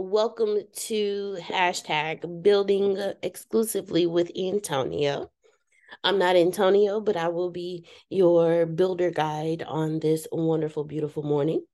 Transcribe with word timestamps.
Welcome 0.00 0.60
to 0.86 1.38
hashtag 1.42 2.44
building 2.44 2.98
exclusively 3.20 4.06
with 4.06 4.30
Antonio. 4.38 5.32
I'm 6.04 6.20
not 6.20 6.36
Antonio, 6.36 7.00
but 7.00 7.16
I 7.16 7.26
will 7.30 7.50
be 7.50 7.84
your 8.08 8.64
builder 8.64 9.10
guide 9.10 9.64
on 9.64 9.98
this 9.98 10.28
wonderful, 10.30 10.84
beautiful 10.84 11.24
morning. 11.24 11.64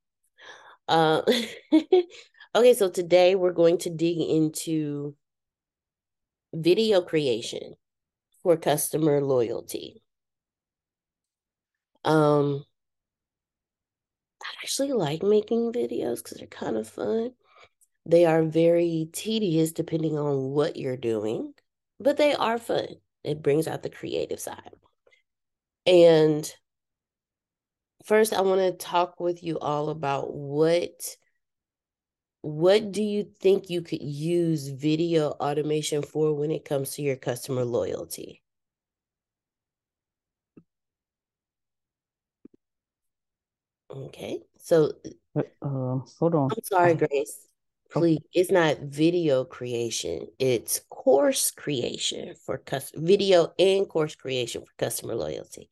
Uh, 0.87 1.21
okay, 2.55 2.73
so 2.73 2.89
today 2.89 3.35
we're 3.35 3.53
going 3.53 3.77
to 3.77 3.91
dig 3.91 4.17
into 4.17 5.15
video 6.51 7.01
creation 7.01 7.75
for 8.41 8.57
customer 8.57 9.21
loyalty. 9.21 10.01
Um, 12.03 12.65
I 14.41 14.47
actually 14.63 14.93
like 14.93 15.21
making 15.21 15.73
videos 15.73 16.23
because 16.23 16.39
they're 16.39 16.47
kind 16.47 16.75
of 16.75 16.89
fun 16.89 17.33
they 18.05 18.25
are 18.25 18.43
very 18.43 19.09
tedious 19.11 19.71
depending 19.71 20.17
on 20.17 20.51
what 20.51 20.77
you're 20.77 20.97
doing, 20.97 21.53
but 21.99 22.17
they 22.17 22.33
are 22.35 22.57
fun. 22.57 22.87
It 23.23 23.41
brings 23.41 23.67
out 23.67 23.81
the 23.81 23.89
creative 23.89 24.39
side. 24.39 24.75
And 25.87 26.51
first 28.05 28.33
I 28.33 28.41
want 28.41 28.61
to 28.61 28.71
talk 28.73 29.19
with 29.19 29.43
you 29.43 29.57
all 29.59 29.89
about 29.89 30.33
what 30.33 31.17
what 32.41 32.91
do 32.91 33.01
you 33.01 33.27
think 33.39 33.71
you 33.71 33.81
could 33.81 34.03
use 34.03 34.67
video 34.67 35.31
automation 35.31 36.03
for 36.03 36.31
when 36.33 36.51
it 36.51 36.63
comes 36.63 36.91
to 36.91 37.01
your 37.01 37.15
customer 37.15 37.65
loyalty? 37.65 38.43
Okay. 43.89 44.41
So 44.59 44.91
uh 45.35 45.41
hold 46.19 46.35
on. 46.35 46.51
I'm 46.51 46.63
sorry, 46.63 46.93
Grace 46.93 47.47
Oh. 47.95 47.99
please 47.99 48.19
it's 48.33 48.51
not 48.51 48.79
video 48.79 49.45
creation 49.45 50.27
it's 50.37 50.81
course 50.89 51.51
creation 51.51 52.35
for 52.45 52.57
custom 52.57 53.05
video 53.05 53.53
and 53.57 53.87
course 53.87 54.15
creation 54.15 54.61
for 54.61 54.71
customer 54.77 55.15
loyalty. 55.15 55.69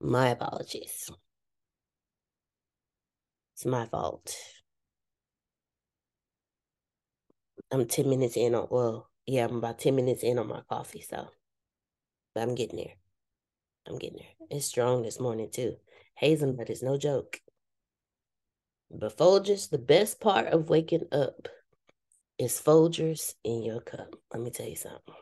My 0.00 0.28
apologies. 0.28 1.10
It's 3.54 3.64
my 3.64 3.86
fault. 3.86 4.36
I'm 7.70 7.86
10 7.86 8.08
minutes 8.08 8.36
in 8.36 8.54
on 8.54 8.68
well 8.70 9.10
yeah 9.26 9.44
i'm 9.44 9.56
about 9.56 9.78
10 9.78 9.96
minutes 9.96 10.22
in 10.22 10.38
on 10.38 10.46
my 10.46 10.60
coffee 10.68 11.00
so 11.00 11.26
but 12.34 12.42
i'm 12.42 12.54
getting 12.54 12.76
there. 12.76 12.94
I'm 13.88 13.98
getting 13.98 14.18
there. 14.18 14.48
It's 14.50 14.66
strong 14.66 15.02
this 15.02 15.18
morning 15.18 15.48
too. 15.50 15.76
Hazelnut 16.14 16.70
is 16.70 16.82
no 16.82 16.96
joke 16.98 17.40
but 18.90 19.16
Folgers, 19.16 19.70
the 19.70 19.78
best 19.78 20.20
part 20.20 20.48
of 20.48 20.68
waking 20.68 21.06
up 21.12 21.48
is 22.38 22.60
Folgers 22.60 23.34
in 23.44 23.62
your 23.62 23.80
cup. 23.80 24.16
Let 24.32 24.42
me 24.42 24.50
tell 24.50 24.68
you 24.68 24.76
something. 24.76 25.14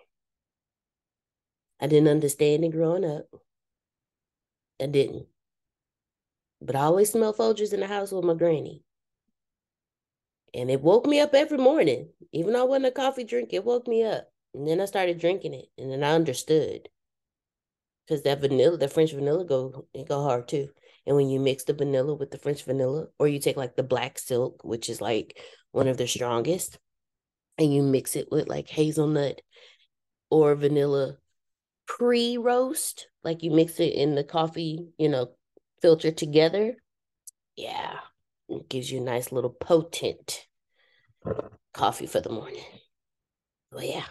I 1.80 1.86
didn't 1.86 2.08
understand 2.08 2.64
it 2.64 2.70
growing 2.70 3.04
up. 3.04 3.26
I 4.80 4.86
didn't. 4.86 5.26
But 6.60 6.76
I 6.76 6.80
always 6.80 7.12
smell 7.12 7.34
Folgers 7.34 7.72
in 7.72 7.80
the 7.80 7.86
house 7.86 8.10
with 8.10 8.24
my 8.24 8.34
granny. 8.34 8.82
And 10.54 10.70
it 10.70 10.80
woke 10.80 11.06
me 11.06 11.20
up 11.20 11.34
every 11.34 11.58
morning. 11.58 12.08
Even 12.32 12.52
though 12.52 12.62
I 12.62 12.68
wasn't 12.68 12.86
a 12.86 12.90
coffee 12.92 13.24
drink, 13.24 13.50
it 13.52 13.64
woke 13.64 13.88
me 13.88 14.04
up. 14.04 14.30
And 14.54 14.66
then 14.66 14.80
I 14.80 14.84
started 14.84 15.18
drinking 15.18 15.54
it. 15.54 15.66
And 15.76 15.90
then 15.90 16.04
I 16.04 16.12
understood. 16.12 16.88
Because 18.06 18.22
that 18.22 18.40
vanilla, 18.40 18.76
that 18.76 18.92
French 18.92 19.12
vanilla 19.12 19.44
go 19.44 19.86
it 19.94 20.08
go 20.08 20.22
hard 20.22 20.46
too. 20.46 20.68
And 21.06 21.16
when 21.16 21.28
you 21.28 21.38
mix 21.38 21.64
the 21.64 21.74
vanilla 21.74 22.14
with 22.14 22.30
the 22.30 22.38
French 22.38 22.64
vanilla, 22.64 23.08
or 23.18 23.28
you 23.28 23.38
take 23.38 23.56
like 23.56 23.76
the 23.76 23.82
black 23.82 24.18
silk, 24.18 24.64
which 24.64 24.88
is 24.88 25.00
like 25.00 25.38
one 25.72 25.88
of 25.88 25.96
the 25.96 26.06
strongest, 26.06 26.78
and 27.58 27.72
you 27.72 27.82
mix 27.82 28.16
it 28.16 28.28
with 28.30 28.48
like 28.48 28.68
hazelnut 28.68 29.40
or 30.30 30.54
vanilla 30.54 31.16
pre 31.86 32.38
roast, 32.38 33.08
like 33.22 33.42
you 33.42 33.50
mix 33.50 33.78
it 33.80 33.92
in 33.92 34.14
the 34.14 34.24
coffee, 34.24 34.88
you 34.98 35.08
know, 35.08 35.32
filter 35.82 36.10
together. 36.10 36.74
Yeah, 37.56 37.98
it 38.48 38.68
gives 38.68 38.90
you 38.90 39.00
a 39.00 39.04
nice 39.04 39.30
little 39.30 39.50
potent 39.50 40.46
coffee 41.72 42.06
for 42.06 42.20
the 42.20 42.30
morning. 42.30 42.64
Well, 43.70 43.84
yeah. 43.84 44.06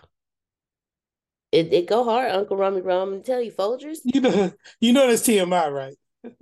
It, 1.51 1.72
it 1.72 1.88
go 1.88 2.04
hard, 2.04 2.31
Uncle 2.31 2.57
Rum. 2.57 2.75
And 3.13 3.24
tell 3.24 3.42
you, 3.42 3.51
Folgers. 3.51 4.00
You 4.04 4.22
know, 4.22 4.51
you 4.80 4.94
know 4.94 5.07
that's 5.07 5.22
TMI, 5.22 5.72
right? 5.72 5.96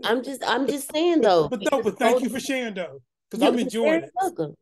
I'm 0.04 0.24
just, 0.24 0.44
I'm 0.46 0.68
just 0.68 0.92
saying 0.92 1.22
though. 1.22 1.50
but 1.50 1.62
no, 1.72 1.82
but 1.82 1.98
thank 1.98 2.22
you 2.22 2.30
for 2.30 2.40
sharing 2.40 2.74
though, 2.74 3.02
because 3.30 3.44
I'm 3.48 3.58
enjoying 3.58 4.04
it. 4.04 4.12
Welcome. 4.20 4.56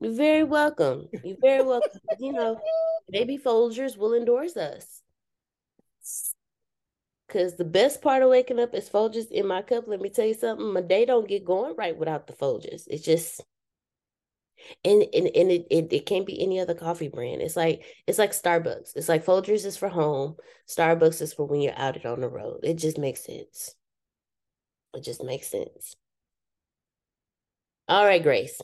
You're 0.00 0.14
very 0.14 0.44
welcome. 0.44 1.06
You're 1.22 1.36
very 1.40 1.62
welcome. 1.62 2.00
you 2.18 2.32
know, 2.32 2.58
maybe 3.08 3.38
Folgers 3.38 3.96
will 3.96 4.14
endorse 4.14 4.56
us. 4.56 5.00
Cause 7.28 7.56
the 7.56 7.64
best 7.64 8.02
part 8.02 8.22
of 8.22 8.28
waking 8.28 8.60
up 8.60 8.74
is 8.74 8.90
Folgers 8.90 9.30
in 9.30 9.46
my 9.46 9.62
cup. 9.62 9.84
Let 9.86 10.00
me 10.00 10.10
tell 10.10 10.26
you 10.26 10.34
something. 10.34 10.72
My 10.72 10.82
day 10.82 11.06
don't 11.06 11.26
get 11.26 11.46
going 11.46 11.74
right 11.76 11.96
without 11.96 12.26
the 12.26 12.34
Folgers. 12.34 12.82
It's 12.88 13.02
just 13.02 13.42
and 14.84 15.02
and, 15.14 15.28
and 15.34 15.50
it, 15.50 15.66
it 15.70 15.92
it 15.92 16.06
can't 16.06 16.26
be 16.26 16.42
any 16.42 16.60
other 16.60 16.74
coffee 16.74 17.08
brand. 17.08 17.40
It's 17.40 17.56
like 17.56 17.84
it's 18.06 18.18
like 18.18 18.32
Starbucks. 18.32 18.96
It's 18.96 19.08
like 19.08 19.24
Folgers 19.24 19.64
is 19.64 19.76
for 19.76 19.88
home. 19.88 20.36
Starbucks 20.68 21.22
is 21.22 21.32
for 21.32 21.46
when 21.46 21.60
you're 21.60 21.78
out 21.78 22.04
on 22.04 22.20
the 22.20 22.28
road. 22.28 22.60
It 22.64 22.74
just 22.74 22.98
makes 22.98 23.24
sense. 23.24 23.74
It 24.94 25.02
just 25.02 25.22
makes 25.22 25.48
sense. 25.48 25.96
All 27.88 28.04
right, 28.04 28.22
Grace. 28.22 28.60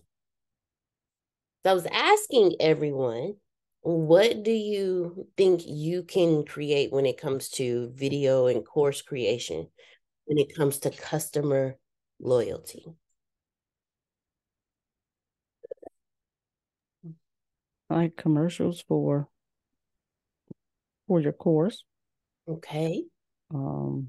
So 1.65 1.71
I 1.71 1.75
was 1.75 1.87
asking 1.87 2.57
everyone 2.61 3.37
what 3.83 4.43
do 4.43 4.51
you 4.51 5.29
think 5.37 5.63
you 5.65 6.03
can 6.03 6.45
create 6.45 6.93
when 6.93 7.07
it 7.07 7.17
comes 7.21 7.49
to 7.51 7.91
video 7.95 8.47
and 8.49 8.67
course 8.67 9.03
creation 9.03 9.69
when 10.27 10.39
it 10.39 10.55
comes 10.57 10.79
to 10.81 10.91
customer 10.91 11.79
loyalty 12.21 12.87
like 17.91 18.17
commercials 18.17 18.81
for 18.81 19.29
for 21.07 21.21
your 21.21 21.33
course 21.33 21.85
okay 22.49 23.05
um 23.55 24.09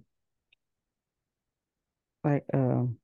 like 2.30 2.46
um 2.54 2.98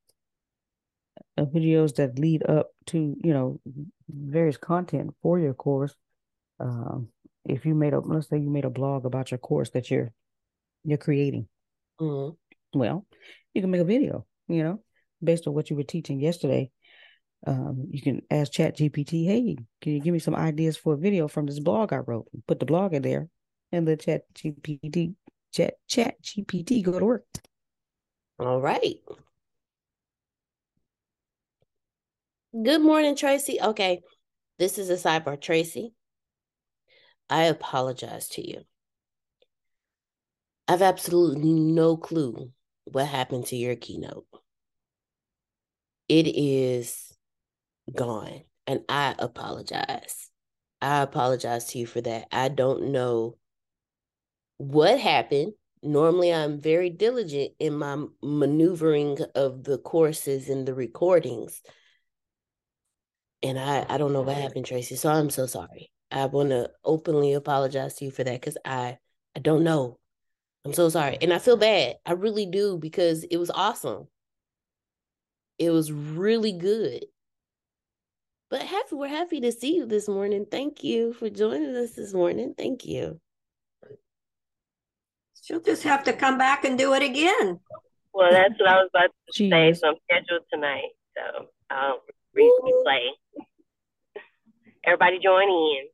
uh, 1.38 1.46
videos 1.46 1.96
that 1.96 2.20
lead 2.20 2.44
up 2.48 2.72
to 2.88 3.16
you 3.24 3.34
know 3.34 3.60
various 4.10 4.58
content 4.58 5.14
for 5.22 5.40
your 5.40 5.54
course. 5.54 5.96
Um, 6.60 7.10
if 7.44 7.66
you 7.66 7.76
made 7.76 7.94
a 7.94 8.00
let's 8.00 8.30
say 8.30 8.38
you 8.38 8.50
made 8.50 8.66
a 8.66 8.70
blog 8.70 9.06
about 9.06 9.32
your 9.32 9.38
course 9.38 9.70
that 9.72 9.92
you're 9.92 10.12
you're 10.84 10.98
creating. 10.98 11.48
Mm-hmm. 12.00 12.78
well 12.78 13.06
you 13.54 13.62
can 13.62 13.72
make 13.72 13.80
a 13.80 13.86
video 13.86 14.26
you 14.50 14.62
know 14.64 14.84
based 15.24 15.48
on 15.48 15.54
what 15.54 15.70
you 15.70 15.76
were 15.76 15.84
teaching 15.84 16.20
yesterday. 16.20 16.72
Um, 17.48 17.88
you 17.92 18.02
can 18.02 18.22
ask 18.32 18.52
chat 18.52 18.76
gpt 18.78 19.26
hey 19.26 19.56
can 19.80 19.94
you 19.94 20.00
give 20.00 20.14
me 20.14 20.20
some 20.20 20.36
ideas 20.36 20.78
for 20.78 20.96
a 20.96 20.98
video 20.98 21.28
from 21.28 21.46
this 21.46 21.60
blog 21.60 21.94
i 21.94 21.98
wrote? 21.98 22.26
Put 22.48 22.60
the 22.60 22.66
blog 22.66 22.94
in 22.94 23.04
there 23.04 23.30
and 23.72 23.86
let 23.86 24.02
chat 24.02 24.24
gpt 24.34 25.14
chat 25.54 25.76
chat 25.88 26.16
gpt 26.24 26.84
go 26.84 27.00
to 27.00 27.06
work 27.06 27.26
all 28.40 28.62
right 28.62 29.00
good 32.64 32.82
morning 32.82 33.16
tracy 33.16 33.60
okay 33.62 34.02
this 34.60 34.78
is 34.78 34.90
a 34.90 34.96
sidebar 34.96 35.40
tracy 35.40 35.94
I 37.30 37.44
apologize 37.44 38.28
to 38.30 38.48
you. 38.48 38.64
I've 40.68 40.82
absolutely 40.82 41.54
no 41.54 41.98
clue 41.98 42.52
what 42.86 43.08
happened 43.08 43.48
to 43.48 43.56
your 43.56 43.76
keynote. 43.76 44.26
It 46.08 46.28
is 46.28 47.14
gone, 47.94 48.44
and 48.68 48.82
I 48.90 49.16
apologize. 49.18 50.30
I 50.82 51.02
apologize 51.02 51.66
to 51.68 51.80
you 51.80 51.88
for 51.88 52.02
that. 52.02 52.28
I 52.32 52.50
don't 52.50 52.92
know 52.92 53.38
what 54.58 55.00
happened. 55.00 55.54
Normally, 55.86 56.34
I'm 56.34 56.60
very 56.60 56.90
diligent 56.90 57.52
in 57.60 57.78
my 57.78 58.06
maneuvering 58.24 59.20
of 59.36 59.64
the 59.64 59.78
courses 59.78 60.50
and 60.50 60.68
the 60.68 60.74
recordings. 60.74 61.62
And 63.44 63.60
I, 63.60 63.86
I 63.88 63.98
don't 64.00 64.12
know 64.12 64.24
what 64.24 64.36
happened, 64.36 64.66
Tracy. 64.66 64.96
So 64.96 65.12
I'm 65.12 65.30
so 65.30 65.46
sorry. 65.46 65.92
I 66.12 66.26
want 66.26 66.50
to 66.50 66.72
openly 66.84 67.34
apologize 67.34 67.96
to 67.96 68.06
you 68.06 68.12
for 68.12 68.24
that 68.24 68.42
because 68.42 68.58
I 68.66 68.98
I 69.36 69.40
don't 69.40 69.64
know. 69.64 70.00
I'm 70.64 70.74
so 70.74 70.90
sorry, 70.90 71.18
and 71.22 71.32
I 71.32 71.38
feel 71.38 71.58
bad. 71.58 71.98
I 72.06 72.14
really 72.14 72.48
do 72.48 72.78
because 72.80 73.24
it 73.24 73.38
was 73.38 73.52
awesome. 73.52 74.08
It 75.60 75.70
was 75.70 75.92
really 75.92 76.54
good. 76.54 77.06
But 78.50 78.64
happy 78.64 78.96
we're 78.96 79.08
happy 79.08 79.42
to 79.42 79.52
see 79.52 79.76
you 79.76 79.86
this 79.86 80.08
morning. 80.08 80.48
Thank 80.50 80.84
you 80.84 81.14
for 81.14 81.30
joining 81.30 81.76
us 81.76 81.92
this 81.92 82.14
morning. 82.14 82.56
Thank 82.58 82.86
you. 82.86 83.20
She'll 85.46 85.62
just 85.62 85.84
have 85.84 86.04
to 86.06 86.14
come 86.14 86.40
back 86.40 86.66
and 86.66 86.76
do 86.76 86.96
it 86.96 87.04
again. 87.04 87.60
Well, 88.16 88.32
that's 88.32 88.60
what 88.60 88.68
I 88.68 88.78
was 88.78 88.90
about 88.92 89.12
to 89.32 89.50
say. 89.50 89.74
So 89.74 89.90
I'm 89.90 89.96
scheduled 90.10 90.42
tonight. 90.52 90.90
So 91.16 91.50
I'll 91.70 92.02
replay. 92.36 93.10
Everybody 94.84 95.20
join 95.24 95.44
in. 95.44 95.86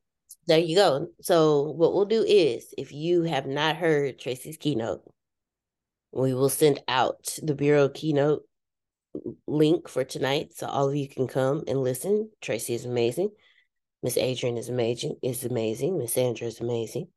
There 0.46 0.58
you 0.58 0.74
go. 0.74 1.08
So 1.20 1.70
what 1.72 1.92
we'll 1.92 2.06
do 2.06 2.24
is 2.26 2.72
if 2.78 2.92
you 2.92 3.24
have 3.24 3.46
not 3.46 3.76
heard 3.76 4.18
Tracy's 4.18 4.56
keynote, 4.56 5.02
we 6.12 6.32
will 6.32 6.48
send 6.48 6.80
out 6.88 7.38
the 7.42 7.54
Bureau 7.54 7.90
keynote 7.90 8.44
link 9.46 9.86
for 9.86 10.02
tonight 10.02 10.54
so 10.54 10.66
all 10.66 10.88
of 10.88 10.94
you 10.94 11.10
can 11.10 11.26
come 11.26 11.64
and 11.68 11.82
listen. 11.82 12.30
Tracy 12.40 12.72
is 12.72 12.86
amazing. 12.86 13.28
Miss 14.02 14.16
Adrian 14.16 14.56
is 14.56 14.70
amazing. 14.70 15.16
Is 15.22 15.44
amazing. 15.44 15.98
Miss 15.98 16.14
Sandra 16.14 16.46
is 16.46 16.60
amazing. 16.60 17.08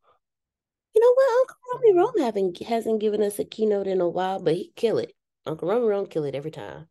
You 0.94 1.02
know 1.02 1.14
what? 1.14 1.40
Uncle 1.40 1.56
Romy 1.76 1.98
Rome 1.98 2.20
haven't 2.20 2.62
hasn't 2.64 3.02
given 3.02 3.22
us 3.22 3.40
a 3.40 3.46
keynote 3.46 3.88
in 3.88 4.02
a 4.02 4.10
while, 4.10 4.42
but 4.42 4.56
he 4.56 4.72
kill 4.76 4.98
it. 4.98 5.14
Uncle 5.46 5.68
Romy 5.68 5.88
Rome 5.88 6.08
kill 6.08 6.24
it 6.24 6.36
every 6.36 6.52
time. 6.52 6.88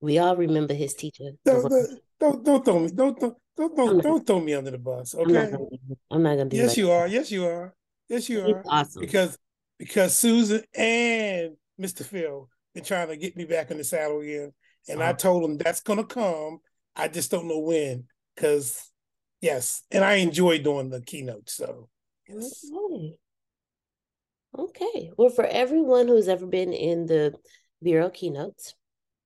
We 0.00 0.18
all 0.18 0.36
remember 0.36 0.74
his 0.74 0.94
teacher. 0.94 1.30
Don't, 1.44 1.72
don't, 2.20 2.44
don't 2.44 2.64
throw 2.64 2.78
me. 2.78 2.90
Don't, 2.90 3.18
don't, 3.18 3.34
don't 3.56 3.76
don't, 3.76 4.02
don't 4.02 4.26
throw 4.26 4.40
me 4.40 4.54
under 4.54 4.70
the 4.70 4.78
bus, 4.78 5.14
okay? 5.14 5.24
I'm 5.24 5.32
not 5.32 5.50
gonna, 5.50 5.64
I'm 6.10 6.22
not 6.22 6.36
gonna 6.36 6.50
do 6.50 6.56
Yes, 6.56 6.68
like 6.68 6.76
you 6.76 6.86
that. 6.86 6.92
are. 6.92 7.06
Yes, 7.08 7.30
you 7.32 7.46
are. 7.46 7.74
Yes, 8.08 8.28
you 8.28 8.40
are. 8.40 8.62
awesome. 8.68 9.00
Because 9.00 9.36
because 9.78 10.16
Susan 10.16 10.62
and 10.74 11.56
Mr. 11.80 12.04
Phil 12.04 12.48
been 12.74 12.84
trying 12.84 13.08
to 13.08 13.16
get 13.16 13.36
me 13.36 13.44
back 13.44 13.70
in 13.70 13.78
the 13.78 13.84
saddle 13.84 14.20
again, 14.20 14.52
and 14.88 15.00
uh-huh. 15.00 15.10
I 15.10 15.12
told 15.14 15.42
them 15.42 15.58
that's 15.58 15.80
gonna 15.80 16.04
come. 16.04 16.60
I 16.94 17.08
just 17.08 17.30
don't 17.30 17.48
know 17.48 17.58
when. 17.58 18.04
Because 18.34 18.90
yes, 19.40 19.82
and 19.90 20.04
I 20.04 20.14
enjoy 20.14 20.58
doing 20.58 20.90
the 20.90 21.00
keynote. 21.00 21.50
So 21.50 21.88
yes. 22.28 22.64
Okay. 22.72 23.16
Okay. 24.58 25.12
Well, 25.16 25.28
for 25.30 25.44
everyone 25.44 26.08
who's 26.08 26.28
ever 26.28 26.46
been 26.46 26.72
in 26.72 27.06
the 27.06 27.34
Bureau 27.82 28.10
keynotes, 28.10 28.74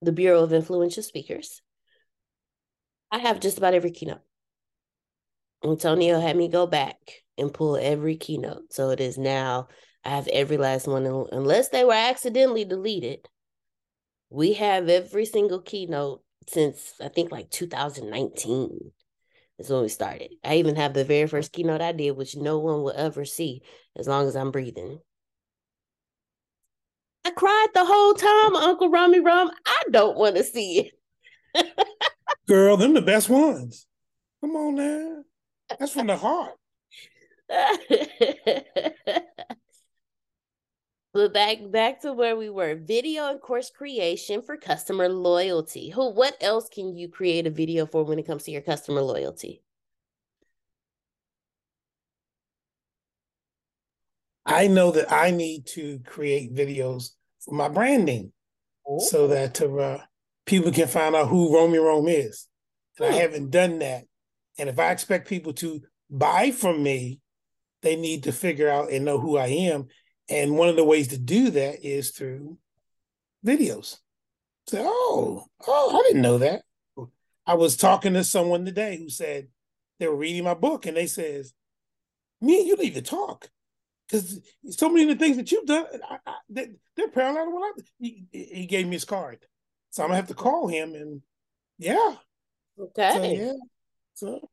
the 0.02 0.12
Bureau 0.12 0.42
of 0.42 0.52
Influential 0.52 1.02
Speakers, 1.02 1.62
I 3.10 3.18
have 3.18 3.40
just 3.40 3.56
about 3.56 3.74
every 3.74 3.92
keynote. 3.92 4.20
Antonio 5.64 6.20
had 6.20 6.36
me 6.36 6.48
go 6.48 6.66
back 6.66 6.96
and 7.38 7.52
pull 7.52 7.76
every 7.76 8.16
keynote. 8.16 8.72
So 8.72 8.90
it 8.90 9.00
is 9.00 9.16
now, 9.16 9.68
I 10.04 10.10
have 10.10 10.28
every 10.28 10.56
last 10.58 10.86
one, 10.86 11.06
unless 11.32 11.68
they 11.68 11.84
were 11.84 11.92
accidentally 11.92 12.64
deleted. 12.64 13.26
We 14.28 14.54
have 14.54 14.88
every 14.88 15.24
single 15.24 15.60
keynote 15.60 16.22
since 16.48 16.94
I 17.00 17.08
think 17.08 17.30
like 17.30 17.50
2019 17.50 18.92
is 19.58 19.70
when 19.70 19.82
we 19.82 19.88
started. 19.88 20.32
I 20.42 20.56
even 20.56 20.76
have 20.76 20.94
the 20.94 21.04
very 21.04 21.28
first 21.28 21.52
keynote 21.52 21.80
I 21.80 21.92
did, 21.92 22.12
which 22.12 22.36
no 22.36 22.58
one 22.58 22.82
will 22.82 22.94
ever 22.96 23.24
see 23.24 23.62
as 23.96 24.08
long 24.08 24.26
as 24.26 24.34
I'm 24.34 24.50
breathing. 24.50 24.98
I 27.24 27.30
cried 27.30 27.68
the 27.74 27.84
whole 27.84 28.14
time, 28.14 28.56
Uncle 28.56 28.90
Rummy 28.90 29.20
Rum. 29.20 29.50
I 29.64 29.82
don't 29.90 30.16
want 30.16 30.36
to 30.36 30.44
see 30.44 30.90
it. 31.54 31.66
Girl, 32.48 32.76
them 32.76 32.94
the 32.94 33.02
best 33.02 33.28
ones. 33.28 33.86
Come 34.40 34.56
on 34.56 34.74
now. 34.74 35.24
That's 35.78 35.92
from 35.92 36.08
the 36.08 36.16
heart. 36.16 36.54
but 41.12 41.32
back 41.34 41.58
back 41.70 42.00
to 42.00 42.12
where 42.12 42.36
we 42.36 42.50
were. 42.50 42.74
Video 42.74 43.30
and 43.30 43.40
course 43.40 43.70
creation 43.70 44.42
for 44.42 44.56
customer 44.56 45.08
loyalty. 45.08 45.90
Who 45.90 46.10
what 46.10 46.36
else 46.40 46.68
can 46.68 46.96
you 46.96 47.08
create 47.08 47.46
a 47.46 47.50
video 47.50 47.86
for 47.86 48.04
when 48.04 48.18
it 48.18 48.26
comes 48.26 48.44
to 48.44 48.50
your 48.50 48.62
customer 48.62 49.02
loyalty? 49.02 49.62
I 54.44 54.66
know 54.66 54.90
that 54.92 55.12
I 55.12 55.30
need 55.30 55.66
to 55.68 56.00
create 56.04 56.54
videos 56.54 57.10
for 57.44 57.54
my 57.54 57.68
branding 57.68 58.32
Ooh. 58.90 59.00
so 59.00 59.28
that 59.28 59.60
uh, 59.60 59.98
people 60.46 60.72
can 60.72 60.88
find 60.88 61.14
out 61.14 61.28
who 61.28 61.54
Romy 61.54 61.78
Rome 61.78 62.08
is. 62.08 62.48
And 62.98 63.08
hmm. 63.08 63.14
I 63.14 63.18
haven't 63.18 63.50
done 63.50 63.78
that. 63.80 64.04
And 64.58 64.68
if 64.68 64.78
I 64.78 64.90
expect 64.90 65.28
people 65.28 65.52
to 65.54 65.80
buy 66.10 66.50
from 66.50 66.82
me, 66.82 67.20
they 67.82 67.96
need 67.96 68.24
to 68.24 68.32
figure 68.32 68.68
out 68.68 68.90
and 68.90 69.04
know 69.04 69.18
who 69.18 69.36
I 69.36 69.46
am. 69.46 69.88
And 70.28 70.56
one 70.56 70.68
of 70.68 70.76
the 70.76 70.84
ways 70.84 71.08
to 71.08 71.18
do 71.18 71.50
that 71.50 71.84
is 71.84 72.10
through 72.10 72.58
videos. 73.44 73.98
Say, 74.68 74.80
oh, 74.80 75.46
oh, 75.66 75.98
I 75.98 76.02
didn't 76.08 76.22
know 76.22 76.38
that. 76.38 76.62
I 77.46 77.54
was 77.54 77.76
talking 77.76 78.14
to 78.14 78.22
someone 78.22 78.64
today 78.64 78.96
who 78.96 79.08
said 79.08 79.48
they 79.98 80.06
were 80.06 80.16
reading 80.16 80.44
my 80.44 80.54
book 80.54 80.86
and 80.86 80.96
they 80.96 81.06
says, 81.06 81.54
"Me 82.40 82.60
and 82.60 82.68
you 82.68 82.76
need 82.76 82.94
to 82.94 83.02
talk." 83.02 83.50
Because 84.12 84.40
so 84.68 84.90
many 84.90 85.10
of 85.10 85.18
the 85.18 85.24
things 85.24 85.38
that 85.38 85.50
you've 85.50 85.64
done, 85.64 85.86
I, 86.08 86.18
I, 86.26 86.34
they, 86.50 86.68
are 87.02 87.08
parallel 87.08 87.46
to 87.46 87.50
what 87.50 87.74
I. 87.78 87.82
He, 87.98 88.26
he, 88.30 88.66
gave 88.66 88.86
me 88.86 88.92
his 88.92 89.06
card, 89.06 89.38
so 89.88 90.02
I'm 90.02 90.10
gonna 90.10 90.16
have 90.16 90.28
to 90.28 90.34
call 90.34 90.68
him 90.68 90.94
and 90.94 91.22
yeah. 91.78 92.16
Okay. 92.78 93.10
So, 93.14 93.22
yeah. 93.22 93.52
So 94.12 94.50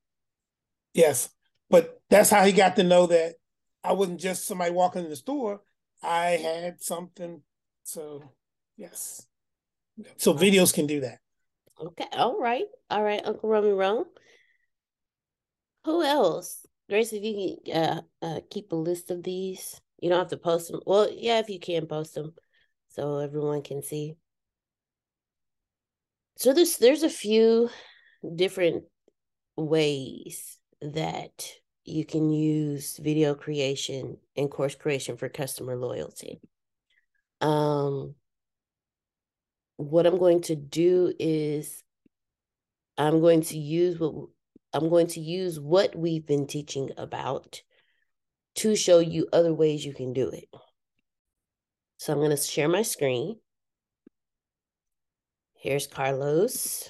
yes, 0.93 1.29
but 1.69 1.99
that's 2.09 2.29
how 2.29 2.45
he 2.45 2.53
got 2.53 2.77
to 2.77 2.83
know 2.83 3.07
that 3.07 3.33
I 3.83 3.91
wasn't 3.91 4.21
just 4.21 4.47
somebody 4.47 4.71
walking 4.71 5.03
in 5.03 5.09
the 5.09 5.17
store. 5.17 5.59
I 6.01 6.37
had 6.41 6.81
something. 6.81 7.41
So 7.83 8.23
yes. 8.77 9.25
So 10.15 10.33
videos 10.33 10.73
can 10.73 10.87
do 10.87 11.01
that. 11.01 11.19
Okay. 11.81 12.07
All 12.13 12.39
right. 12.39 12.65
All 12.89 13.03
right, 13.03 13.21
Uncle 13.25 13.49
Romy 13.49 13.71
Rome. 13.71 14.05
Who 15.83 16.01
else? 16.01 16.65
Grace, 16.89 17.13
if 17.13 17.23
you 17.23 17.57
can 17.65 17.75
uh, 17.75 18.01
uh, 18.21 18.39
keep 18.49 18.71
a 18.71 18.75
list 18.75 19.11
of 19.11 19.21
these, 19.21 19.79
you 19.99 20.09
don't 20.09 20.17
have 20.17 20.29
to 20.29 20.37
post 20.37 20.71
them. 20.71 20.81
Well, 20.87 21.07
yeah, 21.11 21.39
if 21.39 21.49
you 21.49 21.59
can 21.59 21.85
post 21.85 22.15
them 22.15 22.33
so 22.89 23.19
everyone 23.19 23.61
can 23.61 23.83
see. 23.83 24.15
So 26.37 26.53
there's 26.53 26.77
there's 26.77 27.03
a 27.03 27.09
few 27.09 27.69
different 28.35 28.85
ways 29.55 30.57
that 30.81 31.51
you 31.85 32.05
can 32.05 32.31
use 32.31 32.97
video 32.97 33.35
creation 33.35 34.17
and 34.35 34.49
course 34.49 34.75
creation 34.75 35.17
for 35.17 35.29
customer 35.29 35.75
loyalty. 35.75 36.39
Um, 37.41 38.15
what 39.77 40.07
I'm 40.07 40.17
going 40.17 40.41
to 40.43 40.55
do 40.55 41.13
is 41.19 41.83
I'm 42.97 43.21
going 43.21 43.41
to 43.41 43.57
use 43.57 43.99
what 43.99 44.29
I'm 44.73 44.89
going 44.89 45.07
to 45.07 45.19
use 45.19 45.59
what 45.59 45.95
we've 45.95 46.25
been 46.25 46.47
teaching 46.47 46.91
about 46.97 47.61
to 48.55 48.75
show 48.75 48.99
you 48.99 49.27
other 49.33 49.53
ways 49.53 49.85
you 49.85 49.93
can 49.93 50.13
do 50.13 50.29
it. 50.29 50.47
So 51.97 52.13
I'm 52.13 52.19
going 52.19 52.31
to 52.31 52.37
share 52.37 52.67
my 52.67 52.81
screen. 52.81 53.37
Here's 55.55 55.87
Carlos. 55.87 56.89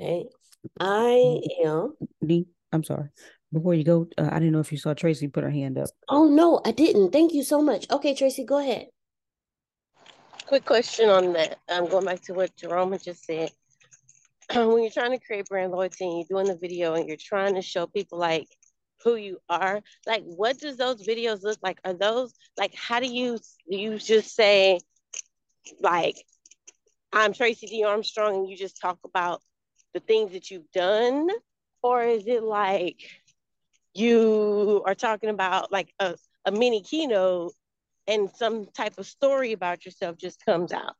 Okay. 0.00 0.26
I 0.80 1.40
am. 1.64 1.94
I'm 2.72 2.84
sorry. 2.84 3.08
Before 3.52 3.74
you 3.74 3.84
go, 3.84 4.08
uh, 4.18 4.28
I 4.32 4.38
didn't 4.38 4.52
know 4.52 4.60
if 4.60 4.72
you 4.72 4.78
saw 4.78 4.94
Tracy 4.94 5.28
put 5.28 5.44
her 5.44 5.50
hand 5.50 5.78
up. 5.78 5.88
Oh, 6.08 6.28
no, 6.28 6.60
I 6.64 6.72
didn't. 6.72 7.12
Thank 7.12 7.34
you 7.34 7.44
so 7.44 7.62
much. 7.62 7.88
Okay, 7.90 8.14
Tracy, 8.14 8.44
go 8.44 8.58
ahead 8.58 8.88
quick 10.46 10.64
question 10.64 11.08
on 11.08 11.32
that. 11.32 11.58
I'm 11.68 11.88
going 11.88 12.04
back 12.04 12.20
to 12.22 12.34
what 12.34 12.54
Jerome 12.56 12.96
just 12.98 13.24
said. 13.24 13.50
when 14.54 14.82
you're 14.82 14.90
trying 14.90 15.12
to 15.12 15.24
create 15.24 15.46
brand 15.46 15.72
loyalty 15.72 16.04
and 16.04 16.18
you're 16.18 16.42
doing 16.42 16.46
the 16.46 16.58
video 16.58 16.94
and 16.94 17.08
you're 17.08 17.16
trying 17.18 17.54
to 17.54 17.62
show 17.62 17.86
people 17.86 18.18
like 18.18 18.48
who 19.02 19.16
you 19.16 19.38
are, 19.48 19.80
like 20.06 20.22
what 20.24 20.58
does 20.58 20.76
those 20.76 21.06
videos 21.06 21.42
look 21.42 21.58
like? 21.62 21.78
Are 21.84 21.94
those 21.94 22.34
like 22.56 22.74
how 22.74 23.00
do 23.00 23.06
you 23.06 23.38
do 23.70 23.76
you 23.76 23.98
just 23.98 24.34
say 24.34 24.80
like 25.80 26.16
I'm 27.12 27.32
Tracy 27.32 27.66
D. 27.66 27.84
Armstrong 27.84 28.36
and 28.36 28.48
you 28.48 28.56
just 28.56 28.80
talk 28.80 28.98
about 29.04 29.40
the 29.92 30.00
things 30.00 30.32
that 30.32 30.50
you've 30.50 30.70
done? 30.72 31.28
Or 31.82 32.02
is 32.02 32.26
it 32.26 32.42
like 32.42 33.02
you 33.94 34.82
are 34.84 34.94
talking 34.94 35.30
about 35.30 35.70
like 35.70 35.92
a, 36.00 36.16
a 36.44 36.50
mini 36.50 36.82
keynote 36.82 37.52
and 38.06 38.28
some 38.30 38.66
type 38.66 38.98
of 38.98 39.06
story 39.06 39.52
about 39.52 39.84
yourself 39.84 40.18
just 40.18 40.44
comes 40.44 40.72
out. 40.72 40.94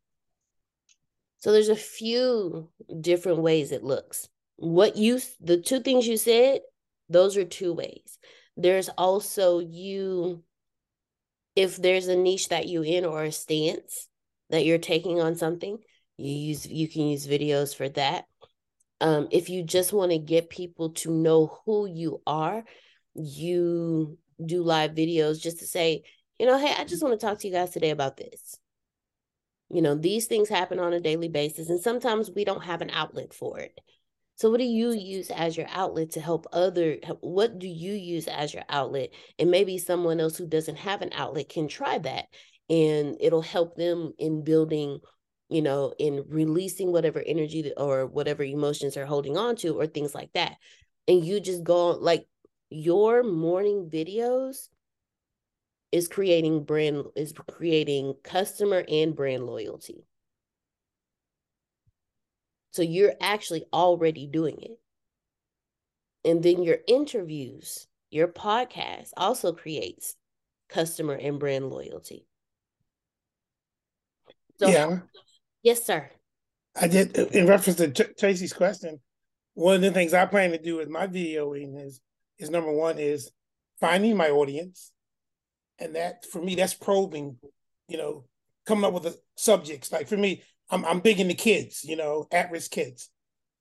So 1.44 1.52
there's 1.52 1.68
a 1.68 1.76
few 1.76 2.70
different 3.02 3.42
ways 3.42 3.70
it 3.70 3.84
looks. 3.84 4.30
What 4.56 4.96
you 4.96 5.20
the 5.42 5.58
two 5.58 5.80
things 5.80 6.06
you 6.06 6.16
said, 6.16 6.60
those 7.10 7.36
are 7.36 7.44
two 7.44 7.74
ways. 7.74 8.18
There's 8.56 8.88
also 8.88 9.58
you 9.58 10.42
if 11.54 11.76
there's 11.76 12.08
a 12.08 12.16
niche 12.16 12.48
that 12.48 12.66
you 12.66 12.80
in 12.80 13.04
or 13.04 13.24
a 13.24 13.30
stance 13.30 14.08
that 14.48 14.64
you're 14.64 14.78
taking 14.78 15.20
on 15.20 15.36
something, 15.36 15.76
you 16.16 16.34
use 16.34 16.64
you 16.64 16.88
can 16.88 17.08
use 17.08 17.26
videos 17.26 17.76
for 17.76 17.90
that. 17.90 18.24
Um, 19.02 19.28
if 19.30 19.50
you 19.50 19.64
just 19.64 19.92
want 19.92 20.12
to 20.12 20.18
get 20.18 20.48
people 20.48 20.92
to 20.92 21.10
know 21.10 21.60
who 21.66 21.86
you 21.86 22.22
are, 22.26 22.64
you 23.12 24.16
do 24.42 24.62
live 24.62 24.92
videos 24.92 25.42
just 25.42 25.58
to 25.58 25.66
say, 25.66 26.04
you 26.38 26.46
know, 26.46 26.56
hey, 26.56 26.72
I 26.74 26.84
just 26.84 27.02
want 27.02 27.20
to 27.20 27.26
talk 27.26 27.40
to 27.40 27.48
you 27.48 27.52
guys 27.52 27.72
today 27.72 27.90
about 27.90 28.16
this. 28.16 28.58
You 29.74 29.82
know, 29.82 29.96
these 29.96 30.26
things 30.26 30.48
happen 30.48 30.78
on 30.78 30.92
a 30.92 31.00
daily 31.00 31.26
basis, 31.26 31.68
and 31.68 31.80
sometimes 31.80 32.30
we 32.30 32.44
don't 32.44 32.62
have 32.62 32.80
an 32.80 32.90
outlet 32.90 33.34
for 33.34 33.58
it. 33.58 33.76
So, 34.36 34.48
what 34.48 34.58
do 34.58 34.64
you 34.64 34.92
use 34.92 35.32
as 35.32 35.56
your 35.56 35.66
outlet 35.68 36.12
to 36.12 36.20
help 36.20 36.46
other? 36.52 36.98
What 37.22 37.58
do 37.58 37.66
you 37.66 37.92
use 37.92 38.28
as 38.28 38.54
your 38.54 38.62
outlet? 38.68 39.10
And 39.36 39.50
maybe 39.50 39.78
someone 39.78 40.20
else 40.20 40.36
who 40.36 40.46
doesn't 40.46 40.76
have 40.76 41.02
an 41.02 41.10
outlet 41.12 41.48
can 41.48 41.66
try 41.66 41.98
that, 41.98 42.26
and 42.70 43.16
it'll 43.18 43.42
help 43.42 43.74
them 43.74 44.12
in 44.16 44.44
building, 44.44 45.00
you 45.48 45.62
know, 45.62 45.92
in 45.98 46.24
releasing 46.28 46.92
whatever 46.92 47.20
energy 47.26 47.72
or 47.76 48.06
whatever 48.06 48.44
emotions 48.44 48.94
they're 48.94 49.06
holding 49.06 49.36
on 49.36 49.56
to, 49.56 49.80
or 49.80 49.88
things 49.88 50.14
like 50.14 50.30
that. 50.34 50.54
And 51.08 51.24
you 51.24 51.40
just 51.40 51.64
go 51.64 51.90
like 51.90 52.28
your 52.70 53.24
morning 53.24 53.90
videos 53.92 54.68
is 55.94 56.08
creating 56.08 56.64
brand 56.64 57.04
is 57.14 57.32
creating 57.48 58.16
customer 58.24 58.84
and 58.88 59.14
brand 59.14 59.46
loyalty. 59.46 60.04
So 62.72 62.82
you're 62.82 63.14
actually 63.20 63.64
already 63.72 64.26
doing 64.26 64.56
it. 64.60 64.80
And 66.28 66.42
then 66.42 66.64
your 66.64 66.78
interviews, 66.88 67.86
your 68.10 68.26
podcast 68.26 69.10
also 69.16 69.52
creates 69.52 70.16
customer 70.68 71.14
and 71.14 71.38
brand 71.38 71.70
loyalty. 71.70 72.26
So, 74.58 74.68
yeah. 74.68 74.98
Yes, 75.62 75.86
sir. 75.86 76.10
I 76.74 76.88
did 76.88 77.16
in 77.16 77.46
reference 77.46 77.76
to 77.76 77.88
Tracy's 78.18 78.52
question. 78.52 78.98
One 79.54 79.76
of 79.76 79.82
the 79.82 79.92
things 79.92 80.12
I 80.12 80.26
plan 80.26 80.50
to 80.50 80.58
do 80.58 80.74
with 80.74 80.88
my 80.88 81.06
videoing 81.06 81.80
is 81.86 82.00
is 82.40 82.50
number 82.50 82.72
one 82.72 82.98
is 82.98 83.30
finding 83.78 84.16
my 84.16 84.30
audience 84.30 84.90
and 85.84 85.94
that 85.94 86.24
for 86.24 86.42
me 86.42 86.54
that's 86.54 86.74
probing 86.74 87.36
you 87.88 87.96
know 87.96 88.24
coming 88.66 88.84
up 88.84 88.94
with 88.94 89.02
the 89.02 89.16
subjects. 89.36 89.92
Like 89.92 90.08
for 90.08 90.16
me 90.16 90.42
i'm, 90.70 90.84
I'm 90.84 91.00
big 91.00 91.20
into 91.20 91.34
kids 91.34 91.84
you 91.84 91.96
know 91.96 92.26
at-risk 92.32 92.70
kids. 92.70 93.10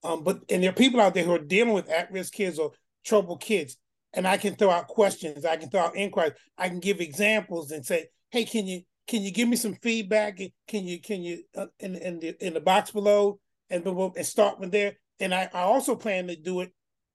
Um 0.04 0.24
but 0.24 0.42
and 0.50 0.64
there 0.64 0.72
are 0.72 0.74
people 0.74 1.02
out 1.02 1.14
there 1.14 1.24
who 1.24 1.34
are 1.34 1.40
dealing 1.40 1.74
with 1.74 1.90
at-risk 1.90 2.34
kids 2.34 2.60
or 2.60 2.72
troubled 3.06 3.42
kids 3.42 3.78
and 4.14 4.26
i 4.26 4.38
can 4.38 4.56
throw 4.56 4.70
out 4.70 4.88
questions 4.88 5.44
i 5.44 5.58
can 5.58 5.70
throw 5.70 5.82
out 5.82 5.96
inquiries 5.98 6.32
i 6.58 6.70
can 6.70 6.80
give 6.80 7.02
examples 7.02 7.72
and 7.72 7.86
say 7.86 8.08
hey 8.32 8.46
can 8.46 8.66
you 8.66 8.82
can 9.06 9.22
you 9.22 9.32
give 9.32 9.50
me 9.50 9.58
some 9.58 9.76
feedback? 9.76 10.38
Can 10.66 10.88
you 10.88 11.02
can 11.02 11.24
you 11.24 11.44
uh, 11.58 11.66
in 11.80 11.96
in 11.96 12.20
the 12.20 12.36
in 12.40 12.54
the 12.54 12.62
box 12.62 12.92
below? 12.92 13.40
And 13.70 13.86
and 13.86 14.26
start 14.26 14.60
from 14.60 14.70
there. 14.70 14.94
And 15.20 15.34
I, 15.34 15.50
I 15.54 15.62
also 15.62 15.96
plan 15.96 16.28
to 16.28 16.36
do 16.36 16.62
it 16.62 16.72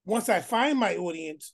once 0.09 0.31
i 0.31 0.41
find 0.41 0.79
my 0.79 0.97
audience 0.97 1.53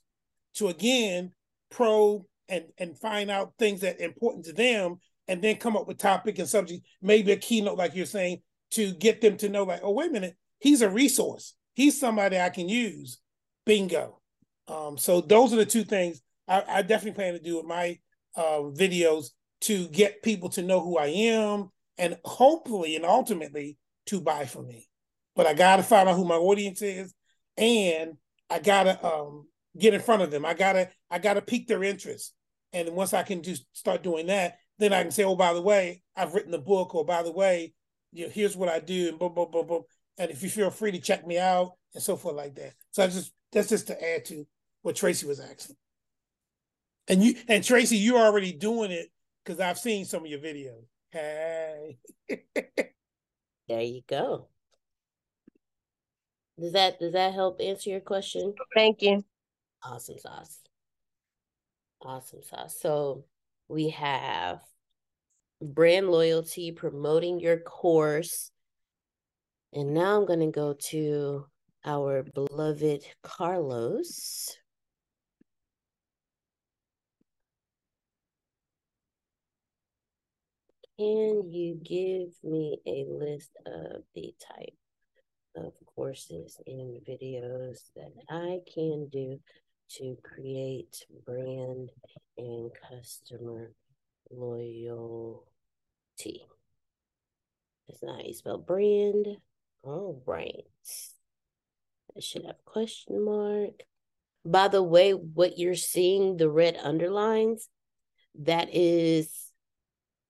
to 0.55 0.69
again 0.69 1.33
probe 1.69 2.23
and 2.49 2.65
and 2.77 2.97
find 2.97 3.31
out 3.31 3.53
things 3.57 3.81
that 3.81 3.99
are 3.99 4.05
important 4.05 4.45
to 4.45 4.53
them 4.53 4.95
and 5.27 5.41
then 5.41 5.55
come 5.55 5.75
up 5.75 5.87
with 5.87 5.97
topic 5.97 6.37
and 6.39 6.47
subject 6.47 6.85
maybe 7.01 7.31
a 7.31 7.37
keynote 7.37 7.77
like 7.77 7.95
you're 7.95 8.05
saying 8.05 8.41
to 8.71 8.93
get 8.93 9.21
them 9.21 9.37
to 9.37 9.49
know 9.49 9.63
like 9.63 9.81
oh 9.83 9.91
wait 9.91 10.09
a 10.09 10.13
minute 10.13 10.35
he's 10.59 10.81
a 10.81 10.89
resource. 10.89 11.53
He's 11.73 11.99
somebody 11.99 12.39
i 12.39 12.49
can 12.49 12.69
use. 12.69 13.19
Bingo. 13.65 14.19
Um, 14.67 14.97
so 14.97 15.21
those 15.21 15.53
are 15.53 15.57
the 15.57 15.65
two 15.65 15.83
things 15.83 16.21
I, 16.47 16.63
I 16.67 16.81
definitely 16.81 17.13
plan 17.13 17.33
to 17.33 17.39
do 17.39 17.57
with 17.57 17.65
my 17.65 17.99
uh, 18.35 18.61
videos 18.73 19.27
to 19.61 19.87
get 19.87 20.21
people 20.21 20.49
to 20.49 20.61
know 20.61 20.81
who 20.81 20.97
i 20.97 21.07
am 21.07 21.69
and 21.97 22.17
hopefully 22.25 22.95
and 22.95 23.05
ultimately 23.05 23.77
to 24.07 24.19
buy 24.21 24.45
from 24.45 24.67
me. 24.67 24.87
But 25.35 25.45
i 25.47 25.53
gotta 25.53 25.83
find 25.83 26.09
out 26.09 26.15
who 26.15 26.25
my 26.25 26.35
audience 26.35 26.81
is 26.81 27.13
and 27.57 28.17
i 28.49 28.59
gotta 28.59 29.03
um, 29.05 29.47
get 29.77 29.93
in 29.93 30.01
front 30.01 30.21
of 30.21 30.31
them. 30.31 30.45
I 30.45 30.53
gotta 30.53 30.89
I 31.15 31.17
gotta 31.17 31.41
pique 31.41 31.69
their 31.69 31.81
interest. 31.81 32.33
And 32.73 32.89
once 32.89 33.13
I 33.13 33.23
can 33.23 33.41
just 33.41 33.65
start 33.71 34.03
doing 34.03 34.25
that, 34.27 34.57
then 34.79 34.91
I 34.91 35.01
can 35.01 35.11
say, 35.11 35.23
oh, 35.23 35.37
by 35.37 35.53
the 35.53 35.61
way, 35.61 36.03
I've 36.13 36.33
written 36.33 36.53
a 36.53 36.57
book, 36.57 36.93
or 36.93 37.05
by 37.05 37.23
the 37.23 37.31
way, 37.31 37.73
you 38.11 38.25
know, 38.25 38.31
here's 38.33 38.57
what 38.57 38.67
I 38.67 38.81
do, 38.81 39.07
and 39.07 39.17
boom, 39.17 39.33
boom, 39.33 39.49
boom, 39.49 39.65
boom. 39.65 39.83
And 40.17 40.29
if 40.29 40.43
you 40.43 40.49
feel 40.49 40.69
free 40.69 40.91
to 40.91 40.99
check 40.99 41.25
me 41.25 41.39
out 41.39 41.71
and 41.93 42.03
so 42.03 42.17
forth 42.17 42.35
like 42.35 42.53
that. 42.55 42.73
So 42.91 43.01
I 43.01 43.07
just 43.07 43.31
that's 43.53 43.69
just 43.69 43.87
to 43.87 44.13
add 44.13 44.25
to 44.25 44.45
what 44.81 44.97
Tracy 44.97 45.25
was 45.25 45.39
asking. 45.39 45.77
And 47.07 47.23
you 47.23 47.35
and 47.47 47.63
Tracy, 47.63 47.95
you're 47.95 48.19
already 48.19 48.51
doing 48.51 48.91
it 48.91 49.07
because 49.45 49.61
I've 49.61 49.79
seen 49.79 50.03
some 50.03 50.25
of 50.25 50.29
your 50.29 50.39
videos. 50.39 50.83
Hey. 51.11 51.97
there 53.69 53.81
you 53.81 54.01
go. 54.05 54.49
Does 56.59 56.73
that 56.73 56.99
does 56.99 57.13
that 57.13 57.33
help 57.33 57.61
answer 57.61 57.89
your 57.89 58.01
question? 58.01 58.53
Thank 58.73 59.01
you. 59.01 59.23
Awesome 59.81 60.17
sauce. 60.17 60.64
Awesome 62.05 62.43
sauce. 62.43 62.77
So 62.79 63.25
we 63.67 63.89
have 63.89 64.59
brand 65.59 66.09
loyalty, 66.09 66.71
promoting 66.71 67.39
your 67.39 67.57
course. 67.57 68.51
And 69.73 69.95
now 69.95 70.19
I'm 70.19 70.27
going 70.27 70.39
to 70.41 70.51
go 70.51 70.75
to 70.91 71.47
our 71.83 72.21
beloved 72.21 73.03
Carlos. 73.23 74.55
Can 80.99 81.51
you 81.51 81.79
give 81.83 82.35
me 82.43 82.77
a 82.85 83.05
list 83.09 83.49
of 83.65 84.03
the 84.13 84.31
type 84.39 84.75
of 85.55 85.73
courses 85.95 86.57
and 86.67 87.03
videos 87.03 87.89
that 87.95 88.13
I 88.29 88.59
can 88.71 89.07
do 89.11 89.39
to 89.91 90.17
create 90.23 91.05
brand 91.25 91.89
and 92.37 92.71
customer 92.89 93.71
loyalty? 94.29 95.45
That's 97.87 98.01
not 98.01 98.15
how 98.15 98.25
you 98.25 98.33
spell 98.33 98.57
brand. 98.57 99.27
All 99.83 100.21
right. 100.25 100.65
I 102.15 102.19
should 102.19 102.45
have 102.45 102.63
question 102.65 103.23
mark. 103.23 103.83
By 104.43 104.67
the 104.67 104.83
way, 104.83 105.11
what 105.11 105.57
you're 105.57 105.75
seeing, 105.75 106.37
the 106.37 106.49
red 106.49 106.77
underlines, 106.81 107.67
that 108.43 108.69
is 108.73 109.29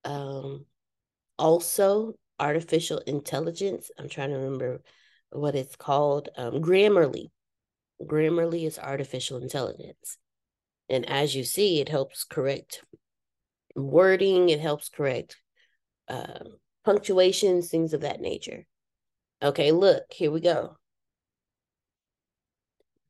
um, 0.03 0.65
also 1.37 2.15
artificial 2.39 2.99
intelligence. 2.99 3.91
I'm 3.97 4.09
trying 4.09 4.29
to 4.29 4.37
remember 4.37 4.81
what 5.31 5.55
it's 5.55 5.75
called. 5.75 6.29
Um, 6.37 6.61
Grammarly. 6.61 7.29
Grammarly 8.01 8.65
is 8.65 8.77
artificial 8.77 9.41
intelligence. 9.41 10.17
And 10.89 11.09
as 11.09 11.35
you 11.35 11.43
see, 11.43 11.79
it 11.79 11.89
helps 11.89 12.23
correct 12.23 12.83
wording, 13.75 14.49
it 14.49 14.59
helps 14.59 14.89
correct 14.89 15.37
uh, 16.07 16.43
punctuations, 16.83 17.69
things 17.69 17.93
of 17.93 18.01
that 18.01 18.21
nature. 18.21 18.65
Okay, 19.41 19.71
look, 19.71 20.03
here 20.11 20.31
we 20.31 20.39
go. 20.39 20.77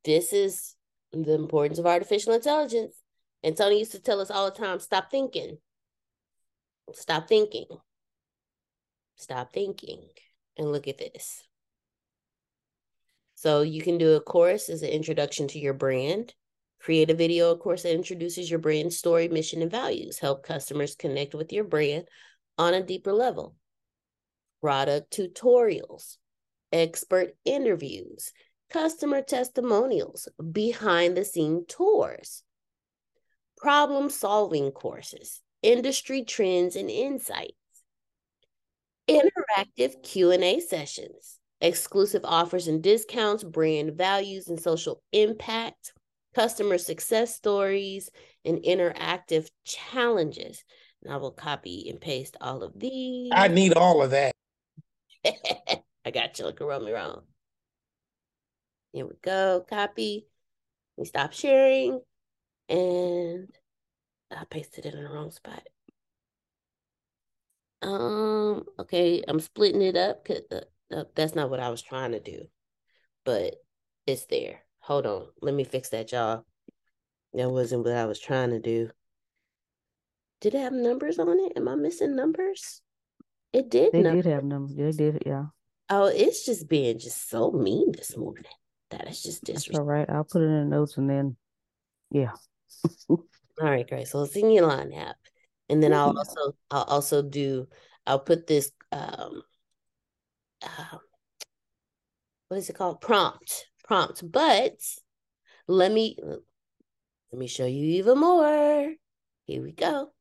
This 0.04 0.34
is 0.34 0.76
the 1.12 1.34
importance 1.34 1.80
of 1.80 1.86
artificial 1.86 2.34
intelligence. 2.34 2.96
And 3.44 3.56
Tony 3.56 3.80
used 3.80 3.92
to 3.92 4.02
tell 4.02 4.22
us 4.22 4.32
all 4.32 4.50
the 4.50 4.58
time 4.58 4.80
stop 4.80 5.12
thinking. 5.12 5.58
Stop 6.94 7.28
thinking. 7.28 7.66
Stop 9.16 9.54
thinking. 9.54 10.08
And 10.58 10.72
look 10.72 10.88
at 10.88 10.98
this. 10.98 11.44
So 13.46 13.62
you 13.62 13.84
can 13.84 14.00
do 14.00 14.16
a 14.16 14.22
course 14.22 14.70
as 14.70 14.82
an 14.82 14.90
introduction 14.90 15.48
to 15.50 15.60
your 15.60 15.76
brand. 15.76 16.34
Create 16.80 17.12
a 17.12 17.14
video, 17.14 17.52
of 17.52 17.60
course, 17.60 17.84
that 17.84 17.94
introduces 17.94 18.50
your 18.50 18.58
brand 18.58 18.92
story, 18.92 19.28
mission, 19.28 19.62
and 19.62 19.70
values. 19.70 20.18
Help 20.18 20.42
customers 20.42 20.96
connect 20.96 21.36
with 21.36 21.54
your 21.54 21.64
brand 21.64 22.08
on 22.58 22.74
a 22.74 22.82
deeper 22.82 23.14
level. 23.14 23.56
Product 24.62 25.16
tutorials, 25.16 26.18
expert 26.72 27.36
interviews, 27.46 28.34
customer 28.72 29.22
testimonials, 29.22 30.28
behind 30.52 31.16
the 31.16 31.24
scene 31.24 31.66
tours, 31.68 32.42
problem 33.58 34.10
solving 34.10 34.72
courses, 34.72 35.44
industry 35.62 36.24
trends 36.24 36.76
and 36.76 36.90
insights, 36.90 37.54
interactive 39.08 40.02
Q&A 40.02 40.60
sessions, 40.62 41.38
exclusive 41.66 42.22
offers 42.24 42.68
and 42.68 42.82
discounts, 42.82 43.44
brand 43.44 43.94
values 43.94 44.48
and 44.48 44.60
social 44.60 45.02
impact, 45.12 45.94
customer 46.34 46.78
success 46.78 47.36
stories, 47.36 48.10
and 48.44 48.60
interactive 48.60 49.48
challenges. 49.66 50.64
And 51.04 51.14
I 51.14 51.18
will 51.18 51.32
copy 51.32 51.90
and 51.90 52.00
paste 52.00 52.38
all 52.42 52.64
of 52.64 52.80
these. 52.80 53.32
I 53.34 53.48
need 53.48 53.74
all 53.74 54.02
of 54.02 54.12
that. 54.12 54.34
I 55.26 56.12
got 56.12 56.38
you. 56.40 56.46
Look 56.46 56.62
at 56.62 56.82
me 56.82 56.92
wrong. 56.92 57.22
Here 58.92 59.06
we 59.06 59.16
go. 59.22 59.66
Copy. 59.70 60.28
We 60.98 61.06
stop 61.06 61.34
sharing. 61.34 62.00
And 62.70 63.50
I 64.32 64.44
pasted 64.50 64.86
it 64.86 64.94
in 64.94 65.04
the 65.04 65.10
wrong 65.10 65.32
spot. 65.32 65.68
Um, 67.82 68.64
okay, 68.80 69.24
I'm 69.28 69.40
splitting 69.40 69.82
it 69.82 69.96
up 69.96 70.28
because 70.90 71.06
uh, 71.06 71.10
that's 71.16 71.36
not 71.36 71.50
what 71.50 71.60
I 71.60 71.70
was 71.70 71.82
trying 71.82 72.12
to 72.12 72.20
do, 72.20 72.46
but 73.24 73.56
it's 74.06 74.26
there. 74.26 74.62
Hold 74.80 75.06
on, 75.06 75.28
let 75.42 75.54
me 75.54 75.64
fix 75.64 75.90
that, 75.90 76.12
y'all. 76.12 76.46
That 77.34 77.50
wasn't 77.50 77.84
what 77.84 77.94
I 77.94 78.06
was 78.06 78.20
trying 78.20 78.52
to 78.52 78.60
do. 78.60 78.90
Did 80.42 80.56
it 80.56 80.62
have 80.62 80.74
numbers 80.74 81.20
on 81.20 81.40
it? 81.40 81.54
Am 81.56 81.68
I 81.68 81.76
missing 81.76 82.16
numbers? 82.16 82.82
It 83.52 83.70
did. 83.70 83.94
They 83.94 84.02
numbers. 84.02 84.26
did 84.26 84.32
have 84.32 84.44
numbers. 84.44 84.76
They 84.76 84.92
did, 84.92 85.24
yeah. 85.26 85.46
Oh, 85.90 86.08
it's 86.08 86.46
just 86.46 86.70
being 86.70 87.00
just 87.00 87.30
so 87.30 87.52
mean 87.52 87.92
this 87.92 88.18
morning. 88.18 88.44
That 88.92 89.08
is 89.08 89.24
just 89.24 89.44
disrespectful. 89.44 89.82
all 89.82 89.86
right. 89.86 90.10
I'll 90.10 90.24
put 90.24 90.42
it 90.42 90.46
in 90.46 90.70
the 90.70 90.76
notes 90.76 90.98
and 90.98 91.10
then, 91.10 91.36
yeah. 92.12 92.32
All 93.10 93.20
right, 93.70 93.88
great. 93.88 94.08
So 94.08 94.28
in 94.36 94.52
your 94.52 94.68
line 94.68 94.94
app. 94.94 95.16
And 95.70 95.82
then 95.82 95.94
I'll 95.94 96.16
also 96.18 96.56
I'll 96.70 96.84
also 96.84 97.22
do 97.22 97.68
I'll 98.06 98.20
put 98.20 98.48
this 98.48 98.72
um 98.92 99.42
uh, 100.66 100.98
what 102.48 102.58
is 102.58 102.70
it 102.70 102.76
called? 102.76 103.02
Prompt. 103.02 103.68
Prompt. 103.84 104.30
But 104.30 104.78
let 105.68 105.92
me 105.92 106.18
let 107.32 107.40
me 107.40 107.48
show 107.48 107.66
you 107.66 107.86
even 107.98 108.20
more. 108.20 108.94
Here 109.46 109.62
we 109.62 109.72
go. 109.72 110.12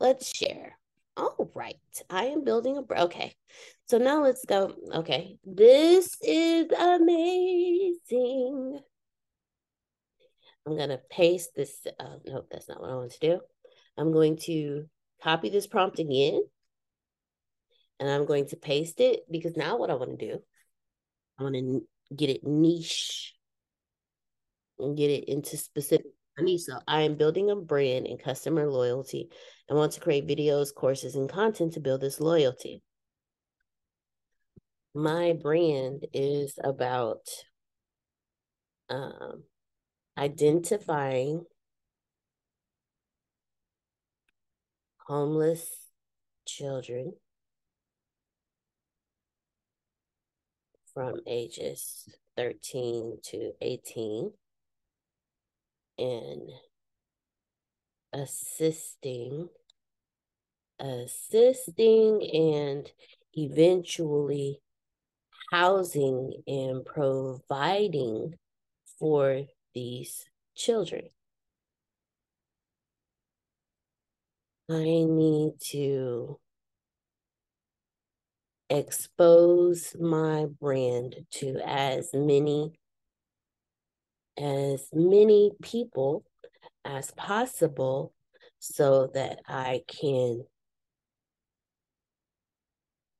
Let's 0.00 0.34
share. 0.34 0.78
All 1.16 1.50
right. 1.54 1.76
I 2.08 2.26
am 2.26 2.44
building 2.44 2.76
a 2.76 3.02
okay. 3.02 3.34
So 3.86 3.98
now 3.98 4.22
let's 4.22 4.44
go. 4.44 4.74
Okay. 4.94 5.38
This 5.44 6.16
is 6.22 6.66
amazing. 6.70 8.00
I'm 10.66 10.76
to 10.76 11.00
paste 11.10 11.50
this. 11.56 11.86
Uh, 11.98 12.16
no, 12.26 12.44
that's 12.50 12.68
not 12.68 12.80
what 12.80 12.90
I 12.90 12.94
want 12.94 13.12
to 13.12 13.18
do. 13.20 13.40
I'm 13.96 14.12
going 14.12 14.36
to 14.44 14.84
copy 15.22 15.48
this 15.48 15.66
prompt 15.66 15.98
again. 15.98 16.42
And 18.00 18.08
I'm 18.08 18.26
going 18.26 18.46
to 18.48 18.56
paste 18.56 19.00
it 19.00 19.20
because 19.30 19.56
now 19.56 19.76
what 19.76 19.90
I 19.90 19.94
want 19.94 20.18
to 20.18 20.26
do, 20.26 20.38
I 21.38 21.42
want 21.42 21.56
to 21.56 21.82
get 22.14 22.30
it 22.30 22.44
niche 22.44 23.34
and 24.78 24.96
get 24.96 25.10
it 25.10 25.24
into 25.24 25.56
specific 25.56 26.06
niche. 26.38 26.62
So 26.62 26.78
I 26.86 27.02
am 27.02 27.16
building 27.16 27.50
a 27.50 27.56
brand 27.56 28.06
and 28.06 28.22
customer 28.22 28.70
loyalty 28.70 29.28
and 29.68 29.76
want 29.76 29.92
to 29.92 30.00
create 30.00 30.28
videos, 30.28 30.74
courses, 30.74 31.16
and 31.16 31.28
content 31.28 31.74
to 31.74 31.80
build 31.80 32.00
this 32.00 32.20
loyalty. 32.20 32.82
My 34.94 35.32
brand 35.32 36.06
is 36.12 36.58
about 36.62 37.28
um, 38.88 39.44
identifying 40.16 41.44
homeless 45.06 45.68
children 46.46 47.12
from 50.98 51.20
ages 51.28 52.08
13 52.36 53.18
to 53.22 53.52
18 53.60 54.32
and 55.96 56.50
assisting 58.12 59.48
assisting 60.80 62.20
and 62.34 62.90
eventually 63.34 64.60
housing 65.52 66.32
and 66.48 66.84
providing 66.84 68.34
for 68.98 69.42
these 69.76 70.24
children. 70.56 71.10
I 74.68 74.82
need 74.82 75.60
to 75.70 76.40
expose 78.70 79.96
my 79.98 80.46
brand 80.60 81.16
to 81.30 81.58
as 81.64 82.10
many 82.12 82.78
as 84.38 84.88
many 84.92 85.50
people 85.62 86.24
as 86.84 87.10
possible 87.12 88.12
so 88.60 89.10
that 89.14 89.40
I 89.48 89.82
can 89.88 90.44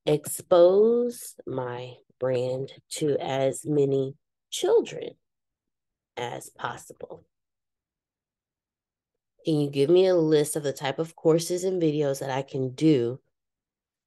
expose 0.06 1.34
my 1.46 1.94
brand 2.20 2.72
to 2.90 3.16
as 3.20 3.64
many 3.66 4.14
children 4.50 5.11
as 6.16 6.50
possible. 6.50 7.24
Can 9.44 9.61
you 9.61 9.70
give 9.70 9.90
me 9.90 10.06
a 10.06 10.14
list 10.14 10.56
of 10.56 10.62
the 10.62 10.72
type 10.72 10.98
of 10.98 11.16
courses 11.16 11.64
and 11.64 11.80
videos 11.80 12.20
that 12.20 12.30
I 12.30 12.42
can 12.42 12.70
do 12.70 13.20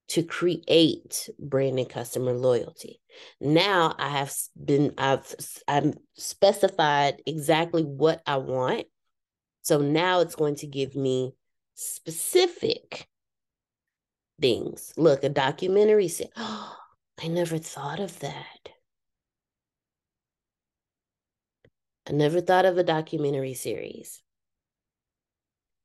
to 0.10 0.24
create 0.24 1.30
brand 1.40 1.80
and 1.80 1.90
customer 1.90 2.34
loyalty? 2.34 3.02
Now 3.40 3.96
I 3.98 4.10
have 4.10 4.34
been 4.64 4.94
I've 4.98 5.34
I've 5.68 5.94
specified 6.16 7.22
exactly 7.26 7.84
what 7.84 8.22
I 8.26 8.38
want. 8.38 8.88
So 9.62 9.80
now 9.80 10.22
it's 10.22 10.36
going 10.36 10.56
to 10.56 10.68
give 10.68 10.96
me 10.96 11.34
specific 11.76 13.08
things. 14.40 14.94
Look, 14.98 15.24
a 15.24 15.30
documentary 15.30 16.08
said, 16.08 16.30
"Oh, 16.36 16.76
I 17.22 17.28
never 17.28 17.58
thought 17.58 18.00
of 18.00 18.20
that." 18.20 18.70
I 22.08 22.14
never 22.14 22.42
thought 22.42 22.66
of 22.66 22.78
a 22.78 22.84
documentary 22.84 23.54
series. 23.54 24.22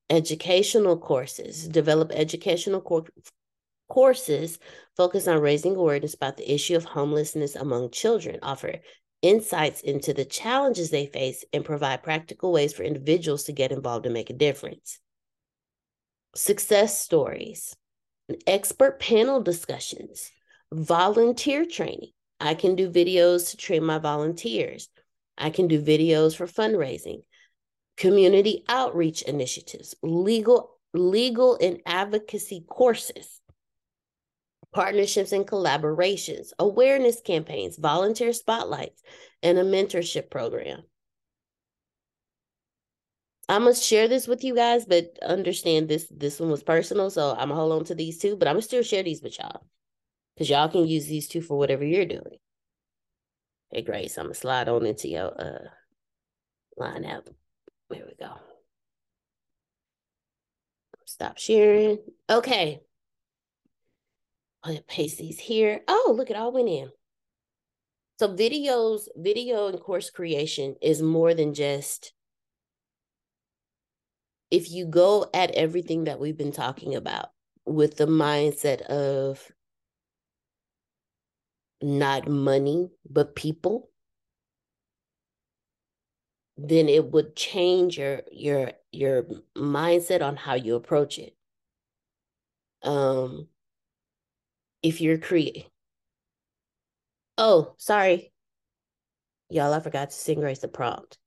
Educational 0.09 0.97
courses, 0.97 1.69
develop 1.69 2.11
educational 2.13 2.81
cor- 2.81 3.07
courses 3.89 4.59
focus 4.97 5.29
on 5.29 5.41
raising 5.41 5.77
awareness 5.77 6.15
about 6.15 6.37
the 6.37 6.53
issue 6.53 6.77
of 6.77 6.85
homelessness 6.85 7.57
among 7.57 7.91
children, 7.91 8.39
offer 8.43 8.81
insights 9.23 9.81
into 9.81 10.13
the 10.13 10.25
challenges 10.25 10.91
they 10.91 11.07
face, 11.07 11.45
and 11.53 11.65
provide 11.65 12.03
practical 12.03 12.53
ways 12.53 12.73
for 12.73 12.83
individuals 12.83 13.45
to 13.45 13.53
get 13.53 13.73
involved 13.73 14.07
and 14.07 14.13
make 14.13 14.31
a 14.31 14.35
difference. 14.35 14.99
Success 16.35 17.01
stories, 17.01 17.75
expert 18.47 19.01
panel 19.01 19.41
discussions, 19.41 20.31
volunteer 20.73 21.65
training. 21.65 22.11
I 22.41 22.55
can 22.55 22.77
do 22.77 22.91
videos 22.91 23.51
to 23.51 23.57
train 23.57 23.85
my 23.85 23.99
volunteers. 23.99 24.89
I 25.39 25.51
can 25.51 25.69
do 25.69 25.81
videos 25.83 26.37
for 26.37 26.47
fundraising, 26.47 27.23
community 27.97 28.65
outreach 28.69 29.23
initiatives, 29.23 29.95
legal 30.03 30.77
legal 30.95 31.59
and 31.61 31.81
advocacy 31.87 32.65
courses, 32.69 33.41
partnerships 34.77 35.33
and 35.33 35.47
collaborations, 35.47 36.53
awareness 36.59 37.23
campaigns, 37.23 37.79
volunteer 37.79 38.35
spotlights, 38.35 39.03
and 39.43 39.57
a 39.57 39.65
mentorship 39.65 40.29
program. 40.31 40.83
I'm 43.49 43.63
gonna 43.63 43.75
share 43.75 44.07
this 44.07 44.29
with 44.29 44.45
you 44.45 44.55
guys, 44.55 44.85
but 44.85 45.19
understand 45.23 45.89
this 45.89 46.07
this 46.11 46.39
one 46.39 46.51
was 46.51 46.63
personal, 46.63 47.09
so 47.09 47.31
I'm 47.31 47.49
gonna 47.49 47.55
hold 47.55 47.73
on 47.73 47.85
to 47.87 47.95
these 47.95 48.19
two, 48.19 48.37
but 48.37 48.49
I'm 48.49 48.57
gonna 48.57 48.63
still 48.63 48.83
share 48.83 49.03
these 49.03 49.23
with 49.23 49.39
y'all 49.39 49.63
because 50.35 50.51
y'all 50.51 50.69
can 50.69 50.87
use 50.87 51.07
these 51.07 51.27
two 51.27 51.41
for 51.41 51.57
whatever 51.57 51.83
you're 51.83 52.05
doing. 52.05 52.37
Hey 53.71 53.81
Grace, 53.81 54.19
I'm 54.19 54.27
gonna 54.27 54.35
slide 54.35 54.69
on 54.69 54.85
into 54.85 55.09
your 55.09 55.41
uh 55.41 55.69
line 56.77 57.07
up. 57.07 57.31
There 57.89 58.05
we 58.07 58.15
go. 58.15 58.35
Stop 61.07 61.39
sharing. 61.39 61.99
Okay. 62.29 62.83
I'll 64.67 64.81
paste 64.89 65.19
these 65.19 65.39
here. 65.39 65.83
Oh, 65.87 66.15
look, 66.17 66.31
it 66.31 66.37
all 66.37 66.53
went 66.53 66.69
in. 66.69 66.91
So 68.19 68.29
videos, 68.29 69.09
video 69.15 69.69
and 69.69 69.79
course 69.79 70.11
creation 70.11 70.77
is 70.83 71.03
more 71.03 71.35
than 71.35 71.55
just 71.55 72.13
if 74.51 74.71
you 74.71 74.87
go 74.87 75.29
at 75.35 75.51
everything 75.53 76.05
that 76.05 76.19
we've 76.19 76.37
been 76.37 76.53
talking 76.53 76.95
about 76.95 77.31
with 77.65 77.97
the 77.97 78.07
mindset 78.07 78.81
of 78.83 79.51
not 81.83 82.29
money, 82.29 82.91
but 83.09 83.37
people, 83.37 83.91
then 86.57 86.89
it 86.89 87.13
would 87.13 87.37
change 87.37 87.99
your 87.99 88.23
your 88.33 88.73
your 88.93 89.25
mindset 89.57 90.23
on 90.23 90.37
how 90.37 90.55
you 90.55 90.75
approach 90.75 91.19
it. 91.19 91.37
Um 92.83 93.49
if 94.87 95.01
you're 95.01 95.19
creating 95.19 95.65
Oh, 97.39 97.75
sorry. 97.77 98.33
Y'all, 99.51 99.75
I 99.75 99.81
forgot 99.81 100.09
to 100.09 100.17
sing 100.17 100.41
Grace 100.41 100.61
the 100.61 100.69
prompt 100.69 101.19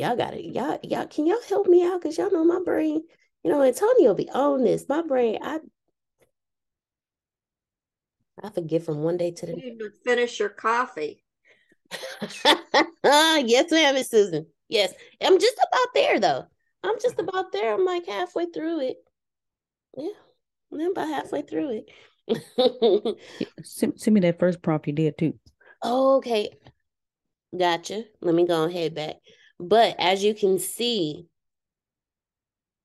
y'all 0.00 0.16
got 0.16 0.34
it. 0.34 0.44
Y'all, 0.54 0.78
y'all, 0.82 1.06
can 1.06 1.26
y'all 1.26 1.42
help 1.48 1.66
me 1.66 1.84
out? 1.84 2.02
Cause 2.02 2.18
y'all 2.18 2.32
know 2.32 2.44
my 2.44 2.60
brain, 2.64 3.02
you 3.44 3.50
know, 3.50 3.62
Antonio 3.62 4.14
be 4.14 4.28
on 4.30 4.64
this. 4.64 4.88
My 4.88 5.02
brain, 5.02 5.38
I 5.42 5.60
I 8.42 8.50
forget 8.50 8.82
from 8.82 9.02
one 9.02 9.18
day 9.18 9.32
to 9.32 9.46
the 9.46 9.52
You 9.52 9.58
need 9.58 9.78
to 9.80 9.90
finish 10.04 10.40
your 10.40 10.48
coffee. 10.48 11.22
yes, 13.04 13.70
ma'am, 13.70 13.94
Miss 13.94 14.10
Susan. 14.10 14.46
Yes. 14.68 14.94
I'm 15.20 15.38
just 15.38 15.56
about 15.56 15.94
there 15.94 16.20
though. 16.20 16.44
I'm 16.82 16.98
just 17.02 17.18
about 17.18 17.52
there. 17.52 17.74
I'm 17.74 17.84
like 17.84 18.06
halfway 18.06 18.46
through 18.46 18.80
it. 18.80 18.96
Yeah. 19.96 20.08
I'm 20.72 20.92
about 20.92 21.08
halfway 21.08 21.42
through 21.42 21.70
it. 21.70 21.90
send, 23.62 24.00
send 24.00 24.14
me 24.14 24.20
that 24.20 24.38
first 24.38 24.62
prompt 24.62 24.86
you 24.86 24.92
did 24.92 25.18
too. 25.18 25.34
okay. 25.84 26.50
Gotcha. 27.56 28.04
Let 28.20 28.34
me 28.34 28.46
go 28.46 28.64
ahead 28.64 28.94
back. 28.94 29.16
But 29.58 29.96
as 29.98 30.22
you 30.22 30.34
can 30.34 30.58
see, 30.58 31.26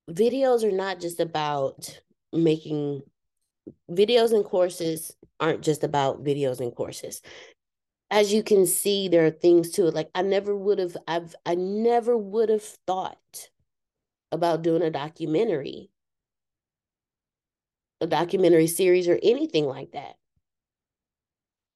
videos 0.09 0.63
are 0.63 0.71
not 0.71 0.99
just 0.99 1.19
about 1.19 2.01
making 2.33 3.01
videos 3.89 4.33
and 4.33 4.43
courses 4.43 5.15
aren't 5.39 5.61
just 5.61 5.83
about 5.83 6.23
videos 6.23 6.59
and 6.59 6.75
courses. 6.75 7.21
As 8.11 8.31
you 8.31 8.43
can 8.43 8.65
see, 8.65 9.07
there 9.07 9.25
are 9.25 9.31
things 9.31 9.71
to 9.71 9.87
it. 9.87 9.93
Like 9.93 10.09
I 10.13 10.21
never 10.21 10.55
would 10.55 10.79
have, 10.79 10.95
I've 11.07 11.35
I 11.45 11.55
never 11.55 12.17
would 12.17 12.49
have 12.49 12.63
thought 12.63 13.49
about 14.31 14.61
doing 14.61 14.81
a 14.81 14.91
documentary, 14.91 15.89
a 18.01 18.07
documentary 18.07 18.67
series 18.67 19.07
or 19.07 19.19
anything 19.21 19.65
like 19.65 19.91
that. 19.91 20.15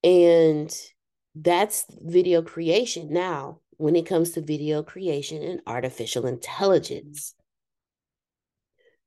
And 0.04 0.74
that's 1.36 1.86
video 2.02 2.42
creation. 2.42 3.12
Now, 3.12 3.60
when 3.80 3.96
it 3.96 4.06
comes 4.06 4.32
to 4.32 4.42
video 4.42 4.84
creation 4.84 5.42
and 5.42 5.62
artificial 5.66 6.28
intelligence. 6.28 7.34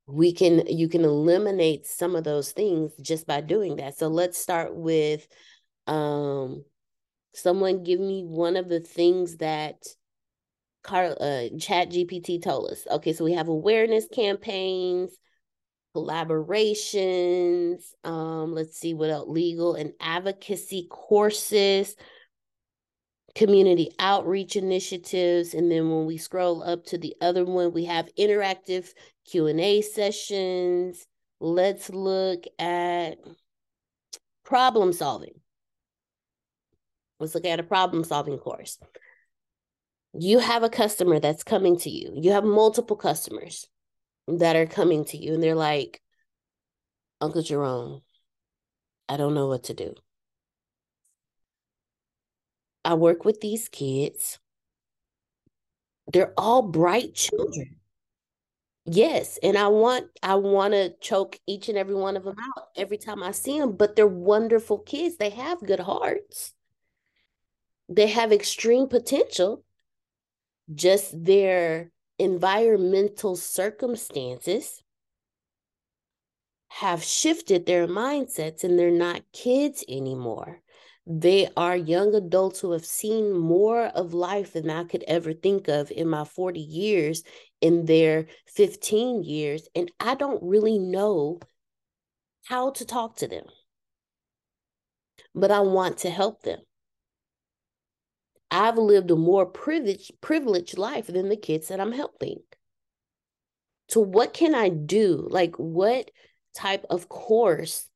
We 0.07 0.33
can 0.33 0.67
you 0.67 0.89
can 0.89 1.05
eliminate 1.05 1.87
some 1.87 2.17
of 2.17 2.25
those 2.25 2.53
things 2.53 2.93
just 3.01 3.27
by 3.27 3.43
doing 3.43 3.77
that. 3.77 3.99
So 3.99 4.09
let's 4.09 4.39
start 4.39 4.75
with 4.75 5.29
um 5.87 6.65
someone 7.35 7.85
give 7.85 8.01
me 8.01 8.25
one 8.25 8.57
of 8.57 8.71
the 8.71 8.81
things 8.81 9.37
that 9.37 9.77
uh, 10.89 11.49
Chat 11.61 11.91
GPT 11.91 12.43
told 12.43 12.71
us. 12.71 12.87
Okay, 12.91 13.13
so 13.13 13.25
we 13.25 13.35
have 13.35 13.49
awareness 13.49 14.07
campaigns, 14.13 15.11
collaborations, 15.95 17.83
um, 18.05 18.55
let's 18.55 18.79
see 18.79 18.95
what 18.95 19.11
else, 19.11 19.29
legal 19.29 19.75
and 19.75 19.93
advocacy 20.01 20.87
courses, 20.91 21.97
community 23.35 23.91
outreach 23.99 24.57
initiatives 24.57 25.55
and 25.55 25.71
then 25.71 25.89
when 25.91 26.05
we 26.05 26.19
scroll 26.19 26.63
up 26.63 26.85
to 26.85 26.99
the 26.99 27.15
other 27.23 27.47
one 27.47 27.73
we 27.73 27.87
have 27.87 28.15
interactive 28.19 28.91
q&a 29.25 29.81
sessions. 29.81 31.07
Let's 31.41 31.91
look 31.91 32.45
at 32.59 33.17
problem 34.45 34.93
solving. 34.93 35.33
Let's 37.19 37.35
look 37.35 37.47
at 37.47 37.59
a 37.59 37.65
problem 37.65 38.05
solving 38.05 38.39
course. 38.39 38.79
You 40.13 40.39
have 40.39 40.63
a 40.63 40.69
customer 40.69 41.19
that's 41.19 41.43
coming 41.43 41.79
to 41.79 41.91
you. 41.91 42.13
You 42.15 42.33
have 42.33 42.45
multiple 42.45 42.97
customers 42.97 43.67
that 44.29 44.57
are 44.57 44.67
coming 44.67 45.05
to 45.05 45.17
you 45.17 45.35
and 45.35 45.43
they're 45.43 45.55
like 45.55 46.01
uncle 47.21 47.43
jerome 47.43 48.03
i 49.09 49.17
don't 49.17 49.35
know 49.35 49.47
what 49.49 49.65
to 49.65 49.75
do 49.75 49.95
I 52.85 52.95
work 52.95 53.25
with 53.25 53.41
these 53.41 53.69
kids. 53.69 54.39
They're 56.13 56.35
all 56.37 56.63
bright 56.63 57.15
children. 57.15 57.77
Yes, 58.85 59.39
and 59.43 59.57
I 59.57 59.69
want 59.69 60.07
I 60.23 60.35
want 60.35 60.75
to 60.75 60.93
choke 61.01 61.39
each 61.47 61.69
and 61.69 61.79
every 61.79 61.95
one 61.95 62.17
of 62.17 62.25
them 62.25 62.35
out 62.41 62.69
every 62.77 62.99
time 62.99 63.23
I 63.23 63.31
see 63.31 63.61
them, 63.61 63.77
but 63.77 63.95
they're 63.95 64.07
wonderful 64.09 64.79
kids. 64.79 65.17
They 65.17 65.31
have 65.31 65.61
good 65.61 65.79
hearts. 65.79 66.53
They 67.89 68.09
have 68.09 68.33
extreme 68.33 68.89
potential. 68.89 69.65
Just 70.75 71.13
their 71.25 71.92
environmental 72.23 73.35
circumstances 73.35 74.83
have 76.69 77.03
shifted 77.03 77.67
their 77.67 77.89
mindsets 77.89 78.63
and 78.63 78.79
they're 78.79 78.91
not 78.91 79.23
kids 79.33 79.85
anymore. 79.89 80.61
They 81.05 81.49
are 81.57 81.77
young 81.77 82.15
adults 82.15 82.61
who 82.61 82.71
have 82.71 82.87
seen 82.87 83.37
more 83.37 83.87
of 83.87 84.15
life 84.15 84.53
than 84.53 84.71
I 84.71 84.85
could 84.85 85.03
ever 85.09 85.33
think 85.33 85.67
of 85.67 85.91
in 85.91 86.09
my 86.09 86.25
40 86.25 86.61
years, 86.61 87.25
in 87.61 87.87
their 87.87 88.27
15 88.47 89.25
years. 89.25 89.69
And 89.75 89.91
I 89.99 90.15
don't 90.15 90.43
really 90.43 90.79
know 90.79 91.41
how 92.45 92.71
to 92.71 92.85
talk 92.85 93.17
to 93.17 93.27
them, 93.27 93.47
but 95.35 95.51
I 95.51 95.61
want 95.61 95.99
to 95.99 96.11
help 96.11 96.43
them. 96.43 96.61
I've 98.53 98.79
lived 98.79 99.11
a 99.11 99.17
more 99.17 99.47
privileged, 99.47 100.21
privileged 100.21 100.79
life 100.79 101.09
than 101.09 101.29
the 101.29 101.37
kids 101.37 101.69
that 101.69 101.81
I'm 101.81 101.93
helping. 101.93 102.39
So, 103.89 104.01
what 104.01 104.33
can 104.33 104.55
I 104.55 104.69
do? 104.69 105.27
Like, 105.29 105.57
what 105.57 106.11
type 106.55 106.85
of 106.91 107.09
course 107.09 107.89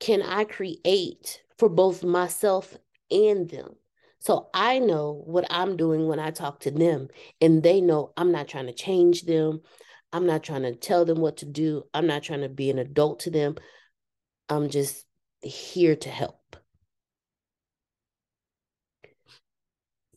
can 0.00 0.22
I 0.22 0.44
create 0.44 1.42
for 1.58 1.68
both 1.68 2.04
myself 2.04 2.76
and 3.10 3.48
them. 3.48 3.74
So 4.20 4.48
I 4.52 4.78
know 4.78 5.22
what 5.26 5.46
I'm 5.50 5.76
doing 5.76 6.08
when 6.08 6.18
I 6.18 6.30
talk 6.30 6.60
to 6.60 6.70
them, 6.70 7.08
and 7.40 7.62
they 7.62 7.80
know 7.80 8.12
I'm 8.16 8.32
not 8.32 8.48
trying 8.48 8.66
to 8.66 8.72
change 8.72 9.22
them. 9.22 9.60
I'm 10.12 10.26
not 10.26 10.42
trying 10.42 10.62
to 10.62 10.74
tell 10.74 11.04
them 11.04 11.20
what 11.20 11.38
to 11.38 11.46
do. 11.46 11.84
I'm 11.94 12.06
not 12.06 12.22
trying 12.22 12.40
to 12.40 12.48
be 12.48 12.70
an 12.70 12.78
adult 12.78 13.20
to 13.20 13.30
them. 13.30 13.56
I'm 14.48 14.70
just 14.70 15.04
here 15.42 15.96
to 15.96 16.08
help. 16.08 16.37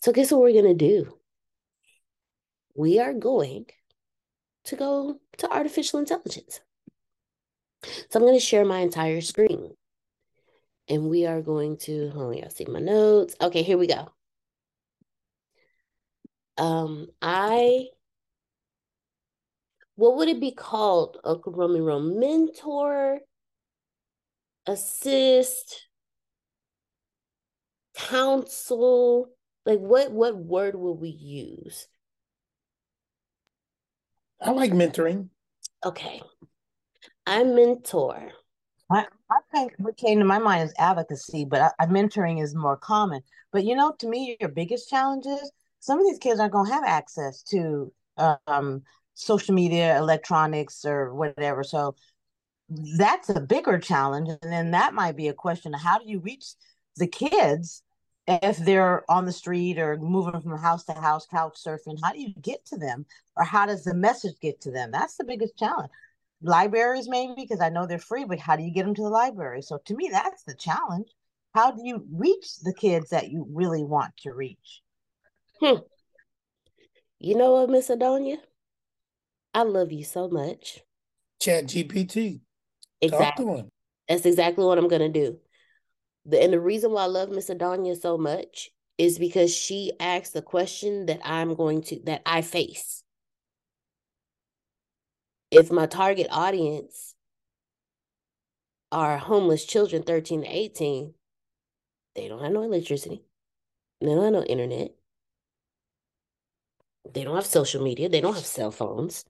So, 0.01 0.11
guess 0.11 0.31
what 0.31 0.41
we're 0.41 0.53
going 0.53 0.77
to 0.77 0.85
do? 0.87 1.17
We 2.75 2.99
are 2.99 3.13
going 3.13 3.65
to 4.65 4.75
go 4.75 5.19
to 5.37 5.51
artificial 5.51 5.99
intelligence. 5.99 6.59
So, 7.83 8.19
I'm 8.19 8.21
going 8.21 8.33
to 8.33 8.39
share 8.39 8.65
my 8.65 8.79
entire 8.79 9.21
screen. 9.21 9.75
And 10.87 11.09
we 11.09 11.25
are 11.25 11.41
going 11.41 11.77
to, 11.85 12.11
oh, 12.15 12.31
y'all 12.31 12.49
see 12.49 12.65
my 12.65 12.79
notes. 12.79 13.35
Okay, 13.39 13.63
here 13.63 13.77
we 13.77 13.87
go. 13.87 14.11
Um, 16.57 17.07
I 17.21 17.87
what 19.95 20.17
would 20.17 20.29
it 20.29 20.39
be 20.39 20.51
called, 20.51 21.17
Uncle 21.23 21.53
Romero? 21.53 21.99
Mentor, 21.99 23.19
assist, 24.65 25.87
counsel. 27.95 29.29
Like 29.65 29.79
what 29.79 30.11
what 30.11 30.35
word 30.35 30.75
will 30.75 30.97
we 30.97 31.09
use? 31.09 31.87
I 34.41 34.51
like 34.51 34.71
mentoring. 34.71 35.29
Okay. 35.85 36.21
I 37.25 37.43
mentor. 37.43 38.31
I, 38.91 39.05
I 39.29 39.39
think 39.53 39.73
what 39.77 39.95
came 39.95 40.19
to 40.19 40.25
my 40.25 40.39
mind 40.39 40.63
is 40.63 40.73
advocacy, 40.77 41.45
but 41.45 41.61
I, 41.61 41.83
I, 41.83 41.85
mentoring 41.85 42.43
is 42.43 42.53
more 42.55 42.75
common. 42.75 43.21
But 43.51 43.63
you 43.63 43.75
know, 43.75 43.93
to 43.99 44.07
me, 44.09 44.35
your 44.39 44.49
biggest 44.49 44.89
challenge 44.89 45.25
is 45.25 45.51
some 45.79 45.99
of 45.99 46.05
these 46.05 46.17
kids 46.17 46.39
aren't 46.39 46.53
going 46.53 46.67
to 46.67 46.73
have 46.73 46.83
access 46.83 47.41
to 47.43 47.93
um, 48.47 48.83
social 49.13 49.53
media, 49.53 49.97
electronics, 49.97 50.83
or 50.85 51.13
whatever. 51.13 51.63
So 51.63 51.95
that's 52.97 53.29
a 53.29 53.39
bigger 53.39 53.77
challenge. 53.77 54.29
And 54.29 54.51
then 54.51 54.71
that 54.71 54.93
might 54.93 55.15
be 55.15 55.27
a 55.27 55.33
question 55.33 55.73
of 55.73 55.81
how 55.81 55.99
do 55.99 56.09
you 56.09 56.19
reach 56.19 56.45
the 56.97 57.07
kids 57.07 57.83
if 58.41 58.57
they're 58.57 59.09
on 59.09 59.25
the 59.25 59.31
street 59.31 59.79
or 59.79 59.97
moving 59.97 60.39
from 60.41 60.57
house 60.57 60.83
to 60.85 60.93
house, 60.93 61.25
couch 61.25 61.57
surfing? 61.65 61.97
How 62.03 62.11
do 62.11 62.21
you 62.21 62.33
get 62.41 62.65
to 62.67 62.77
them? 62.77 63.05
Or 63.35 63.43
how 63.43 63.65
does 63.65 63.83
the 63.83 63.93
message 63.93 64.35
get 64.41 64.61
to 64.61 64.71
them? 64.71 64.91
That's 64.91 65.17
the 65.17 65.23
biggest 65.23 65.57
challenge. 65.57 65.91
Libraries, 66.41 67.07
maybe, 67.07 67.33
because 67.37 67.61
I 67.61 67.69
know 67.69 67.85
they're 67.85 67.99
free, 67.99 68.25
but 68.25 68.39
how 68.39 68.55
do 68.55 68.63
you 68.63 68.71
get 68.71 68.85
them 68.85 68.95
to 68.95 69.01
the 69.01 69.09
library? 69.09 69.61
So 69.61 69.79
to 69.85 69.95
me, 69.95 70.09
that's 70.11 70.43
the 70.43 70.55
challenge. 70.55 71.07
How 71.53 71.71
do 71.71 71.81
you 71.83 72.05
reach 72.11 72.59
the 72.63 72.73
kids 72.73 73.09
that 73.09 73.29
you 73.29 73.45
really 73.51 73.83
want 73.83 74.15
to 74.23 74.33
reach? 74.33 74.81
Hmm. 75.59 75.79
You 77.19 77.35
know 77.35 77.51
what, 77.51 77.69
Miss 77.69 77.89
Adonia? 77.89 78.37
I 79.53 79.63
love 79.63 79.91
you 79.91 80.03
so 80.03 80.27
much. 80.27 80.79
Chat 81.39 81.65
GPT. 81.65 82.39
Exactly. 83.01 83.65
That's 84.07 84.25
exactly 84.25 84.65
what 84.65 84.77
I'm 84.77 84.87
gonna 84.87 85.09
do. 85.09 85.37
The 86.25 86.41
and 86.41 86.53
the 86.53 86.59
reason 86.59 86.91
why 86.91 87.03
I 87.03 87.07
love 87.07 87.29
Miss 87.29 87.49
Adonia 87.49 87.99
so 87.99 88.17
much 88.17 88.69
is 88.97 89.17
because 89.17 89.55
she 89.55 89.91
asks 89.99 90.29
the 90.29 90.41
question 90.41 91.07
that 91.07 91.19
I'm 91.23 91.55
going 91.55 91.81
to 91.83 91.99
that 92.05 92.21
I 92.25 92.41
face. 92.41 93.03
If 95.49 95.71
my 95.71 95.85
target 95.85 96.27
audience 96.29 97.15
are 98.91 99.17
homeless 99.17 99.65
children 99.65 100.03
13 100.03 100.43
to 100.43 100.47
18, 100.47 101.13
they 102.15 102.27
don't 102.27 102.43
have 102.43 102.51
no 102.51 102.63
electricity. 102.63 103.23
They 103.99 104.07
don't 104.07 104.23
have 104.23 104.33
no 104.33 104.43
internet. 104.43 104.91
They 107.13 107.23
don't 107.23 107.35
have 107.35 107.45
social 107.45 107.83
media. 107.83 108.09
They 108.09 108.21
don't 108.21 108.35
have 108.35 108.45
cell 108.45 108.71
phones. 108.71 109.25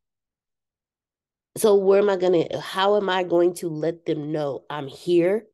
So 1.57 1.75
where 1.75 1.99
am 1.99 2.09
I 2.09 2.17
going 2.17 2.47
to 2.47 2.59
how 2.59 2.97
am 2.97 3.09
I 3.09 3.23
going 3.23 3.53
to 3.55 3.69
let 3.69 4.05
them 4.05 4.31
know 4.31 4.63
I'm 4.69 4.87
here 4.87 5.45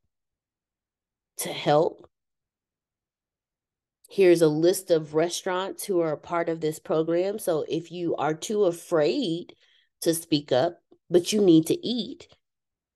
to 1.38 1.50
help? 1.50 2.10
Here's 4.10 4.42
a 4.42 4.48
list 4.48 4.90
of 4.90 5.14
restaurants 5.14 5.84
who 5.84 6.00
are 6.00 6.14
a 6.14 6.18
part 6.18 6.50
of 6.50 6.62
this 6.62 6.80
program. 6.80 7.40
So 7.40 7.66
if 7.68 7.92
you 7.92 8.16
are 8.16 8.34
too 8.34 8.66
afraid 8.66 9.54
to 10.02 10.14
speak 10.14 10.52
up, 10.52 10.80
but 11.10 11.34
you 11.34 11.42
need 11.42 11.68
to 11.68 11.86
eat, 11.86 12.28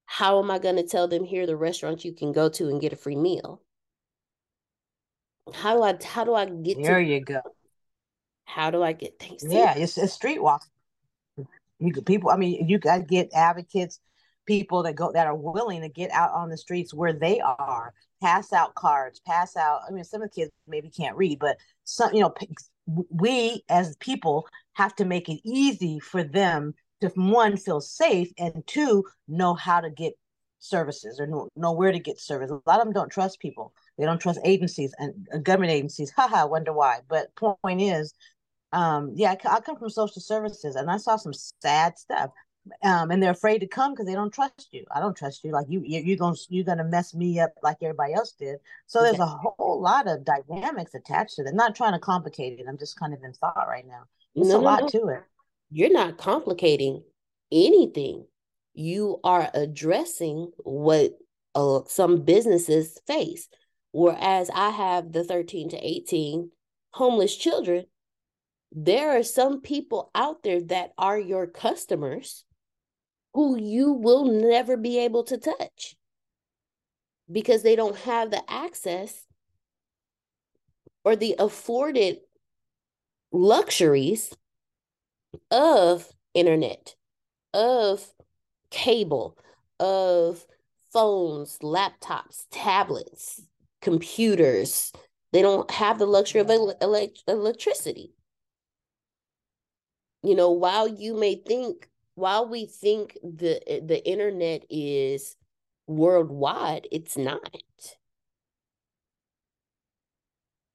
how 0.06 0.41
am 0.41 0.51
I 0.51 0.60
going 0.60 0.77
to 0.77 0.84
tell 0.88 1.08
them 1.08 1.23
here 1.23 1.45
the 1.45 1.56
restaurants 1.56 2.06
you 2.06 2.13
can 2.13 2.32
go 2.32 2.49
to 2.49 2.69
and 2.69 2.82
get 2.82 2.93
a 2.93 2.97
free 2.97 3.15
meal? 3.15 3.62
How 5.54 5.75
do 5.75 5.84
I 5.84 5.97
how 6.04 6.23
do 6.23 6.34
I 6.34 6.45
get 6.45 6.82
there 6.82 6.99
to 6.99 7.06
you 7.06 7.19
go. 7.21 7.41
How 8.45 8.71
do 8.71 8.84
I 8.84 8.93
get 8.93 9.19
things? 9.19 9.43
Yeah, 9.47 9.73
it's 9.75 9.97
a 9.97 10.08
street 10.08 10.41
walk. 10.41 10.63
You 11.80 11.93
could 11.93 12.06
people. 12.06 12.30
I 12.30 12.38
mean, 12.38 12.67
you 12.67 12.77
got 12.77 12.97
to 12.97 13.04
get 13.04 13.30
advocates, 13.34 13.99
people 14.45 14.84
that 14.84 14.95
go 14.95 15.12
that 15.13 15.27
are 15.27 15.36
willing 15.36 15.82
to 15.82 15.89
get 15.89 16.12
out 16.12 16.32
on 16.32 16.49
the 16.49 16.58
streets 16.58 16.93
where 16.93 17.13
they 17.13 17.39
are, 17.39 17.93
pass 18.21 18.53
out 18.53 18.75
cards, 18.75 19.19
pass 19.25 19.55
out. 19.55 19.81
I 19.88 19.91
mean, 19.91 20.03
some 20.03 20.21
of 20.21 20.29
the 20.29 20.41
kids 20.41 20.51
maybe 20.67 20.89
can't 20.89 21.17
read, 21.17 21.39
but 21.39 21.57
some, 21.84 22.13
you 22.13 22.21
know, 22.21 22.34
we 23.10 23.63
as 23.69 23.95
people 23.97 24.47
have 24.73 24.95
to 24.95 25.05
make 25.05 25.29
it 25.29 25.39
easy 25.43 25.99
for 25.99 26.23
them 26.23 26.73
to 27.01 27.10
one 27.15 27.57
feel 27.57 27.81
safe 27.81 28.31
and 28.38 28.65
two 28.67 29.03
know 29.27 29.53
how 29.53 29.81
to 29.81 29.89
get 29.89 30.13
services 30.60 31.19
or 31.19 31.27
know, 31.27 31.49
know 31.55 31.71
where 31.71 31.91
to 31.91 31.99
get 31.99 32.19
service. 32.19 32.51
A 32.51 32.62
lot 32.69 32.79
of 32.79 32.86
them 32.86 32.93
don't 32.93 33.12
trust 33.12 33.39
people. 33.39 33.73
They 33.97 34.05
don't 34.05 34.21
trust 34.21 34.39
agencies 34.45 34.93
and 34.99 35.27
uh, 35.34 35.39
government 35.39 35.73
agencies. 35.73 36.12
Haha, 36.15 36.47
wonder 36.47 36.73
why. 36.73 36.99
But 37.10 37.36
point 37.36 37.81
is, 37.81 38.13
um, 38.71 39.12
yeah, 39.15 39.31
I, 39.31 39.55
I 39.55 39.60
come 39.60 39.77
from 39.77 39.89
social 39.89 40.21
services 40.21 40.75
and 40.75 40.89
I 40.89 40.97
saw 40.97 41.17
some 41.17 41.34
sad 41.34 41.97
stuff. 41.97 42.29
Um, 42.84 43.10
and 43.10 43.21
they're 43.21 43.32
afraid 43.32 43.60
to 43.60 43.67
come 43.67 43.93
because 43.93 44.06
they 44.06 44.13
don't 44.13 44.34
trust 44.34 44.67
you. 44.71 44.86
I 44.93 45.00
don't 45.00 45.17
trust 45.17 45.43
you. 45.43 45.52
Like 45.52 45.65
you, 45.67 45.82
you're 45.84 46.17
gonna 46.17 46.38
you're 46.50 46.65
gonna 46.65 46.84
mess 46.84 47.13
me 47.13 47.39
up 47.39 47.52
like 47.63 47.78
everybody 47.82 48.13
else 48.13 48.34
did. 48.34 48.60
So 48.86 49.02
there's 49.02 49.19
a 49.19 49.26
whole 49.26 49.82
lot 49.82 50.08
of 50.08 50.24
dynamics 50.24 50.93
attached 50.93 51.36
to 51.36 51.43
it. 51.43 51.50
I'm 51.50 51.56
not 51.56 51.76
trying 51.76 51.93
to 51.93 52.00
complicate 52.00 52.60
it. 52.60 52.65
I'm 52.67 52.78
just 52.78 53.00
kind 53.00 53.13
of 53.13 53.24
in 53.24 53.34
thought 53.34 53.65
right 53.67 53.88
now. 53.88 54.04
There's 54.36 54.50
no, 54.50 54.60
a 54.60 54.62
lot 54.62 54.82
no. 54.82 54.88
to 54.89 55.08
it. 55.08 55.24
You're 55.71 55.91
not 55.91 56.17
complicating 56.17 57.04
anything. 57.52 58.26
You 58.74 59.19
are 59.24 59.50
addressing 59.54 60.52
what 60.58 61.17
uh, 61.56 61.82
some 61.88 62.21
businesses 62.24 63.00
face. 63.08 63.50
Whereas 63.91 64.50
I 64.54 64.69
have 64.69 65.12
the 65.12 65.24
13 65.24 65.69
to 65.69 65.78
18 65.78 66.52
homeless 66.91 67.36
children 67.36 67.86
there 68.71 69.17
are 69.17 69.24
some 69.24 69.62
people 69.62 70.12
out 70.15 70.43
there 70.43 70.62
that 70.62 70.93
are 70.97 71.19
your 71.19 71.45
customers 71.45 72.45
who 73.34 73.58
you 73.58 73.94
will 73.94 74.26
never 74.26 74.76
be 74.78 75.00
able 75.00 75.24
to 75.24 75.38
touch 75.38 75.96
because 77.32 77.63
they 77.63 77.76
don't 77.76 77.98
have 77.98 78.30
the 78.30 78.44
access 78.52 79.26
or 81.04 81.15
the 81.15 81.36
afforded 81.39 82.17
luxuries 83.32 84.34
of 85.50 86.10
internet, 86.34 86.96
of 87.54 88.13
cable, 88.70 89.38
of 89.80 90.46
phones, 90.91 91.58
laptops, 91.60 92.46
tablets, 92.52 93.41
computers. 93.82 94.91
They 95.32 95.41
don't 95.41 95.72
have 95.72 95.98
the 95.98 96.06
luxury 96.06 96.41
of 96.41 96.50
elect- 96.50 97.24
electricity 97.28 98.13
you 100.24 100.36
know 100.36 100.52
while 100.52 100.88
you 100.88 101.15
may 101.15 101.36
think 101.36 101.89
while 102.15 102.47
we 102.47 102.65
think 102.65 103.17
the 103.24 103.62
eh, 103.71 103.80
the 103.84 104.06
internet 104.08 104.65
is 104.69 105.36
worldwide 105.88 106.88
it's 106.91 107.17
not 107.17 107.39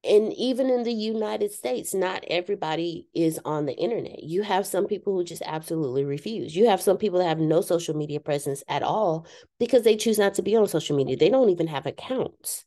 and 0.06 0.32
even 0.34 0.70
in 0.70 0.84
the 0.84 0.92
United 0.92 1.52
States, 1.52 1.92
not 1.92 2.24
everybody 2.28 3.08
is 3.12 3.40
on 3.44 3.66
the 3.66 3.76
internet. 3.76 4.22
You 4.22 4.42
have 4.42 4.66
some 4.66 4.86
people 4.86 5.14
who 5.14 5.24
just 5.24 5.42
absolutely 5.44 6.04
refuse. 6.04 6.54
You 6.54 6.68
have 6.68 6.80
some 6.80 6.96
people 6.96 7.18
that 7.18 7.28
have 7.28 7.40
no 7.40 7.60
social 7.60 7.96
media 7.96 8.20
presence 8.20 8.62
at 8.68 8.82
all 8.82 9.26
because 9.58 9.82
they 9.82 9.96
choose 9.96 10.18
not 10.18 10.34
to 10.34 10.42
be 10.42 10.54
on 10.56 10.68
social 10.68 10.96
media. 10.96 11.16
They 11.16 11.28
don't 11.28 11.50
even 11.50 11.66
have 11.66 11.86
accounts. 11.86 12.64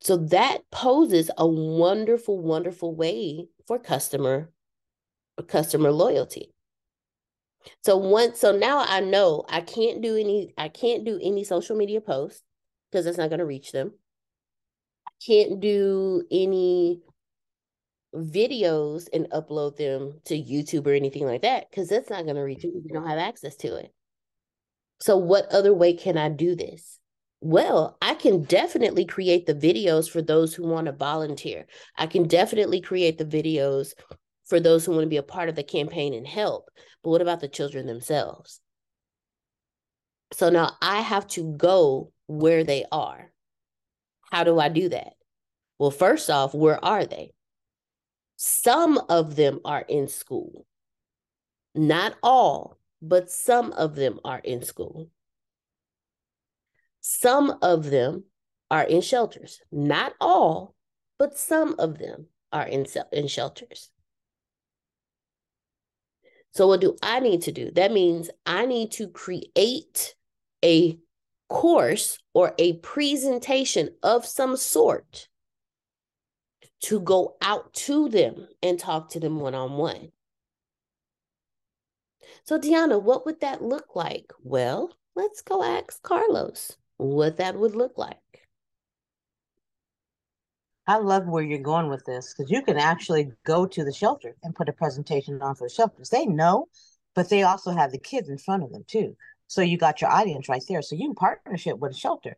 So 0.00 0.16
that 0.16 0.58
poses 0.70 1.30
a 1.36 1.46
wonderful, 1.46 2.38
wonderful 2.38 2.94
way 2.94 3.48
for 3.66 3.78
customer 3.78 4.50
customer 5.42 5.90
loyalty. 5.90 6.52
So 7.84 7.96
once 7.96 8.40
so 8.40 8.56
now 8.56 8.84
I 8.86 9.00
know 9.00 9.44
I 9.48 9.60
can't 9.60 10.00
do 10.00 10.16
any 10.16 10.54
I 10.56 10.68
can't 10.68 11.04
do 11.04 11.18
any 11.22 11.44
social 11.44 11.76
media 11.76 12.00
posts 12.00 12.42
because 12.90 13.04
that's 13.04 13.18
not 13.18 13.28
going 13.28 13.40
to 13.40 13.46
reach 13.46 13.72
them. 13.72 13.92
I 15.06 15.10
can't 15.26 15.60
do 15.60 16.22
any 16.30 17.00
videos 18.14 19.08
and 19.12 19.28
upload 19.30 19.76
them 19.76 20.20
to 20.24 20.40
YouTube 20.40 20.86
or 20.86 20.92
anything 20.92 21.26
like 21.26 21.42
that 21.42 21.68
because 21.68 21.88
that's 21.88 22.08
not 22.08 22.24
going 22.24 22.36
to 22.36 22.42
reach 22.42 22.64
you 22.64 22.72
you 22.84 22.94
don't 22.94 23.08
have 23.08 23.18
access 23.18 23.56
to 23.56 23.76
it. 23.76 23.92
So 25.00 25.16
what 25.16 25.52
other 25.52 25.74
way 25.74 25.94
can 25.94 26.16
I 26.16 26.28
do 26.28 26.54
this? 26.54 26.98
well, 27.40 27.96
I 28.00 28.14
can 28.14 28.42
definitely 28.42 29.04
create 29.04 29.46
the 29.46 29.54
videos 29.54 30.10
for 30.10 30.22
those 30.22 30.54
who 30.54 30.66
want 30.66 30.86
to 30.86 30.92
volunteer. 30.92 31.66
I 31.96 32.06
can 32.06 32.26
definitely 32.26 32.80
create 32.80 33.18
the 33.18 33.24
videos 33.24 33.92
for 34.46 34.60
those 34.60 34.84
who 34.84 34.92
want 34.92 35.02
to 35.02 35.08
be 35.08 35.16
a 35.16 35.22
part 35.22 35.48
of 35.48 35.56
the 35.56 35.62
campaign 35.62 36.14
and 36.14 36.26
help. 36.26 36.70
But 37.02 37.10
what 37.10 37.22
about 37.22 37.40
the 37.40 37.48
children 37.48 37.86
themselves? 37.86 38.60
So 40.32 40.50
now 40.50 40.76
I 40.80 41.00
have 41.00 41.26
to 41.28 41.54
go 41.56 42.12
where 42.26 42.64
they 42.64 42.84
are. 42.90 43.30
How 44.30 44.44
do 44.44 44.58
I 44.58 44.68
do 44.68 44.88
that? 44.88 45.12
Well, 45.78 45.90
first 45.90 46.30
off, 46.30 46.54
where 46.54 46.82
are 46.84 47.04
they? 47.04 47.32
Some 48.36 49.00
of 49.08 49.36
them 49.36 49.60
are 49.64 49.84
in 49.86 50.08
school. 50.08 50.66
Not 51.74 52.14
all, 52.22 52.78
but 53.02 53.30
some 53.30 53.72
of 53.72 53.94
them 53.94 54.20
are 54.24 54.38
in 54.38 54.62
school. 54.62 55.10
Some 57.00 57.58
of 57.62 57.90
them 57.90 58.24
are 58.70 58.84
in 58.84 59.00
shelters. 59.00 59.60
Not 59.70 60.14
all, 60.20 60.74
but 61.18 61.38
some 61.38 61.76
of 61.78 61.98
them 61.98 62.26
are 62.52 62.66
in, 62.66 62.86
in 63.12 63.28
shelters. 63.28 63.90
So, 66.56 66.66
what 66.66 66.80
do 66.80 66.96
I 67.02 67.20
need 67.20 67.42
to 67.42 67.52
do? 67.52 67.70
That 67.72 67.92
means 67.92 68.30
I 68.46 68.64
need 68.64 68.90
to 68.92 69.08
create 69.08 70.14
a 70.64 70.98
course 71.50 72.18
or 72.32 72.54
a 72.58 72.78
presentation 72.78 73.90
of 74.02 74.24
some 74.24 74.56
sort 74.56 75.28
to 76.80 76.98
go 77.00 77.36
out 77.42 77.74
to 77.74 78.08
them 78.08 78.48
and 78.62 78.78
talk 78.78 79.10
to 79.10 79.20
them 79.20 79.38
one 79.38 79.54
on 79.54 79.72
one. 79.76 80.12
So, 82.44 82.58
Deanna, 82.58 83.02
what 83.02 83.26
would 83.26 83.40
that 83.40 83.60
look 83.60 83.94
like? 83.94 84.32
Well, 84.42 84.96
let's 85.14 85.42
go 85.42 85.62
ask 85.62 86.02
Carlos 86.02 86.78
what 86.96 87.36
that 87.36 87.56
would 87.56 87.76
look 87.76 87.98
like. 87.98 88.16
I 90.86 90.98
love 90.98 91.26
where 91.26 91.42
you're 91.42 91.58
going 91.58 91.88
with 91.88 92.04
this 92.04 92.32
because 92.32 92.50
you 92.50 92.62
can 92.62 92.78
actually 92.78 93.32
go 93.44 93.66
to 93.66 93.84
the 93.84 93.92
shelter 93.92 94.36
and 94.42 94.54
put 94.54 94.68
a 94.68 94.72
presentation 94.72 95.42
on 95.42 95.56
for 95.56 95.66
the 95.66 95.74
shelters. 95.74 96.10
They 96.10 96.26
know, 96.26 96.68
but 97.14 97.28
they 97.28 97.42
also 97.42 97.72
have 97.72 97.90
the 97.90 97.98
kids 97.98 98.28
in 98.28 98.38
front 98.38 98.62
of 98.62 98.70
them 98.70 98.84
too. 98.86 99.16
So 99.48 99.62
you 99.62 99.78
got 99.78 100.00
your 100.00 100.10
audience 100.10 100.48
right 100.48 100.62
there. 100.68 100.82
So 100.82 100.94
you 100.94 101.08
can 101.08 101.14
partnership 101.14 101.78
with 101.78 101.92
a 101.92 101.96
shelter 101.96 102.36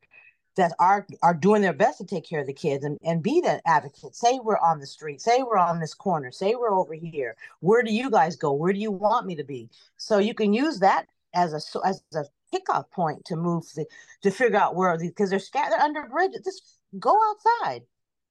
that 0.57 0.73
are 0.79 1.07
are 1.23 1.35
doing 1.35 1.63
their 1.63 1.75
best 1.75 1.99
to 1.99 2.05
take 2.05 2.29
care 2.29 2.41
of 2.41 2.47
the 2.47 2.53
kids 2.53 2.85
and, 2.85 2.99
and 3.05 3.23
be 3.23 3.41
that 3.43 3.61
advocate. 3.67 4.17
Say 4.17 4.41
we're 4.43 4.59
on 4.59 4.81
the 4.81 4.87
street, 4.87 5.21
say 5.21 5.43
we're 5.43 5.59
on 5.59 5.79
this 5.79 5.95
corner, 5.95 6.31
say 6.31 6.55
we're 6.55 6.75
over 6.75 6.95
here. 6.95 7.37
Where 7.61 7.83
do 7.83 7.93
you 7.93 8.11
guys 8.11 8.37
go? 8.37 8.53
Where 8.53 8.73
do 8.73 8.81
you 8.81 8.91
want 8.91 9.27
me 9.27 9.37
to 9.37 9.45
be? 9.45 9.69
So 9.99 10.19
you 10.19 10.35
can 10.35 10.53
use 10.53 10.81
that 10.81 11.07
as 11.35 11.53
a 11.53 11.87
as 11.87 12.03
a 12.15 12.25
kickoff 12.53 12.91
point 12.91 13.25
to 13.27 13.37
move 13.37 13.65
the, 13.75 13.85
to 14.23 14.31
figure 14.31 14.59
out 14.59 14.75
where 14.75 14.97
because 14.99 15.31
they're 15.31 15.39
scattered 15.39 15.81
under 15.81 16.09
bridges. 16.09 16.41
Just 16.45 16.79
go 16.99 17.17
outside. 17.31 17.83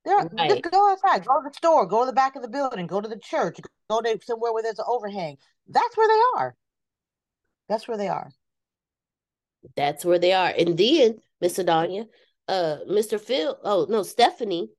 They're, 0.08 0.30
right. 0.38 0.62
go 0.62 0.92
outside, 0.92 1.26
go 1.26 1.44
to 1.44 1.50
the 1.50 1.54
store, 1.54 1.86
go 1.86 2.00
to 2.00 2.06
the 2.06 2.14
back 2.14 2.38
of 2.38 2.42
the 2.42 2.48
building, 2.48 2.88
go 2.88 3.02
to 3.02 3.10
the 3.10 3.20
church, 3.20 3.60
go 3.90 4.00
to 4.00 4.18
somewhere 4.24 4.54
where 4.54 4.64
there's 4.64 4.80
an 4.80 4.86
overhang. 4.88 5.36
That's 5.68 5.98
where 5.98 6.08
they 6.08 6.22
are. 6.38 6.56
That's 7.68 7.90
where 7.90 7.98
they 7.98 8.08
are. 8.08 8.32
That's 9.76 10.06
where 10.06 10.18
they 10.18 10.32
are. 10.32 10.54
And 10.58 10.78
then, 10.78 11.18
Miss 11.42 11.58
Adanya, 11.58 12.06
uh, 12.48 12.78
Mr. 12.90 13.20
Phil, 13.20 13.58
oh 13.66 13.86
no, 13.90 14.02
Stephanie 14.02 14.70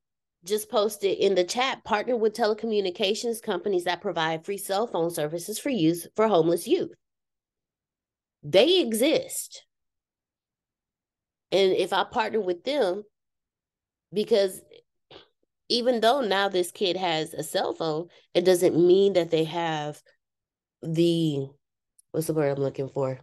just 0.47 0.71
posted 0.71 1.19
in 1.19 1.35
the 1.35 1.45
chat, 1.45 1.85
partner 1.85 2.17
with 2.17 2.33
telecommunications 2.33 3.43
companies 3.43 3.85
that 3.85 4.01
provide 4.01 4.47
free 4.47 4.57
cell 4.57 4.87
phone 4.87 5.11
services 5.11 5.59
for 5.59 5.69
use 5.69 6.07
for 6.17 6.27
homeless 6.27 6.67
youth. 6.67 6.95
They 8.43 8.81
exist. 8.81 9.67
And 11.53 11.73
if 11.73 11.93
I 11.93 12.05
partner 12.05 12.41
with 12.41 12.65
them, 12.65 13.03
because 14.13 14.63
even 15.69 16.01
though 16.01 16.21
now 16.21 16.49
this 16.49 16.71
kid 16.71 16.97
has 16.97 17.35
a 17.35 17.43
cell 17.43 17.75
phone, 17.75 18.09
it 18.35 18.45
doesn't 18.45 18.77
mean 18.77 19.13
that 19.15 19.31
they 19.31 19.45
have 19.45 20.01
the 20.83 21.47
what's 22.13 22.27
the 22.27 22.35
word 22.35 22.57
I'm 22.57 22.63
looking 22.63 22.89
for? 22.89 23.19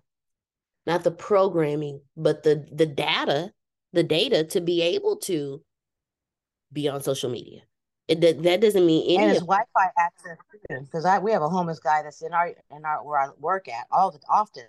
Not 0.86 1.04
the 1.04 1.12
programming, 1.12 2.02
but 2.16 2.44
the 2.44 2.68
the 2.72 2.86
data, 2.86 3.52
the 3.94 4.04
data 4.04 4.44
to 4.46 4.62
be 4.62 4.82
able 4.82 5.18
to 5.18 5.64
be 6.72 6.88
on 6.88 7.02
social 7.02 7.30
media. 7.30 7.62
It 8.08 8.22
that, 8.22 8.44
that 8.44 8.62
doesn't 8.62 8.86
mean 8.86 9.06
any 9.06 9.24
and 9.24 9.32
it's 9.32 9.40
Wi-Fi 9.40 9.90
access 9.98 10.38
because 10.70 11.06
I 11.06 11.18
we 11.18 11.32
have 11.32 11.42
a 11.42 11.50
homeless 11.50 11.80
guy 11.80 12.04
that's 12.04 12.22
in 12.22 12.34
our 12.34 12.54
in 12.70 12.86
our 12.86 13.04
where 13.04 13.20
I 13.20 13.30
work 13.40 13.68
at 13.68 13.88
all 13.92 14.12
the 14.12 14.20
often, 14.30 14.66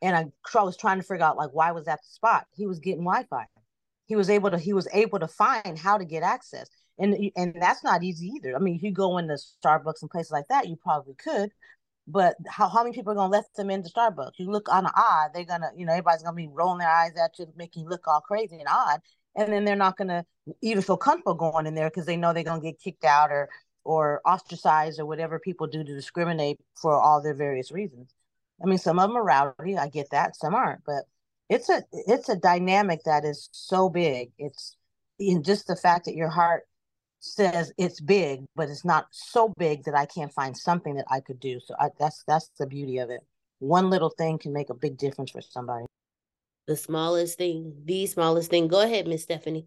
and 0.00 0.16
I, 0.16 0.32
I 0.58 0.62
was 0.62 0.78
trying 0.78 0.96
to 0.96 1.02
figure 1.02 1.24
out 1.24 1.36
like 1.36 1.50
why 1.52 1.72
was 1.72 1.84
that 1.84 2.00
the 2.02 2.08
spot? 2.08 2.46
He 2.54 2.66
was 2.66 2.78
getting 2.78 3.04
Wi-Fi. 3.04 3.44
He 4.06 4.16
was 4.16 4.30
able 4.30 4.50
to 4.50 4.58
he 4.58 4.72
was 4.72 4.88
able 4.94 5.18
to 5.18 5.28
find 5.28 5.78
how 5.78 5.98
to 5.98 6.06
get 6.06 6.22
access 6.22 6.70
and 6.98 7.30
and 7.36 7.54
that's 7.60 7.84
not 7.84 8.02
easy 8.02 8.28
either. 8.28 8.56
I 8.56 8.58
mean, 8.58 8.76
if 8.76 8.82
you 8.82 8.92
go 8.92 9.18
into 9.18 9.34
Starbucks 9.34 10.02
and 10.02 10.10
places 10.10 10.32
like 10.32 10.48
that, 10.48 10.68
you 10.68 10.76
probably 10.76 11.14
could, 11.14 11.50
but 12.06 12.36
how, 12.48 12.68
how 12.68 12.82
many 12.82 12.94
people 12.94 13.12
are 13.12 13.16
gonna 13.16 13.32
let 13.32 13.44
them 13.54 13.70
into 13.70 13.90
Starbucks? 13.90 14.38
You 14.38 14.50
look 14.50 14.68
on 14.72 14.84
the 14.84 14.92
eye, 14.94 15.28
they're 15.34 15.44
gonna, 15.44 15.70
you 15.76 15.84
know, 15.86 15.92
everybody's 15.92 16.22
gonna 16.22 16.34
be 16.36 16.48
rolling 16.48 16.78
their 16.78 16.90
eyes 16.90 17.12
at 17.22 17.38
you, 17.38 17.46
making 17.56 17.82
you 17.82 17.88
look 17.88 18.08
all 18.08 18.20
crazy 18.20 18.56
and 18.58 18.68
odd, 18.68 19.00
and 19.36 19.52
then 19.52 19.64
they're 19.64 19.76
not 19.76 19.96
gonna 19.96 20.24
even 20.62 20.82
feel 20.82 20.96
comfortable 20.96 21.34
going 21.34 21.66
in 21.66 21.74
there 21.74 21.90
because 21.90 22.06
they 22.06 22.16
know 22.16 22.32
they're 22.32 22.44
gonna 22.44 22.62
get 22.62 22.80
kicked 22.80 23.04
out 23.04 23.30
or 23.30 23.48
or 23.84 24.20
ostracized 24.26 25.00
or 25.00 25.06
whatever 25.06 25.38
people 25.38 25.66
do 25.66 25.84
to 25.84 25.94
discriminate 25.94 26.58
for 26.74 26.94
all 26.94 27.22
their 27.22 27.34
various 27.34 27.72
reasons. 27.72 28.12
I 28.62 28.66
mean, 28.66 28.78
some 28.78 28.98
of 28.98 29.08
them 29.08 29.16
are 29.16 29.24
rowdy, 29.24 29.78
I 29.78 29.88
get 29.88 30.10
that, 30.10 30.36
some 30.36 30.54
aren't, 30.54 30.84
but 30.84 31.04
it's 31.48 31.68
a 31.68 31.82
it's 31.92 32.28
a 32.28 32.36
dynamic 32.36 33.04
that 33.04 33.24
is 33.24 33.48
so 33.52 33.88
big. 33.88 34.30
It's 34.38 34.76
in 35.18 35.42
just 35.42 35.66
the 35.66 35.76
fact 35.76 36.04
that 36.06 36.14
your 36.14 36.28
heart 36.28 36.67
says 37.20 37.72
it's 37.78 38.00
big, 38.00 38.44
but 38.54 38.68
it's 38.68 38.84
not 38.84 39.06
so 39.10 39.52
big 39.58 39.84
that 39.84 39.94
I 39.94 40.06
can't 40.06 40.32
find 40.32 40.56
something 40.56 40.94
that 40.94 41.06
I 41.10 41.20
could 41.20 41.40
do. 41.40 41.60
So 41.60 41.74
I, 41.78 41.88
that's 41.98 42.22
that's 42.26 42.50
the 42.58 42.66
beauty 42.66 42.98
of 42.98 43.10
it. 43.10 43.20
One 43.58 43.90
little 43.90 44.10
thing 44.10 44.38
can 44.38 44.52
make 44.52 44.70
a 44.70 44.74
big 44.74 44.96
difference 44.96 45.30
for 45.30 45.40
somebody. 45.40 45.86
The 46.66 46.76
smallest 46.76 47.38
thing, 47.38 47.74
the 47.84 48.06
smallest 48.06 48.50
thing. 48.50 48.68
Go 48.68 48.80
ahead, 48.80 49.08
Miss 49.08 49.22
Stephanie. 49.22 49.66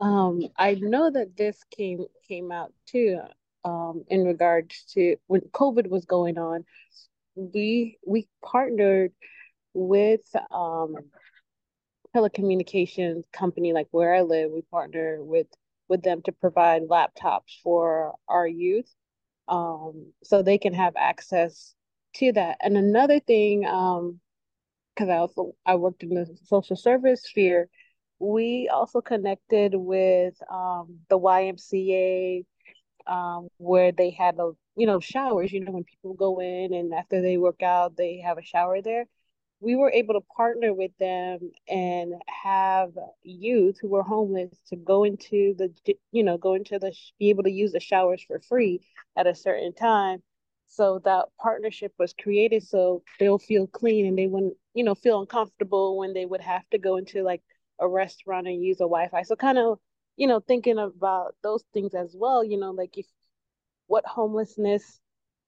Um, 0.00 0.42
I 0.56 0.74
know 0.74 1.10
that 1.10 1.36
this 1.36 1.62
came 1.70 2.06
came 2.26 2.50
out 2.52 2.72
too. 2.86 3.20
Um, 3.64 4.04
in 4.08 4.24
regards 4.24 4.84
to 4.94 5.16
when 5.26 5.42
COVID 5.52 5.88
was 5.88 6.04
going 6.04 6.38
on, 6.38 6.64
we 7.34 7.98
we 8.06 8.28
partnered 8.44 9.12
with 9.74 10.24
um 10.50 10.96
telecommunications 12.14 13.24
company 13.32 13.72
like 13.72 13.88
where 13.90 14.14
I 14.14 14.22
live, 14.22 14.50
we 14.50 14.62
partner 14.62 15.18
with 15.22 15.46
with 15.88 16.02
them 16.02 16.22
to 16.22 16.32
provide 16.32 16.82
laptops 16.82 17.60
for 17.62 18.14
our 18.28 18.46
youth 18.46 18.94
um, 19.48 20.12
so 20.22 20.42
they 20.42 20.58
can 20.58 20.74
have 20.74 20.94
access 20.96 21.74
to 22.16 22.32
that. 22.32 22.58
And 22.62 22.76
another 22.76 23.20
thing, 23.20 23.66
um, 23.66 24.20
because 24.94 25.08
I 25.10 25.16
also 25.16 25.54
I 25.66 25.76
worked 25.76 26.02
in 26.02 26.10
the 26.10 26.26
social 26.44 26.76
service 26.76 27.22
sphere, 27.24 27.68
we 28.18 28.68
also 28.72 29.00
connected 29.00 29.74
with 29.74 30.34
um, 30.50 31.00
the 31.08 31.18
YMCA 31.18 32.44
um, 33.06 33.48
where 33.58 33.92
they 33.92 34.10
had 34.10 34.36
a 34.38 34.52
you 34.76 34.86
know 34.86 35.00
showers. 35.00 35.52
You 35.52 35.60
know 35.64 35.72
when 35.72 35.84
people 35.84 36.14
go 36.14 36.40
in 36.40 36.74
and 36.74 36.92
after 36.94 37.22
they 37.22 37.38
work 37.38 37.62
out, 37.62 37.96
they 37.96 38.18
have 38.24 38.38
a 38.38 38.42
shower 38.42 38.82
there 38.82 39.06
we 39.60 39.74
were 39.76 39.90
able 39.90 40.14
to 40.14 40.20
partner 40.36 40.72
with 40.72 40.92
them 40.98 41.50
and 41.68 42.14
have 42.28 42.90
youth 43.22 43.78
who 43.80 43.88
were 43.88 44.02
homeless 44.02 44.50
to 44.68 44.76
go 44.76 45.04
into 45.04 45.54
the 45.58 45.72
you 46.12 46.22
know 46.22 46.38
go 46.38 46.54
into 46.54 46.78
the 46.78 46.92
be 47.18 47.30
able 47.30 47.42
to 47.42 47.50
use 47.50 47.72
the 47.72 47.80
showers 47.80 48.22
for 48.26 48.40
free 48.40 48.80
at 49.16 49.26
a 49.26 49.34
certain 49.34 49.74
time. 49.74 50.22
So 50.68 51.00
that 51.04 51.26
partnership 51.40 51.92
was 51.98 52.14
created 52.20 52.62
so 52.62 53.02
they'll 53.18 53.38
feel 53.38 53.66
clean 53.66 54.06
and 54.06 54.18
they 54.18 54.26
wouldn't 54.26 54.54
you 54.74 54.84
know 54.84 54.94
feel 54.94 55.20
uncomfortable 55.20 55.98
when 55.98 56.12
they 56.14 56.26
would 56.26 56.42
have 56.42 56.68
to 56.70 56.78
go 56.78 56.96
into 56.96 57.22
like 57.22 57.42
a 57.80 57.88
restaurant 57.88 58.46
and 58.46 58.62
use 58.62 58.76
a 58.80 58.84
wi-fi. 58.84 59.22
So 59.22 59.34
kind 59.36 59.58
of 59.58 59.78
you 60.16 60.26
know 60.28 60.40
thinking 60.40 60.78
about 60.78 61.34
those 61.42 61.64
things 61.72 61.94
as 61.94 62.14
well 62.16 62.44
you 62.44 62.58
know 62.58 62.70
like 62.72 62.96
if 62.98 63.06
what 63.86 64.04
homelessness 64.06 65.00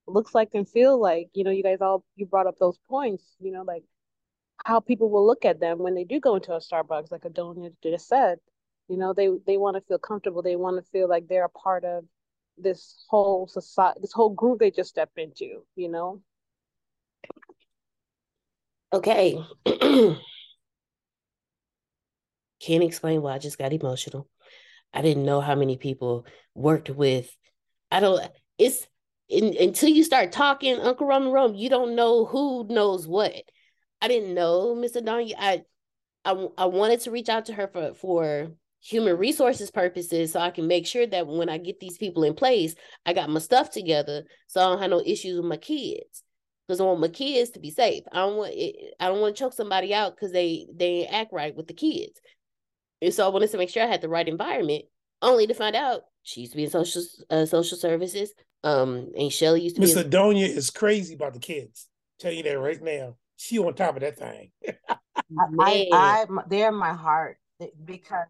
looks 0.06 0.34
like 0.34 0.50
and 0.54 0.68
feel 0.68 1.00
like 1.00 1.28
you 1.34 1.44
know 1.44 1.50
you 1.50 1.62
guys 1.62 1.78
all 1.80 2.04
you 2.16 2.26
brought 2.26 2.46
up 2.46 2.56
those 2.58 2.78
points 2.88 3.36
you 3.40 3.52
know 3.52 3.62
like 3.62 3.84
how 4.64 4.80
people 4.80 5.10
will 5.10 5.26
look 5.26 5.44
at 5.44 5.60
them 5.60 5.78
when 5.78 5.94
they 5.94 6.04
do 6.04 6.20
go 6.20 6.36
into 6.36 6.52
a 6.52 6.58
Starbucks, 6.58 7.10
like 7.10 7.22
Adonia 7.22 7.72
just 7.82 8.08
said. 8.08 8.38
You 8.88 8.96
know, 8.96 9.12
they 9.12 9.28
they 9.46 9.56
want 9.56 9.76
to 9.76 9.82
feel 9.82 9.98
comfortable. 9.98 10.42
They 10.42 10.56
want 10.56 10.76
to 10.76 10.90
feel 10.90 11.08
like 11.08 11.28
they're 11.28 11.44
a 11.44 11.48
part 11.48 11.84
of 11.84 12.04
this 12.58 13.04
whole 13.08 13.46
society, 13.46 14.00
this 14.02 14.12
whole 14.12 14.30
group 14.30 14.58
they 14.58 14.70
just 14.70 14.90
stepped 14.90 15.18
into. 15.18 15.62
You 15.76 15.88
know. 15.88 16.22
Okay. 18.92 19.38
Can't 22.60 22.84
explain 22.84 23.22
why 23.22 23.34
I 23.34 23.38
just 23.38 23.58
got 23.58 23.72
emotional. 23.72 24.28
I 24.92 25.02
didn't 25.02 25.24
know 25.24 25.40
how 25.40 25.54
many 25.54 25.76
people 25.76 26.26
worked 26.54 26.90
with. 26.90 27.34
I 27.90 28.00
don't. 28.00 28.20
It's 28.58 28.86
in, 29.28 29.56
until 29.58 29.88
you 29.88 30.02
start 30.02 30.32
talking, 30.32 30.74
Uncle 30.80 31.06
Roman 31.06 31.30
Rome, 31.30 31.54
you 31.54 31.70
don't 31.70 31.94
know 31.94 32.24
who 32.24 32.66
knows 32.68 33.06
what. 33.06 33.44
I 34.00 34.08
didn't 34.08 34.34
know 34.34 34.74
Miss 34.74 34.96
Adonia. 34.96 35.34
I, 35.38 35.62
I 36.24 36.46
I 36.58 36.66
wanted 36.66 37.00
to 37.00 37.10
reach 37.10 37.28
out 37.28 37.46
to 37.46 37.52
her 37.54 37.68
for 37.68 37.94
for 37.94 38.52
human 38.82 39.16
resources 39.16 39.70
purposes 39.70 40.32
so 40.32 40.40
I 40.40 40.50
can 40.50 40.66
make 40.66 40.86
sure 40.86 41.06
that 41.06 41.26
when 41.26 41.50
I 41.50 41.58
get 41.58 41.80
these 41.80 41.98
people 41.98 42.24
in 42.24 42.34
place, 42.34 42.74
I 43.04 43.12
got 43.12 43.28
my 43.28 43.40
stuff 43.40 43.70
together 43.70 44.24
so 44.46 44.60
I 44.60 44.64
don't 44.64 44.80
have 44.80 44.90
no 44.90 45.02
issues 45.04 45.36
with 45.36 45.44
my 45.44 45.58
kids. 45.58 46.22
Because 46.66 46.80
I 46.80 46.84
want 46.84 47.00
my 47.00 47.08
kids 47.08 47.50
to 47.50 47.60
be 47.60 47.70
safe. 47.72 48.04
I 48.12 48.18
don't 48.18 48.36
want 48.36 48.52
it, 48.54 48.94
I 49.00 49.08
don't 49.08 49.20
want 49.20 49.34
to 49.34 49.40
choke 49.40 49.54
somebody 49.54 49.92
out 49.92 50.14
because 50.14 50.32
they 50.32 50.66
they 50.72 51.06
act 51.06 51.32
right 51.32 51.54
with 51.54 51.66
the 51.66 51.74
kids. 51.74 52.20
And 53.02 53.12
so 53.12 53.26
I 53.26 53.30
wanted 53.30 53.50
to 53.50 53.58
make 53.58 53.70
sure 53.70 53.82
I 53.82 53.86
had 53.86 54.02
the 54.02 54.08
right 54.08 54.28
environment, 54.28 54.84
only 55.20 55.46
to 55.48 55.54
find 55.54 55.74
out 55.74 56.02
she 56.22 56.42
used 56.42 56.52
to 56.52 56.56
be 56.56 56.64
in 56.64 56.70
social 56.70 57.02
uh, 57.28 57.46
social 57.46 57.76
services. 57.76 58.32
Um, 58.62 59.10
and 59.18 59.32
Shelly 59.32 59.62
used 59.62 59.76
to 59.76 59.80
Miss 59.80 59.94
be. 59.94 60.00
In- 60.00 60.10
Adonia 60.10 60.46
is 60.46 60.70
crazy 60.70 61.14
about 61.14 61.32
the 61.32 61.40
kids. 61.40 61.88
Tell 62.20 62.30
you 62.30 62.42
that 62.44 62.58
right 62.58 62.80
now. 62.80 63.16
She 63.40 63.58
on 63.58 63.72
top 63.72 63.96
of 63.96 64.02
that 64.02 64.18
thing. 64.18 64.50
I, 65.58 65.86
I, 65.92 66.26
they're 66.48 66.70
my 66.70 66.92
heart 66.92 67.38
because 67.86 68.26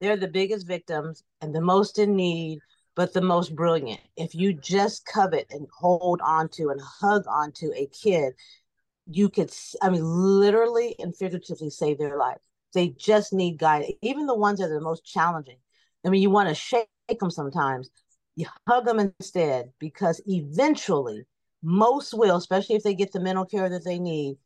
they're 0.00 0.16
the 0.16 0.28
biggest 0.28 0.68
victims 0.68 1.24
and 1.40 1.52
the 1.52 1.60
most 1.60 1.98
in 1.98 2.14
need, 2.14 2.60
but 2.94 3.12
the 3.12 3.20
most 3.20 3.56
brilliant. 3.56 4.00
If 4.16 4.32
you 4.32 4.52
just 4.52 5.06
covet 5.06 5.48
and 5.50 5.66
hold 5.76 6.20
on 6.22 6.48
to 6.50 6.70
and 6.70 6.80
hug 6.80 7.24
onto 7.26 7.72
a 7.74 7.86
kid, 7.88 8.34
you 9.10 9.28
could, 9.28 9.52
I 9.82 9.90
mean, 9.90 10.04
literally 10.04 10.94
and 11.00 11.16
figuratively 11.16 11.70
save 11.70 11.98
their 11.98 12.16
life. 12.16 12.38
They 12.74 12.90
just 12.90 13.32
need 13.32 13.58
guidance. 13.58 13.94
Even 14.02 14.26
the 14.26 14.36
ones 14.36 14.60
that 14.60 14.70
are 14.70 14.74
the 14.74 14.80
most 14.80 15.04
challenging. 15.04 15.58
I 16.06 16.10
mean, 16.10 16.22
you 16.22 16.30
want 16.30 16.48
to 16.48 16.54
shake 16.54 16.86
them 17.18 17.30
sometimes. 17.30 17.90
You 18.36 18.46
hug 18.68 18.84
them 18.84 19.00
instead 19.00 19.72
because 19.80 20.22
eventually, 20.26 21.24
most 21.60 22.14
will, 22.14 22.36
especially 22.36 22.76
if 22.76 22.84
they 22.84 22.94
get 22.94 23.10
the 23.10 23.20
mental 23.20 23.46
care 23.46 23.68
that 23.68 23.84
they 23.84 23.98
need, 23.98 24.36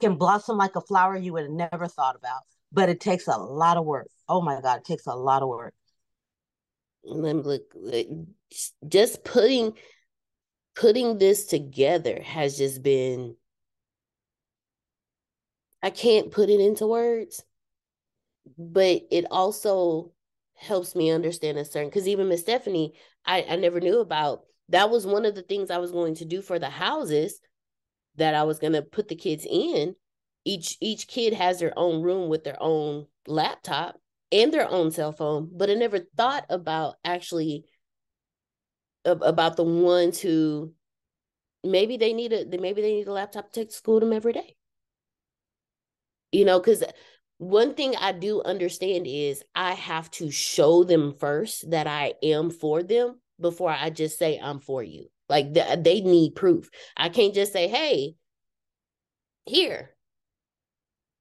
can 0.00 0.16
blossom 0.16 0.56
like 0.56 0.76
a 0.76 0.80
flower 0.80 1.16
you 1.16 1.32
would 1.32 1.44
have 1.44 1.52
never 1.52 1.86
thought 1.86 2.16
about. 2.16 2.42
But 2.72 2.88
it 2.88 3.00
takes 3.00 3.26
a 3.26 3.36
lot 3.36 3.76
of 3.76 3.84
work. 3.84 4.08
Oh 4.28 4.40
my 4.40 4.60
God, 4.60 4.78
it 4.78 4.84
takes 4.84 5.06
a 5.06 5.14
lot 5.14 5.42
of 5.42 5.48
work. 5.48 5.74
Look. 7.04 7.62
Just 8.86 9.24
putting 9.24 9.74
putting 10.74 11.18
this 11.18 11.46
together 11.46 12.20
has 12.22 12.58
just 12.58 12.82
been. 12.82 13.36
I 15.82 15.90
can't 15.90 16.32
put 16.32 16.50
it 16.50 16.58
into 16.58 16.86
words, 16.86 17.44
but 18.58 19.02
it 19.10 19.26
also 19.30 20.12
helps 20.54 20.96
me 20.96 21.10
understand 21.10 21.58
a 21.58 21.64
certain 21.64 21.88
because 21.88 22.08
even 22.08 22.28
Miss 22.28 22.40
Stephanie, 22.40 22.94
I, 23.24 23.46
I 23.48 23.56
never 23.56 23.80
knew 23.80 24.00
about. 24.00 24.44
That 24.70 24.90
was 24.90 25.06
one 25.06 25.24
of 25.24 25.36
the 25.36 25.42
things 25.42 25.70
I 25.70 25.78
was 25.78 25.92
going 25.92 26.16
to 26.16 26.24
do 26.24 26.42
for 26.42 26.58
the 26.58 26.70
houses 26.70 27.40
that 28.16 28.34
I 28.34 28.44
was 28.44 28.58
gonna 28.58 28.82
put 28.82 29.08
the 29.08 29.16
kids 29.16 29.46
in. 29.48 29.94
Each 30.44 30.76
each 30.80 31.08
kid 31.08 31.32
has 31.32 31.58
their 31.58 31.76
own 31.76 32.02
room 32.02 32.28
with 32.28 32.44
their 32.44 32.60
own 32.60 33.06
laptop 33.26 34.00
and 34.32 34.52
their 34.52 34.68
own 34.68 34.90
cell 34.90 35.12
phone, 35.12 35.50
but 35.52 35.70
I 35.70 35.74
never 35.74 36.00
thought 36.16 36.46
about 36.48 36.96
actually 37.04 37.64
about 39.04 39.56
the 39.56 39.64
ones 39.64 40.20
who 40.20 40.72
maybe 41.62 41.96
they 41.96 42.12
need 42.12 42.32
a 42.32 42.44
maybe 42.58 42.82
they 42.82 42.94
need 42.94 43.08
a 43.08 43.12
laptop 43.12 43.52
to 43.52 43.60
take 43.60 43.70
to 43.70 43.74
school 43.74 44.00
them 44.00 44.12
every 44.12 44.32
day. 44.32 44.56
You 46.32 46.44
know, 46.44 46.58
because 46.58 46.82
one 47.38 47.74
thing 47.74 47.94
I 47.96 48.12
do 48.12 48.42
understand 48.42 49.06
is 49.06 49.42
I 49.54 49.72
have 49.72 50.10
to 50.12 50.30
show 50.30 50.84
them 50.84 51.14
first 51.18 51.70
that 51.70 51.86
I 51.86 52.14
am 52.22 52.50
for 52.50 52.82
them 52.82 53.20
before 53.40 53.70
I 53.70 53.90
just 53.90 54.18
say 54.18 54.38
I'm 54.38 54.60
for 54.60 54.82
you. 54.82 55.08
Like 55.28 55.54
th- 55.54 55.82
they 55.82 56.00
need 56.00 56.34
proof. 56.36 56.70
I 56.96 57.08
can't 57.08 57.34
just 57.34 57.52
say, 57.52 57.68
"Hey, 57.68 58.14
here, 59.46 59.94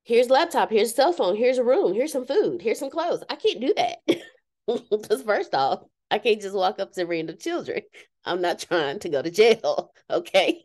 here's 0.04 0.30
laptop, 0.30 0.70
here's 0.70 0.92
a 0.92 0.96
cell 0.96 1.14
phone, 1.14 1.36
here's 1.36 1.58
a 1.58 1.64
room, 1.64 1.94
here's 1.94 2.12
some 2.12 2.26
food, 2.26 2.62
here's 2.62 2.80
some 2.80 2.90
clothes." 2.90 3.24
I 3.30 3.36
can't 3.36 3.60
do 3.62 3.74
that 3.76 3.98
because 4.92 5.22
first 5.24 5.54
off, 5.54 5.84
I 6.12 6.20
can't 6.20 6.42
just 6.42 6.56
walk 6.56 6.80
up 6.80 6.94
to 6.94 7.06
random 7.06 7.38
children. 7.38 7.82
I'm 8.26 8.42
not 8.42 8.60
trying 8.60 9.00
to 9.00 9.10
go 9.10 9.22
to 9.22 9.32
jail. 9.32 9.92
Okay. 10.10 10.62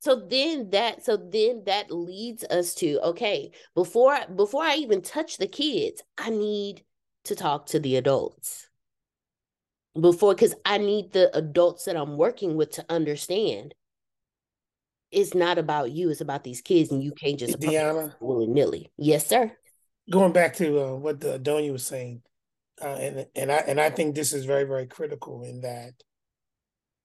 so 0.00 0.26
then 0.28 0.70
that 0.70 1.04
so 1.04 1.16
then 1.16 1.62
that 1.66 1.90
leads 1.90 2.44
us 2.44 2.74
to 2.74 2.98
okay 3.02 3.50
before 3.74 4.18
before 4.34 4.62
i 4.62 4.76
even 4.76 5.02
touch 5.02 5.38
the 5.38 5.46
kids 5.46 6.02
i 6.18 6.30
need 6.30 6.84
to 7.24 7.34
talk 7.34 7.66
to 7.66 7.80
the 7.80 7.96
adults 7.96 8.65
before 10.00 10.34
because 10.34 10.54
I 10.64 10.78
need 10.78 11.12
the 11.12 11.34
adults 11.36 11.84
that 11.84 11.96
I'm 11.96 12.16
working 12.16 12.56
with 12.56 12.70
to 12.72 12.84
understand 12.88 13.74
it's 15.10 15.34
not 15.34 15.58
about 15.58 15.92
you, 15.92 16.10
it's 16.10 16.20
about 16.20 16.44
these 16.44 16.60
kids, 16.60 16.90
and 16.90 17.02
you 17.02 17.12
can't 17.12 17.38
just 17.38 17.58
Deanna 17.60 18.14
willy 18.20 18.46
nilly. 18.46 18.90
Yes, 18.98 19.26
sir. 19.26 19.52
Going 20.10 20.32
back 20.32 20.54
to 20.56 20.80
uh, 20.80 20.94
what 20.94 21.20
the 21.20 21.38
Adonia 21.38 21.72
was 21.72 21.84
saying, 21.84 22.22
uh, 22.82 22.94
and 22.94 23.26
and 23.34 23.52
I 23.52 23.56
and 23.56 23.80
I 23.80 23.90
think 23.90 24.14
this 24.14 24.32
is 24.32 24.44
very 24.44 24.64
very 24.64 24.86
critical 24.86 25.42
in 25.42 25.60
that 25.62 25.92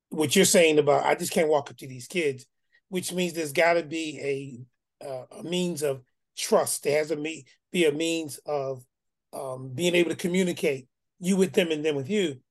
what 0.10 0.36
you're 0.36 0.46
saying 0.46 0.80
about 0.80 1.06
I 1.06 1.16
just 1.16 1.32
can't 1.32 1.50
walk 1.50 1.70
up 1.70 1.78
to 1.78 1.88
these 1.88 2.08
kids, 2.08 2.46
which 2.90 3.14
means 3.14 3.34
there's 3.34 3.54
got 3.54 3.74
to 3.74 3.84
be 3.84 4.68
a 5.02 5.08
uh, 5.08 5.40
a 5.40 5.44
means 5.44 5.84
of 5.84 6.02
trust. 6.38 6.84
There 6.84 6.98
has 6.98 7.10
to 7.10 7.16
be 7.16 7.46
be 7.72 7.86
a 7.86 7.92
means 7.92 8.40
of 8.46 8.84
um, 9.32 9.72
being 9.74 9.96
able 9.96 10.10
to 10.10 10.16
communicate 10.16 10.88
you 11.20 11.38
with 11.38 11.54
them 11.54 11.72
and 11.72 11.86
them 11.86 11.96
with 11.96 12.10
you 12.10 12.42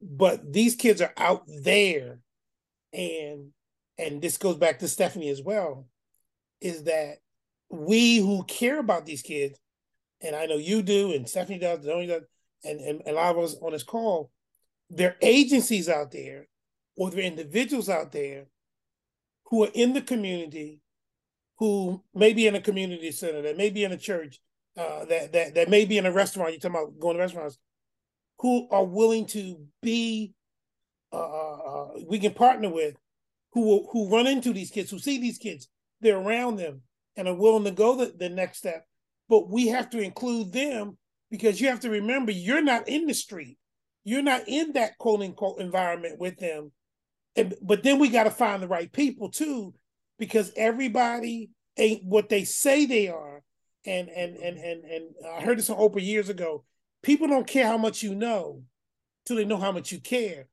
but 0.00 0.52
these 0.52 0.74
kids 0.74 1.00
are 1.00 1.12
out 1.16 1.44
there. 1.62 2.20
And 2.92 3.52
and 3.98 4.22
this 4.22 4.38
goes 4.38 4.56
back 4.56 4.78
to 4.78 4.88
stephanie 4.88 5.28
as 5.28 5.42
well 5.42 5.86
is 6.60 6.84
that 6.84 7.16
we 7.70 8.18
who 8.18 8.44
care 8.44 8.78
about 8.78 9.04
these 9.04 9.22
kids 9.22 9.58
and 10.22 10.34
i 10.34 10.46
know 10.46 10.56
you 10.56 10.82
do 10.82 11.12
and 11.12 11.28
stephanie 11.28 11.58
does, 11.58 11.84
does 11.84 12.22
and, 12.64 12.80
and, 12.80 13.02
and 13.04 13.08
a 13.08 13.12
lot 13.12 13.36
of 13.36 13.44
us 13.44 13.56
on 13.60 13.72
this 13.72 13.82
call 13.82 14.30
there 14.88 15.10
are 15.10 15.16
agencies 15.20 15.88
out 15.88 16.10
there 16.12 16.46
or 16.96 17.10
there 17.10 17.20
are 17.20 17.22
individuals 17.22 17.88
out 17.88 18.12
there 18.12 18.46
who 19.46 19.64
are 19.64 19.70
in 19.74 19.92
the 19.92 20.00
community 20.00 20.80
who 21.58 22.02
may 22.14 22.32
be 22.32 22.46
in 22.46 22.54
a 22.54 22.60
community 22.60 23.10
center 23.10 23.42
that 23.42 23.56
may 23.56 23.68
be 23.68 23.84
in 23.84 23.92
a 23.92 23.98
church 23.98 24.40
uh, 24.78 25.04
that, 25.06 25.32
that 25.32 25.54
that 25.54 25.68
may 25.68 25.84
be 25.84 25.98
in 25.98 26.06
a 26.06 26.12
restaurant. 26.12 26.52
You're 26.52 26.60
talking 26.60 26.76
about 26.76 27.00
going 27.00 27.16
to 27.16 27.20
restaurants 27.20 27.58
who 28.38 28.68
are 28.70 28.84
willing 28.84 29.26
to 29.26 29.66
be 29.82 30.34
uh, 31.12 31.16
uh, 31.16 31.56
uh, 31.56 31.88
we 32.06 32.18
can 32.18 32.34
partner 32.34 32.68
with 32.68 32.96
who 33.52 33.88
who 33.92 34.10
run 34.10 34.26
into 34.26 34.52
these 34.52 34.70
kids 34.70 34.90
who 34.90 34.98
see 34.98 35.18
these 35.18 35.38
kids 35.38 35.68
they're 36.00 36.18
around 36.18 36.56
them 36.56 36.82
and 37.16 37.26
are 37.26 37.34
willing 37.34 37.64
to 37.64 37.70
go 37.70 37.96
the, 37.96 38.14
the 38.16 38.28
next 38.28 38.58
step. 38.58 38.86
But 39.28 39.50
we 39.50 39.68
have 39.68 39.90
to 39.90 40.00
include 40.00 40.52
them 40.52 40.96
because 41.30 41.60
you 41.60 41.68
have 41.68 41.80
to 41.80 41.90
remember 41.90 42.32
you're 42.32 42.62
not 42.62 42.88
in 42.88 43.06
the 43.06 43.14
street. 43.14 43.58
You're 44.04 44.22
not 44.22 44.42
in 44.46 44.72
that 44.72 44.96
quote 44.98 45.20
unquote 45.20 45.60
environment 45.60 46.18
with 46.18 46.38
them. 46.38 46.72
And, 47.36 47.54
but 47.60 47.82
then 47.82 47.98
we 47.98 48.08
got 48.08 48.24
to 48.24 48.30
find 48.30 48.62
the 48.62 48.68
right 48.68 48.90
people 48.90 49.30
too 49.30 49.74
because 50.18 50.52
everybody 50.56 51.50
ain't 51.76 52.04
what 52.04 52.28
they 52.28 52.44
say 52.44 52.86
they 52.86 53.08
are. 53.08 53.42
And 53.84 54.08
and 54.08 54.36
and 54.36 54.58
and, 54.58 54.84
and 54.84 55.04
i 55.32 55.40
heard 55.40 55.56
this 55.56 55.70
on 55.70 55.78
oprah 55.78 56.04
years 56.04 56.28
ago 56.28 56.64
People 57.02 57.28
don't 57.28 57.46
care 57.46 57.66
how 57.66 57.78
much 57.78 58.02
you 58.02 58.14
know 58.14 58.62
till 59.24 59.36
they 59.36 59.44
know 59.44 59.56
how 59.56 59.72
much 59.72 59.92
you 59.92 60.00
care. 60.00 60.48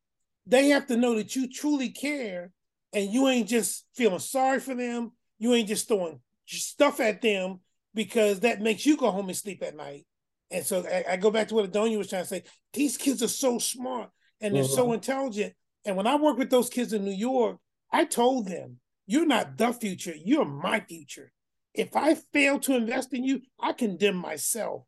They 0.46 0.70
have 0.70 0.88
to 0.88 0.98
know 0.98 1.16
that 1.16 1.36
you 1.36 1.50
truly 1.50 1.89
care 1.89 2.52
and 2.93 3.12
you 3.12 3.28
ain't 3.28 3.50
just 3.50 3.86
feeling 3.96 4.20
sorry 4.20 4.60
for 4.60 4.76
them. 4.76 5.12
You 5.39 5.54
ain't 5.54 5.68
just 5.68 5.88
throwing 5.88 6.20
stuff 6.46 7.00
at 7.00 7.22
them 7.22 7.60
because 7.93 8.41
that 8.41 8.62
makes 8.62 8.86
you 8.86 8.98
go 8.98 9.10
home 9.10 9.28
and 9.30 9.38
sleep 9.38 9.64
at 9.64 9.76
night. 9.76 10.06
And 10.52 10.66
so 10.66 10.86
I, 10.86 11.14
I 11.14 11.18
go 11.18 11.32
back 11.32 11.48
to 11.48 11.56
what 11.56 11.72
Adonia 11.72 11.98
was 11.98 12.10
trying 12.10 12.24
to 12.24 12.28
say. 12.28 12.43
These 12.74 12.98
kids 12.98 13.24
are 13.24 13.28
so 13.28 13.58
smart 13.58 14.10
and 14.39 14.56
they're 14.56 14.64
mm-hmm. 14.64 14.74
so 14.74 14.93
intelligent. 14.93 15.54
And 15.86 15.96
when 15.96 16.08
I 16.08 16.16
work 16.16 16.38
with 16.38 16.50
those 16.50 16.70
kids 16.70 16.93
in 16.93 17.04
New 17.04 17.12
York, 17.12 17.58
I 17.91 18.06
told 18.06 18.48
them, 18.48 18.80
you're 19.08 19.26
not 19.26 19.58
the 19.58 19.72
future, 19.72 20.14
you're 20.16 20.46
my 20.46 20.80
future. 20.80 21.32
If 21.74 21.96
I 21.96 22.16
fail 22.34 22.60
to 22.60 22.76
invest 22.76 23.14
in 23.14 23.24
you, 23.24 23.41
I 23.60 23.74
condemn 23.74 24.16
myself. 24.16 24.84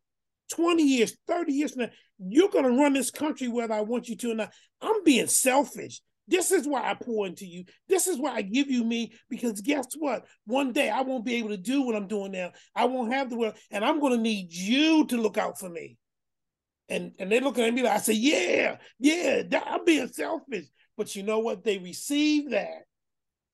20 0.50 0.82
years, 0.82 1.16
30 1.26 1.52
years 1.52 1.72
from 1.72 1.82
now, 1.82 1.90
you're 2.18 2.50
going 2.50 2.64
to 2.64 2.70
run 2.70 2.92
this 2.92 3.10
country 3.10 3.48
whether 3.48 3.74
I 3.74 3.80
want 3.82 4.08
you 4.08 4.16
to 4.16 4.32
or 4.32 4.34
not. 4.34 4.52
I'm 4.80 5.04
being 5.04 5.26
selfish. 5.26 6.00
This 6.26 6.52
is 6.52 6.68
why 6.68 6.82
I 6.82 6.94
pour 6.94 7.26
into 7.26 7.46
you. 7.46 7.64
This 7.88 8.06
is 8.06 8.18
why 8.18 8.34
I 8.34 8.42
give 8.42 8.70
you 8.70 8.84
me 8.84 9.12
because 9.30 9.60
guess 9.62 9.86
what? 9.96 10.26
One 10.44 10.72
day 10.72 10.90
I 10.90 11.00
won't 11.00 11.24
be 11.24 11.36
able 11.36 11.50
to 11.50 11.56
do 11.56 11.82
what 11.82 11.96
I'm 11.96 12.06
doing 12.06 12.32
now. 12.32 12.52
I 12.74 12.84
won't 12.84 13.12
have 13.12 13.30
the 13.30 13.36
world, 13.36 13.56
and 13.70 13.82
I'm 13.82 13.98
going 13.98 14.12
to 14.12 14.22
need 14.22 14.52
you 14.52 15.06
to 15.06 15.16
look 15.16 15.38
out 15.38 15.58
for 15.58 15.70
me. 15.70 15.96
And 16.90 17.12
and 17.18 17.32
they're 17.32 17.40
looking 17.40 17.64
at 17.64 17.72
me 17.72 17.82
like 17.82 17.94
I 17.94 17.98
say, 17.98 18.12
yeah, 18.12 18.76
yeah, 18.98 19.42
I'm 19.66 19.86
being 19.86 20.08
selfish. 20.08 20.66
But 20.98 21.16
you 21.16 21.22
know 21.22 21.38
what? 21.38 21.64
They 21.64 21.78
receive 21.78 22.50
that 22.50 22.82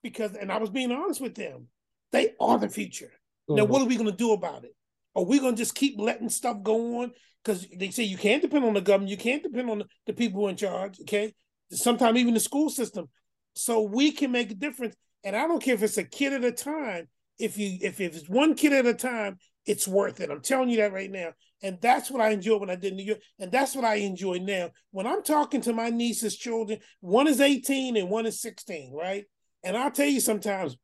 because, 0.03 0.35
and 0.35 0.51
I 0.51 0.59
was 0.59 0.71
being 0.71 0.91
honest 0.91 1.21
with 1.21 1.35
them. 1.35 1.69
They 2.11 2.33
are 2.41 2.59
the 2.59 2.69
future. 2.69 3.13
Mm-hmm. 3.49 3.57
Now, 3.57 3.65
what 3.67 3.83
are 3.83 3.87
we 3.87 3.97
going 3.97 4.11
to 4.11 4.17
do 4.17 4.33
about 4.33 4.65
it? 4.65 4.75
Are 5.15 5.25
we 5.25 5.39
gonna 5.39 5.57
just 5.57 5.75
keep 5.75 5.99
letting 5.99 6.29
stuff 6.29 6.63
go 6.63 7.03
on? 7.03 7.13
Because 7.43 7.67
they 7.77 7.91
say 7.91 8.05
you 8.05 8.17
can't 8.17 8.43
depend 8.43 8.65
on 8.65 8.75
the 8.75 8.81
government, 8.81 9.11
you 9.11 9.17
can't 9.17 9.43
depend 9.43 9.71
on 9.71 9.79
the, 9.81 9.87
the 10.07 10.13
people 10.13 10.49
in 10.49 10.57
charge. 10.57 11.01
Okay, 11.01 11.35
sometimes 11.71 12.19
even 12.19 12.35
the 12.35 12.41
school 12.41 12.71
system. 12.71 13.09
So 13.55 13.83
we 13.83 14.13
can 14.13 14.33
make 14.33 14.51
a 14.51 14.55
difference. 14.55 14.97
And 15.23 15.37
I 15.37 15.47
don't 15.47 15.63
care 15.63 15.75
if 15.75 15.83
it's 15.83 15.99
a 15.99 16.05
kid 16.05 16.33
at 16.33 16.45
a 16.45 16.53
time. 16.53 17.09
If 17.39 17.59
you 17.59 17.79
if, 17.81 18.01
if 18.01 18.17
it's 18.17 18.29
one 18.29 18.55
kid 18.55 18.73
at 18.73 18.87
a 18.87 18.95
time, 18.95 19.39
it's 19.67 19.89
worth 19.89 20.21
it. 20.21 20.31
I'm 20.31 20.43
telling 20.43 20.69
you 20.69 20.79
that 20.79 20.93
right 20.93 21.11
now. 21.11 21.33
And 21.63 21.79
that's 21.81 22.11
what 22.11 22.21
I 22.21 22.31
enjoy 22.31 22.59
when 22.59 22.71
I 22.71 22.77
did 22.77 22.95
New 22.95 23.05
York. 23.05 23.21
And 23.39 23.51
that's 23.51 23.75
what 23.75 23.85
I 23.85 23.97
enjoy 23.97 24.39
now. 24.39 24.71
When 24.91 25.07
I'm 25.07 25.23
talking 25.23 25.63
to 25.63 25.73
my 25.73 25.89
niece's 25.89 26.37
children, 26.37 26.81
one 27.01 27.27
is 27.27 27.41
18 27.41 27.97
and 27.97 28.11
one 28.11 28.27
is 28.27 28.41
16, 28.43 28.93
right? 28.93 29.25
And 29.65 29.77
I'll 29.77 29.91
tell 29.91 30.07
you 30.07 30.21
sometimes 30.21 30.77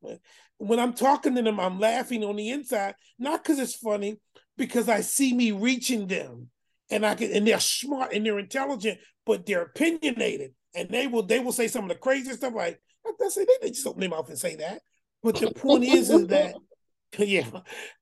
when 0.59 0.79
I'm 0.79 0.95
talking 0.95 1.35
to 1.35 1.43
them, 1.43 1.61
I'm 1.61 1.79
laughing 1.79 2.25
on 2.25 2.37
the 2.37 2.51
inside, 2.51 2.95
not 3.19 3.43
because 3.43 3.59
it's 3.59 3.77
funny, 3.77 4.19
because 4.57 4.89
I 4.89 5.01
see 5.01 5.33
me 5.33 5.53
reaching 5.53 6.07
them 6.07 6.49
and 6.91 7.07
I 7.07 7.15
can 7.15 7.31
and 7.33 7.47
they're 7.47 7.61
smart 7.61 8.13
and 8.13 8.25
they're 8.25 8.39
intelligent, 8.39 8.99
but 9.25 9.47
they're 9.47 9.63
opinionated. 9.63 10.55
And 10.75 10.89
they 10.89 11.07
will 11.07 11.23
they 11.23 11.41
will 11.41 11.53
say 11.53 11.69
some 11.69 11.85
of 11.85 11.89
the 11.89 11.97
craziest 11.97 12.39
stuff 12.39 12.55
like 12.55 12.81
that's 13.19 13.37
it, 13.37 13.49
they 13.63 13.71
just 13.71 13.87
open 13.87 14.01
their 14.01 14.11
mouth 14.11 14.29
and 14.29 14.39
say 14.39 14.57
that. 14.57 14.83
But 15.23 15.37
the 15.37 15.51
point 15.51 15.85
is 15.85 16.11
is 16.11 16.27
that 16.29 16.55
yeah, 17.19 17.47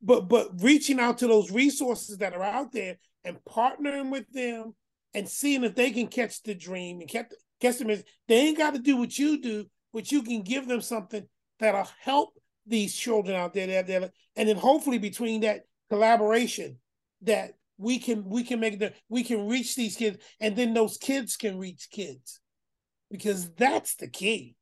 but 0.03 0.29
but 0.29 0.63
reaching 0.63 1.01
out 1.01 1.19
to 1.19 1.27
those 1.27 1.51
resources 1.51 2.19
that 2.19 2.35
are 2.35 2.43
out 2.43 2.73
there 2.73 2.99
and 3.25 3.39
partnering 3.49 4.11
with 4.11 4.31
them 4.33 4.75
and 5.15 5.29
seeing 5.29 5.65
if 5.65 5.75
they 5.75 5.91
can 5.91 6.09
catch 6.09 6.43
the 6.43 6.55
dream 6.55 7.01
and 7.01 7.09
catch 7.09 7.33
catch 7.61 7.79
them. 7.79 7.89
They 8.29 8.37
ain't 8.37 8.59
got 8.59 8.75
to 8.75 8.81
do 8.81 8.97
what 8.97 9.19
you 9.19 9.41
do, 9.41 9.67
but 9.93 10.13
you 10.13 10.23
can 10.23 10.43
give 10.43 10.69
them 10.69 10.81
something 10.81 11.27
that'll 11.59 11.89
help 12.01 12.31
these 12.67 12.95
children 12.95 13.35
out 13.35 13.55
there, 13.55 13.67
there, 13.67 13.83
there, 13.83 14.11
and 14.37 14.49
then 14.49 14.57
hopefully 14.57 14.99
between 14.99 15.41
that 15.41 15.63
collaboration, 15.89 16.79
that 17.23 17.55
we 17.79 17.99
can 17.99 18.25
we 18.29 18.43
can 18.43 18.61
make 18.61 18.79
the 18.79 18.93
we 19.09 19.23
can 19.25 19.49
reach 19.49 19.75
these 19.75 19.97
kids, 19.97 20.19
and 20.41 20.55
then 20.57 20.75
those 20.75 20.99
kids 20.99 21.37
can 21.37 21.59
reach 21.59 21.89
kids, 21.91 22.41
because 23.11 23.51
that's 23.55 23.95
the 23.97 24.09
key. 24.09 24.55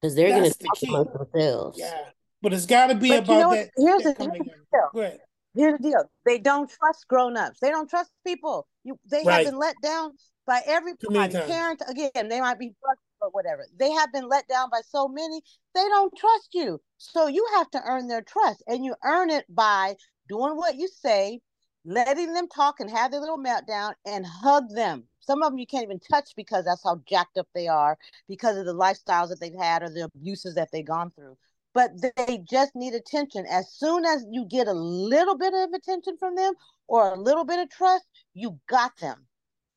Because 0.00 0.14
they're 0.14 0.30
going 0.30 0.50
to 0.50 0.58
talk 0.58 0.78
the 0.80 0.88
amongst 0.88 1.12
themselves. 1.32 1.78
Yeah, 1.78 2.10
but 2.40 2.52
it's 2.52 2.66
got 2.66 2.86
to 2.86 2.94
be 2.94 3.08
But 3.08 3.24
about 3.24 3.32
you 3.32 3.40
know 3.40 3.50
that. 3.54 3.70
Here's 3.76 4.02
that 4.02 4.18
the, 4.18 4.24
here's 4.24 4.32
coming 4.32 4.42
the 4.72 5.00
deal. 5.00 5.18
Here's 5.54 5.78
the 5.78 5.82
deal. 5.82 6.04
They 6.24 6.38
don't 6.38 6.70
trust 6.70 7.08
grown-ups. 7.08 7.58
They 7.60 7.70
don't 7.70 7.90
trust 7.90 8.10
people. 8.26 8.66
You 8.84 8.98
they 9.10 9.24
Right. 9.24 9.44
have 9.44 9.46
been 9.46 9.58
let 9.58 9.74
down 9.82 10.12
by 10.46 10.62
everybody. 10.64 11.32
times. 11.32 11.50
Parent 11.50 11.82
again, 11.88 12.28
they 12.28 12.40
might 12.40 12.58
be 12.58 12.72
frustrated 12.80 13.09
or 13.20 13.30
whatever. 13.30 13.66
They 13.78 13.90
have 13.90 14.12
been 14.12 14.28
let 14.28 14.48
down 14.48 14.70
by 14.70 14.80
so 14.86 15.08
many, 15.08 15.42
they 15.74 15.84
don't 15.88 16.16
trust 16.16 16.50
you. 16.52 16.80
So 16.98 17.26
you 17.26 17.46
have 17.54 17.70
to 17.72 17.82
earn 17.84 18.08
their 18.08 18.22
trust. 18.22 18.62
And 18.66 18.84
you 18.84 18.94
earn 19.04 19.30
it 19.30 19.44
by 19.48 19.96
doing 20.28 20.56
what 20.56 20.76
you 20.76 20.88
say, 20.88 21.40
letting 21.84 22.32
them 22.32 22.48
talk 22.48 22.80
and 22.80 22.90
have 22.90 23.10
their 23.10 23.20
little 23.20 23.38
meltdown 23.38 23.94
and 24.06 24.26
hug 24.26 24.64
them. 24.74 25.04
Some 25.20 25.42
of 25.42 25.52
them 25.52 25.58
you 25.58 25.66
can't 25.66 25.84
even 25.84 26.00
touch 26.00 26.30
because 26.36 26.64
that's 26.64 26.84
how 26.84 27.02
jacked 27.08 27.38
up 27.38 27.48
they 27.54 27.68
are 27.68 27.96
because 28.28 28.56
of 28.56 28.66
the 28.66 28.74
lifestyles 28.74 29.28
that 29.28 29.38
they've 29.40 29.54
had 29.54 29.82
or 29.82 29.90
the 29.90 30.04
abuses 30.14 30.54
that 30.54 30.70
they've 30.72 30.84
gone 30.84 31.10
through 31.10 31.36
but 31.72 31.90
they 32.00 32.42
just 32.50 32.74
need 32.74 32.94
attention. 32.94 33.46
As 33.46 33.72
soon 33.72 34.04
as 34.04 34.24
you 34.30 34.44
get 34.44 34.66
a 34.66 34.72
little 34.72 35.36
bit 35.36 35.54
of 35.54 35.72
attention 35.72 36.16
from 36.18 36.34
them 36.34 36.54
or 36.88 37.12
a 37.12 37.20
little 37.20 37.44
bit 37.44 37.60
of 37.60 37.70
trust, 37.70 38.04
you 38.34 38.58
got 38.68 38.96
them. 38.98 39.26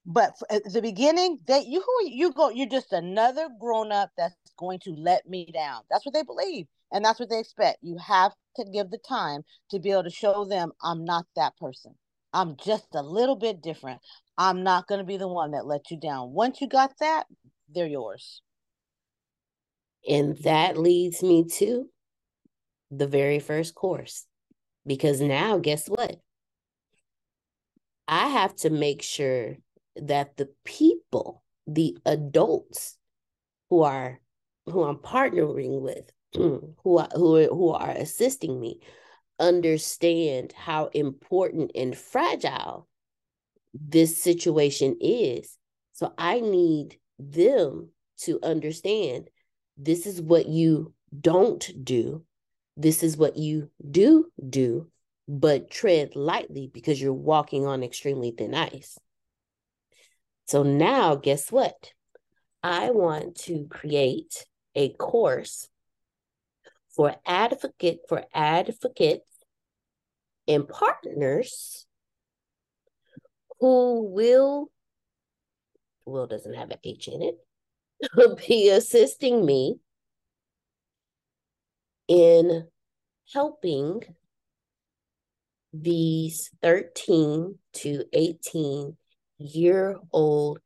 But 0.05 0.35
at 0.49 0.63
the 0.65 0.81
beginning, 0.81 1.39
that 1.47 1.65
you 1.65 1.81
who 1.81 2.09
you 2.09 2.33
go, 2.33 2.49
you're 2.49 2.67
just 2.67 2.91
another 2.91 3.47
grown 3.59 3.91
up 3.91 4.09
that's 4.17 4.35
going 4.57 4.79
to 4.79 4.91
let 4.91 5.27
me 5.27 5.49
down. 5.53 5.83
That's 5.89 6.05
what 6.05 6.13
they 6.13 6.23
believe, 6.23 6.67
and 6.91 7.05
that's 7.05 7.19
what 7.19 7.29
they 7.29 7.39
expect. 7.39 7.79
You 7.81 7.97
have 7.97 8.33
to 8.57 8.65
give 8.65 8.91
the 8.91 8.97
time 8.97 9.43
to 9.71 9.79
be 9.79 9.91
able 9.91 10.03
to 10.03 10.09
show 10.09 10.45
them 10.45 10.73
I'm 10.81 11.05
not 11.05 11.25
that 11.35 11.57
person. 11.57 11.95
I'm 12.33 12.57
just 12.57 12.87
a 12.93 13.01
little 13.01 13.35
bit 13.35 13.61
different. 13.61 14.01
I'm 14.37 14.63
not 14.63 14.87
going 14.87 14.99
to 14.99 15.05
be 15.05 15.17
the 15.17 15.27
one 15.27 15.51
that 15.51 15.67
let 15.67 15.91
you 15.91 15.97
down. 15.97 16.33
Once 16.33 16.59
you 16.59 16.67
got 16.67 16.91
that, 16.99 17.25
they're 17.73 17.87
yours. 17.87 18.41
And 20.09 20.37
that 20.39 20.77
leads 20.77 21.23
me 21.23 21.45
to 21.59 21.89
the 22.91 23.07
very 23.07 23.39
first 23.39 23.73
course. 23.75 24.25
Because 24.85 25.21
now, 25.21 25.59
guess 25.59 25.87
what? 25.87 26.17
I 28.07 28.27
have 28.27 28.55
to 28.57 28.69
make 28.69 29.01
sure 29.01 29.57
that 29.95 30.37
the 30.37 30.49
people, 30.63 31.43
the 31.67 31.97
adults 32.05 32.97
who 33.69 33.83
are 33.83 34.19
who 34.65 34.83
I'm 34.83 34.97
partnering 34.97 35.81
with, 35.81 36.09
mm, 36.35 36.73
who 36.83 36.97
are, 36.97 37.09
who 37.13 37.37
are, 37.37 37.47
who 37.47 37.69
are 37.71 37.91
assisting 37.91 38.59
me, 38.59 38.79
understand 39.39 40.53
how 40.53 40.87
important 40.93 41.71
and 41.75 41.97
fragile 41.97 42.87
this 43.73 44.21
situation 44.21 44.97
is. 45.01 45.57
So 45.93 46.13
I 46.17 46.39
need 46.39 46.97
them 47.19 47.89
to 48.19 48.39
understand 48.43 49.29
this 49.77 50.05
is 50.05 50.21
what 50.21 50.47
you 50.47 50.93
don't 51.19 51.69
do. 51.83 52.23
This 52.77 53.03
is 53.03 53.17
what 53.17 53.37
you 53.37 53.69
do 53.89 54.31
do, 54.49 54.89
but 55.27 55.69
tread 55.69 56.15
lightly 56.15 56.69
because 56.73 57.01
you're 57.01 57.13
walking 57.13 57.65
on 57.65 57.83
extremely 57.83 58.31
thin 58.31 58.55
ice. 58.55 58.97
So 60.53 60.61
now, 60.61 61.15
guess 61.15 61.51
what? 61.51 61.93
I 62.61 62.91
want 62.91 63.37
to 63.47 63.65
create 63.71 64.45
a 64.75 64.89
course 64.89 65.67
for 66.95 67.15
advocate 67.25 68.01
for 68.07 68.25
advocates 68.31 69.25
and 70.47 70.69
partners 70.69 71.87
who 73.59 74.03
will 74.03 74.69
will 76.05 76.27
doesn't 76.27 76.53
have 76.53 76.69
an 76.69 76.77
H 76.83 77.07
in 77.07 77.23
it 77.23 78.37
be 78.47 78.69
assisting 78.69 79.43
me 79.43 79.79
in 82.07 82.67
helping 83.33 84.03
these 85.73 86.51
13 86.61 87.57
to 87.73 88.05
18 88.13 88.97
year 89.37 89.97
old 90.11 90.59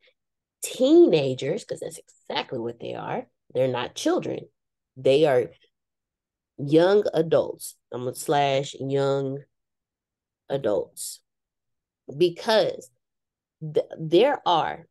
teenagers, 0.64 1.64
because 1.64 1.80
that's 1.80 2.00
exactly 2.00 2.60
what 2.60 2.80
they 2.80 2.94
are. 2.94 3.28
They're 3.54 3.68
not 3.68 3.96
children, 3.96 4.40
they 4.96 5.26
are 5.26 5.52
young 6.58 7.04
adults. 7.14 7.76
I'm 7.92 8.02
gonna 8.02 8.16
slash 8.16 8.76
young 8.80 9.40
adults 10.50 11.22
because 12.16 12.90
th- 13.62 13.86
there 14.00 14.42
are 14.46 14.88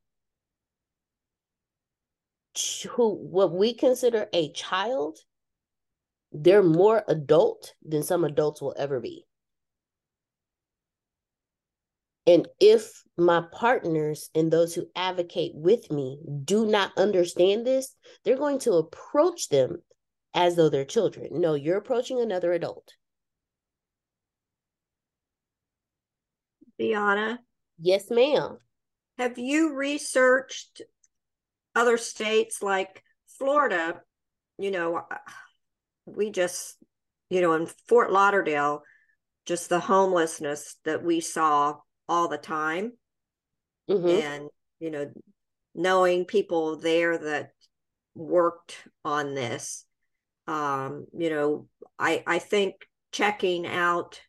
who 2.91 3.15
what 3.15 3.53
we 3.53 3.75
consider 3.75 4.29
a 4.33 4.51
child 4.53 5.19
they're 6.33 6.63
more 6.63 7.05
adult 7.07 7.75
than 7.85 8.03
some 8.03 8.25
adults 8.25 8.63
will 8.63 8.75
ever 8.79 8.99
be 8.99 9.26
and 12.27 12.49
if 12.61 13.03
my 13.17 13.43
partners 13.53 14.29
and 14.35 14.51
those 14.51 14.75
who 14.75 14.87
advocate 14.95 15.53
with 15.55 15.91
me 15.91 16.19
do 16.45 16.67
not 16.67 16.93
understand 16.97 17.67
this 17.67 17.95
they're 18.25 18.37
going 18.37 18.59
to 18.59 18.75
approach 18.75 19.49
them 19.49 19.83
as 20.35 20.55
though 20.55 20.69
they're 20.69 20.85
children. 20.85 21.29
No 21.41 21.55
you're 21.55 21.79
approaching 21.79 22.21
another 22.21 22.53
adult. 22.53 22.93
Biana, 26.81 27.39
yes 27.79 28.11
ma'am. 28.11 28.59
Have 29.19 29.39
you 29.39 29.75
researched 29.75 30.83
other 31.75 31.97
states 31.97 32.63
like 32.63 33.03
Florida? 33.39 34.03
You 34.59 34.71
know, 34.71 34.97
uh, 34.97 35.17
we 36.05 36.31
just, 36.31 36.77
you 37.31 37.41
know, 37.41 37.55
in 37.55 37.67
Fort 37.89 38.13
Lauderdale, 38.13 38.83
just 39.47 39.71
the 39.71 39.81
homelessness 39.81 40.77
that 40.85 41.03
we 41.03 41.21
saw 41.21 41.77
all 42.09 42.29
the 42.29 42.39
time. 42.39 42.93
Mhm. 43.89 44.23
And, 44.23 44.51
you 44.79 44.91
know, 44.91 45.13
knowing 45.75 46.25
people 46.25 46.77
there 46.77 47.19
that 47.19 47.53
worked 48.15 48.77
on 49.05 49.35
this, 49.35 49.85
um, 50.47 51.07
you 51.13 51.31
know, 51.31 51.69
I, 51.99 52.23
I 52.27 52.39
think 52.39 52.89
checking 53.13 53.67
out 53.67 54.21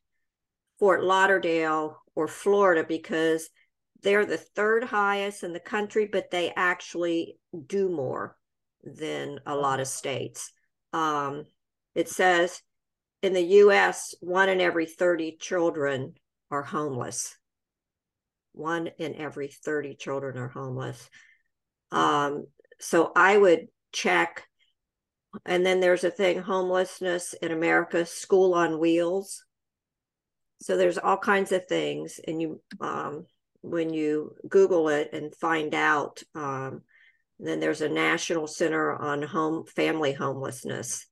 Fort 0.79 1.03
Lauderdale 1.03 2.01
or 2.15 2.27
Florida 2.27 2.83
because 2.83 3.49
they're 4.01 4.25
the 4.25 4.37
third 4.37 4.83
highest 4.83 5.43
in 5.43 5.53
the 5.53 5.59
country, 5.59 6.07
but 6.11 6.29
they 6.31 6.53
actually 6.55 7.37
do 7.65 7.89
more 7.89 8.37
than 8.83 9.39
a 9.45 9.55
lot 9.55 9.79
of 9.79 9.87
states. 9.87 10.51
Um, 10.93 11.45
it 11.95 12.09
says 12.09 12.61
in 13.21 13.33
the 13.33 13.41
US, 13.41 14.15
one 14.21 14.49
in 14.49 14.61
every 14.61 14.85
30 14.85 15.37
children 15.39 16.15
are 16.51 16.63
homeless. 16.63 17.36
One 18.57 18.87
in 18.97 19.15
every 19.15 19.49
30 19.49 19.95
children 19.95 20.37
are 20.37 20.47
homeless. 20.47 21.09
Um, 21.91 22.47
so 22.79 23.11
I 23.15 23.37
would 23.37 23.67
check. 23.91 24.43
And 25.45 25.65
then 25.65 25.79
there's 25.79 26.03
a 26.03 26.09
thing 26.09 26.39
homelessness 26.39 27.33
in 27.33 27.51
America, 27.51 28.05
school 28.05 28.53
on 28.53 28.79
wheels. 28.79 29.45
So 30.61 30.75
there's 30.75 30.97
all 30.97 31.17
kinds 31.17 31.51
of 31.51 31.67
things. 31.67 32.19
And 32.27 32.41
you, 32.41 32.61
um, 32.81 33.25
when 33.61 33.93
you 33.93 34.35
Google 34.49 34.89
it 34.89 35.09
and 35.13 35.35
find 35.35 35.75
out, 35.75 36.23
um, 36.33 36.81
then 37.39 37.59
there's 37.59 37.81
a 37.81 37.89
national 37.89 38.47
center 38.47 38.95
on 38.95 39.21
home 39.21 39.65
family 39.65 40.13
homelessness. 40.13 41.05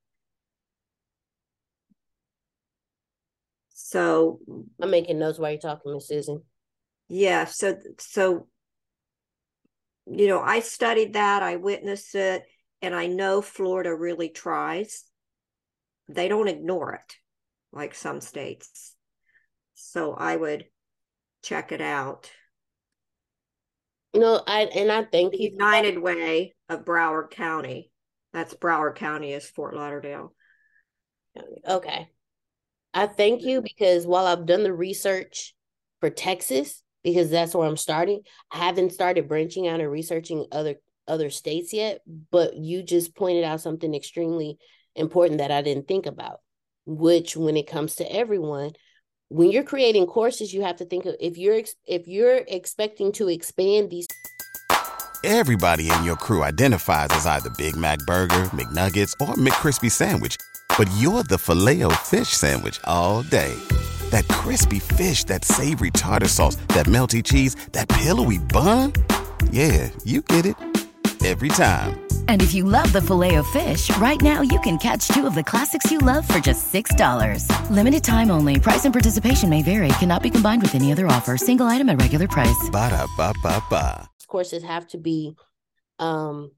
So 3.78 4.39
i'm 4.82 4.89
making 4.89 5.20
notes 5.20 5.38
while 5.38 5.52
you're 5.52 5.60
talking 5.60 5.93
miss 5.93 6.08
susan 6.08 6.41
yeah, 7.08 7.45
so 7.45 7.78
so 7.99 8.47
you 10.08 10.28
know, 10.28 10.39
I 10.39 10.60
studied 10.60 11.14
that, 11.14 11.41
I 11.41 11.56
witnessed 11.56 12.14
it, 12.16 12.43
and 12.82 12.93
I 12.93 13.08
know 13.08 13.41
Florida 13.41 13.93
really 13.93 14.30
tries. 14.30 15.03
They 16.08 16.28
don't 16.28 16.47
ignore 16.47 16.93
it 16.93 17.16
like 17.72 17.95
some 17.95 18.22
states. 18.22 18.95
So 19.74 20.14
I 20.14 20.36
would 20.36 20.66
check 21.43 21.72
it 21.72 21.82
out. 21.82 22.32
No, 24.14 24.41
I 24.47 24.62
and 24.62 24.91
I 24.91 25.03
thank 25.03 25.34
The 25.34 25.41
you. 25.41 25.51
United 25.51 25.99
Way 25.99 26.56
of 26.70 26.86
Broward 26.86 27.32
County. 27.32 27.91
That's 28.32 28.53
Broward 28.53 28.95
County 28.95 29.34
is 29.34 29.49
Fort 29.49 29.76
Lauderdale. 29.76 30.34
Okay. 31.68 32.10
I 32.93 33.08
thank 33.08 33.43
you 33.43 33.58
mm-hmm. 33.58 33.64
because 33.64 34.08
while 34.08 34.26
I've 34.26 34.45
done 34.45 34.64
the 34.64 34.74
research 34.74 35.53
for 35.99 36.10
Texas, 36.10 36.82
because 37.06 37.30
that's 37.30 37.53
where 37.53 37.68
I'm 37.68 37.78
starting, 37.78 38.22
I 38.51 38.58
haven't 38.58 38.91
started 38.91 39.30
branching 39.30 39.68
out 39.68 39.80
and 39.80 39.89
researching 39.89 40.47
other 40.51 40.76
other 41.08 41.30
states 41.30 41.72
yet. 41.72 42.01
But 42.32 42.58
you 42.58 42.82
just 42.82 43.16
pointed 43.16 43.45
out 43.45 43.62
something 43.62 43.93
extremely 43.93 44.58
important 44.95 45.38
that 45.38 45.51
I 45.51 45.62
didn't 45.62 45.88
think 45.88 46.08
about, 46.08 46.41
which 46.86 47.38
when 47.38 47.58
it 47.58 47.68
comes 47.68 47.95
to 47.97 48.12
everyone, 48.12 48.72
when 49.30 49.51
you're 49.51 49.64
creating 49.64 50.08
courses, 50.08 50.51
you 50.51 50.64
have 50.64 50.78
to 50.78 50.86
think 50.86 51.06
of 51.06 51.16
if 51.20 51.38
you're 51.38 51.62
if 51.86 52.08
you're 52.08 52.41
expecting 52.47 53.12
to 53.14 53.30
expand 53.30 53.91
these 53.91 54.08
Everybody 55.24 55.89
in 55.89 56.03
your 56.03 56.16
crew 56.18 56.43
identifies 56.43 57.10
as 57.12 57.26
either 57.26 57.49
Big 57.58 57.76
Mac 57.76 57.99
Burger, 58.06 58.45
McNuggets, 58.53 59.14
or 59.20 59.34
McCrispy 59.36 59.89
Sandwich. 59.89 60.38
But 60.78 60.88
you're 60.97 61.24
the 61.24 61.38
filet 61.38 61.84
O 61.84 61.89
fish 61.89 62.30
Sandwich 62.30 62.80
all 62.84 63.24
day. 63.24 63.56
That 64.16 64.30
crispy 64.30 64.80
fish, 64.80 65.26
that 65.26 65.43
savory 65.43 65.91
tartar 65.91 66.30
sauce, 66.30 66.55
that 66.70 66.86
melty 66.86 67.22
cheese, 67.22 67.53
that 67.74 67.89
pillowy 67.89 68.38
bun. 68.38 68.93
Yeah, 69.51 69.89
you 70.05 70.22
get 70.22 70.45
it. 70.45 70.55
Every 71.26 71.49
time. 71.49 71.99
And 72.30 72.41
if 72.41 72.53
you 72.53 72.63
love 72.63 72.93
the 72.93 73.01
filet 73.01 73.36
of 73.36 73.45
fish, 73.47 73.89
right 73.97 74.22
now 74.22 74.39
you 74.41 74.57
can 74.61 74.78
catch 74.78 75.09
two 75.09 75.28
of 75.28 75.36
the 75.36 75.43
classics 75.43 75.91
you 75.91 75.97
love 75.97 76.26
for 76.26 76.39
just 76.39 76.72
$6. 76.72 77.70
Limited 77.70 78.05
time 78.05 78.32
only. 78.32 78.57
Price 78.57 78.86
and 78.86 78.93
participation 78.93 79.49
may 79.49 79.61
vary. 79.61 79.89
Cannot 79.99 80.24
be 80.24 80.30
combined 80.30 80.61
with 80.61 80.76
any 80.76 80.93
other 80.93 81.07
offer. 81.07 81.36
Single 81.36 81.66
item 81.66 81.89
at 81.89 81.99
regular 81.99 82.30
price. 82.30 82.70
Ba 82.72 82.91
da 82.91 83.07
ba 83.18 83.34
ba 83.43 83.61
ba. 83.70 84.09
courses 84.30 84.63
have 84.63 84.88
to 84.88 84.97
be 84.97 85.36
um 85.99 86.51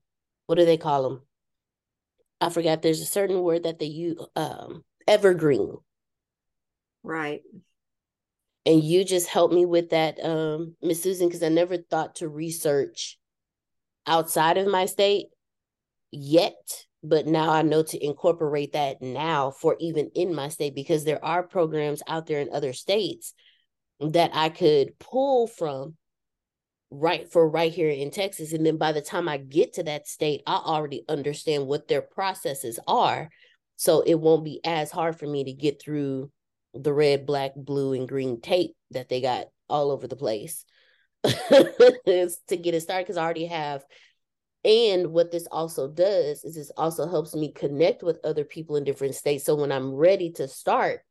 what 0.45 0.59
do 0.59 0.65
they 0.65 0.77
call 0.77 1.09
them? 1.09 1.21
I 2.39 2.49
forgot 2.49 2.83
there's 2.83 3.01
a 3.01 3.05
certain 3.17 3.41
word 3.41 3.63
that 3.63 3.79
they 3.79 3.87
use 3.87 4.23
um 4.35 4.83
evergreen. 5.07 5.77
Right. 7.07 7.41
And 8.65 8.83
you 8.83 9.05
just 9.05 9.29
helped 9.29 9.53
me 9.53 9.65
with 9.65 9.91
that, 9.91 10.19
um, 10.21 10.75
Miss 10.81 11.01
Susan, 11.01 11.27
because 11.27 11.41
I 11.41 11.47
never 11.47 11.77
thought 11.77 12.17
to 12.17 12.27
research 12.27 13.17
outside 14.05 14.57
of 14.57 14.67
my 14.67 14.85
state 14.87 15.27
yet. 16.11 16.85
But 17.01 17.27
now 17.27 17.49
I 17.49 17.61
know 17.61 17.81
to 17.83 18.05
incorporate 18.05 18.73
that 18.73 19.01
now 19.01 19.51
for 19.51 19.77
even 19.79 20.11
in 20.15 20.35
my 20.35 20.49
state 20.49 20.75
because 20.75 21.05
there 21.05 21.23
are 21.23 21.43
programs 21.43 22.03
out 22.07 22.25
there 22.25 22.41
in 22.41 22.49
other 22.51 22.73
states 22.73 23.33
that 24.01 24.31
I 24.33 24.49
could 24.49 24.99
pull 24.99 25.47
from 25.47 25.95
right 26.91 27.31
for 27.31 27.49
right 27.49 27.71
here 27.71 27.89
in 27.89 28.11
Texas. 28.11 28.51
And 28.51 28.65
then 28.65 28.77
by 28.77 28.91
the 28.91 29.01
time 29.01 29.29
I 29.29 29.37
get 29.37 29.73
to 29.73 29.83
that 29.83 30.07
state, 30.07 30.41
I 30.45 30.55
already 30.55 31.05
understand 31.07 31.67
what 31.67 31.87
their 31.87 32.01
processes 32.01 32.79
are. 32.85 33.29
So 33.77 34.01
it 34.01 34.15
won't 34.15 34.43
be 34.43 34.59
as 34.65 34.91
hard 34.91 35.17
for 35.17 35.27
me 35.27 35.45
to 35.45 35.53
get 35.53 35.81
through 35.81 36.31
the 36.82 36.93
red, 36.93 37.25
black, 37.25 37.51
blue, 37.55 37.93
and 37.93 38.07
green 38.07 38.41
tape 38.41 38.75
that 38.91 39.09
they 39.09 39.21
got 39.21 39.47
all 39.69 39.91
over 39.91 40.07
the 40.07 40.15
place 40.15 40.65
to 41.23 42.30
get 42.49 42.73
it 42.73 42.82
started 42.82 43.05
because 43.05 43.17
I 43.17 43.23
already 43.23 43.47
have. 43.47 43.84
And 44.63 45.07
what 45.07 45.32
this 45.32 45.47
also 45.51 45.88
does 45.88 46.43
is 46.43 46.55
this 46.55 46.71
also 46.75 47.07
helps 47.07 47.36
me 47.36 47.51
connect 47.51 48.03
with 48.03 48.19
other 48.23 48.43
people 48.43 48.75
in 48.75 48.84
different 48.84 49.15
states. 49.15 49.45
So 49.45 49.55
when 49.55 49.71
I'm 49.71 49.93
ready 49.93 50.32
to 50.34 50.47
start 50.47 51.01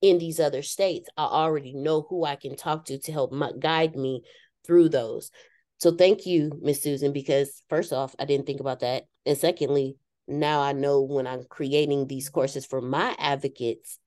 in 0.00 0.18
these 0.18 0.40
other 0.40 0.62
states, 0.62 1.08
I 1.16 1.24
already 1.24 1.74
know 1.74 2.06
who 2.08 2.24
I 2.24 2.36
can 2.36 2.56
talk 2.56 2.86
to 2.86 2.98
to 2.98 3.12
help 3.12 3.32
my, 3.32 3.52
guide 3.58 3.94
me 3.94 4.22
through 4.66 4.88
those. 4.88 5.30
So 5.78 5.92
thank 5.92 6.26
you, 6.26 6.58
Miss 6.60 6.82
Susan, 6.82 7.12
because 7.12 7.62
first 7.68 7.92
off, 7.92 8.14
I 8.18 8.24
didn't 8.24 8.46
think 8.46 8.60
about 8.60 8.80
that. 8.80 9.04
And 9.24 9.38
secondly, 9.38 9.96
now 10.26 10.60
I 10.60 10.72
know 10.72 11.02
when 11.02 11.26
I'm 11.26 11.44
creating 11.48 12.06
these 12.06 12.28
courses 12.28 12.66
for 12.66 12.80
my 12.80 13.14
advocates 13.18 13.98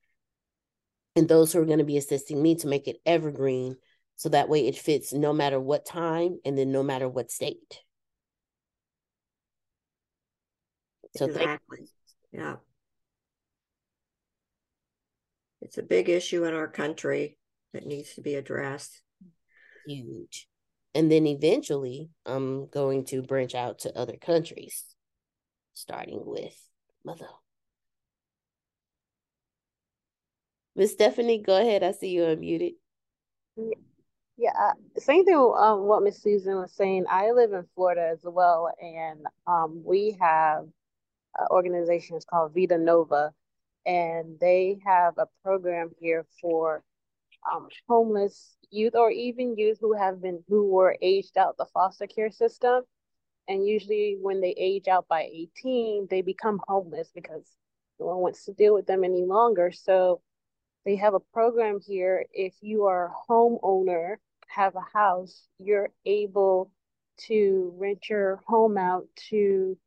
and 1.16 1.28
those 1.28 1.52
who 1.52 1.60
are 1.60 1.66
going 1.66 1.78
to 1.78 1.84
be 1.84 1.96
assisting 1.96 2.42
me 2.42 2.54
to 2.56 2.66
make 2.66 2.88
it 2.88 3.00
evergreen 3.04 3.76
so 4.16 4.28
that 4.28 4.48
way 4.48 4.66
it 4.66 4.76
fits 4.76 5.12
no 5.12 5.32
matter 5.32 5.60
what 5.60 5.84
time 5.84 6.38
and 6.44 6.56
then 6.56 6.72
no 6.72 6.82
matter 6.82 7.08
what 7.08 7.30
state. 7.30 7.80
So 11.16 11.26
exactly. 11.26 11.80
Yeah. 12.32 12.56
It's 15.60 15.78
a 15.78 15.82
big 15.82 16.08
issue 16.08 16.44
in 16.44 16.54
our 16.54 16.68
country 16.68 17.38
that 17.72 17.86
needs 17.86 18.14
to 18.14 18.20
be 18.20 18.34
addressed. 18.34 19.02
Huge. 19.86 20.48
And 20.94 21.10
then 21.10 21.26
eventually 21.26 22.10
I'm 22.26 22.68
going 22.68 23.04
to 23.06 23.22
branch 23.22 23.54
out 23.54 23.80
to 23.80 23.96
other 23.96 24.16
countries, 24.16 24.84
starting 25.74 26.22
with 26.24 26.56
mother. 27.04 27.28
Miss 30.74 30.92
Stephanie, 30.92 31.38
go 31.38 31.60
ahead. 31.60 31.82
I 31.82 31.92
see 31.92 32.08
you 32.08 32.22
unmuted. 32.22 32.74
Yeah, 34.38 34.52
uh, 34.58 34.72
same 34.98 35.24
thing. 35.24 35.36
Um, 35.36 35.82
what 35.82 36.02
Miss 36.02 36.22
Susan 36.22 36.56
was 36.56 36.72
saying. 36.72 37.04
I 37.08 37.32
live 37.32 37.52
in 37.52 37.64
Florida 37.74 38.08
as 38.12 38.20
well, 38.24 38.72
and 38.80 39.26
um, 39.46 39.82
we 39.84 40.16
have 40.20 40.64
an 41.38 41.46
organization 41.50 42.16
it's 42.16 42.24
called 42.24 42.54
Vita 42.54 42.78
Nova, 42.78 43.32
and 43.84 44.38
they 44.40 44.80
have 44.86 45.18
a 45.18 45.26
program 45.44 45.90
here 46.00 46.26
for 46.40 46.82
um, 47.52 47.68
homeless 47.88 48.56
youth 48.70 48.94
or 48.94 49.10
even 49.10 49.56
youth 49.58 49.78
who 49.80 49.92
have 49.94 50.22
been 50.22 50.42
who 50.48 50.70
were 50.70 50.96
aged 51.02 51.36
out 51.36 51.56
the 51.58 51.66
foster 51.66 52.06
care 52.06 52.30
system. 52.30 52.82
And 53.48 53.66
usually, 53.66 54.16
when 54.20 54.40
they 54.40 54.54
age 54.56 54.88
out 54.88 55.06
by 55.08 55.28
18, 55.32 56.06
they 56.08 56.22
become 56.22 56.60
homeless 56.66 57.10
because 57.14 57.44
no 58.00 58.06
one 58.06 58.18
wants 58.18 58.46
to 58.46 58.52
deal 58.54 58.72
with 58.72 58.86
them 58.86 59.04
any 59.04 59.24
longer. 59.24 59.72
So 59.72 60.22
they 60.84 60.96
have 60.96 61.14
a 61.14 61.20
program 61.20 61.80
here. 61.80 62.26
If 62.32 62.54
you 62.60 62.86
are 62.86 63.06
a 63.06 63.32
homeowner, 63.32 64.16
have 64.48 64.74
a 64.76 64.98
house, 64.98 65.48
you're 65.58 65.90
able 66.04 66.70
to 67.28 67.72
rent 67.76 68.08
your 68.08 68.40
home 68.46 68.76
out 68.76 69.06
to 69.30 69.78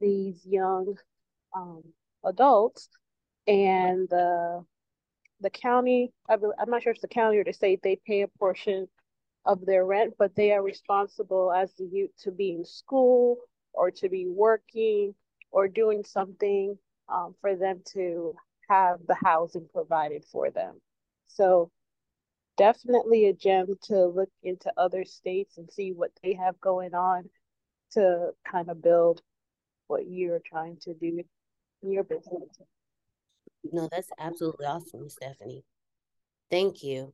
these 0.00 0.44
young 0.44 0.96
um, 1.54 1.82
adults, 2.24 2.88
and 3.46 4.08
the 4.08 4.64
the 5.40 5.50
county. 5.50 6.12
I 6.28 6.34
I'm 6.34 6.70
not 6.70 6.82
sure 6.82 6.92
if 6.92 7.00
the 7.00 7.08
county 7.08 7.38
or 7.38 7.44
the 7.44 7.52
state. 7.52 7.80
They 7.82 7.96
pay 8.06 8.22
a 8.22 8.28
portion 8.28 8.88
of 9.44 9.64
their 9.64 9.84
rent, 9.86 10.14
but 10.18 10.34
they 10.34 10.52
are 10.52 10.62
responsible 10.62 11.52
as 11.52 11.72
the 11.74 11.84
youth 11.84 12.10
to 12.24 12.30
be 12.30 12.52
in 12.52 12.64
school 12.64 13.38
or 13.72 13.90
to 13.92 14.08
be 14.08 14.26
working 14.26 15.14
or 15.50 15.68
doing 15.68 16.04
something 16.04 16.76
um, 17.08 17.34
for 17.40 17.54
them 17.54 17.80
to 17.92 18.34
have 18.68 18.98
the 19.06 19.16
housing 19.22 19.66
provided 19.72 20.24
for 20.24 20.50
them. 20.50 20.80
So 21.28 21.70
definitely 22.56 23.26
a 23.26 23.32
gem 23.32 23.66
to 23.84 24.06
look 24.06 24.30
into 24.42 24.72
other 24.76 25.04
states 25.04 25.58
and 25.58 25.70
see 25.70 25.92
what 25.92 26.10
they 26.22 26.34
have 26.34 26.60
going 26.60 26.94
on 26.94 27.28
to 27.92 28.30
kind 28.50 28.68
of 28.70 28.82
build 28.82 29.20
what 29.86 30.08
you're 30.08 30.42
trying 30.44 30.76
to 30.82 30.94
do 30.94 31.22
in 31.82 31.92
your 31.92 32.04
business. 32.04 32.48
No, 33.72 33.88
that's 33.90 34.10
absolutely 34.18 34.66
awesome, 34.66 35.08
Stephanie. 35.08 35.64
Thank 36.50 36.82
you. 36.82 37.12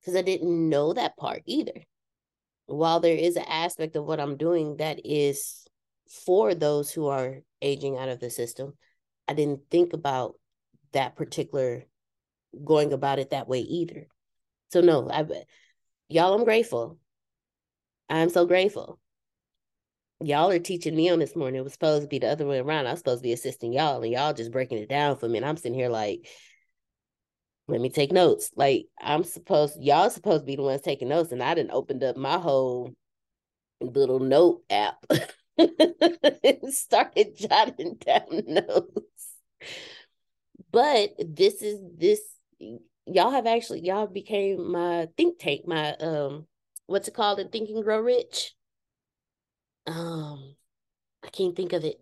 Because 0.00 0.16
I 0.16 0.22
didn't 0.22 0.68
know 0.68 0.92
that 0.92 1.16
part 1.16 1.42
either. 1.46 1.84
While 2.66 3.00
there 3.00 3.16
is 3.16 3.36
an 3.36 3.44
aspect 3.48 3.96
of 3.96 4.04
what 4.04 4.20
I'm 4.20 4.36
doing 4.36 4.76
that 4.78 5.00
is 5.04 5.64
for 6.24 6.54
those 6.54 6.92
who 6.92 7.06
are 7.06 7.40
aging 7.60 7.98
out 7.98 8.08
of 8.08 8.20
the 8.20 8.30
system, 8.30 8.76
I 9.28 9.34
didn't 9.34 9.62
think 9.70 9.92
about 9.92 10.34
that 10.92 11.16
particular 11.16 11.84
going 12.64 12.92
about 12.92 13.18
it 13.18 13.30
that 13.30 13.48
way 13.48 13.60
either. 13.60 14.06
So 14.70 14.80
no, 14.80 15.08
I 15.10 15.24
y'all 16.08 16.34
I'm 16.34 16.44
grateful. 16.44 16.98
I'm 18.08 18.28
so 18.28 18.46
grateful. 18.46 18.98
Y'all 20.20 20.50
are 20.50 20.58
teaching 20.58 20.94
me 20.94 21.08
on 21.08 21.18
this 21.18 21.34
morning. 21.34 21.60
It 21.60 21.64
was 21.64 21.72
supposed 21.72 22.02
to 22.02 22.08
be 22.08 22.18
the 22.18 22.30
other 22.30 22.46
way 22.46 22.58
around. 22.58 22.86
I 22.86 22.90
was 22.90 23.00
supposed 23.00 23.22
to 23.22 23.28
be 23.28 23.32
assisting 23.32 23.72
y'all, 23.72 24.02
and 24.02 24.12
y'all 24.12 24.32
just 24.32 24.52
breaking 24.52 24.78
it 24.78 24.88
down 24.88 25.16
for 25.16 25.28
me. 25.28 25.38
And 25.38 25.46
I'm 25.46 25.56
sitting 25.56 25.74
here 25.74 25.88
like, 25.88 26.28
let 27.68 27.80
me 27.80 27.90
take 27.90 28.12
notes. 28.12 28.50
Like 28.54 28.86
I'm 29.00 29.24
supposed, 29.24 29.82
y'all 29.82 30.10
supposed 30.10 30.42
to 30.42 30.46
be 30.46 30.56
the 30.56 30.62
ones 30.62 30.82
taking 30.82 31.08
notes, 31.08 31.32
and 31.32 31.42
I 31.42 31.54
didn't 31.54 31.72
opened 31.72 32.04
up 32.04 32.16
my 32.16 32.38
whole 32.38 32.94
little 33.80 34.20
note 34.20 34.62
app 34.70 35.04
and 35.58 36.72
started 36.72 37.36
jotting 37.36 37.96
down 38.04 38.42
notes. 38.46 39.32
But 40.72 41.10
this 41.18 41.60
is 41.62 41.80
this 41.98 42.20
y'all 43.06 43.30
have 43.30 43.46
actually 43.46 43.80
y'all 43.80 44.06
became 44.06 44.72
my 44.72 45.08
think 45.16 45.38
tank, 45.38 45.66
my 45.66 45.94
um 45.96 46.46
what's 46.86 47.08
it 47.08 47.14
called 47.14 47.38
in 47.38 47.48
Think 47.48 47.68
and 47.68 47.84
Grow 47.84 48.00
Rich? 48.00 48.54
Um 49.86 50.54
I 51.22 51.28
can't 51.30 51.54
think 51.54 51.74
of 51.74 51.84
it. 51.84 52.00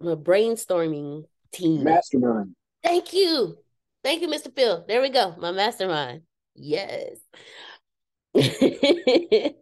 My 0.00 0.14
brainstorming 0.14 1.24
team. 1.52 1.84
Mastermind. 1.84 2.54
Thank 2.82 3.12
you. 3.12 3.58
Thank 4.02 4.22
you, 4.22 4.28
Mr. 4.28 4.54
Phil. 4.54 4.84
There 4.86 5.02
we 5.02 5.10
go. 5.10 5.34
My 5.38 5.52
mastermind. 5.52 6.22
Yes. 6.54 7.18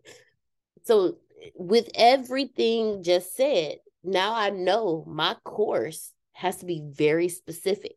so 0.84 1.16
with 1.54 1.88
everything 1.94 3.02
just 3.02 3.34
said, 3.34 3.78
now 4.04 4.34
I 4.34 4.50
know 4.50 5.04
my 5.06 5.34
course 5.44 6.12
has 6.38 6.58
to 6.58 6.66
be 6.66 6.80
very 6.84 7.28
specific 7.28 7.96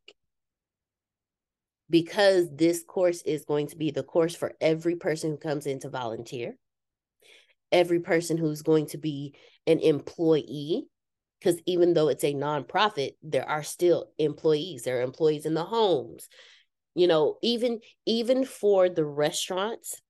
because 1.91 2.47
this 2.51 2.83
course 2.83 3.21
is 3.21 3.45
going 3.45 3.67
to 3.67 3.75
be 3.75 3.91
the 3.91 4.01
course 4.01 4.33
for 4.35 4.53
every 4.59 4.95
person 4.95 5.29
who 5.29 5.37
comes 5.37 5.67
in 5.67 5.79
to 5.79 5.89
volunteer, 5.89 6.55
every 7.71 7.99
person 7.99 8.37
who's 8.37 8.63
going 8.63 8.87
to 8.87 8.97
be 8.97 9.35
an 9.67 9.77
employee. 9.77 10.87
Because 11.39 11.61
even 11.67 11.93
though 11.93 12.07
it's 12.07 12.23
a 12.23 12.33
nonprofit, 12.33 13.11
there 13.21 13.47
are 13.47 13.61
still 13.61 14.09
employees. 14.17 14.83
There 14.83 14.99
are 14.99 15.03
employees 15.03 15.45
in 15.45 15.53
the 15.53 15.63
homes. 15.63 16.27
You 16.95 17.07
know, 17.07 17.37
even 17.43 17.79
even 18.07 18.43
for 18.43 18.89
the 18.89 19.05
restaurants, 19.05 20.01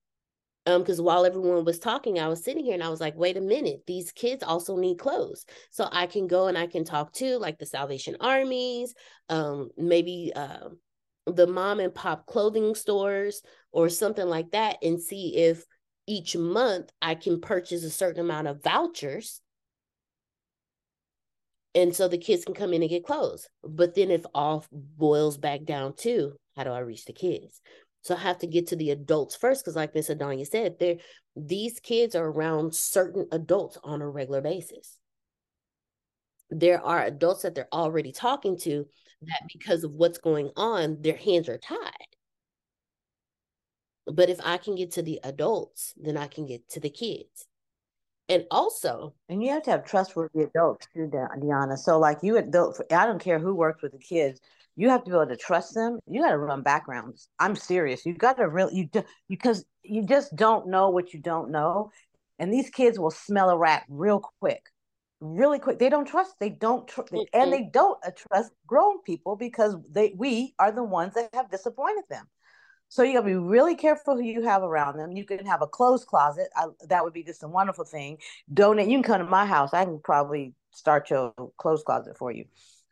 um 0.65 0.81
because 0.81 1.01
while 1.01 1.25
everyone 1.25 1.65
was 1.65 1.79
talking 1.79 2.19
i 2.19 2.27
was 2.27 2.43
sitting 2.43 2.63
here 2.63 2.73
and 2.73 2.83
i 2.83 2.89
was 2.89 3.01
like 3.01 3.15
wait 3.15 3.37
a 3.37 3.41
minute 3.41 3.81
these 3.87 4.11
kids 4.11 4.43
also 4.43 4.77
need 4.77 4.97
clothes. 4.97 5.45
So 5.71 5.87
i 5.91 6.07
can 6.07 6.27
go 6.27 6.47
and 6.47 6.57
i 6.57 6.67
can 6.67 6.83
talk 6.83 7.13
to 7.13 7.37
like 7.37 7.57
the 7.59 7.65
salvation 7.65 8.17
armies 8.19 8.93
um 9.29 9.69
maybe 9.77 10.31
uh, 10.35 10.69
the 11.25 11.47
mom 11.47 11.79
and 11.79 11.93
pop 11.93 12.25
clothing 12.25 12.75
stores 12.75 13.41
or 13.71 13.89
something 13.89 14.27
like 14.27 14.51
that 14.51 14.77
and 14.83 15.01
see 15.01 15.37
if 15.37 15.65
each 16.07 16.35
month 16.35 16.91
i 17.01 17.15
can 17.15 17.39
purchase 17.41 17.83
a 17.83 17.89
certain 17.89 18.21
amount 18.21 18.47
of 18.47 18.63
vouchers 18.63 19.41
and 21.73 21.95
so 21.95 22.07
the 22.07 22.17
kids 22.17 22.43
can 22.43 22.53
come 22.53 22.73
in 22.73 22.81
and 22.81 22.89
get 22.89 23.05
clothes. 23.05 23.47
But 23.63 23.95
then 23.95 24.11
if 24.11 24.25
all 24.33 24.65
boils 24.73 25.37
back 25.37 25.63
down 25.63 25.95
to 25.99 26.33
how 26.55 26.63
do 26.65 26.71
i 26.71 26.79
reach 26.79 27.05
the 27.05 27.13
kids 27.13 27.61
so 28.01 28.15
I 28.15 28.19
have 28.19 28.39
to 28.39 28.47
get 28.47 28.67
to 28.67 28.75
the 28.75 28.91
adults 28.91 29.35
first 29.35 29.63
because, 29.63 29.75
like 29.75 29.93
Miss 29.93 30.09
Adonia 30.09 30.47
said, 30.47 30.79
they 30.79 30.99
these 31.35 31.79
kids 31.79 32.15
are 32.15 32.25
around 32.25 32.75
certain 32.75 33.27
adults 33.31 33.77
on 33.83 34.01
a 34.01 34.09
regular 34.09 34.41
basis. 34.41 34.97
There 36.49 36.81
are 36.81 37.03
adults 37.03 37.43
that 37.43 37.55
they're 37.55 37.73
already 37.73 38.11
talking 38.11 38.57
to 38.59 38.85
that 39.21 39.27
mm-hmm. 39.27 39.47
because 39.53 39.83
of 39.83 39.95
what's 39.95 40.17
going 40.17 40.49
on, 40.55 41.01
their 41.01 41.15
hands 41.15 41.47
are 41.47 41.57
tied. 41.57 41.77
But 44.07 44.29
if 44.29 44.39
I 44.43 44.57
can 44.57 44.75
get 44.75 44.91
to 44.91 45.03
the 45.03 45.19
adults, 45.23 45.93
then 45.95 46.17
I 46.17 46.27
can 46.27 46.45
get 46.45 46.67
to 46.69 46.79
the 46.79 46.89
kids. 46.89 47.47
And 48.27 48.45
also, 48.49 49.13
and 49.29 49.43
you 49.43 49.51
have 49.51 49.63
to 49.63 49.71
have 49.71 49.85
trustworthy 49.85 50.41
adults 50.43 50.87
too, 50.93 51.11
Deanna. 51.13 51.77
So, 51.77 51.99
like 51.99 52.19
you, 52.23 52.37
I 52.37 52.41
don't 53.05 53.19
care 53.19 53.39
who 53.39 53.53
works 53.53 53.81
with 53.83 53.91
the 53.91 53.99
kids 53.99 54.41
you 54.75 54.89
have 54.89 55.03
to 55.03 55.09
be 55.09 55.15
able 55.15 55.27
to 55.27 55.37
trust 55.37 55.73
them. 55.73 55.99
You 56.07 56.21
got 56.21 56.31
to 56.31 56.37
run 56.37 56.61
backgrounds. 56.61 57.29
I'm 57.39 57.55
serious. 57.55 58.05
You 58.05 58.13
got 58.13 58.37
to 58.37 58.47
really 58.47 58.75
you 58.93 59.03
because 59.29 59.65
you 59.83 60.05
just 60.05 60.35
don't 60.35 60.67
know 60.67 60.89
what 60.89 61.13
you 61.13 61.19
don't 61.19 61.51
know, 61.51 61.91
and 62.39 62.53
these 62.53 62.69
kids 62.69 62.99
will 62.99 63.11
smell 63.11 63.49
a 63.49 63.57
rat 63.57 63.83
real 63.89 64.21
quick, 64.39 64.63
really 65.19 65.59
quick. 65.59 65.79
They 65.79 65.89
don't 65.89 66.07
trust. 66.07 66.33
They 66.39 66.49
don't 66.49 66.87
tr- 66.87 67.01
mm-hmm. 67.01 67.21
and 67.33 67.51
they 67.51 67.69
don't 67.71 67.99
trust 68.15 68.51
grown 68.65 69.01
people 69.03 69.35
because 69.35 69.75
they 69.89 70.13
we 70.17 70.53
are 70.59 70.71
the 70.71 70.83
ones 70.83 71.13
that 71.15 71.29
have 71.33 71.51
disappointed 71.51 72.05
them. 72.09 72.27
So 72.89 73.03
you 73.03 73.13
got 73.13 73.21
to 73.21 73.25
be 73.27 73.35
really 73.35 73.75
careful 73.75 74.17
who 74.17 74.23
you 74.23 74.41
have 74.41 74.63
around 74.63 74.97
them. 74.97 75.11
You 75.11 75.23
can 75.23 75.45
have 75.45 75.61
a 75.61 75.67
closed 75.67 76.07
closet. 76.07 76.49
I, 76.57 76.65
that 76.89 77.05
would 77.05 77.13
be 77.13 77.23
just 77.23 77.41
a 77.41 77.47
wonderful 77.47 77.85
thing. 77.85 78.17
Donate. 78.53 78.89
You 78.89 78.97
can 78.97 79.03
come 79.03 79.19
to 79.19 79.31
my 79.31 79.45
house. 79.45 79.73
I 79.73 79.85
can 79.85 80.01
probably 80.03 80.55
start 80.71 81.09
your 81.09 81.33
clothes 81.57 81.83
closet 81.83 82.17
for 82.17 82.33
you. 82.33 82.45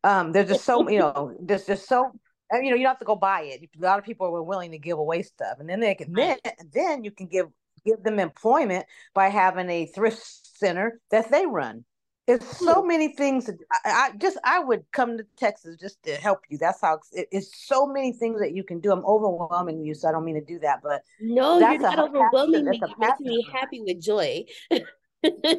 Um, 0.04 0.32
there's 0.32 0.50
just 0.50 0.66
so 0.66 0.88
you 0.90 1.00
know, 1.00 1.36
there's 1.40 1.66
just 1.66 1.88
so 1.88 2.12
and 2.52 2.66
you 2.66 2.72
know 2.72 2.78
you 2.78 2.84
don't 2.84 2.92
have 2.92 3.00
to 3.00 3.06
go 3.06 3.16
buy 3.16 3.42
it. 3.42 3.70
A 3.78 3.86
lot 3.86 4.00
of 4.00 4.06
people 4.06 4.28
are 4.28 4.44
willing 4.44 4.72
to 4.72 4.80
give 4.80 4.98
away 4.98 5.22
stuff, 5.22 5.58
and 5.60 5.70
then 5.70 5.80
they 5.80 5.96
can 5.96 6.14
then 6.14 6.38
then 6.74 7.04
you 7.04 7.12
can 7.12 7.28
give 7.28 7.48
give 7.86 8.04
them 8.04 8.20
employment 8.20 8.86
by 9.14 9.30
having 9.30 9.70
a 9.70 9.86
thrift 9.88 10.22
center 10.58 11.00
that 11.12 11.32
they 11.32 11.46
run. 11.46 11.86
There's 12.28 12.46
so 12.46 12.84
many 12.84 13.16
things 13.16 13.50
I, 13.50 13.78
I, 13.86 14.12
just 14.18 14.38
I 14.44 14.60
would 14.60 14.84
come 14.92 15.18
to 15.18 15.26
Texas 15.36 15.78
just 15.80 16.04
to 16.04 16.14
help 16.14 16.42
you. 16.48 16.60
That's 16.60 16.80
how 16.80 17.00
it, 17.12 17.28
it's 17.32 17.68
so 17.68 17.88
many 17.88 18.14
things 18.14 18.40
that 18.40 18.54
you 18.54 18.64
can 18.64 18.80
do. 18.80 18.92
I'm 18.92 19.04
overwhelming 19.04 19.84
you, 19.84 19.96
so 19.96 20.10
I 20.10 20.12
don't 20.12 20.26
mean 20.26 20.36
to 20.36 20.46
do 20.46 20.60
that, 20.60 20.82
but 20.84 21.02
no, 21.20 21.58
you're 21.58 21.80
not 21.80 21.98
overwhelming 21.98 22.70
me. 22.70 22.84
You're 22.86 22.98
making 23.00 23.26
me 23.26 23.48
happy 23.52 23.82
with 23.82 24.00
joy. 24.00 24.46
yeah, 24.70 24.80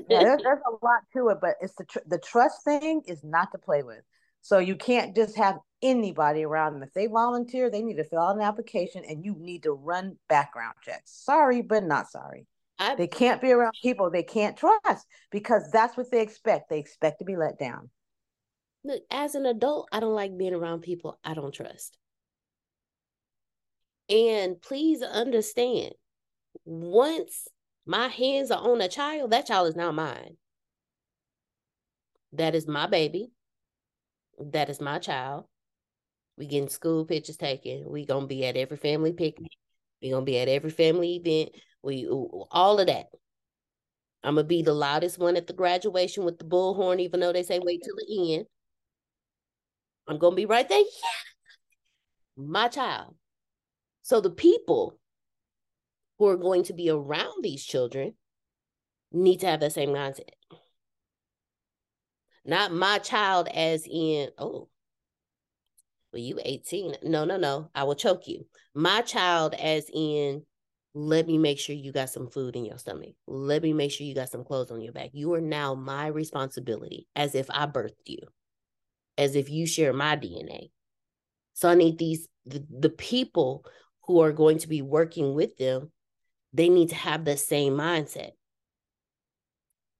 there's, 0.08 0.40
there's 0.44 0.60
a 0.64 0.84
lot 0.84 1.00
to 1.14 1.30
it, 1.30 1.38
but 1.40 1.56
it's 1.60 1.74
the 1.74 1.84
tr- 1.84 1.98
the 2.06 2.18
trust 2.18 2.62
thing 2.62 3.02
is 3.06 3.24
not 3.24 3.50
to 3.50 3.58
play 3.58 3.82
with. 3.82 4.02
So 4.42 4.58
you 4.58 4.76
can't 4.76 5.14
just 5.14 5.36
have 5.36 5.58
anybody 5.82 6.44
around 6.44 6.74
them. 6.74 6.82
If 6.82 6.92
they 6.92 7.06
volunteer, 7.06 7.70
they 7.70 7.82
need 7.82 7.96
to 7.96 8.04
fill 8.04 8.20
out 8.20 8.36
an 8.36 8.42
application 8.42 9.04
and 9.08 9.24
you 9.24 9.36
need 9.38 9.64
to 9.64 9.72
run 9.72 10.16
background 10.28 10.74
checks. 10.82 11.12
Sorry, 11.24 11.62
but 11.62 11.84
not 11.84 12.10
sorry. 12.10 12.46
I, 12.78 12.94
they 12.94 13.06
can't 13.06 13.42
be 13.42 13.52
around 13.52 13.74
people 13.82 14.10
they 14.10 14.22
can't 14.22 14.56
trust 14.56 15.06
because 15.30 15.70
that's 15.70 15.96
what 15.96 16.10
they 16.10 16.22
expect. 16.22 16.70
They 16.70 16.78
expect 16.78 17.18
to 17.18 17.26
be 17.26 17.36
let 17.36 17.58
down. 17.58 17.90
Look, 18.84 19.02
as 19.10 19.34
an 19.34 19.44
adult, 19.44 19.88
I 19.92 20.00
don't 20.00 20.14
like 20.14 20.38
being 20.38 20.54
around 20.54 20.80
people 20.80 21.18
I 21.22 21.34
don't 21.34 21.52
trust. 21.52 21.98
And 24.08 24.60
please 24.60 25.02
understand, 25.02 25.92
once 26.64 27.46
my 27.86 28.08
hands 28.08 28.50
are 28.50 28.66
on 28.66 28.80
a 28.80 28.88
child, 28.88 29.30
that 29.30 29.46
child 29.46 29.68
is 29.68 29.76
now 29.76 29.92
mine. 29.92 30.36
That 32.32 32.54
is 32.54 32.66
my 32.66 32.86
baby 32.86 33.30
that 34.52 34.70
is 34.70 34.80
my 34.80 34.98
child. 34.98 35.44
We 36.36 36.46
getting 36.46 36.68
school 36.68 37.04
pictures 37.04 37.36
taken. 37.36 37.84
We 37.88 38.06
gonna 38.06 38.26
be 38.26 38.46
at 38.46 38.56
every 38.56 38.76
family 38.76 39.12
picnic. 39.12 39.52
We 40.02 40.10
gonna 40.10 40.24
be 40.24 40.38
at 40.38 40.48
every 40.48 40.70
family 40.70 41.16
event. 41.16 41.50
We 41.82 42.06
all 42.08 42.80
of 42.80 42.86
that. 42.86 43.06
I'm 44.22 44.34
gonna 44.34 44.46
be 44.46 44.62
the 44.62 44.74
loudest 44.74 45.18
one 45.18 45.36
at 45.36 45.46
the 45.46 45.52
graduation 45.52 46.24
with 46.24 46.38
the 46.38 46.44
bullhorn, 46.44 47.00
even 47.00 47.20
though 47.20 47.32
they 47.32 47.42
say 47.42 47.58
wait 47.58 47.82
till 47.82 47.96
the 47.96 48.34
end. 48.34 48.46
I'm 50.08 50.18
gonna 50.18 50.36
be 50.36 50.46
right 50.46 50.68
there. 50.68 50.78
Yeah, 50.78 50.84
my 52.36 52.68
child. 52.68 53.14
So 54.02 54.20
the 54.20 54.30
people 54.30 54.98
who 56.18 56.26
are 56.26 56.36
going 56.36 56.64
to 56.64 56.72
be 56.72 56.90
around 56.90 57.42
these 57.42 57.64
children 57.64 58.14
need 59.12 59.40
to 59.40 59.46
have 59.46 59.60
that 59.60 59.72
same 59.72 59.90
mindset. 59.90 60.30
Not 62.44 62.72
my 62.72 62.98
child, 62.98 63.48
as 63.48 63.86
in, 63.90 64.30
oh, 64.38 64.68
well, 66.12 66.22
you 66.22 66.38
18. 66.42 66.96
No, 67.04 67.24
no, 67.24 67.36
no. 67.36 67.70
I 67.74 67.84
will 67.84 67.94
choke 67.94 68.26
you. 68.26 68.46
My 68.74 69.02
child, 69.02 69.54
as 69.54 69.88
in, 69.92 70.42
let 70.94 71.26
me 71.26 71.38
make 71.38 71.58
sure 71.58 71.74
you 71.76 71.92
got 71.92 72.10
some 72.10 72.28
food 72.28 72.56
in 72.56 72.64
your 72.64 72.78
stomach. 72.78 73.14
Let 73.26 73.62
me 73.62 73.72
make 73.72 73.92
sure 73.92 74.06
you 74.06 74.14
got 74.14 74.28
some 74.28 74.44
clothes 74.44 74.72
on 74.72 74.80
your 74.80 74.92
back. 74.92 75.10
You 75.12 75.34
are 75.34 75.40
now 75.40 75.74
my 75.74 76.08
responsibility, 76.08 77.06
as 77.14 77.34
if 77.34 77.46
I 77.50 77.66
birthed 77.66 78.06
you, 78.06 78.18
as 79.16 79.36
if 79.36 79.50
you 79.50 79.66
share 79.66 79.92
my 79.92 80.16
DNA. 80.16 80.70
So 81.54 81.68
I 81.68 81.74
need 81.74 81.98
these, 81.98 82.26
the, 82.46 82.64
the 82.70 82.90
people 82.90 83.64
who 84.06 84.20
are 84.22 84.32
going 84.32 84.58
to 84.58 84.68
be 84.68 84.82
working 84.82 85.34
with 85.34 85.56
them, 85.58 85.92
they 86.52 86.68
need 86.68 86.88
to 86.88 86.96
have 86.96 87.24
the 87.24 87.36
same 87.36 87.74
mindset 87.74 88.32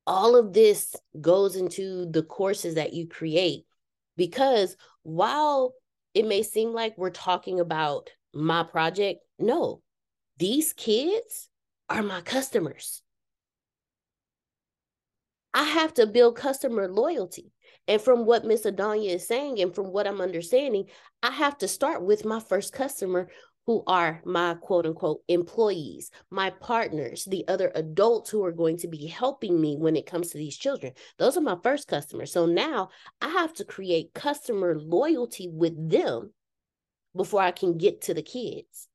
all 0.06 0.36
of 0.36 0.52
this 0.52 0.94
goes 1.20 1.56
into 1.56 2.06
the 2.06 2.22
courses 2.22 2.74
that 2.74 2.92
you 2.92 3.06
create 3.06 3.64
because 4.16 4.76
while 5.02 5.74
it 6.14 6.26
may 6.26 6.42
seem 6.42 6.72
like 6.72 6.98
we're 6.98 7.10
talking 7.10 7.60
about 7.60 8.10
my 8.34 8.62
project, 8.62 9.20
no, 9.38 9.82
these 10.38 10.72
kids 10.72 11.48
are 11.88 12.02
my 12.02 12.20
customers. 12.20 13.02
I 15.52 15.64
have 15.64 15.94
to 15.94 16.06
build 16.06 16.36
customer 16.36 16.88
loyalty. 16.88 17.52
And 17.88 18.00
from 18.00 18.24
what 18.24 18.44
Miss 18.44 18.62
Adonia 18.62 19.14
is 19.16 19.26
saying, 19.26 19.60
and 19.60 19.74
from 19.74 19.86
what 19.86 20.06
I'm 20.06 20.20
understanding, 20.20 20.86
I 21.22 21.30
have 21.30 21.58
to 21.58 21.68
start 21.68 22.02
with 22.02 22.24
my 22.24 22.38
first 22.38 22.72
customer 22.72 23.28
who 23.70 23.84
are 23.86 24.20
my 24.24 24.52
quote 24.54 24.84
unquote 24.84 25.22
employees, 25.28 26.10
my 26.28 26.50
partners, 26.50 27.24
the 27.30 27.46
other 27.46 27.70
adults 27.76 28.28
who 28.28 28.44
are 28.44 28.50
going 28.50 28.76
to 28.76 28.88
be 28.88 29.06
helping 29.06 29.60
me 29.60 29.76
when 29.76 29.94
it 29.94 30.06
comes 30.06 30.30
to 30.30 30.38
these 30.38 30.56
children. 30.56 30.92
Those 31.18 31.36
are 31.36 31.40
my 31.40 31.56
first 31.62 31.86
customers. 31.86 32.32
So 32.32 32.46
now 32.46 32.88
I 33.22 33.28
have 33.28 33.54
to 33.54 33.64
create 33.64 34.12
customer 34.12 34.76
loyalty 34.76 35.48
with 35.48 35.88
them 35.88 36.32
before 37.14 37.42
I 37.42 37.52
can 37.52 37.78
get 37.78 38.00
to 38.02 38.14
the 38.14 38.22
kids. 38.22 38.88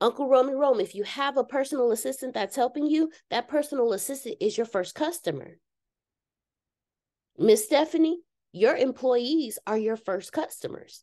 Uncle 0.00 0.28
Romy 0.28 0.54
Rome, 0.54 0.78
if 0.78 0.94
you 0.94 1.02
have 1.02 1.36
a 1.36 1.42
personal 1.42 1.90
assistant 1.90 2.34
that's 2.34 2.54
helping 2.54 2.86
you, 2.86 3.10
that 3.30 3.48
personal 3.48 3.94
assistant 3.94 4.36
is 4.40 4.56
your 4.56 4.66
first 4.66 4.94
customer. 4.94 5.58
Miss 7.36 7.64
Stephanie, 7.64 8.20
your 8.52 8.76
employees 8.76 9.58
are 9.66 9.76
your 9.76 9.96
first 9.96 10.32
customers. 10.32 11.02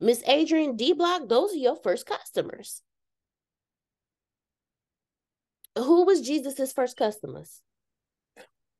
Miss 0.00 0.22
Adrian 0.26 0.76
D 0.76 0.92
Block, 0.92 1.28
those 1.28 1.52
are 1.52 1.56
your 1.58 1.76
first 1.76 2.06
customers. 2.06 2.82
Who 5.76 6.04
was 6.04 6.20
Jesus's 6.22 6.72
first 6.72 6.96
customers? 6.96 7.60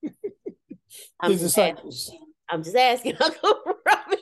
His 1.23 1.41
disciples. 1.41 2.11
I'm 2.49 2.63
just 2.63 2.77
asking. 2.77 3.17
Uncle 3.21 3.61
Robin 3.87 4.19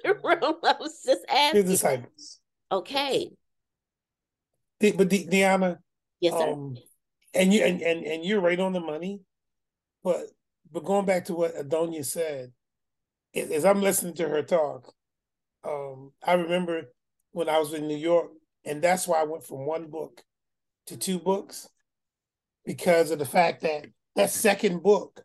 I 0.64 0.74
was 0.78 1.02
just 1.04 1.24
asking. 1.28 1.62
His 1.62 1.70
disciples. 1.70 2.40
Okay. 2.70 3.30
The, 4.80 4.92
but 4.92 5.08
De- 5.08 5.26
Deanna, 5.26 5.78
Yes, 6.20 6.34
sir. 6.34 6.52
um, 6.52 6.76
and 7.34 7.52
you 7.52 7.62
and, 7.62 7.80
and 7.80 8.04
and 8.04 8.24
you're 8.24 8.40
right 8.40 8.58
on 8.60 8.72
the 8.72 8.80
money. 8.80 9.20
But 10.04 10.26
but 10.70 10.84
going 10.84 11.06
back 11.06 11.24
to 11.26 11.34
what 11.34 11.56
Adonia 11.56 12.04
said, 12.04 12.52
as 13.34 13.64
I'm 13.64 13.80
listening 13.80 14.14
to 14.14 14.28
her 14.28 14.42
talk, 14.42 14.92
um, 15.64 16.12
I 16.24 16.34
remember 16.34 16.92
when 17.32 17.48
I 17.48 17.58
was 17.58 17.74
in 17.74 17.86
New 17.86 17.96
York, 17.96 18.30
and 18.64 18.82
that's 18.82 19.06
why 19.06 19.20
I 19.20 19.24
went 19.24 19.44
from 19.44 19.66
one 19.66 19.88
book 19.88 20.22
to 20.86 20.96
two 20.96 21.18
books 21.18 21.68
because 22.64 23.10
of 23.10 23.18
the 23.18 23.26
fact 23.26 23.62
that 23.62 23.86
that 24.16 24.30
second 24.30 24.82
book 24.82 25.24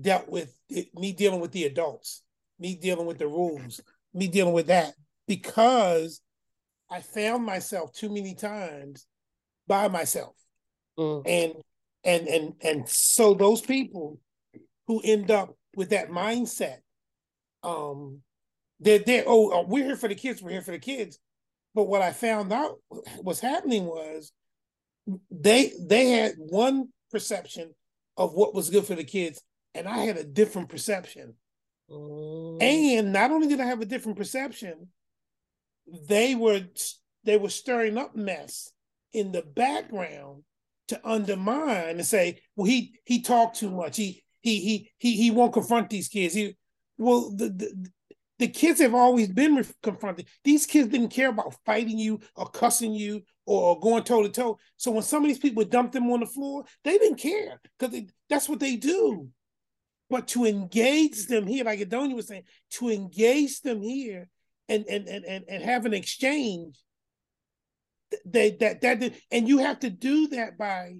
dealt 0.00 0.28
with 0.28 0.56
it, 0.68 0.94
me 0.94 1.12
dealing 1.12 1.40
with 1.40 1.52
the 1.52 1.64
adults, 1.64 2.22
me 2.58 2.74
dealing 2.74 3.06
with 3.06 3.18
the 3.18 3.26
rules, 3.26 3.80
me 4.14 4.28
dealing 4.28 4.54
with 4.54 4.66
that 4.68 4.94
because 5.26 6.20
I 6.90 7.00
found 7.00 7.44
myself 7.44 7.92
too 7.92 8.12
many 8.12 8.34
times 8.34 9.06
by 9.66 9.88
myself. 9.88 10.34
Mm. 10.98 11.22
And 11.26 11.54
and 12.04 12.28
and 12.28 12.52
and 12.62 12.88
so 12.88 13.34
those 13.34 13.60
people 13.60 14.18
who 14.86 15.00
end 15.02 15.30
up 15.30 15.56
with 15.74 15.90
that 15.90 16.10
mindset, 16.10 16.78
um, 17.62 18.20
they're 18.82 18.98
they're 18.98 19.24
oh 19.26 19.60
uh, 19.60 19.62
we're 19.62 19.84
here 19.84 19.96
for 19.96 20.08
the 20.08 20.14
kids, 20.14 20.42
we're 20.42 20.50
here 20.50 20.62
for 20.62 20.72
the 20.72 20.78
kids. 20.78 21.18
But 21.74 21.84
what 21.84 22.02
I 22.02 22.12
found 22.12 22.52
out 22.52 22.78
was 23.22 23.40
happening 23.40 23.86
was 23.86 24.32
they 25.30 25.72
they 25.80 26.10
had 26.10 26.34
one 26.36 26.88
perception 27.10 27.74
of 28.16 28.34
what 28.34 28.54
was 28.54 28.70
good 28.70 28.84
for 28.84 28.94
the 28.94 29.04
kids, 29.04 29.42
and 29.74 29.88
I 29.88 29.98
had 29.98 30.16
a 30.16 30.24
different 30.24 30.68
perception. 30.68 31.34
Mm. 31.90 32.62
And 32.62 33.12
not 33.12 33.30
only 33.30 33.48
did 33.48 33.60
I 33.60 33.66
have 33.66 33.80
a 33.80 33.86
different 33.86 34.18
perception, 34.18 34.88
they 36.08 36.34
were 36.34 36.62
they 37.24 37.36
were 37.36 37.48
stirring 37.48 37.98
up 37.98 38.16
mess 38.16 38.72
in 39.12 39.32
the 39.32 39.42
background 39.42 40.42
to 40.88 41.00
undermine 41.08 41.96
and 41.96 42.06
say, 42.06 42.40
well, 42.56 42.66
he 42.66 42.98
he 43.04 43.22
talked 43.22 43.56
too 43.56 43.70
much. 43.70 43.96
He 43.96 44.24
he 44.40 44.60
he 44.60 44.90
he 44.98 45.16
he 45.16 45.30
won't 45.30 45.52
confront 45.52 45.90
these 45.90 46.08
kids. 46.08 46.34
He 46.34 46.56
well 46.98 47.34
the 47.34 47.48
the, 47.48 47.90
the 48.42 48.48
kids 48.48 48.80
have 48.80 48.92
always 48.92 49.28
been 49.28 49.64
confronted. 49.84 50.26
These 50.42 50.66
kids 50.66 50.88
didn't 50.88 51.10
care 51.10 51.28
about 51.28 51.54
fighting 51.64 51.96
you 51.96 52.18
or 52.34 52.48
cussing 52.48 52.92
you 52.92 53.22
or 53.46 53.78
going 53.78 54.02
toe 54.02 54.24
to 54.24 54.28
toe. 54.28 54.58
So 54.76 54.90
when 54.90 55.04
some 55.04 55.22
of 55.22 55.28
these 55.28 55.38
people 55.38 55.62
dumped 55.64 55.92
them 55.92 56.10
on 56.10 56.18
the 56.18 56.26
floor, 56.26 56.64
they 56.82 56.98
didn't 56.98 57.18
care 57.18 57.60
because 57.78 58.00
that's 58.28 58.48
what 58.48 58.58
they 58.58 58.74
do. 58.74 59.28
But 60.10 60.26
to 60.28 60.44
engage 60.44 61.26
them 61.26 61.46
here, 61.46 61.64
like 61.64 61.78
Adonia 61.78 62.16
was 62.16 62.26
saying, 62.26 62.42
to 62.72 62.90
engage 62.90 63.60
them 63.60 63.80
here 63.80 64.28
and 64.68 64.86
and 64.88 65.06
and 65.06 65.24
and, 65.24 65.44
and 65.48 65.62
have 65.62 65.86
an 65.86 65.94
exchange, 65.94 66.80
they 68.26 68.50
that 68.56 68.80
that 68.80 69.12
and 69.30 69.46
you 69.46 69.58
have 69.58 69.78
to 69.80 69.90
do 69.90 70.26
that 70.28 70.58
by 70.58 70.94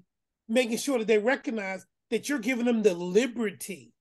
making 0.49 0.79
sure 0.79 1.01
that 1.01 1.09
they 1.09 1.19
recognize 1.19 1.85
that 2.11 2.29
you're 2.29 2.39
giving 2.39 2.67
them 2.67 2.85
the 2.85 2.95
liberty 2.95 3.92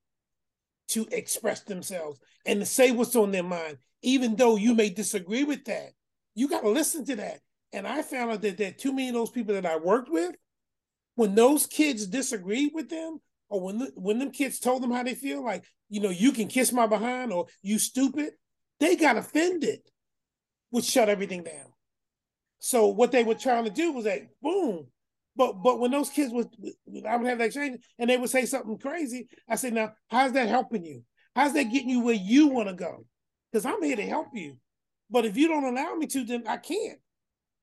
to 0.88 1.06
express 1.10 1.60
themselves 1.60 2.20
and 2.46 2.60
to 2.60 2.66
say 2.66 2.90
what's 2.92 3.16
on 3.16 3.30
their 3.30 3.42
mind, 3.42 3.78
even 4.02 4.36
though 4.36 4.56
you 4.56 4.74
may 4.74 4.90
disagree 4.90 5.44
with 5.44 5.64
that. 5.64 5.90
You 6.34 6.48
got 6.48 6.62
to 6.62 6.70
listen 6.70 7.04
to 7.06 7.16
that. 7.16 7.40
And 7.72 7.86
I 7.86 8.02
found 8.02 8.30
out 8.32 8.42
that 8.42 8.58
there 8.58 8.68
are 8.68 8.72
too 8.72 8.92
many 8.92 9.08
of 9.08 9.14
those 9.14 9.30
people 9.30 9.54
that 9.54 9.66
I 9.66 9.76
worked 9.76 10.10
with, 10.10 10.34
when 11.14 11.34
those 11.34 11.66
kids 11.66 12.06
disagreed 12.06 12.72
with 12.74 12.88
them, 12.88 13.18
or 13.48 13.60
when 13.60 13.78
the, 13.78 13.92
when 13.96 14.18
them 14.18 14.30
kids 14.30 14.58
told 14.58 14.82
them 14.82 14.90
how 14.90 15.02
they 15.02 15.14
feel, 15.14 15.44
like 15.44 15.64
you 15.88 16.00
know, 16.00 16.10
you 16.10 16.32
can 16.32 16.48
kiss 16.48 16.72
my 16.72 16.86
behind 16.86 17.32
or 17.32 17.46
you 17.62 17.78
stupid, 17.78 18.30
they 18.80 18.96
got 18.96 19.18
offended, 19.18 19.80
which 20.70 20.86
shut 20.86 21.10
everything 21.10 21.42
down. 21.42 21.66
So 22.60 22.86
what 22.86 23.12
they 23.12 23.24
were 23.24 23.34
trying 23.34 23.64
to 23.64 23.70
do 23.70 23.92
was 23.92 24.04
that 24.04 24.22
boom. 24.40 24.86
But 25.34 25.62
but 25.62 25.78
when 25.78 25.90
those 25.90 26.10
kids 26.10 26.32
was 26.32 26.46
I 27.08 27.16
would 27.16 27.26
have 27.26 27.38
that 27.38 27.46
exchange 27.46 27.80
and 27.98 28.10
they 28.10 28.16
would 28.16 28.30
say 28.30 28.44
something 28.44 28.78
crazy, 28.78 29.28
I 29.48 29.56
said, 29.56 29.72
now 29.72 29.92
how's 30.08 30.32
that 30.32 30.48
helping 30.48 30.84
you? 30.84 31.02
How's 31.34 31.54
that 31.54 31.64
getting 31.64 31.88
you 31.88 32.00
where 32.00 32.14
you 32.14 32.48
want 32.48 32.68
to 32.68 32.74
go? 32.74 33.06
Because 33.50 33.64
I'm 33.64 33.82
here 33.82 33.96
to 33.96 34.06
help 34.06 34.28
you. 34.34 34.56
But 35.10 35.24
if 35.24 35.36
you 35.36 35.48
don't 35.48 35.64
allow 35.64 35.94
me 35.94 36.06
to, 36.08 36.24
then 36.24 36.44
I 36.46 36.58
can't. 36.58 36.98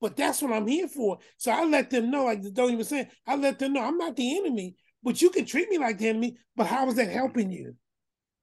But 0.00 0.16
that's 0.16 0.40
what 0.40 0.52
I'm 0.52 0.66
here 0.66 0.88
for. 0.88 1.18
So 1.36 1.52
I 1.52 1.64
let 1.64 1.90
them 1.90 2.10
know, 2.10 2.24
like 2.24 2.42
don't 2.52 2.72
even 2.72 2.84
say, 2.84 3.08
I 3.26 3.36
let 3.36 3.58
them 3.58 3.74
know 3.74 3.82
I'm 3.82 3.98
not 3.98 4.16
the 4.16 4.38
enemy, 4.38 4.76
but 5.02 5.20
you 5.20 5.30
can 5.30 5.44
treat 5.44 5.68
me 5.68 5.78
like 5.78 5.98
the 5.98 6.08
enemy. 6.08 6.36
But 6.56 6.66
how 6.66 6.88
is 6.88 6.94
that 6.94 7.10
helping 7.10 7.50
you? 7.50 7.76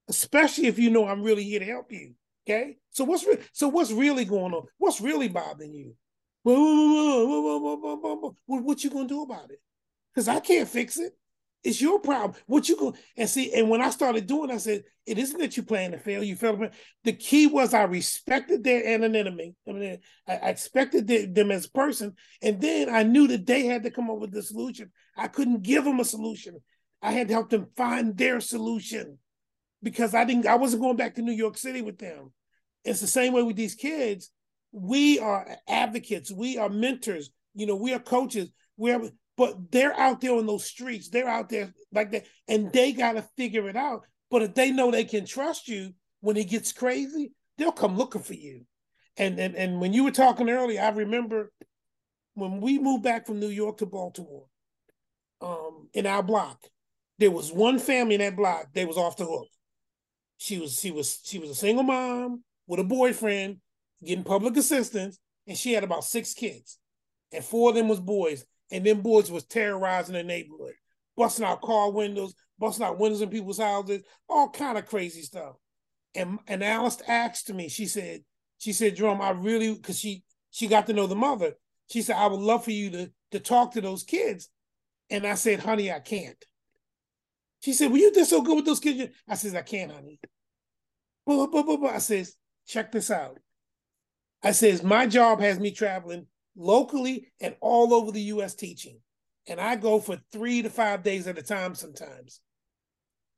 Especially 0.07 0.67
if 0.67 0.79
you 0.79 0.89
know 0.89 1.07
I'm 1.07 1.23
really 1.23 1.43
here 1.43 1.59
to 1.59 1.65
help 1.65 1.91
you. 1.91 2.13
Okay. 2.47 2.77
So 2.91 3.03
what's 3.03 3.25
re- 3.25 3.43
so 3.51 3.67
what's 3.67 3.91
really 3.91 4.23
going 4.23 4.53
on? 4.53 4.63
What's 4.77 5.01
really 5.01 5.27
bothering 5.27 5.73
you? 5.73 5.95
What, 6.47 8.37
what 8.63 8.83
you 8.83 8.89
gonna 8.89 9.07
do 9.07 9.23
about 9.23 9.51
it? 9.51 9.59
Because 10.13 10.29
I 10.29 10.39
can't 10.39 10.69
fix 10.69 10.97
it. 10.97 11.11
It's 11.61 11.81
your 11.81 11.99
problem. 11.99 12.39
What 12.45 12.69
you 12.69 12.77
going 12.77 12.93
and 13.17 13.29
see? 13.29 13.53
And 13.53 13.69
when 13.69 13.81
I 13.81 13.89
started 13.89 14.27
doing, 14.27 14.49
I 14.49 14.57
said, 14.57 14.83
"It 15.05 15.17
isn't 15.17 15.39
that 15.39 15.57
you 15.57 15.63
plan 15.63 15.91
to 15.91 15.97
fail. 15.97 16.23
You 16.23 16.37
failed." 16.37 16.69
The 17.03 17.11
key 17.11 17.47
was 17.47 17.73
I 17.73 17.83
respected 17.83 18.63
their 18.63 18.87
anonymity. 18.87 19.55
I 19.67 19.71
mean, 19.73 19.99
I 20.25 20.35
expected 20.35 21.35
them 21.35 21.51
as 21.51 21.65
a 21.65 21.71
person, 21.71 22.15
and 22.41 22.61
then 22.61 22.89
I 22.89 23.03
knew 23.03 23.27
that 23.27 23.45
they 23.45 23.65
had 23.65 23.83
to 23.83 23.91
come 23.91 24.09
up 24.09 24.19
with 24.19 24.31
the 24.31 24.41
solution. 24.41 24.91
I 25.17 25.27
couldn't 25.27 25.63
give 25.63 25.83
them 25.83 25.99
a 25.99 26.05
solution. 26.05 26.59
I 27.01 27.11
had 27.11 27.27
to 27.27 27.33
help 27.33 27.49
them 27.49 27.67
find 27.75 28.15
their 28.15 28.39
solution 28.39 29.19
because 29.83 30.15
I 30.15 30.23
didn't. 30.23 30.47
I 30.47 30.55
wasn't 30.55 30.83
going 30.83 30.95
back 30.95 31.15
to 31.15 31.21
New 31.21 31.33
York 31.33 31.57
City 31.57 31.81
with 31.81 31.97
them. 31.97 32.31
It's 32.85 33.01
the 33.01 33.07
same 33.07 33.33
way 33.33 33.43
with 33.43 33.57
these 33.57 33.75
kids 33.75 34.31
we 34.81 35.19
are 35.19 35.47
advocates, 35.67 36.31
we 36.31 36.57
are 36.57 36.69
mentors, 36.69 37.29
you 37.53 37.65
know, 37.65 37.75
we 37.75 37.93
are 37.93 37.99
coaches, 37.99 38.51
we're 38.77 39.11
but 39.35 39.71
they're 39.71 39.97
out 39.97 40.19
there 40.19 40.33
on 40.33 40.47
those 40.47 40.65
streets, 40.65 41.09
they're 41.09 41.27
out 41.27 41.49
there 41.49 41.73
like 41.93 42.11
that, 42.11 42.25
and 42.47 42.71
they 42.73 42.91
gotta 42.91 43.21
figure 43.37 43.69
it 43.69 43.75
out. 43.75 44.01
But 44.31 44.41
if 44.41 44.55
they 44.55 44.71
know 44.71 44.89
they 44.89 45.05
can 45.05 45.25
trust 45.25 45.67
you 45.67 45.93
when 46.21 46.37
it 46.37 46.49
gets 46.49 46.71
crazy, 46.71 47.31
they'll 47.57 47.71
come 47.71 47.97
looking 47.97 48.23
for 48.23 48.33
you. 48.33 48.65
And 49.15 49.39
and 49.39 49.55
and 49.55 49.79
when 49.79 49.93
you 49.93 50.03
were 50.03 50.11
talking 50.11 50.49
earlier, 50.49 50.81
I 50.81 50.89
remember 50.89 51.51
when 52.33 52.61
we 52.61 52.79
moved 52.79 53.03
back 53.03 53.25
from 53.25 53.39
New 53.39 53.49
York 53.49 53.77
to 53.77 53.85
Baltimore, 53.85 54.45
um, 55.41 55.89
in 55.93 56.05
our 56.05 56.23
block, 56.23 56.59
there 57.19 57.31
was 57.31 57.51
one 57.51 57.79
family 57.79 58.15
in 58.15 58.21
that 58.21 58.35
block, 58.35 58.67
they 58.73 58.85
was 58.85 58.97
off 58.97 59.17
the 59.17 59.25
hook. 59.25 59.47
She 60.37 60.59
was 60.59 60.79
she 60.79 60.91
was 60.91 61.19
she 61.23 61.39
was 61.39 61.49
a 61.49 61.55
single 61.55 61.83
mom 61.83 62.43
with 62.67 62.79
a 62.79 62.83
boyfriend 62.83 63.57
getting 64.03 64.23
public 64.23 64.55
assistance, 64.57 65.19
and 65.47 65.57
she 65.57 65.73
had 65.73 65.83
about 65.83 66.03
six 66.03 66.33
kids, 66.33 66.77
and 67.31 67.43
four 67.43 67.69
of 67.69 67.75
them 67.75 67.87
was 67.87 67.99
boys, 67.99 68.45
and 68.71 68.85
them 68.85 69.01
boys 69.01 69.31
was 69.31 69.45
terrorizing 69.45 70.13
the 70.13 70.23
neighborhood, 70.23 70.73
busting 71.15 71.45
out 71.45 71.61
car 71.61 71.91
windows, 71.91 72.33
busting 72.59 72.85
out 72.85 72.99
windows 72.99 73.21
in 73.21 73.29
people's 73.29 73.59
houses, 73.59 74.03
all 74.29 74.49
kind 74.49 74.77
of 74.77 74.85
crazy 74.85 75.21
stuff. 75.21 75.55
And 76.15 76.39
and 76.47 76.63
Alice 76.63 77.01
asked 77.07 77.53
me, 77.53 77.69
she 77.69 77.85
said, 77.85 78.21
she 78.57 78.73
said, 78.73 78.95
Jerome, 78.95 79.21
I 79.21 79.31
really, 79.31 79.73
because 79.73 79.99
she 79.99 80.23
she 80.51 80.67
got 80.67 80.87
to 80.87 80.93
know 80.93 81.07
the 81.07 81.15
mother. 81.15 81.53
She 81.89 82.01
said, 82.01 82.17
I 82.17 82.27
would 82.27 82.39
love 82.39 82.63
for 82.63 82.71
you 82.71 82.89
to 82.91 83.11
to 83.31 83.39
talk 83.39 83.73
to 83.73 83.81
those 83.81 84.03
kids. 84.03 84.49
And 85.09 85.25
I 85.25 85.35
said, 85.35 85.59
honey, 85.59 85.91
I 85.91 85.99
can't. 85.99 86.43
She 87.61 87.73
said, 87.73 87.91
Well, 87.91 87.99
you 87.99 88.11
did 88.11 88.25
so 88.25 88.41
good 88.41 88.55
with 88.55 88.65
those 88.65 88.79
kids. 88.79 89.13
I 89.27 89.35
says, 89.35 89.55
I 89.55 89.61
can't, 89.61 89.91
honey. 89.91 90.19
I 91.29 91.97
says, 91.97 92.35
check 92.65 92.91
this 92.91 93.11
out. 93.11 93.39
I 94.43 94.51
says, 94.51 94.83
my 94.83 95.07
job 95.07 95.39
has 95.41 95.59
me 95.59 95.71
traveling 95.71 96.27
locally 96.55 97.31
and 97.39 97.55
all 97.61 97.93
over 97.93 98.11
the 98.11 98.21
US 98.21 98.55
teaching. 98.55 98.99
And 99.47 99.59
I 99.61 99.75
go 99.75 99.99
for 99.99 100.17
three 100.31 100.61
to 100.61 100.69
five 100.69 101.03
days 101.03 101.27
at 101.27 101.37
a 101.37 101.43
time 101.43 101.75
sometimes. 101.75 102.41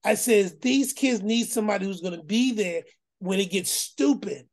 I 0.04 0.16
says, 0.16 0.58
these 0.60 0.93
kids 0.93 1.22
need 1.22 1.47
somebody 1.47 1.86
who's 1.86 2.02
going 2.02 2.18
to 2.18 2.26
be 2.26 2.54
there 2.54 2.84
when 3.20 3.39
it 3.39 3.52
gets 3.52 3.70
stupid. 3.70 4.47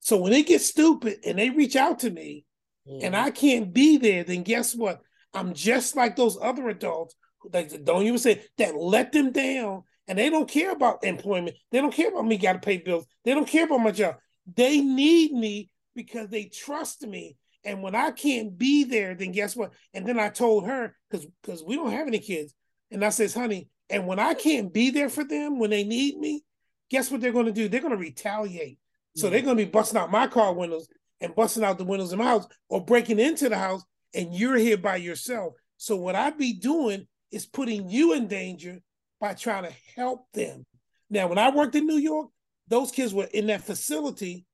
So 0.00 0.18
when 0.18 0.32
it 0.32 0.46
gets 0.46 0.66
stupid 0.66 1.18
and 1.24 1.38
they 1.38 1.50
reach 1.50 1.76
out 1.76 2.00
to 2.00 2.10
me 2.10 2.44
Yeah. 2.84 3.06
and 3.06 3.14
mm-hmm. 3.14 3.24
I 3.24 3.30
can't 3.30 3.72
be 3.72 3.96
there, 3.96 4.24
then 4.24 4.42
guess 4.42 4.74
what? 4.74 5.00
I'm 5.32 5.54
just 5.54 5.96
like 5.96 6.16
those 6.16 6.38
other 6.40 6.68
adults, 6.68 7.14
like 7.52 7.84
don't 7.84 8.02
even 8.02 8.18
say 8.18 8.42
that 8.58 8.76
let 8.76 9.12
them 9.12 9.32
down 9.32 9.84
and 10.06 10.18
they 10.18 10.30
don't 10.30 10.48
care 10.48 10.72
about 10.72 11.04
employment. 11.04 11.56
They 11.70 11.80
don't 11.80 11.94
care 11.94 12.08
about 12.08 12.26
me 12.26 12.36
got 12.36 12.54
to 12.54 12.58
pay 12.58 12.78
bills. 12.78 13.06
They 13.24 13.32
don't 13.32 13.48
care 13.48 13.64
about 13.64 13.78
my 13.78 13.90
job. 13.90 14.16
They 14.52 14.80
need 14.80 15.32
me 15.32 15.70
because 15.94 16.28
they 16.28 16.44
trust 16.44 17.02
me. 17.06 17.36
And 17.64 17.82
when 17.82 17.94
I 17.94 18.10
can't 18.10 18.58
be 18.58 18.84
there, 18.84 19.14
then 19.14 19.32
guess 19.32 19.56
what? 19.56 19.72
And 19.94 20.06
then 20.06 20.18
I 20.18 20.28
told 20.28 20.66
her 20.66 20.94
because 21.10 21.26
because 21.42 21.62
we 21.64 21.76
don't 21.76 21.92
have 21.92 22.06
any 22.06 22.18
kids, 22.18 22.54
and 22.90 23.04
I 23.04 23.08
says, 23.08 23.34
honey, 23.34 23.68
and 23.88 24.06
when 24.06 24.18
I 24.18 24.34
can't 24.34 24.72
be 24.72 24.90
there 24.90 25.08
for 25.08 25.24
them 25.24 25.58
when 25.58 25.70
they 25.70 25.84
need 25.84 26.18
me, 26.18 26.42
guess 26.90 27.10
what 27.10 27.20
they're 27.20 27.32
going 27.32 27.46
to 27.46 27.52
do? 27.52 27.68
They're 27.68 27.80
going 27.80 27.92
to 27.92 27.98
retaliate. 27.98 28.78
So 29.16 29.30
they're 29.30 29.42
going 29.42 29.56
to 29.56 29.64
be 29.64 29.70
busting 29.70 29.98
out 29.98 30.10
my 30.10 30.26
car 30.26 30.52
windows 30.52 30.88
and 31.20 31.34
busting 31.34 31.62
out 31.62 31.78
the 31.78 31.84
windows 31.84 32.12
in 32.12 32.18
my 32.18 32.24
house 32.24 32.46
or 32.68 32.84
breaking 32.84 33.20
into 33.20 33.48
the 33.48 33.56
house, 33.56 33.84
and 34.12 34.34
you're 34.34 34.56
here 34.56 34.76
by 34.76 34.96
yourself. 34.96 35.54
So 35.76 35.96
what 35.96 36.16
I'd 36.16 36.36
be 36.36 36.54
doing 36.54 37.06
is 37.30 37.46
putting 37.46 37.88
you 37.88 38.12
in 38.14 38.26
danger 38.26 38.80
by 39.20 39.34
trying 39.34 39.64
to 39.64 39.72
help 39.96 40.26
them. 40.32 40.66
Now, 41.10 41.28
when 41.28 41.38
I 41.38 41.50
worked 41.50 41.76
in 41.76 41.86
New 41.86 41.98
York, 41.98 42.30
those 42.68 42.90
kids 42.90 43.12
were 43.12 43.28
in 43.32 43.46
that 43.48 43.64
facility. 43.64 44.46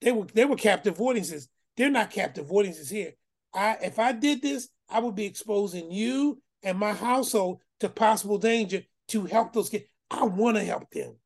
They 0.00 0.12
were 0.12 0.26
they 0.34 0.44
were 0.44 0.56
captive 0.56 1.00
audiences. 1.00 1.48
They're 1.76 1.90
not 1.90 2.10
captive 2.10 2.50
audiences 2.50 2.88
here. 2.88 3.12
I 3.54 3.76
if 3.82 3.98
I 3.98 4.12
did 4.12 4.42
this, 4.42 4.68
I 4.88 5.00
would 5.00 5.14
be 5.14 5.26
exposing 5.26 5.90
you 5.90 6.40
and 6.62 6.78
my 6.78 6.92
household 6.92 7.60
to 7.80 7.88
possible 7.88 8.38
danger 8.38 8.82
to 9.08 9.24
help 9.24 9.52
those 9.52 9.68
kids. 9.68 9.84
I 10.10 10.24
want 10.24 10.56
to 10.56 10.64
help 10.64 10.90
them, 10.90 11.16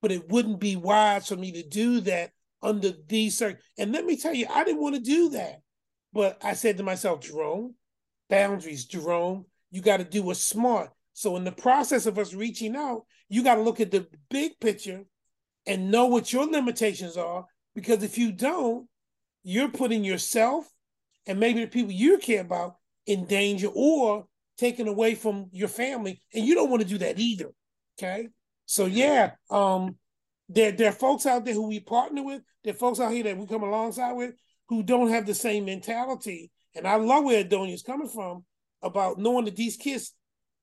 but 0.00 0.12
it 0.12 0.28
wouldn't 0.28 0.60
be 0.60 0.76
wise 0.76 1.28
for 1.28 1.36
me 1.36 1.52
to 1.52 1.62
do 1.62 2.00
that 2.00 2.30
under 2.62 2.92
these 3.08 3.38
circumstances. 3.38 3.70
And 3.78 3.92
let 3.92 4.04
me 4.04 4.16
tell 4.16 4.34
you, 4.34 4.46
I 4.52 4.64
didn't 4.64 4.82
want 4.82 4.94
to 4.96 5.00
do 5.00 5.30
that. 5.30 5.60
But 6.12 6.38
I 6.44 6.52
said 6.52 6.76
to 6.76 6.82
myself, 6.82 7.20
Jerome, 7.20 7.74
boundaries, 8.28 8.84
Jerome, 8.84 9.46
you 9.70 9.80
got 9.80 9.96
to 9.96 10.04
do 10.04 10.22
what's 10.22 10.44
smart. 10.44 10.90
So 11.14 11.36
in 11.36 11.44
the 11.44 11.52
process 11.52 12.06
of 12.06 12.18
us 12.18 12.34
reaching 12.34 12.76
out, 12.76 13.04
you 13.28 13.42
got 13.42 13.56
to 13.56 13.62
look 13.62 13.80
at 13.80 13.90
the 13.90 14.06
big 14.30 14.52
picture 14.60 15.04
and 15.66 15.90
know 15.90 16.06
what 16.06 16.32
your 16.32 16.46
limitations 16.46 17.16
are. 17.16 17.46
Because 17.74 18.02
if 18.02 18.18
you 18.18 18.32
don't, 18.32 18.88
you're 19.42 19.68
putting 19.68 20.04
yourself 20.04 20.68
and 21.26 21.40
maybe 21.40 21.60
the 21.60 21.70
people 21.70 21.92
you 21.92 22.18
care 22.18 22.40
about 22.40 22.76
in 23.06 23.26
danger 23.26 23.68
or 23.72 24.26
taken 24.58 24.88
away 24.88 25.14
from 25.14 25.48
your 25.52 25.68
family. 25.68 26.22
And 26.34 26.44
you 26.44 26.54
don't 26.54 26.70
want 26.70 26.82
to 26.82 26.88
do 26.88 26.98
that 26.98 27.18
either. 27.18 27.50
Okay. 27.98 28.28
So 28.66 28.86
yeah, 28.86 29.32
um, 29.50 29.96
there, 30.48 30.72
there 30.72 30.90
are 30.90 30.92
folks 30.92 31.26
out 31.26 31.44
there 31.44 31.54
who 31.54 31.68
we 31.68 31.80
partner 31.80 32.22
with, 32.22 32.42
there 32.64 32.74
are 32.74 32.76
folks 32.76 33.00
out 33.00 33.12
here 33.12 33.24
that 33.24 33.36
we 33.36 33.46
come 33.46 33.62
alongside 33.62 34.12
with 34.12 34.34
who 34.68 34.82
don't 34.82 35.08
have 35.08 35.26
the 35.26 35.34
same 35.34 35.64
mentality. 35.64 36.50
And 36.74 36.86
I 36.86 36.96
love 36.96 37.24
where 37.24 37.44
Adonia 37.44 37.74
is 37.74 37.82
coming 37.82 38.08
from 38.08 38.44
about 38.82 39.18
knowing 39.18 39.44
that 39.44 39.56
these 39.56 39.76
kids, 39.76 40.14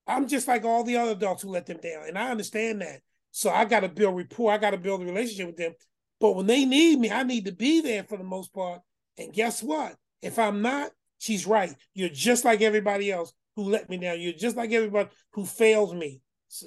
I'm 0.08 0.28
just 0.28 0.48
like 0.48 0.64
all 0.64 0.84
the 0.84 0.98
other 0.98 1.12
adults 1.12 1.44
who 1.44 1.50
let 1.50 1.66
them 1.66 1.78
down. 1.78 2.08
And 2.08 2.18
I 2.18 2.32
understand 2.32 2.82
that. 2.82 3.02
So 3.32 3.50
I 3.50 3.66
got 3.66 3.82
to 3.82 3.90
build 3.90 4.18
rapport. 4.18 4.52
I 4.52 4.58
got 4.58 4.72
to 4.72 4.78
build 4.78 5.02
a 5.02 5.06
relationship 5.06 5.48
with 5.48 5.58
them. 5.58 5.74
But 6.20 6.36
when 6.36 6.48
they 6.48 6.66
need 6.66 7.00
me, 7.00 7.12
I 7.12 7.24
need 7.24 7.46
to 7.46 7.52
be 7.52 7.82
there 7.82 8.04
for 8.04 8.18
the 8.18 8.24
most 8.24 8.54
part. 8.54 8.82
And 9.18 9.34
guess 9.34 9.64
what? 9.64 9.96
If 10.22 10.38
I'm 10.38 10.62
not, 10.62 10.92
she's 11.18 11.48
right. 11.48 11.74
You're 11.94 12.10
just 12.10 12.46
like 12.46 12.62
everybody 12.62 13.12
else 13.12 13.34
who 13.56 13.64
let 13.64 13.90
me 13.90 13.98
down. 13.98 14.20
You're 14.20 14.34
just 14.34 14.58
like 14.58 14.72
everybody 14.72 15.10
who 15.34 15.46
fails 15.46 15.94
me. 15.94 16.22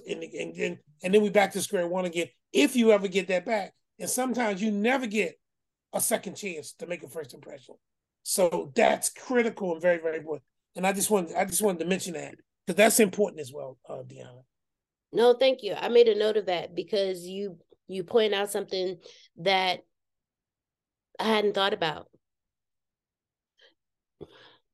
And, 0.09 0.23
and, 0.23 0.57
and, 0.57 0.79
and 1.03 1.15
then 1.15 1.23
we 1.23 1.31
back 1.31 1.53
to 1.53 1.61
square 1.61 1.87
one 1.87 2.05
again. 2.05 2.29
If 2.53 2.77
you 2.77 2.93
ever 2.93 3.09
get 3.09 3.29
that 3.29 3.45
back. 3.45 3.75
And 3.99 4.09
sometimes 4.09 4.63
you 4.63 4.71
never 4.71 5.07
get 5.07 5.39
a 5.93 6.01
second 6.01 6.35
chance 6.35 6.73
to 6.75 6.87
make 6.87 7.03
a 7.03 7.09
first 7.09 7.35
impression. 7.35 7.75
So 8.23 8.73
that's 8.75 9.11
critical 9.11 9.73
and 9.73 9.83
very, 9.83 9.99
very 9.99 10.19
important. 10.19 10.45
And 10.77 10.87
I 10.87 10.93
just 10.93 11.11
wanted 11.11 11.37
I 11.37 11.45
just 11.45 11.63
wanted 11.63 11.81
to 11.81 11.87
mention 11.87 12.15
that 12.15 12.35
because 12.67 12.77
that's 12.77 13.01
important 13.01 13.41
as 13.41 13.53
well, 13.53 13.79
uh, 13.89 14.03
Deanna. 14.03 14.43
No, 15.13 15.35
thank 15.35 15.63
you. 15.63 15.75
I 15.75 15.89
made 15.89 16.09
a 16.09 16.19
note 16.19 16.37
of 16.37 16.47
that 16.47 16.75
because 16.75 17.27
you 17.27 17.59
you 17.89 18.05
point 18.05 18.33
out 18.33 18.51
something 18.51 18.97
that 19.39 19.81
I 21.19 21.25
hadn't 21.25 21.55
thought 21.55 21.75
about. 21.75 22.09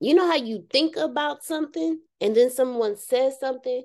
You 0.01 0.15
know 0.15 0.27
how 0.29 0.37
you 0.37 0.65
think 0.71 0.97
about 0.97 1.43
something 1.43 2.01
and 2.21 2.37
then 2.37 2.51
someone 2.51 2.97
says 2.97 3.41
something 3.41 3.85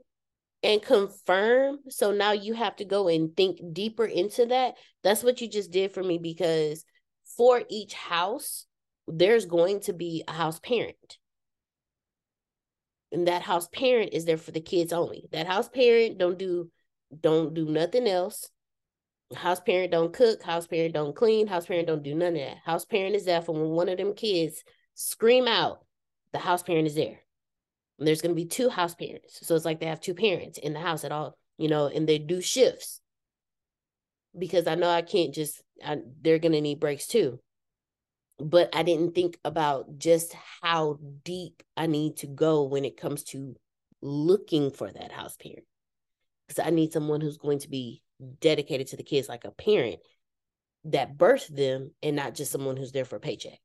and 0.61 0.81
confirm. 0.81 1.79
So 1.89 2.11
now 2.11 2.33
you 2.33 2.53
have 2.53 2.75
to 2.77 2.85
go 2.85 3.07
and 3.07 3.35
think 3.35 3.59
deeper 3.73 4.05
into 4.05 4.45
that. 4.47 4.75
That's 5.03 5.23
what 5.23 5.41
you 5.41 5.47
just 5.49 5.71
did 5.71 5.91
for 5.91 6.03
me 6.03 6.19
because 6.19 6.85
for 7.35 7.63
each 7.69 7.95
house, 7.95 8.67
there's 9.07 9.45
going 9.45 9.81
to 9.81 9.93
be 9.93 10.23
a 10.27 10.31
house 10.31 10.59
parent. 10.59 11.17
And 13.13 13.27
that 13.27 13.43
house 13.43 13.67
parent 13.67 14.13
is 14.13 14.25
there 14.25 14.37
for 14.37 14.51
the 14.51 14.59
kids 14.59 14.91
only. 14.91 15.29
That 15.31 15.47
house 15.47 15.69
parent 15.69 16.17
don't 16.17 16.37
do 16.37 16.71
don't 17.21 17.53
do 17.53 17.65
nothing 17.65 18.07
else. 18.07 18.49
House 19.35 19.59
parent 19.59 19.91
don't 19.91 20.11
cook, 20.11 20.41
house 20.41 20.67
parent 20.67 20.95
don't 20.95 21.15
clean, 21.15 21.47
house 21.47 21.67
parent 21.67 21.87
don't 21.87 22.03
do 22.03 22.15
none 22.15 22.33
of 22.33 22.41
that. 22.41 22.57
House 22.65 22.85
parent 22.85 23.15
is 23.15 23.25
there 23.25 23.41
for 23.41 23.53
when 23.53 23.69
one 23.69 23.89
of 23.89 23.97
them 23.97 24.13
kids 24.13 24.63
scream 24.95 25.47
out, 25.47 25.85
the 26.33 26.39
house 26.39 26.63
parent 26.63 26.87
is 26.87 26.95
there. 26.95 27.19
And 27.99 28.07
there's 28.07 28.21
going 28.21 28.31
to 28.31 28.41
be 28.41 28.45
two 28.45 28.69
house 28.69 28.95
parents. 28.95 29.45
So 29.45 29.55
it's 29.55 29.65
like 29.65 29.79
they 29.79 29.85
have 29.85 30.01
two 30.01 30.15
parents 30.15 30.57
in 30.57 30.73
the 30.73 30.79
house 30.79 31.03
at 31.03 31.11
all, 31.11 31.37
you 31.57 31.67
know, 31.67 31.87
and 31.87 32.09
they 32.09 32.17
do 32.17 32.41
shifts. 32.41 32.99
Because 34.37 34.65
I 34.65 34.75
know 34.75 34.89
I 34.89 35.03
can't 35.03 35.33
just 35.33 35.61
I, 35.83 35.97
they're 36.21 36.39
going 36.39 36.53
to 36.53 36.61
need 36.61 36.79
breaks 36.79 37.05
too. 37.07 37.39
But 38.43 38.75
I 38.75 38.83
didn't 38.83 39.15
think 39.15 39.37
about 39.45 39.97
just 39.97 40.35
how 40.61 40.99
deep 41.23 41.63
I 41.77 41.87
need 41.87 42.17
to 42.17 42.27
go 42.27 42.63
when 42.63 42.83
it 42.83 42.97
comes 42.97 43.23
to 43.25 43.55
looking 44.01 44.69
for 44.69 44.91
that 44.91 45.13
house 45.13 45.37
parent. 45.37 45.63
Because 46.47 46.65
I 46.65 46.69
need 46.69 46.91
someone 46.91 47.21
who's 47.21 47.37
going 47.37 47.59
to 47.59 47.69
be 47.69 48.03
dedicated 48.41 48.87
to 48.87 48.97
the 48.97 49.03
kids 49.03 49.29
like 49.29 49.45
a 49.45 49.51
parent 49.51 49.99
that 50.85 51.17
birthed 51.17 51.55
them 51.55 51.91
and 52.03 52.17
not 52.17 52.35
just 52.35 52.51
someone 52.51 52.75
who's 52.75 52.91
there 52.91 53.05
for 53.05 53.15
a 53.15 53.21
paycheck. 53.21 53.59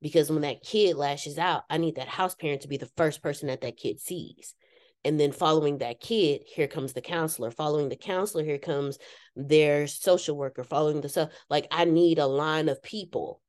Because 0.00 0.30
when 0.30 0.40
that 0.40 0.62
kid 0.62 0.96
lashes 0.96 1.36
out, 1.36 1.64
I 1.68 1.76
need 1.76 1.96
that 1.96 2.08
house 2.08 2.34
parent 2.34 2.62
to 2.62 2.68
be 2.68 2.78
the 2.78 2.90
first 2.96 3.22
person 3.22 3.48
that 3.48 3.60
that 3.60 3.76
kid 3.76 4.00
sees 4.00 4.54
and 5.04 5.18
then 5.18 5.32
following 5.32 5.78
that 5.78 6.00
kid 6.00 6.42
here 6.46 6.68
comes 6.68 6.92
the 6.92 7.00
counselor. 7.00 7.50
Following 7.50 7.88
the 7.88 7.96
counselor 7.96 8.44
here 8.44 8.58
comes 8.58 8.98
their 9.34 9.86
social 9.86 10.36
worker. 10.36 10.64
Following 10.64 11.00
the 11.00 11.08
so 11.08 11.28
like 11.48 11.66
i 11.70 11.84
need 11.84 12.18
a 12.18 12.26
line 12.26 12.68
of 12.68 12.82
people. 12.82 13.40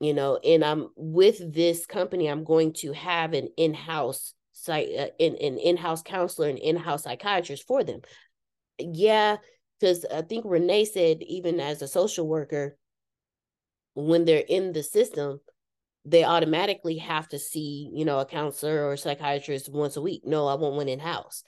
You 0.00 0.14
know 0.14 0.36
and 0.36 0.64
i'm 0.64 0.88
with 0.96 1.52
this 1.52 1.84
company 1.84 2.28
i'm 2.28 2.44
going 2.44 2.72
to 2.74 2.92
have 2.92 3.34
an 3.34 3.48
in-house 3.56 4.34
site 4.52 4.88
uh, 4.96 5.08
in 5.18 5.34
an 5.36 5.58
in-house 5.58 6.02
counselor 6.02 6.48
and 6.48 6.58
in-house 6.58 7.02
psychiatrist 7.02 7.66
for 7.66 7.82
them. 7.84 8.00
Yeah 8.78 9.38
because 9.78 10.04
i 10.12 10.22
think 10.22 10.44
renee 10.46 10.84
said 10.84 11.22
even 11.22 11.60
as 11.60 11.82
a 11.82 11.88
social 11.88 12.26
worker 12.26 12.76
when 13.94 14.24
they're 14.24 14.44
in 14.48 14.72
the 14.72 14.82
system 14.82 15.40
they 16.08 16.24
automatically 16.24 16.98
have 16.98 17.28
to 17.28 17.38
see, 17.38 17.90
you 17.92 18.04
know, 18.04 18.18
a 18.18 18.24
counselor 18.24 18.86
or 18.86 18.94
a 18.94 18.98
psychiatrist 18.98 19.68
once 19.68 19.96
a 19.96 20.00
week. 20.00 20.22
No, 20.24 20.46
I 20.46 20.54
want 20.54 20.76
one 20.76 20.88
in 20.88 20.98
house. 20.98 21.44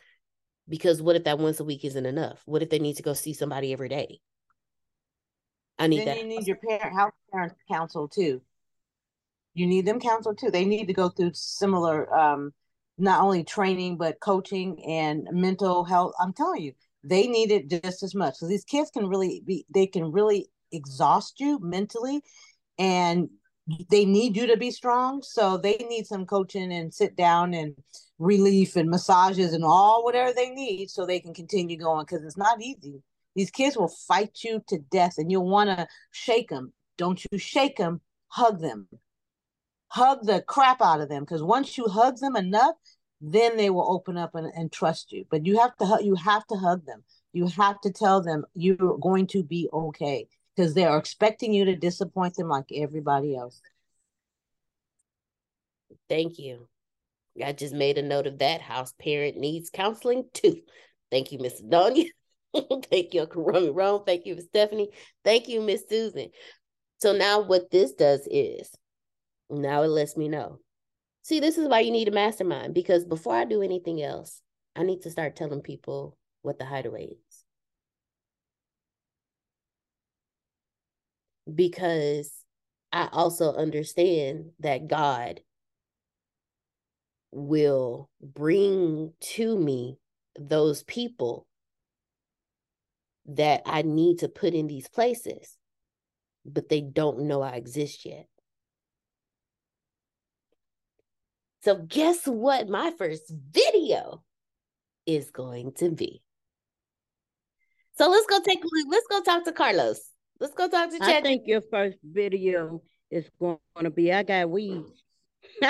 Because 0.68 1.00
what 1.00 1.16
if 1.16 1.24
that 1.24 1.38
once 1.38 1.60
a 1.60 1.64
week 1.64 1.84
isn't 1.84 2.06
enough? 2.06 2.42
What 2.44 2.62
if 2.62 2.70
they 2.70 2.78
need 2.78 2.96
to 2.96 3.02
go 3.02 3.14
see 3.14 3.32
somebody 3.32 3.72
every 3.72 3.88
day? 3.88 4.20
I 5.78 5.86
need 5.86 6.00
then 6.00 6.06
that. 6.06 6.18
You 6.18 6.26
need 6.26 6.46
your 6.46 6.56
parent 6.56 6.94
house 6.94 7.12
parents 7.32 7.56
counsel 7.70 8.06
too. 8.06 8.42
You 9.54 9.66
need 9.66 9.86
them 9.86 9.98
counsel 9.98 10.34
too. 10.34 10.50
They 10.50 10.66
need 10.66 10.86
to 10.86 10.92
go 10.92 11.08
through 11.08 11.32
similar 11.32 12.12
um 12.14 12.52
not 12.98 13.22
only 13.22 13.42
training 13.42 13.96
but 13.96 14.20
coaching 14.20 14.84
and 14.84 15.26
mental 15.32 15.84
health. 15.84 16.12
I'm 16.20 16.34
telling 16.34 16.62
you, 16.62 16.72
they 17.02 17.26
need 17.26 17.50
it 17.50 17.82
just 17.82 18.02
as 18.02 18.14
much. 18.14 18.36
So 18.36 18.46
these 18.46 18.64
kids 18.64 18.90
can 18.90 19.06
really 19.06 19.42
be 19.44 19.64
they 19.72 19.86
can 19.86 20.12
really 20.12 20.48
exhaust 20.70 21.40
you 21.40 21.58
mentally 21.60 22.20
and 22.78 23.28
they 23.88 24.04
need 24.04 24.36
you 24.36 24.46
to 24.48 24.56
be 24.56 24.70
strong. 24.70 25.22
So 25.22 25.56
they 25.56 25.76
need 25.76 26.06
some 26.06 26.26
coaching 26.26 26.72
and 26.72 26.92
sit 26.92 27.16
down 27.16 27.54
and 27.54 27.74
relief 28.18 28.76
and 28.76 28.90
massages 28.90 29.52
and 29.52 29.64
all 29.64 30.04
whatever 30.04 30.32
they 30.32 30.50
need 30.50 30.90
so 30.90 31.06
they 31.06 31.20
can 31.20 31.34
continue 31.34 31.78
going. 31.78 32.04
Because 32.04 32.24
it's 32.24 32.36
not 32.36 32.60
easy. 32.60 33.02
These 33.36 33.50
kids 33.50 33.76
will 33.76 33.92
fight 34.08 34.40
you 34.42 34.62
to 34.68 34.78
death 34.90 35.14
and 35.18 35.30
you'll 35.30 35.48
want 35.48 35.70
to 35.70 35.86
shake 36.10 36.48
them 36.48 36.72
don't 37.00 37.24
you 37.32 37.38
shake 37.38 37.78
them 37.78 38.02
hug 38.28 38.60
them. 38.60 38.86
Hug 39.88 40.18
the 40.24 40.42
crap 40.42 40.82
out 40.82 41.00
of 41.00 41.08
them. 41.08 41.22
Because 41.22 41.42
once 41.42 41.78
you 41.78 41.86
hug 41.88 42.18
them 42.18 42.36
enough 42.36 42.74
then 43.22 43.56
they 43.56 43.70
will 43.70 43.90
open 43.90 44.16
up 44.18 44.34
and, 44.34 44.52
and 44.54 44.70
trust 44.70 45.10
you. 45.10 45.24
But 45.30 45.46
you 45.46 45.58
have 45.58 45.74
to 45.78 45.98
you 46.02 46.14
have 46.16 46.46
to 46.48 46.56
hug 46.56 46.84
them. 46.84 47.02
You 47.32 47.46
have 47.46 47.80
to 47.80 47.90
tell 47.90 48.20
them 48.20 48.44
you're 48.54 48.98
going 48.98 49.28
to 49.28 49.42
be 49.42 49.68
okay 49.72 50.28
because 50.60 50.74
they're 50.74 50.98
expecting 50.98 51.54
you 51.54 51.64
to 51.64 51.74
disappoint 51.74 52.34
them 52.36 52.48
like 52.48 52.66
everybody 52.74 53.34
else. 53.34 53.62
Thank 56.06 56.38
you. 56.38 56.68
I 57.42 57.52
just 57.52 57.72
made 57.72 57.96
a 57.96 58.02
note 58.02 58.26
of 58.26 58.40
that. 58.40 58.60
House 58.60 58.92
parent 59.00 59.38
needs 59.38 59.70
counseling 59.70 60.24
too. 60.34 60.60
Thank 61.10 61.32
you, 61.32 61.38
Miss 61.38 61.62
Donia. 61.62 62.08
Thank 62.90 63.14
you, 63.14 63.22
Uncle 63.22 63.72
Rome. 63.72 64.02
Thank 64.04 64.26
you, 64.26 64.38
Stephanie. 64.38 64.90
Thank 65.24 65.48
you, 65.48 65.62
Miss 65.62 65.84
Susan. 65.88 66.28
So 66.98 67.14
now 67.14 67.40
what 67.40 67.70
this 67.70 67.94
does 67.94 68.28
is 68.30 68.70
now 69.48 69.82
it 69.82 69.88
lets 69.88 70.14
me 70.14 70.28
know. 70.28 70.58
See, 71.22 71.40
this 71.40 71.56
is 71.56 71.68
why 71.68 71.80
you 71.80 71.90
need 71.90 72.08
a 72.08 72.12
mastermind 72.12 72.74
because 72.74 73.06
before 73.06 73.34
I 73.34 73.46
do 73.46 73.62
anything 73.62 74.02
else, 74.02 74.42
I 74.76 74.82
need 74.82 75.00
to 75.02 75.10
start 75.10 75.36
telling 75.36 75.62
people 75.62 76.18
what 76.42 76.58
the 76.58 76.66
hideaway 76.66 77.06
is. 77.06 77.29
Because 81.54 82.32
I 82.92 83.08
also 83.12 83.54
understand 83.54 84.50
that 84.60 84.88
God 84.88 85.40
will 87.32 88.10
bring 88.20 89.12
to 89.20 89.58
me 89.58 89.98
those 90.38 90.82
people 90.82 91.46
that 93.26 93.62
I 93.66 93.82
need 93.82 94.20
to 94.20 94.28
put 94.28 94.54
in 94.54 94.66
these 94.66 94.88
places, 94.88 95.56
but 96.44 96.68
they 96.68 96.80
don't 96.80 97.20
know 97.20 97.42
I 97.42 97.52
exist 97.52 98.04
yet. 98.04 98.26
So, 101.62 101.76
guess 101.76 102.26
what? 102.26 102.68
My 102.68 102.90
first 102.96 103.30
video 103.30 104.24
is 105.06 105.30
going 105.30 105.72
to 105.74 105.90
be. 105.90 106.22
So 108.00 108.08
let's 108.08 108.26
go 108.26 108.40
take 108.40 108.62
let's 108.88 109.06
go 109.10 109.22
talk 109.22 109.44
to 109.44 109.52
Carlos. 109.52 110.00
Let's 110.40 110.54
go 110.54 110.68
talk 110.68 110.90
to 110.90 110.98
Chad. 110.98 111.08
I 111.08 111.20
think 111.20 111.42
your 111.46 111.60
first 111.60 111.98
video 112.02 112.80
is 113.10 113.28
going 113.38 113.58
to 113.82 113.90
be 113.90 114.10
I 114.10 114.22
got 114.22 114.48
weeds. 114.48 115.04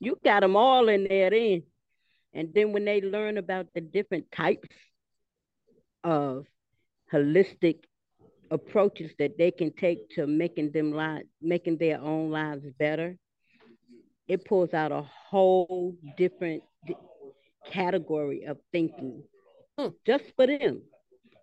you 0.00 0.18
got 0.24 0.40
them 0.40 0.56
all 0.56 0.88
in 0.88 1.04
there 1.04 1.28
then. 1.28 1.64
And 2.32 2.54
then 2.54 2.72
when 2.72 2.86
they 2.86 3.02
learn 3.02 3.36
about 3.36 3.66
the 3.74 3.82
different 3.82 4.32
types 4.32 4.68
of 6.04 6.46
holistic 7.12 7.80
approaches 8.50 9.10
that 9.18 9.36
they 9.36 9.50
can 9.50 9.74
take 9.74 10.08
to 10.14 10.26
making 10.26 10.72
them 10.72 10.92
lives, 10.92 11.26
making 11.42 11.76
their 11.76 12.00
own 12.00 12.30
lives 12.30 12.64
better, 12.78 13.18
it 14.26 14.46
pulls 14.46 14.72
out 14.72 14.90
a 14.90 15.02
whole 15.02 15.94
different 16.16 16.62
category 17.70 18.44
of 18.44 18.56
thinking 18.72 19.22
hmm. 19.78 19.88
just 20.06 20.24
for 20.36 20.46
them. 20.46 20.82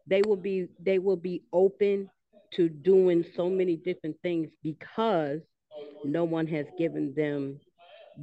They 0.07 0.21
will 0.25 0.37
be 0.37 0.67
they 0.79 0.99
will 0.99 1.17
be 1.17 1.43
open 1.51 2.09
to 2.53 2.69
doing 2.69 3.25
so 3.35 3.49
many 3.49 3.75
different 3.75 4.17
things 4.21 4.49
because 4.63 5.41
no 6.03 6.23
one 6.23 6.47
has 6.47 6.65
given 6.77 7.13
them 7.15 7.59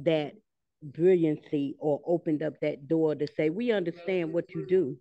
that 0.03 0.33
brilliancy 0.81 1.75
or 1.79 2.01
opened 2.05 2.43
up 2.43 2.59
that 2.61 2.87
door 2.87 3.15
to 3.15 3.27
say, 3.37 3.49
we 3.49 3.71
understand 3.71 4.33
what 4.33 4.45
you 4.53 4.65
do, 4.67 4.97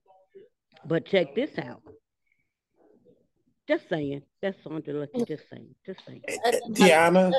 but 0.84 1.06
check 1.06 1.34
this 1.34 1.50
out. 1.58 1.82
Just 3.68 3.88
saying. 3.88 4.22
That's 4.40 4.56
Sandra 4.64 4.92
Lucky. 4.94 5.24
Just 5.24 5.44
saying. 5.50 5.74
Just 5.86 6.00
saying. 6.04 6.22
Eh, 6.26 6.36
eh, 6.44 6.58
Diana. 6.72 7.32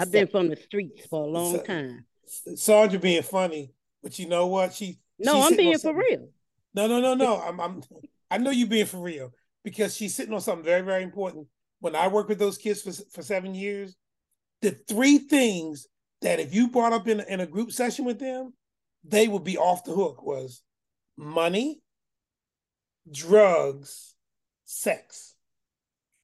I've 0.00 0.10
been 0.10 0.26
from 0.26 0.48
the 0.48 0.56
streets 0.56 1.06
for 1.06 1.24
a 1.24 1.26
long 1.26 1.62
time. 1.64 2.06
Sandra 2.26 2.98
being 2.98 3.22
funny, 3.22 3.74
but 4.02 4.18
you 4.18 4.26
know 4.26 4.46
what? 4.46 4.72
She 4.72 4.98
No, 5.18 5.42
I'm 5.42 5.56
being 5.56 5.78
for 5.78 5.94
real. 5.94 6.28
No, 6.74 6.86
no, 6.86 7.00
no, 7.00 7.14
no. 7.14 7.40
I'm 7.40 7.60
I'm 7.60 7.82
I 8.30 8.38
know 8.38 8.50
you 8.50 8.66
being 8.66 8.86
for 8.86 8.98
real 8.98 9.32
because 9.64 9.96
she's 9.96 10.14
sitting 10.14 10.34
on 10.34 10.40
something 10.40 10.64
very, 10.64 10.82
very 10.82 11.02
important. 11.02 11.48
When 11.80 11.96
I 11.96 12.08
worked 12.08 12.28
with 12.28 12.38
those 12.38 12.58
kids 12.58 12.82
for, 12.82 12.92
for 13.10 13.22
seven 13.22 13.54
years, 13.54 13.96
the 14.62 14.78
three 14.88 15.18
things 15.18 15.86
that 16.22 16.40
if 16.40 16.54
you 16.54 16.68
brought 16.68 16.92
up 16.92 17.08
in, 17.08 17.20
in 17.20 17.40
a 17.40 17.46
group 17.46 17.72
session 17.72 18.04
with 18.04 18.18
them, 18.18 18.52
they 19.04 19.26
would 19.26 19.44
be 19.44 19.56
off 19.56 19.84
the 19.84 19.92
hook 19.92 20.22
was 20.22 20.62
money, 21.16 21.80
drugs, 23.10 24.14
sex. 24.64 25.34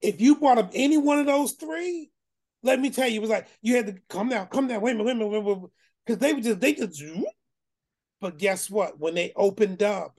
If 0.03 0.21
you 0.21 0.37
brought 0.37 0.59
up 0.59 0.71
any 0.75 0.99
one 0.99 1.19
of 1.19 1.27
those 1.27 1.53
three, 1.53 2.11
let 2.63 2.81
me 2.81 2.91
tell 2.91 3.09
you, 3.09 3.17
it 3.17 3.23
was 3.23 3.31
like 3.31 3.49
you 3.63 3.77
had 3.77 3.87
to 3.87 3.95
come 4.09 4.29
down, 4.29 4.47
come 4.49 4.69
down, 4.69 4.83
wait 4.83 4.93
a 4.93 4.95
minute, 4.95 5.07
wait 5.07 5.13
a 5.13 5.15
minute, 5.17 5.29
wait 5.29 5.53
a 5.53 5.57
minute, 5.57 5.71
because 6.05 6.19
they 6.19 6.35
were 6.35 6.41
just 6.41 6.61
they 6.61 6.75
just. 6.75 7.03
But 8.21 8.39
guess 8.39 8.71
what? 8.71 8.99
When 8.99 9.15
they 9.15 9.33
opened 9.37 9.83
up, 9.83 10.19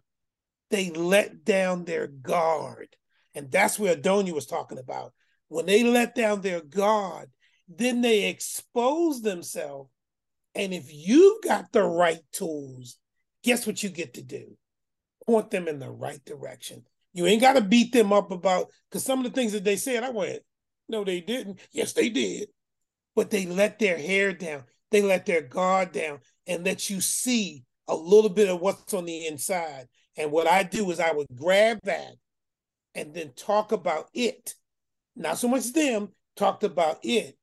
they 0.70 0.90
let 0.92 1.46
down 1.46 1.86
their 1.86 2.08
guard, 2.08 2.96
and 3.34 3.52
that's 3.52 3.80
where 3.80 3.96
Adonia 3.96 4.34
was 4.34 4.46
talking 4.46 4.78
about. 4.78 5.14
When 5.48 5.66
they 5.66 5.84
let 5.84 6.16
down 6.16 6.42
their 6.42 6.62
guard, 6.62 7.30
then 7.68 8.02
they 8.02 8.28
expose 8.28 9.22
themselves. 9.22 9.90
And 10.56 10.74
if 10.74 10.94
you've 10.94 11.44
got 11.44 11.72
the 11.72 11.84
right 11.84 12.22
tools, 12.32 12.98
guess 13.44 13.68
what 13.68 13.82
you 13.84 13.90
get 13.90 14.16
to 14.16 14.24
do? 14.24 14.58
Point 15.26 15.52
them 15.52 15.68
in 15.68 15.80
the 15.80 15.92
right 15.92 16.24
direction. 16.26 16.84
You 17.14 17.26
ain't 17.26 17.42
got 17.42 17.54
to 17.54 17.62
beat 17.62 17.94
them 17.94 18.12
up 18.12 18.32
about 18.32 18.68
because 18.90 19.04
some 19.04 19.20
of 19.20 19.26
the 19.26 19.32
things 19.32 19.54
that 19.54 19.64
they 19.64 19.76
said, 19.76 20.04
I 20.04 20.10
went, 20.10 20.42
no, 20.90 21.04
they 21.04 21.22
didn't. 21.22 21.60
Yes, 21.72 21.94
they 21.94 22.10
did. 22.10 22.50
But 23.16 23.30
they 23.30 23.46
let 23.46 23.80
their 23.80 23.98
hair 23.98 24.34
down, 24.34 24.64
they 24.92 25.02
let 25.02 25.26
their 25.26 25.42
guard 25.42 25.92
down, 25.92 26.20
and 26.46 26.66
let 26.66 26.90
you 26.90 27.02
see 27.02 27.64
a 27.88 27.96
little 27.96 28.30
bit 28.30 28.50
of 28.50 28.60
what's 28.60 28.94
on 28.94 29.06
the 29.06 29.26
inside. 29.28 29.88
And 30.18 30.32
what 30.32 30.48
I 30.48 30.64
do 30.64 30.90
is 30.92 31.00
I 31.00 31.12
would 31.12 31.28
grab 31.36 31.80
that 31.84 32.14
and 32.96 33.14
then 33.14 33.32
talk 33.36 33.72
about 33.72 34.10
it. 34.14 34.56
Not 35.16 35.38
so 35.38 35.48
much 35.48 35.72
them, 35.74 36.10
talked 36.36 36.64
about 36.64 37.00
it 37.04 37.38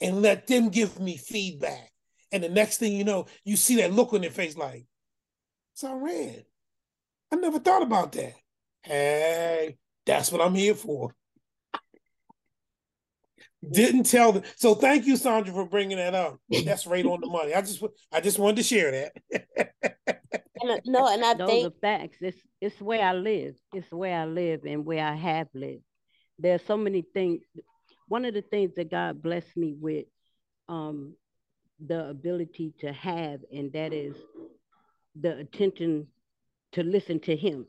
and 0.00 0.22
let 0.22 0.46
them 0.46 0.68
give 0.68 1.00
me 1.00 1.16
feedback. 1.16 1.90
And 2.30 2.42
the 2.42 2.48
next 2.48 2.78
thing 2.78 2.92
you 2.92 3.04
know, 3.04 3.26
you 3.44 3.56
see 3.56 3.76
that 3.76 3.92
look 3.92 4.12
on 4.12 4.20
their 4.20 4.30
face 4.30 4.56
like, 4.56 4.86
it's 5.72 5.84
all 5.84 5.98
red. 5.98 6.44
I 7.32 7.36
never 7.36 7.58
thought 7.58 7.82
about 7.82 8.12
that. 8.12 8.34
Hey, 8.82 9.76
that's 10.04 10.30
what 10.30 10.40
I'm 10.40 10.54
here 10.54 10.74
for. 10.74 11.14
Didn't 13.68 14.04
tell 14.04 14.32
them. 14.32 14.44
So 14.56 14.74
thank 14.74 15.06
you, 15.06 15.16
Sandra, 15.16 15.52
for 15.52 15.66
bringing 15.66 15.96
that 15.96 16.14
up. 16.14 16.38
That's 16.64 16.86
right 16.86 17.04
on 17.04 17.20
the 17.20 17.26
money. 17.26 17.54
I 17.54 17.60
just, 17.60 17.82
I 18.12 18.20
just 18.20 18.38
wanted 18.38 18.56
to 18.56 18.62
share 18.62 19.10
that. 19.32 20.17
no, 20.84 21.08
and 21.08 21.24
I 21.24 21.34
Those 21.34 21.48
think 21.48 21.66
are 21.66 21.80
facts. 21.80 22.18
It's 22.20 22.38
it's 22.60 22.80
where 22.80 23.02
I 23.02 23.12
live. 23.12 23.54
It's 23.74 23.90
where 23.90 24.18
I 24.20 24.24
live 24.24 24.60
and 24.64 24.84
where 24.84 25.04
I 25.04 25.14
have 25.14 25.48
lived. 25.54 25.82
There's 26.38 26.64
so 26.64 26.76
many 26.76 27.02
things 27.02 27.42
one 28.08 28.24
of 28.24 28.34
the 28.34 28.42
things 28.42 28.72
that 28.76 28.90
God 28.90 29.22
blessed 29.22 29.56
me 29.56 29.74
with 29.78 30.06
um, 30.68 31.14
the 31.86 32.08
ability 32.08 32.74
to 32.80 32.92
have, 32.92 33.40
and 33.52 33.72
that 33.72 33.92
is 33.92 34.16
the 35.20 35.36
attention 35.38 36.06
to 36.72 36.82
listen 36.82 37.20
to 37.20 37.36
Him 37.36 37.66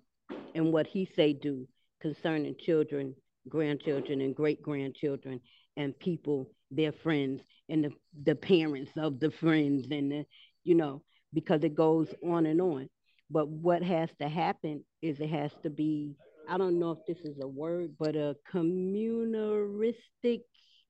and 0.55 0.73
what 0.73 0.87
He 0.87 1.05
say 1.15 1.33
do 1.33 1.67
concerning 2.01 2.55
children, 2.57 3.13
grandchildren, 3.47 4.21
and 4.21 4.35
great 4.35 4.61
grandchildren, 4.61 5.41
and 5.75 5.97
people, 5.99 6.49
their 6.71 6.91
friends, 6.91 7.41
and 7.67 7.83
the, 7.83 7.91
the 8.23 8.35
parents 8.35 8.91
of 8.97 9.19
the 9.19 9.31
friends, 9.31 9.87
and 9.91 10.11
the, 10.11 10.25
you 10.63 10.75
know, 10.75 11.01
because 11.33 11.63
it 11.63 11.75
goes 11.75 12.13
on 12.23 12.45
and 12.45 12.61
on. 12.61 12.89
But 13.29 13.47
what 13.47 13.83
has 13.83 14.09
to 14.19 14.27
happen 14.27 14.83
is 15.01 15.19
it 15.19 15.29
has 15.29 15.51
to 15.63 15.69
be 15.69 16.15
I 16.49 16.57
don't 16.57 16.79
know 16.79 16.91
if 16.91 17.05
this 17.05 17.23
is 17.23 17.39
a 17.39 17.47
word, 17.47 17.91
but 17.99 18.15
a 18.15 18.35
communalistic 18.51 20.41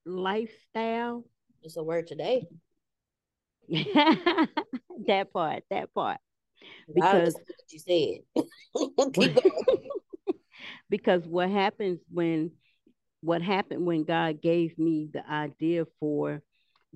lifestyle. 0.05 1.25
It's 1.61 1.75
a 1.75 1.83
word 1.83 2.07
today. 2.07 2.47
that 3.69 5.27
part, 5.33 5.63
that 5.69 5.93
part. 5.93 6.19
Because 6.93 7.33
what 7.33 7.71
you 7.71 8.23
said. 9.13 9.39
because 10.89 11.27
what 11.27 11.49
happens 11.49 11.99
when 12.09 12.51
what 13.21 13.41
happened 13.41 13.85
when 13.85 14.05
God 14.05 14.41
gave 14.41 14.79
me 14.79 15.09
the 15.11 15.29
idea 15.29 15.85
for 15.99 16.41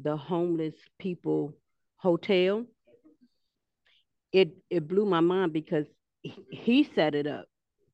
the 0.02 0.16
homeless 0.16 0.76
people 1.00 1.54
hotel, 1.98 2.66
it 4.34 4.50
it 4.70 4.88
blew 4.88 5.06
my 5.06 5.22
mind 5.22 5.54
because 5.54 5.88
he 6.24 6.84
set 6.96 7.16
it 7.16 7.28
up, 7.28 7.48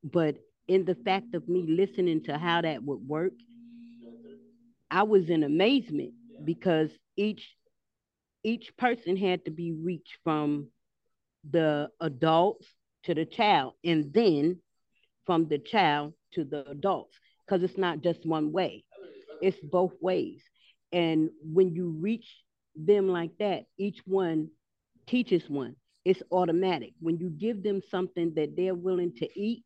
but 0.04 0.38
in 0.68 0.86
the 0.86 0.96
fact 0.96 1.36
of 1.36 1.48
me 1.50 1.66
listening 1.68 2.24
to 2.26 2.38
how 2.38 2.62
that 2.62 2.84
would 2.84 3.08
work, 3.08 3.34
I 4.92 5.04
was 5.04 5.30
in 5.30 5.44
amazement 5.44 6.14
because 6.46 6.92
each 7.18 7.56
each 8.44 8.76
person 8.78 9.18
had 9.18 9.46
to 9.46 9.52
be 9.52 9.74
reached 9.74 10.18
from 10.24 10.70
the 11.50 11.90
adults 12.02 12.68
to 13.04 13.14
the 13.16 13.26
child 13.26 13.74
and 13.84 14.14
then 14.14 14.62
from 15.26 15.48
the 15.48 15.60
child 15.60 16.14
to 16.34 16.44
the 16.46 16.68
adults 16.70 17.18
because 17.46 17.64
it's 17.64 17.78
not 17.78 18.02
just 18.02 18.26
one 18.26 18.52
way. 18.52 18.86
It's 19.42 19.60
both 19.62 19.94
ways. 20.02 20.42
And 20.92 21.30
when 21.44 21.74
you 21.76 21.90
reach 21.90 22.44
them 22.76 23.10
like 23.10 23.38
that 23.40 23.66
each 23.78 24.00
one 24.06 24.50
teaches 25.08 25.50
one 25.50 25.76
it's 26.10 26.24
automatic 26.32 26.94
when 27.00 27.18
you 27.20 27.30
give 27.30 27.62
them 27.62 27.82
something 27.92 28.34
that 28.36 28.56
they're 28.58 28.74
willing 28.74 29.14
to 29.14 29.28
eat 29.40 29.64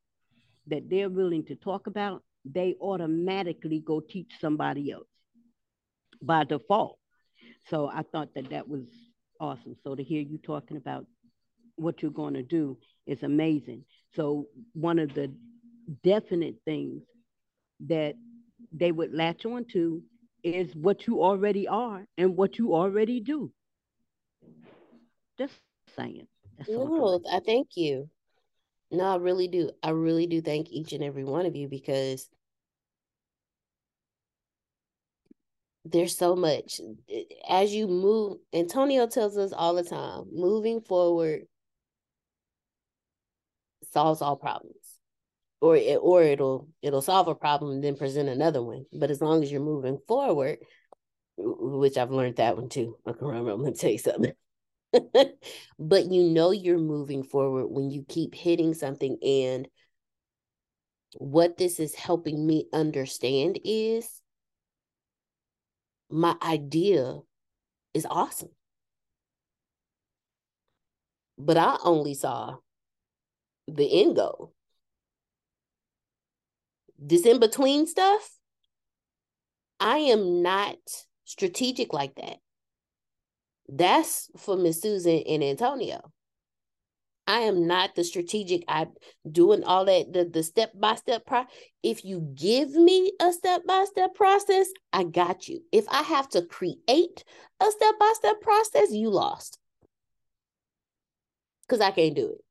that 0.68 0.90
they're 0.90 1.10
willing 1.10 1.44
to 1.46 1.56
talk 1.56 1.88
about, 1.88 2.24
they 2.46 2.76
automatically 2.82 3.80
go 3.86 4.00
teach 4.02 4.32
somebody 4.40 4.92
else 4.92 5.08
by 6.22 6.44
default. 6.44 6.98
So 7.70 7.88
I 7.88 8.04
thought 8.12 8.34
that 8.36 8.50
that 8.50 8.68
was 8.68 8.84
awesome. 9.40 9.76
So 9.84 9.96
to 9.96 10.04
hear 10.04 10.22
you 10.22 10.38
talking 10.38 10.78
about 10.78 11.06
what 11.76 12.02
you're 12.02 12.12
going 12.12 12.34
to 12.34 12.44
do 12.44 12.78
is 13.08 13.24
amazing. 13.24 13.84
So 14.16 14.48
one 14.74 15.00
of 15.00 15.14
the 15.14 15.34
definite 16.04 16.56
things 16.66 17.04
that 17.88 18.16
they 18.72 18.92
would 18.92 19.14
latch 19.14 19.46
on 19.46 19.66
to 19.74 20.02
is 20.44 20.74
what 20.76 21.08
you 21.08 21.24
already 21.24 21.68
are 21.68 22.06
and 22.18 22.36
what 22.36 22.58
you 22.58 22.74
already 22.76 23.20
do. 23.22 23.52
Just 25.38 25.54
saying. 25.96 26.28
No, 26.68 27.22
I 27.32 27.40
thank 27.40 27.70
you. 27.76 28.10
No, 28.92 29.06
I 29.06 29.16
really 29.18 29.48
do. 29.48 29.72
I 29.82 29.90
really 29.90 30.28
do 30.28 30.42
thank 30.42 30.70
each 30.70 30.94
and 30.94 31.04
every 31.04 31.24
one 31.24 31.46
of 31.46 31.56
you 31.56 31.68
because 31.68 32.30
there's 35.86 36.18
so 36.18 36.36
much 36.36 36.80
as 37.50 37.74
you 37.74 37.88
move. 37.88 38.38
Antonio 38.54 39.08
tells 39.08 39.38
us 39.38 39.52
all 39.52 39.74
the 39.74 39.84
time 39.84 40.26
moving 40.32 40.82
forward 40.82 41.44
solves 43.92 44.22
all 44.22 44.36
problems 44.36 44.76
or 45.62 45.78
it, 45.78 46.00
or 46.02 46.24
it'll 46.24 46.68
it'll 46.82 47.02
solve 47.02 47.28
a 47.28 47.36
problem 47.36 47.72
and 47.72 47.84
then 47.84 47.96
present 47.96 48.28
another 48.28 48.62
one 48.62 48.86
but 48.92 49.12
as 49.12 49.22
long 49.22 49.44
as 49.44 49.52
you're 49.52 49.62
moving 49.62 49.98
forward 50.08 50.58
which 51.38 51.98
i've 51.98 52.12
learned 52.12 52.36
that 52.36 52.58
one 52.58 52.70
too 52.70 52.98
i'm 53.06 53.16
gonna 53.16 53.72
tell 53.72 53.92
you 53.92 53.98
something 53.98 54.34
but 55.80 56.12
you 56.12 56.24
know 56.24 56.52
you're 56.52 56.78
moving 56.78 57.24
forward 57.24 57.68
when 57.68 57.90
you 57.90 58.06
keep 58.08 58.36
hitting 58.36 58.74
something 58.74 59.18
and 59.24 59.68
what 61.18 61.58
this 61.58 61.80
is 61.80 61.96
helping 61.96 62.46
me 62.46 62.68
understand 62.74 63.60
is 63.64 64.22
my 66.10 66.36
idea 66.42 67.20
is 67.94 68.06
awesome. 68.10 68.50
But 71.38 71.58
i 71.58 71.78
only 71.84 72.14
saw 72.14 72.58
the 73.68 74.02
end 74.02 74.16
goal. 74.16 74.54
This 77.00 77.26
in 77.26 77.40
between 77.40 77.88
stuff 77.88 78.30
i 79.84 79.98
am 79.98 80.42
not 80.42 80.78
strategic 81.26 81.94
like 81.94 82.16
that 82.16 82.38
that's 83.68 84.30
for 84.38 84.56
Miss 84.56 84.82
Susan 84.82 85.24
and 85.28 85.44
Antonio. 85.44 86.12
I 87.26 87.40
am 87.42 87.68
not 87.68 87.96
the 87.96 88.04
strategic. 88.04 88.64
I 88.68 88.88
doing 89.30 89.64
all 89.64 89.86
that 89.86 90.12
the 90.12 90.26
the 90.26 90.44
step 90.44 90.72
by 90.76 90.96
step 90.96 91.26
pro. 91.26 91.46
If 91.82 92.04
you 92.04 92.20
give 92.36 92.72
me 92.72 93.14
a 93.22 93.32
step 93.32 93.66
by 93.66 93.86
step 93.86 94.14
process, 94.14 94.68
I 94.92 95.04
got 95.06 95.48
you. 95.48 95.62
If 95.72 95.88
I 95.90 96.02
have 96.02 96.28
to 96.30 96.42
create 96.42 97.24
a 97.62 97.72
step 97.72 97.96
by 98.00 98.14
step 98.16 98.42
process, 98.42 98.92
you 98.92 99.10
lost. 99.10 99.58
Cuz 101.70 101.80
I 101.80 101.92
can't 101.92 102.16
do 102.16 102.32
it. 102.32 102.42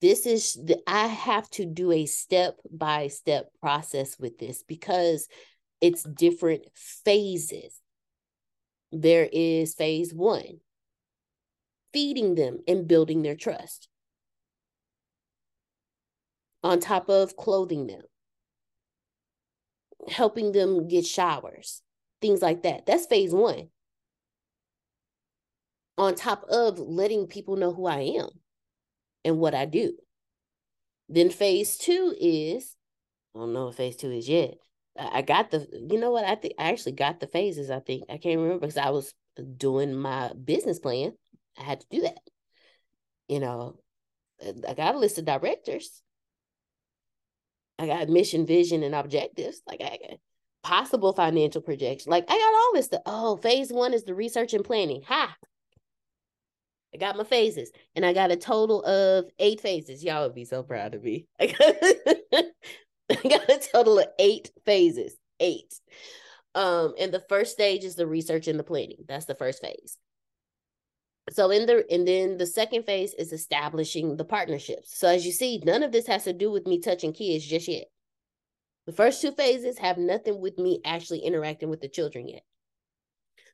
This 0.00 0.24
is 0.24 0.54
the 0.54 0.78
I 0.86 1.08
have 1.08 1.50
to 1.50 1.66
do 1.66 1.92
a 1.92 2.06
step 2.06 2.56
by 2.70 3.08
step 3.08 3.50
process 3.60 4.18
with 4.18 4.38
this 4.38 4.62
because 4.62 5.28
it's 5.82 6.04
different 6.04 6.64
phases 6.74 7.80
there 8.92 9.28
is 9.32 9.74
phase 9.74 10.14
one 10.14 10.60
feeding 11.92 12.34
them 12.34 12.58
and 12.68 12.86
building 12.86 13.22
their 13.22 13.34
trust, 13.34 13.88
on 16.62 16.78
top 16.78 17.08
of 17.08 17.36
clothing 17.36 17.86
them, 17.86 18.02
helping 20.08 20.52
them 20.52 20.88
get 20.88 21.06
showers, 21.06 21.80
things 22.20 22.42
like 22.42 22.64
that. 22.64 22.84
That's 22.84 23.06
phase 23.06 23.32
one. 23.32 23.68
On 25.96 26.14
top 26.14 26.44
of 26.50 26.78
letting 26.78 27.28
people 27.28 27.56
know 27.56 27.72
who 27.72 27.86
I 27.86 28.00
am 28.00 28.28
and 29.24 29.38
what 29.38 29.54
I 29.54 29.64
do. 29.64 29.94
Then 31.08 31.30
phase 31.30 31.78
two 31.78 32.14
is, 32.20 32.76
I 33.34 33.38
don't 33.38 33.54
know 33.54 33.66
what 33.66 33.76
phase 33.76 33.96
two 33.96 34.10
is 34.10 34.28
yet, 34.28 34.58
I 34.98 35.22
got 35.22 35.50
the, 35.50 35.66
you 35.90 35.98
know 35.98 36.10
what? 36.10 36.24
I 36.24 36.34
think 36.34 36.54
I 36.58 36.70
actually 36.70 36.92
got 36.92 37.20
the 37.20 37.26
phases. 37.26 37.70
I 37.70 37.80
think 37.80 38.04
I 38.08 38.18
can't 38.18 38.38
remember 38.38 38.60
because 38.60 38.76
I 38.76 38.90
was 38.90 39.14
doing 39.56 39.94
my 39.94 40.32
business 40.32 40.78
plan. 40.78 41.12
I 41.58 41.62
had 41.62 41.80
to 41.80 41.86
do 41.90 42.02
that. 42.02 42.18
You 43.28 43.40
know, 43.40 43.78
uh, 44.46 44.52
I 44.68 44.74
got 44.74 44.94
a 44.94 44.98
list 44.98 45.18
of 45.18 45.24
directors. 45.24 46.02
I 47.78 47.86
got 47.86 48.08
mission, 48.08 48.46
vision, 48.46 48.82
and 48.82 48.94
objectives. 48.94 49.60
Like 49.66 49.80
I 49.80 49.98
got 50.08 50.18
possible 50.62 51.12
financial 51.12 51.60
projection. 51.60 52.10
Like 52.10 52.24
I 52.28 52.32
got 52.32 52.54
all 52.54 52.72
this 52.74 52.86
stuff. 52.86 53.02
Oh, 53.06 53.36
phase 53.36 53.72
one 53.72 53.92
is 53.92 54.04
the 54.04 54.14
research 54.14 54.54
and 54.54 54.64
planning. 54.64 55.02
Ha! 55.06 55.36
I 56.94 56.98
got 56.98 57.16
my 57.16 57.24
phases, 57.24 57.70
and 57.94 58.06
I 58.06 58.12
got 58.12 58.30
a 58.30 58.36
total 58.36 58.82
of 58.84 59.26
eight 59.38 59.60
phases. 59.60 60.02
Y'all 60.02 60.22
would 60.22 60.34
be 60.34 60.44
so 60.46 60.62
proud 60.62 60.94
of 60.94 61.02
me. 61.02 61.26
Got 63.22 63.48
a 63.48 63.60
total 63.72 63.98
of 63.98 64.06
eight 64.18 64.50
phases. 64.64 65.16
Eight. 65.40 65.74
Um, 66.54 66.94
and 66.98 67.12
the 67.12 67.24
first 67.28 67.52
stage 67.52 67.84
is 67.84 67.94
the 67.94 68.06
research 68.06 68.48
and 68.48 68.58
the 68.58 68.64
planning. 68.64 69.04
That's 69.06 69.26
the 69.26 69.34
first 69.34 69.60
phase. 69.60 69.98
So 71.30 71.50
in 71.50 71.66
the 71.66 71.84
and 71.90 72.06
then 72.06 72.38
the 72.38 72.46
second 72.46 72.84
phase 72.84 73.12
is 73.14 73.32
establishing 73.32 74.16
the 74.16 74.24
partnerships. 74.24 74.96
So 74.96 75.08
as 75.08 75.26
you 75.26 75.32
see, 75.32 75.60
none 75.64 75.82
of 75.82 75.92
this 75.92 76.06
has 76.06 76.24
to 76.24 76.32
do 76.32 76.50
with 76.50 76.66
me 76.66 76.80
touching 76.80 77.12
kids 77.12 77.44
just 77.44 77.68
yet. 77.68 77.86
The 78.86 78.92
first 78.92 79.20
two 79.20 79.32
phases 79.32 79.78
have 79.78 79.98
nothing 79.98 80.40
with 80.40 80.58
me 80.58 80.80
actually 80.84 81.18
interacting 81.18 81.68
with 81.68 81.80
the 81.80 81.88
children 81.88 82.28
yet. 82.28 82.42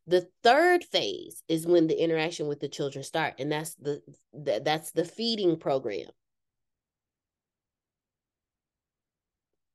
The 0.06 0.28
third 0.42 0.84
phase 0.84 1.42
is 1.48 1.66
when 1.66 1.86
the 1.86 2.02
interaction 2.02 2.46
with 2.46 2.60
the 2.60 2.68
children 2.68 3.02
start, 3.04 3.34
and 3.38 3.50
that's 3.50 3.74
the, 3.76 4.02
the 4.32 4.60
that's 4.62 4.90
the 4.90 5.04
feeding 5.04 5.56
program. 5.56 6.08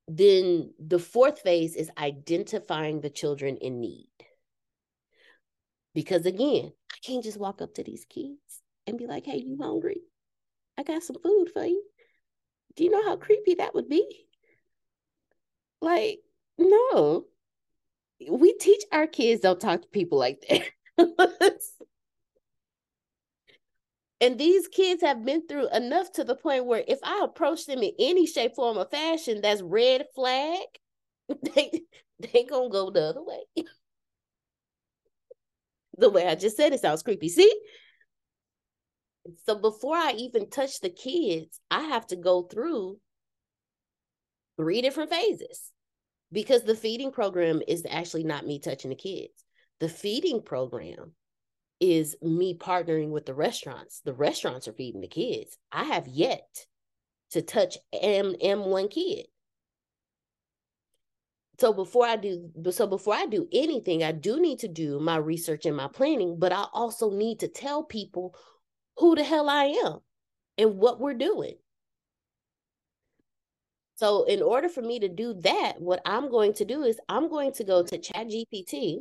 Then 0.07 0.73
the 0.79 0.99
fourth 0.99 1.41
phase 1.41 1.75
is 1.75 1.91
identifying 1.97 3.01
the 3.01 3.09
children 3.09 3.57
in 3.57 3.81
need. 3.81 4.09
Because 5.93 6.25
again, 6.25 6.71
I 6.93 6.97
can't 7.03 7.23
just 7.23 7.39
walk 7.39 7.61
up 7.61 7.73
to 7.75 7.83
these 7.83 8.05
kids 8.05 8.61
and 8.85 8.97
be 8.97 9.07
like, 9.07 9.25
hey, 9.25 9.37
you 9.37 9.57
hungry? 9.59 10.01
I 10.77 10.83
got 10.83 11.03
some 11.03 11.17
food 11.21 11.49
for 11.51 11.65
you. 11.65 11.83
Do 12.75 12.83
you 12.83 12.91
know 12.91 13.03
how 13.03 13.17
creepy 13.17 13.55
that 13.55 13.73
would 13.73 13.89
be? 13.89 14.27
Like, 15.81 16.19
no. 16.57 17.25
We 18.29 18.53
teach 18.53 18.83
our 18.91 19.07
kids 19.07 19.41
don't 19.41 19.59
talk 19.59 19.81
to 19.81 19.87
people 19.89 20.19
like 20.19 20.43
that. 20.49 20.63
And 24.19 24.39
these 24.39 24.67
kids 24.67 25.03
have 25.03 25.23
been 25.23 25.47
through 25.47 25.69
enough 25.69 26.11
to 26.13 26.23
the 26.23 26.35
point 26.35 26.65
where 26.65 26.83
if 26.87 26.99
I 27.03 27.21
approach 27.23 27.65
them 27.65 27.83
in 27.83 27.91
any 27.99 28.25
shape, 28.25 28.55
form, 28.55 28.77
or 28.77 28.85
fashion, 28.85 29.41
that's 29.41 29.61
red 29.61 30.05
flag, 30.15 30.65
they 31.55 31.83
they 32.19 32.45
gonna 32.49 32.69
go 32.69 32.89
the 32.89 33.03
other 33.03 33.23
way. 33.23 33.43
the 35.97 36.09
way 36.09 36.27
I 36.27 36.35
just 36.35 36.57
said 36.57 36.73
it 36.73 36.81
sounds 36.81 37.03
creepy. 37.03 37.29
See? 37.29 37.53
So 39.45 39.55
before 39.55 39.97
I 39.97 40.13
even 40.13 40.49
touch 40.49 40.79
the 40.79 40.89
kids, 40.89 41.59
I 41.69 41.81
have 41.81 42.07
to 42.07 42.15
go 42.15 42.43
through 42.43 42.97
three 44.57 44.81
different 44.81 45.11
phases 45.11 45.71
because 46.31 46.63
the 46.63 46.75
feeding 46.75 47.11
program 47.11 47.61
is 47.67 47.85
actually 47.89 48.23
not 48.23 48.45
me 48.45 48.59
touching 48.59 48.89
the 48.89 48.95
kids. 48.95 49.33
The 49.79 49.89
feeding 49.89 50.41
program 50.41 51.13
is 51.79 52.15
me 52.21 52.57
partnering 52.57 53.09
with 53.09 53.25
the 53.25 53.33
restaurants. 53.33 54.01
The 54.01 54.13
restaurants 54.13 54.67
are 54.67 54.73
feeding 54.73 55.01
the 55.01 55.07
kids. 55.07 55.57
I 55.71 55.83
have 55.83 56.07
yet 56.07 56.65
to 57.31 57.41
touch 57.41 57.77
M 57.93 58.35
M 58.41 58.65
one 58.65 58.87
kid. 58.87 59.27
So 61.59 61.73
before 61.73 62.05
I 62.05 62.15
do 62.15 62.51
so 62.69 62.87
before 62.87 63.15
I 63.15 63.25
do 63.25 63.47
anything, 63.51 64.03
I 64.03 64.11
do 64.11 64.39
need 64.39 64.59
to 64.59 64.67
do 64.67 64.99
my 64.99 65.17
research 65.17 65.65
and 65.65 65.75
my 65.75 65.87
planning, 65.87 66.37
but 66.39 66.53
I 66.53 66.65
also 66.73 67.09
need 67.09 67.39
to 67.39 67.47
tell 67.47 67.83
people 67.83 68.35
who 68.97 69.15
the 69.15 69.23
hell 69.23 69.49
I 69.49 69.65
am 69.85 69.99
and 70.57 70.77
what 70.77 70.99
we're 70.99 71.13
doing. 71.13 71.55
So 73.95 74.25
in 74.25 74.43
order 74.43 74.69
for 74.69 74.81
me 74.81 74.99
to 74.99 75.09
do 75.09 75.33
that, 75.41 75.81
what 75.81 76.01
I'm 76.05 76.29
going 76.29 76.53
to 76.53 76.65
do 76.65 76.83
is 76.83 76.99
I'm 77.09 77.27
going 77.29 77.53
to 77.53 77.63
go 77.63 77.83
to 77.83 77.97
ChatGPT 77.97 78.99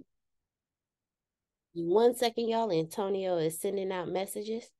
one 1.77 2.15
second, 2.15 2.49
y'all. 2.49 2.73
Antonio 2.73 3.37
is 3.37 3.61
sending 3.61 3.93
out 3.93 4.09
messages. 4.09 4.71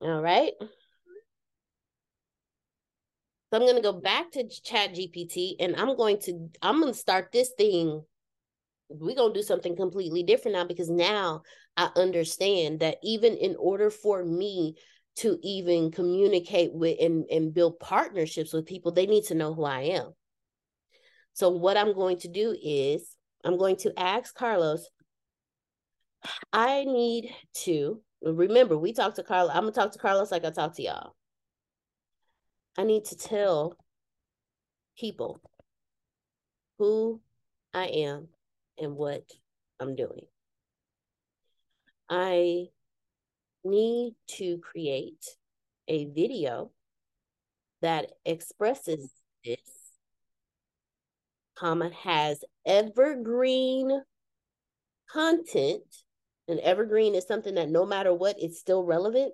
All 0.00 0.22
right. 0.22 0.52
So 0.60 0.68
I'm 3.58 3.62
going 3.62 3.76
to 3.76 3.82
go 3.82 3.92
back 3.92 4.30
to 4.32 4.48
chat 4.48 4.94
GPT 4.94 5.56
and 5.58 5.76
I'm 5.76 5.96
going 5.96 6.18
to, 6.20 6.48
I'm 6.62 6.80
going 6.80 6.92
to 6.92 6.98
start 6.98 7.32
this 7.32 7.50
thing. 7.58 8.02
We're 8.88 9.16
going 9.16 9.34
to 9.34 9.40
do 9.40 9.44
something 9.44 9.76
completely 9.76 10.22
different 10.22 10.56
now 10.56 10.64
because 10.64 10.88
now 10.88 11.42
I 11.76 11.90
understand 11.96 12.80
that 12.80 12.98
even 13.02 13.36
in 13.36 13.56
order 13.56 13.90
for 13.90 14.24
me 14.24 14.76
to 15.20 15.38
even 15.42 15.90
communicate 15.90 16.72
with 16.72 16.98
and, 17.00 17.24
and 17.30 17.54
build 17.54 17.78
partnerships 17.78 18.52
with 18.52 18.66
people, 18.66 18.92
they 18.92 19.06
need 19.06 19.24
to 19.24 19.34
know 19.34 19.54
who 19.54 19.64
I 19.64 19.80
am. 19.82 20.12
So, 21.32 21.50
what 21.50 21.76
I'm 21.76 21.94
going 21.94 22.18
to 22.20 22.28
do 22.28 22.56
is 22.62 23.16
I'm 23.44 23.56
going 23.56 23.76
to 23.78 23.92
ask 23.98 24.34
Carlos, 24.34 24.88
I 26.52 26.84
need 26.84 27.34
to 27.64 28.02
remember, 28.22 28.76
we 28.76 28.92
talked 28.92 29.16
to 29.16 29.22
Carlos. 29.22 29.52
I'm 29.54 29.62
going 29.62 29.72
to 29.72 29.80
talk 29.80 29.92
to 29.92 29.98
Carlos 29.98 30.30
like 30.30 30.44
I 30.44 30.50
talk 30.50 30.76
to 30.76 30.82
y'all. 30.82 31.14
I 32.76 32.84
need 32.84 33.04
to 33.06 33.16
tell 33.16 33.76
people 34.98 35.40
who 36.78 37.20
I 37.74 37.86
am 37.86 38.28
and 38.78 38.96
what 38.96 39.24
I'm 39.78 39.96
doing. 39.96 40.26
I 42.08 42.68
need 43.64 44.14
to 44.26 44.58
create 44.58 45.24
a 45.88 46.06
video 46.06 46.70
that 47.82 48.12
expresses 48.24 49.10
this, 49.44 49.58
comma, 51.56 51.90
has 52.02 52.44
evergreen 52.66 54.02
content. 55.10 55.82
And 56.48 56.58
evergreen 56.60 57.14
is 57.14 57.26
something 57.26 57.54
that 57.54 57.68
no 57.68 57.86
matter 57.86 58.12
what, 58.12 58.36
it's 58.38 58.58
still 58.58 58.82
relevant. 58.82 59.32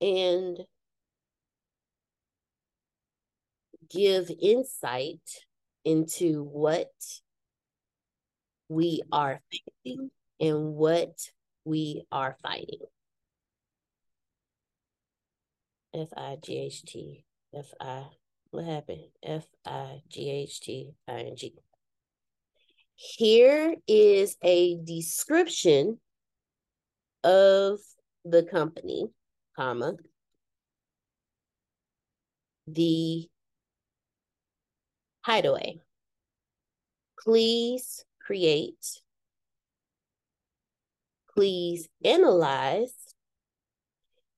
And 0.00 0.58
give 3.90 4.30
insight 4.40 5.20
into 5.84 6.44
what 6.44 6.92
we 8.68 9.02
are 9.10 9.40
facing 9.50 10.10
and 10.38 10.74
what 10.74 11.14
we 11.68 12.02
are 12.10 12.36
fighting. 12.42 12.80
F 15.94 16.08
I 16.16 16.36
G 16.42 16.58
H 16.58 16.82
T 16.84 17.24
F 17.54 17.66
I 17.80 18.06
what 18.50 18.64
happened? 18.64 19.04
F 19.22 19.46
I 19.66 20.00
G 20.08 20.30
H 20.30 20.60
T 20.60 20.90
I 21.06 21.12
N 21.12 21.36
G. 21.36 21.54
Here 22.94 23.76
is 23.86 24.36
a 24.42 24.76
description 24.78 26.00
of 27.22 27.78
the 28.24 28.42
company, 28.42 29.06
comma, 29.54 29.94
the 32.66 33.28
hideaway. 35.20 35.80
Please 37.22 38.04
create, 38.20 39.00
please 41.38 41.88
analyze 42.04 43.14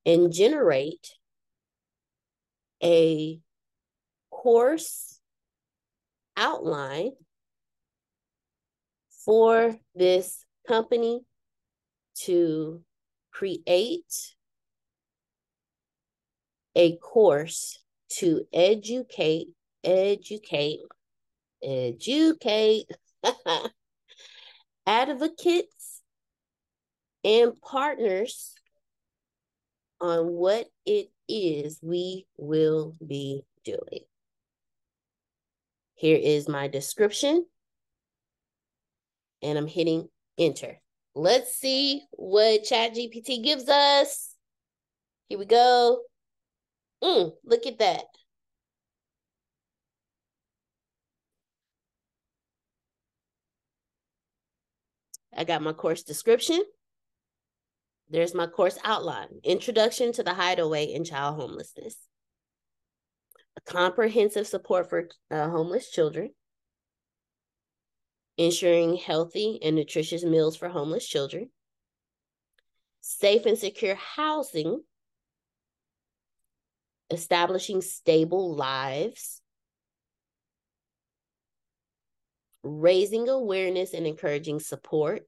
and 0.04 0.30
generate 0.30 1.14
a 2.84 3.40
course 4.30 5.18
outline 6.36 7.12
for 9.24 9.74
this 9.94 10.44
company 10.68 11.22
to 12.14 12.82
create 13.32 14.34
a 16.76 16.98
course 16.98 17.82
to 18.10 18.42
educate, 18.52 19.46
educate, 19.82 20.80
educate 21.62 22.84
advocates 24.86 25.79
and 27.24 27.60
partners 27.60 28.54
on 30.00 30.28
what 30.28 30.66
it 30.86 31.10
is 31.28 31.78
we 31.82 32.26
will 32.36 32.96
be 33.06 33.42
doing. 33.64 34.04
Here 35.94 36.18
is 36.20 36.48
my 36.48 36.68
description, 36.68 37.44
and 39.42 39.58
I'm 39.58 39.66
hitting 39.66 40.08
enter. 40.38 40.80
Let's 41.14 41.54
see 41.54 42.02
what 42.12 42.62
ChatGPT 42.64 43.44
gives 43.44 43.68
us. 43.68 44.34
Here 45.28 45.38
we 45.38 45.44
go. 45.44 46.00
Mm, 47.04 47.32
look 47.44 47.66
at 47.66 47.78
that. 47.78 48.04
I 55.36 55.44
got 55.44 55.62
my 55.62 55.72
course 55.72 56.02
description. 56.02 56.62
There's 58.10 58.34
my 58.34 58.48
course 58.48 58.76
outline 58.82 59.28
Introduction 59.44 60.12
to 60.12 60.24
the 60.24 60.34
Hideaway 60.34 60.92
and 60.94 61.06
Child 61.06 61.36
Homelessness, 61.36 61.96
comprehensive 63.66 64.48
support 64.48 64.90
for 64.90 65.08
uh, 65.30 65.48
homeless 65.48 65.90
children, 65.90 66.30
ensuring 68.36 68.96
healthy 68.96 69.60
and 69.62 69.76
nutritious 69.76 70.24
meals 70.24 70.56
for 70.56 70.68
homeless 70.68 71.06
children, 71.06 71.50
safe 73.00 73.46
and 73.46 73.56
secure 73.56 73.94
housing, 73.94 74.82
establishing 77.12 77.80
stable 77.80 78.56
lives, 78.56 79.40
raising 82.64 83.28
awareness 83.28 83.94
and 83.94 84.04
encouraging 84.04 84.58
support, 84.58 85.22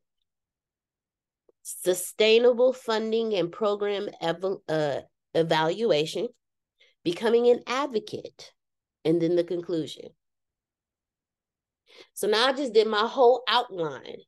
sustainable 1.62 2.72
funding 2.72 3.34
and 3.34 3.52
program 3.52 4.08
ev- 4.20 4.44
uh, 4.68 5.00
evaluation, 5.34 6.28
becoming 7.04 7.48
an 7.48 7.60
advocate, 7.66 8.52
and 9.04 9.20
then 9.20 9.36
the 9.36 9.44
conclusion. 9.44 10.10
So 12.14 12.26
now 12.26 12.48
I 12.48 12.52
just 12.52 12.72
did 12.72 12.86
my 12.86 13.06
whole 13.06 13.42
outline 13.48 14.18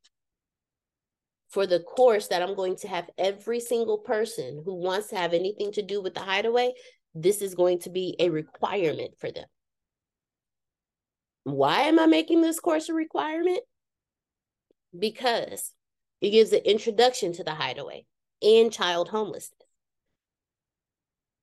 for 1.49 1.67
the 1.67 1.81
course 1.81 2.29
that 2.29 2.43
I'm 2.43 2.57
going 2.57 2.77
to 2.79 2.89
have 2.89 3.09
every 3.17 3.61
single 3.61 3.99
person 3.99 4.63
who 4.65 4.75
wants 4.75 5.09
to 5.09 5.17
have 5.17 5.33
anything 5.33 5.73
to 5.73 5.83
do 5.83 6.03
with 6.03 6.15
the 6.15 6.21
hideaway. 6.21 6.73
This 7.15 7.41
is 7.43 7.55
going 7.55 7.79
to 7.81 7.91
be 7.91 8.17
a 8.19 8.29
requirement 8.29 9.13
for 9.19 9.31
them. 9.31 9.45
Why 11.45 11.83
am 11.83 12.01
I 12.01 12.07
making 12.07 12.43
this 12.43 12.59
course 12.59 12.89
a 12.89 12.95
requirement? 12.95 13.61
Because 14.99 15.73
it 16.25 16.31
gives 16.31 16.55
an 16.55 16.63
introduction 16.65 17.35
to 17.35 17.45
the 17.45 17.51
hideaway 17.51 18.07
and 18.41 18.73
child 18.73 19.11
homelessness. 19.11 19.61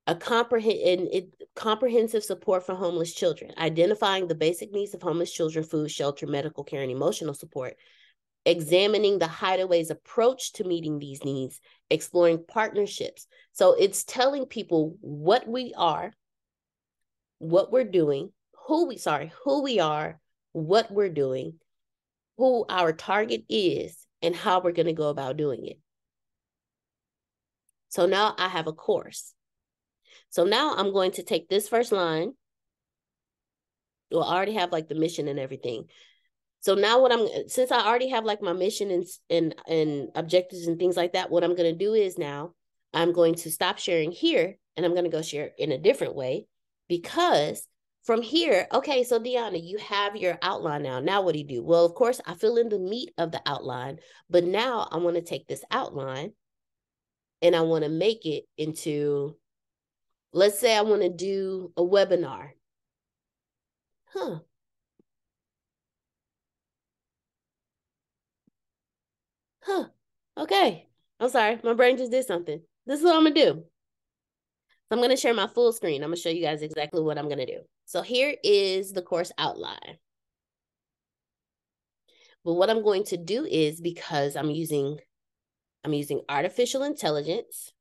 A 0.07 0.15
comprehensive 1.55 2.23
support 2.23 2.65
for 2.65 2.73
homeless 2.73 3.13
children, 3.13 3.51
identifying 3.59 4.27
the 4.27 4.33
basic 4.33 4.71
needs 4.71 4.95
of 4.95 5.03
homeless 5.03 5.31
children, 5.31 5.63
food, 5.63 5.91
shelter, 5.91 6.25
medical 6.25 6.63
care, 6.63 6.81
and 6.81 6.89
emotional 6.89 7.35
support, 7.35 7.75
examining 8.43 9.19
the 9.19 9.27
hideaway's 9.27 9.91
approach 9.91 10.53
to 10.53 10.63
meeting 10.63 10.97
these 10.97 11.23
needs, 11.23 11.61
exploring 11.91 12.43
partnerships. 12.47 13.27
So 13.51 13.75
it's 13.75 14.03
telling 14.03 14.47
people 14.47 14.97
what 14.99 15.47
we 15.47 15.75
are, 15.77 16.11
what 17.37 17.71
we're 17.71 17.83
doing, 17.83 18.31
who 18.65 18.87
we 18.87 18.97
sorry, 18.97 19.31
who 19.45 19.61
we 19.61 19.79
are, 19.79 20.19
what 20.53 20.89
we're 20.89 21.09
doing, 21.09 21.59
who 22.37 22.65
our 22.67 22.93
target 22.93 23.43
is, 23.47 24.00
and 24.21 24.35
how 24.35 24.61
we're 24.61 24.71
going 24.71 24.87
to 24.87 24.93
go 24.93 25.09
about 25.09 25.37
doing 25.37 25.65
it. 25.65 25.79
So 27.89 28.05
now 28.05 28.35
I 28.37 28.47
have 28.47 28.67
a 28.67 28.73
course. 28.73 29.33
So 30.29 30.45
now 30.45 30.75
I'm 30.75 30.93
going 30.93 31.11
to 31.11 31.23
take 31.23 31.49
this 31.49 31.67
first 31.67 31.91
line. 31.91 32.33
Well, 34.11 34.23
I 34.23 34.35
already 34.35 34.53
have 34.53 34.71
like 34.71 34.87
the 34.87 34.95
mission 34.95 35.27
and 35.27 35.39
everything. 35.39 35.85
So 36.61 36.75
now 36.75 37.01
what 37.01 37.11
I'm 37.11 37.27
since 37.47 37.71
I 37.71 37.85
already 37.85 38.09
have 38.09 38.23
like 38.23 38.41
my 38.41 38.53
mission 38.53 38.91
and 38.91 39.05
and 39.29 39.55
and 39.67 40.09
objectives 40.15 40.67
and 40.67 40.77
things 40.77 40.95
like 40.95 41.13
that, 41.13 41.31
what 41.31 41.43
I'm 41.43 41.55
going 41.55 41.71
to 41.71 41.85
do 41.85 41.93
is 41.93 42.17
now 42.17 42.53
I'm 42.93 43.13
going 43.13 43.35
to 43.35 43.51
stop 43.51 43.77
sharing 43.77 44.11
here 44.11 44.57
and 44.77 44.85
I'm 44.85 44.93
going 44.93 45.05
to 45.05 45.09
go 45.09 45.21
share 45.21 45.51
in 45.57 45.71
a 45.71 45.77
different 45.77 46.15
way 46.15 46.45
because 46.87 47.67
from 48.03 48.21
here, 48.21 48.67
okay, 48.73 49.03
so 49.03 49.19
Deanna, 49.19 49.63
you 49.63 49.77
have 49.77 50.15
your 50.15 50.37
outline 50.41 50.83
now. 50.83 50.99
Now 50.99 51.21
what 51.21 51.33
do 51.33 51.39
you 51.39 51.47
do? 51.47 51.63
Well, 51.63 51.85
of 51.85 51.93
course, 51.93 52.19
I 52.25 52.33
fill 52.33 52.57
in 52.57 52.69
the 52.69 52.79
meat 52.79 53.11
of 53.17 53.31
the 53.31 53.41
outline, 53.45 53.99
but 54.29 54.43
now 54.43 54.87
I 54.91 54.97
want 54.97 55.15
to 55.17 55.21
take 55.21 55.47
this 55.47 55.63
outline 55.69 56.33
and 57.41 57.55
I 57.55 57.61
want 57.61 57.83
to 57.83 57.89
make 57.89 58.25
it 58.25 58.45
into, 58.57 59.37
let's 60.33 60.59
say 60.59 60.75
I 60.75 60.81
want 60.81 61.03
to 61.03 61.09
do 61.09 61.71
a 61.77 61.81
webinar. 61.83 62.51
Huh. 64.13 64.39
Huh. 69.63 69.85
Okay. 70.37 70.87
I'm 71.19 71.29
sorry. 71.29 71.59
My 71.63 71.73
brain 71.73 71.97
just 71.97 72.11
did 72.11 72.25
something. 72.25 72.61
This 72.85 72.99
is 72.99 73.05
what 73.05 73.15
I'm 73.15 73.23
going 73.23 73.35
to 73.35 73.45
do. 73.53 73.65
I'm 74.91 74.99
going 74.99 75.09
to 75.09 75.17
share 75.17 75.33
my 75.33 75.47
full 75.47 75.71
screen. 75.73 76.03
I'm 76.03 76.09
going 76.09 76.17
to 76.17 76.21
show 76.21 76.29
you 76.29 76.41
guys 76.41 76.61
exactly 76.61 77.01
what 77.01 77.17
I'm 77.17 77.27
going 77.27 77.39
to 77.39 77.45
do. 77.45 77.61
So 77.85 78.01
here 78.01 78.35
is 78.43 78.91
the 78.91 79.01
course 79.01 79.31
outline. 79.37 79.97
But 82.43 82.53
what 82.53 82.69
I'm 82.69 82.83
going 82.83 83.05
to 83.05 83.17
do 83.17 83.45
is 83.45 83.79
because 83.79 84.35
I'm 84.35 84.49
using 84.49 84.97
I'm 85.83 85.93
using 85.93 86.21
artificial 86.29 86.83
intelligence. 86.83 87.71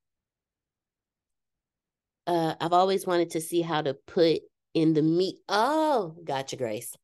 Uh, 2.27 2.55
I've 2.61 2.73
always 2.73 3.07
wanted 3.07 3.31
to 3.31 3.41
see 3.41 3.61
how 3.61 3.83
to 3.83 3.95
put 3.95 4.41
in 4.75 4.95
the 4.95 5.03
meat. 5.03 5.37
Oh, 5.49 6.15
gotcha, 6.25 6.57
Grace. 6.57 6.95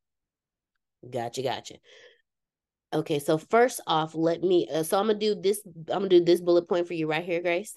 Gotcha, 1.07 1.43
gotcha. 1.43 1.75
Okay, 2.93 3.19
so 3.19 3.37
first 3.37 3.81
off, 3.85 4.15
let 4.15 4.41
me. 4.41 4.67
Uh, 4.73 4.83
so 4.83 4.97
I'm 4.97 5.07
gonna 5.07 5.19
do 5.19 5.35
this. 5.35 5.61
I'm 5.65 5.99
gonna 5.99 6.09
do 6.09 6.23
this 6.23 6.41
bullet 6.41 6.67
point 6.67 6.87
for 6.87 6.93
you 6.93 7.07
right 7.07 7.23
here, 7.23 7.41
Grace. 7.41 7.75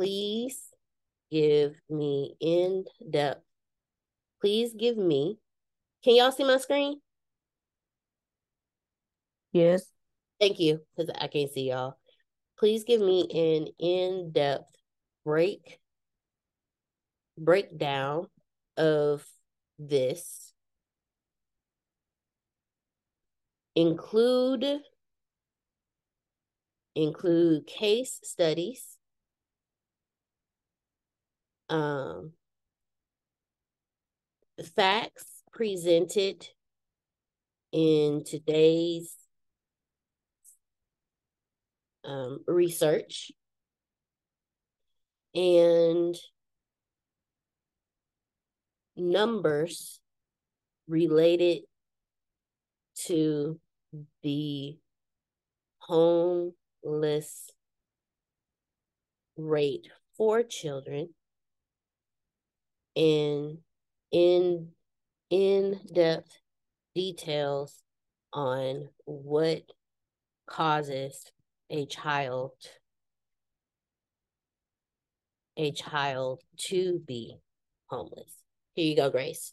Please 0.00 0.58
give 1.30 1.74
me 1.90 2.34
in 2.40 2.84
depth. 3.10 3.44
Please 4.40 4.72
give 4.72 4.96
me. 4.96 5.38
Can 6.02 6.16
y'all 6.16 6.32
see 6.32 6.42
my 6.42 6.56
screen? 6.56 7.02
Yes. 9.52 9.84
Thank 10.40 10.58
you, 10.58 10.80
because 10.96 11.14
I 11.20 11.26
can't 11.26 11.50
see 11.50 11.68
y'all. 11.68 11.98
Please 12.58 12.84
give 12.84 13.02
me 13.02 13.28
an 13.30 13.66
in-depth 13.78 14.74
break 15.26 15.78
breakdown 17.36 18.26
of 18.78 19.22
this. 19.78 20.54
Include 23.76 24.80
include 26.94 27.66
case 27.66 28.18
studies 28.24 28.96
um, 31.70 32.32
facts 34.74 35.42
presented 35.52 36.46
in 37.72 38.24
today's 38.24 39.14
um, 42.04 42.40
research. 42.46 43.30
And 45.32 46.16
numbers 48.96 50.00
related 50.88 51.62
to 53.06 53.60
the 54.24 54.76
homeless 55.78 57.48
rate 59.36 59.88
for 60.16 60.42
children 60.42 61.14
and 62.96 63.58
in 64.12 64.68
in-depth 65.30 66.36
details 66.94 67.82
on 68.32 68.88
what 69.04 69.62
causes 70.46 71.30
a 71.70 71.86
child 71.86 72.52
a 75.56 75.72
child 75.72 76.40
to 76.56 77.00
be 77.06 77.36
homeless. 77.86 78.32
Here 78.74 78.86
you 78.86 78.96
go, 78.96 79.10
Grace. 79.10 79.52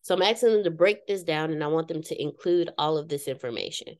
So 0.00 0.14
I'm 0.14 0.22
asking 0.22 0.52
them 0.52 0.64
to 0.64 0.70
break 0.70 1.06
this 1.06 1.22
down 1.22 1.52
and 1.52 1.62
I 1.62 1.66
want 1.66 1.88
them 1.88 2.02
to 2.04 2.20
include 2.20 2.70
all 2.78 2.96
of 2.96 3.08
this 3.08 3.28
information. 3.28 3.96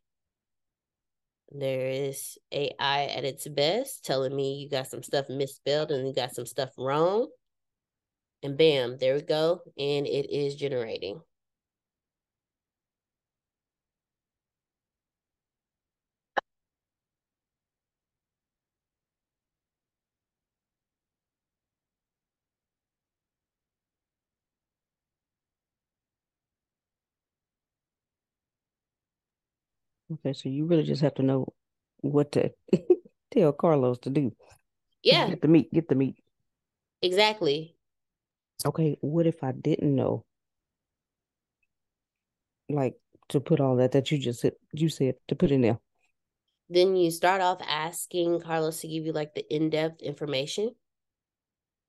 There 1.50 1.88
is 1.88 2.36
AI 2.52 3.04
at 3.06 3.24
its 3.24 3.48
best 3.48 4.04
telling 4.04 4.34
me 4.36 4.54
you 4.54 4.68
got 4.68 4.88
some 4.88 5.02
stuff 5.02 5.28
misspelled 5.28 5.90
and 5.90 6.06
you 6.06 6.14
got 6.14 6.34
some 6.34 6.46
stuff 6.46 6.70
wrong. 6.76 7.28
And 8.42 8.56
bam, 8.56 8.98
there 8.98 9.14
we 9.14 9.22
go. 9.22 9.62
And 9.78 10.06
it 10.06 10.30
is 10.30 10.54
generating. 10.54 11.20
Okay, 30.12 30.32
so 30.32 30.48
you 30.48 30.64
really 30.66 30.84
just 30.84 31.02
have 31.02 31.14
to 31.14 31.22
know 31.22 31.52
what 32.00 32.32
to 32.32 32.50
tell 33.30 33.52
Carlos 33.52 33.98
to 34.00 34.10
do. 34.10 34.32
Yeah. 35.02 35.28
Get 35.28 35.42
the 35.42 35.48
meat, 35.48 35.72
get 35.72 35.88
the 35.88 35.94
meat. 35.94 36.16
Exactly. 37.02 37.76
Okay, 38.66 38.96
what 39.00 39.26
if 39.26 39.44
I 39.44 39.52
didn't 39.52 39.94
know? 39.94 40.24
Like 42.68 42.96
to 43.28 43.40
put 43.40 43.60
all 43.60 43.76
that 43.76 43.92
that 43.92 44.10
you 44.10 44.18
just 44.18 44.40
said 44.40 44.52
you 44.72 44.88
said 44.88 45.14
to 45.28 45.34
put 45.34 45.50
in 45.50 45.60
there. 45.60 45.78
Then 46.68 46.96
you 46.96 47.10
start 47.10 47.40
off 47.40 47.60
asking 47.66 48.40
Carlos 48.40 48.80
to 48.80 48.88
give 48.88 49.06
you 49.06 49.12
like 49.12 49.34
the 49.34 49.54
in-depth 49.54 50.02
information. 50.02 50.74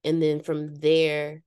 And 0.05 0.21
then 0.21 0.39
from 0.39 0.75
there, 0.75 1.43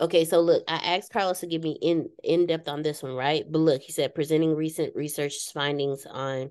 okay, 0.00 0.24
so 0.24 0.40
look, 0.40 0.64
I 0.68 0.96
asked 0.96 1.12
Carlos 1.12 1.40
to 1.40 1.46
give 1.46 1.62
me 1.62 1.78
in 1.80 2.10
in 2.22 2.46
depth 2.46 2.68
on 2.68 2.82
this 2.82 3.02
one, 3.02 3.14
right? 3.14 3.44
But 3.50 3.58
look, 3.60 3.82
he 3.82 3.92
said 3.92 4.14
presenting 4.14 4.54
recent 4.54 4.94
research 4.96 5.52
findings 5.52 6.06
on 6.06 6.50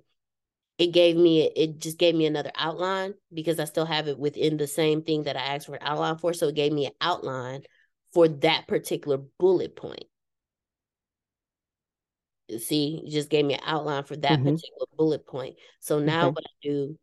it 0.77 0.88
gave 0.93 1.17
me 1.17 1.43
it 1.55 1.80
just 1.80 1.97
gave 1.99 2.15
me 2.15 2.26
another 2.26 2.51
outline 2.55 3.13
because 3.34 3.59
I 3.59 3.65
still 3.65 3.85
have 3.85 4.07
it 4.07 4.17
within 4.17 4.57
the 4.57 4.67
same 4.67 5.03
thing 5.03 5.23
that 5.23 5.35
I 5.35 5.41
asked 5.41 5.67
for 5.67 5.76
an 5.76 5.81
outline 5.84 6.17
for. 6.17 6.34
So 6.34 6.47
it 6.47 6.55
gave 6.55 6.71
me 6.71 6.85
an 6.85 6.93
outline 7.01 7.63
for 8.13 8.27
that 8.30 8.67
particular 8.67 9.17
bullet 9.39 9.76
point. 9.76 10.05
See, 12.59 13.03
it 13.05 13.11
just 13.11 13.30
gave 13.30 13.45
me 13.45 13.55
an 13.55 13.59
outline 13.63 14.03
for 14.05 14.15
that 14.17 14.39
Mhm. 14.39 14.43
particular 14.43 14.88
bullet 14.97 15.26
point. 15.27 15.57
So 15.80 15.99
now 15.99 16.30
Okay. 16.30 16.35
what 16.35 16.45
I 16.45 16.51
do, 16.63 16.97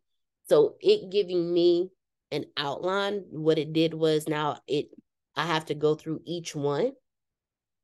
so 0.49 0.75
it 0.81 1.09
giving 1.09 1.53
me 1.53 1.89
an 2.31 2.45
outline, 2.57 3.25
what 3.29 3.57
it 3.57 3.71
did 3.71 3.93
was 3.93 4.27
now 4.27 4.59
it 4.67 4.89
I 5.37 5.45
have 5.45 5.65
to 5.67 5.75
go 5.75 5.95
through 5.95 6.21
each 6.25 6.55
one 6.55 6.91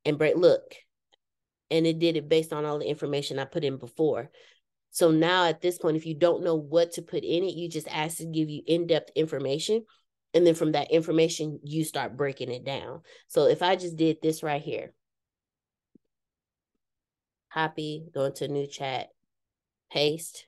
and 0.04 0.18
break 0.18 0.36
look. 0.36 0.76
And 1.72 1.88
it 1.88 2.00
did 2.00 2.18
it 2.18 2.28
based 2.28 2.52
on 2.52 2.66
all 2.66 2.80
the 2.80 2.90
information 2.90 3.40
I 3.40 3.46
put 3.46 3.64
in 3.64 3.78
before. 3.78 4.30
So 4.92 5.12
now 5.12 5.46
at 5.46 5.62
this 5.62 5.78
point, 5.78 5.96
if 5.96 6.06
you 6.06 6.14
don't 6.16 6.44
know 6.44 6.56
what 6.56 6.94
to 6.94 7.02
put 7.02 7.24
in 7.24 7.44
it, 7.44 7.56
you 7.56 7.70
just 7.70 7.88
ask 7.88 8.18
to 8.18 8.26
give 8.26 8.50
you 8.50 8.62
in-depth 8.68 9.12
information. 9.16 9.86
And 10.34 10.46
then 10.46 10.56
from 10.56 10.74
that 10.74 10.92
information, 10.92 11.60
you 11.64 11.84
start 11.84 12.18
breaking 12.18 12.52
it 12.52 12.66
down. 12.66 13.02
So 13.28 13.46
if 13.46 13.62
I 13.62 13.76
just 13.76 13.96
did 13.96 14.18
this 14.22 14.44
right 14.44 14.62
here, 14.62 14.94
copy, 17.52 18.06
go 18.14 18.26
into 18.26 18.48
new 18.48 18.68
chat, 18.68 19.10
paste. 19.92 20.48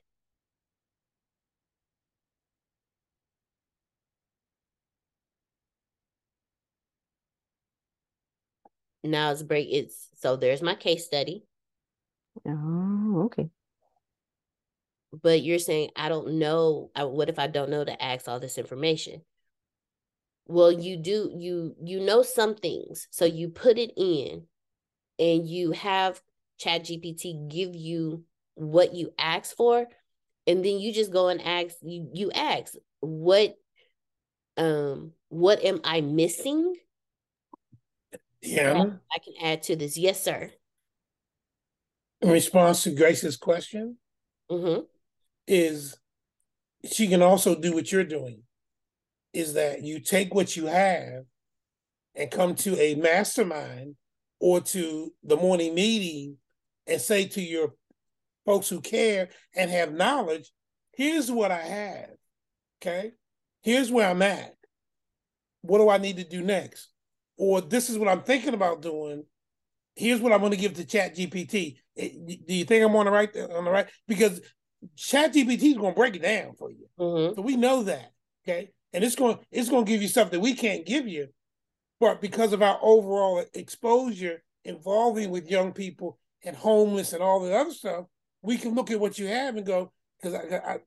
Now 9.06 9.32
it's 9.32 9.42
break 9.42 9.68
it's 9.70 10.08
so 10.20 10.36
there's 10.36 10.62
my 10.62 10.74
case 10.74 11.06
study. 11.06 11.44
Oh, 12.46 13.22
okay. 13.26 13.50
but 15.22 15.42
you're 15.42 15.58
saying 15.58 15.90
I 15.96 16.08
don't 16.08 16.38
know. 16.38 16.90
I, 16.94 17.04
what 17.04 17.28
if 17.28 17.38
I 17.38 17.46
don't 17.46 17.70
know 17.70 17.84
to 17.84 18.02
ask 18.02 18.28
all 18.28 18.40
this 18.40 18.58
information? 18.58 19.22
Well, 20.46 20.70
you 20.72 20.96
do. 20.96 21.30
You 21.34 21.74
you 21.82 22.00
know 22.00 22.22
some 22.22 22.54
things, 22.54 23.08
so 23.10 23.24
you 23.24 23.48
put 23.48 23.78
it 23.78 23.92
in, 23.96 24.44
and 25.18 25.46
you 25.48 25.72
have 25.72 26.20
Chat 26.58 26.84
GPT 26.84 27.48
give 27.48 27.74
you 27.74 28.24
what 28.54 28.94
you 28.94 29.12
ask 29.18 29.56
for, 29.56 29.86
and 30.46 30.64
then 30.64 30.78
you 30.78 30.92
just 30.92 31.12
go 31.12 31.28
and 31.28 31.42
ask. 31.42 31.76
You 31.82 32.08
you 32.12 32.30
ask 32.32 32.74
what 33.00 33.56
um 34.56 35.12
what 35.28 35.64
am 35.64 35.80
I 35.84 36.00
missing? 36.00 36.74
Yeah. 38.46 38.84
I 39.12 39.18
can 39.18 39.34
add 39.42 39.62
to 39.64 39.76
this. 39.76 39.96
Yes, 39.96 40.22
sir. 40.22 40.50
In 42.22 42.30
response 42.30 42.82
to 42.84 42.90
Grace's 42.90 43.36
question, 43.36 43.98
Mm-hmm. 44.50 44.82
is 45.48 45.96
she 46.88 47.08
can 47.08 47.20
also 47.20 47.58
do 47.60 47.74
what 47.74 47.90
you're 47.90 48.04
doing. 48.04 48.42
Is 49.32 49.54
that 49.54 49.82
you 49.82 49.98
take 50.00 50.32
what 50.32 50.56
you 50.56 50.66
have 50.66 51.24
and 52.14 52.30
come 52.30 52.54
to 52.56 52.80
a 52.80 52.94
mastermind 52.94 53.96
or 54.38 54.60
to 54.60 55.12
the 55.24 55.36
morning 55.36 55.74
meeting 55.74 56.36
and 56.86 57.00
say 57.00 57.26
to 57.26 57.42
your 57.42 57.74
folks 58.46 58.68
who 58.68 58.80
care 58.80 59.30
and 59.56 59.68
have 59.68 59.92
knowledge, 59.92 60.52
here's 60.94 61.28
what 61.30 61.50
I 61.50 61.62
have. 61.62 62.10
Okay. 62.80 63.10
Here's 63.62 63.90
where 63.90 64.08
I'm 64.08 64.22
at. 64.22 64.54
What 65.62 65.78
do 65.78 65.88
I 65.90 65.98
need 65.98 66.18
to 66.18 66.24
do 66.24 66.40
next? 66.40 66.88
Or 67.36 67.60
this 67.60 67.90
is 67.90 67.98
what 67.98 68.08
I'm 68.08 68.22
thinking 68.22 68.54
about 68.54 68.82
doing. 68.82 69.24
Here's 69.94 70.20
what 70.20 70.32
I'm 70.32 70.40
going 70.40 70.52
to 70.52 70.58
give 70.58 70.74
to 70.74 70.84
Chat 70.84 71.16
GPT. 71.16 71.76
Do 71.96 72.54
you 72.54 72.64
think 72.64 72.84
I'm 72.84 72.94
on 72.96 73.06
the 73.06 73.10
right 73.10 73.34
on 73.36 73.64
the 73.64 73.70
right? 73.70 73.88
Because 74.06 74.40
Chat 74.96 75.34
GPT 75.34 75.62
is 75.62 75.76
going 75.76 75.94
to 75.94 75.98
break 75.98 76.16
it 76.16 76.22
down 76.22 76.54
for 76.58 76.70
you. 76.70 76.86
Mm-hmm. 76.98 77.34
So 77.34 77.42
we 77.42 77.56
know 77.56 77.82
that. 77.84 78.12
Okay. 78.46 78.70
And 78.92 79.02
it's 79.02 79.14
going 79.14 79.38
it's 79.50 79.68
going 79.68 79.84
to 79.84 79.90
give 79.90 80.02
you 80.02 80.08
stuff 80.08 80.30
that 80.30 80.40
we 80.40 80.54
can't 80.54 80.86
give 80.86 81.08
you. 81.08 81.28
But 81.98 82.20
because 82.20 82.52
of 82.52 82.62
our 82.62 82.78
overall 82.82 83.42
exposure 83.54 84.42
involving 84.64 85.30
with 85.30 85.50
young 85.50 85.72
people 85.72 86.18
and 86.44 86.54
homeless 86.54 87.12
and 87.12 87.22
all 87.22 87.40
the 87.40 87.54
other 87.54 87.72
stuff, 87.72 88.06
we 88.42 88.58
can 88.58 88.74
look 88.74 88.90
at 88.90 89.00
what 89.00 89.18
you 89.18 89.26
have 89.26 89.56
and 89.56 89.66
go, 89.66 89.92
because 90.20 90.34
I, 90.34 90.56
I, 90.56 90.78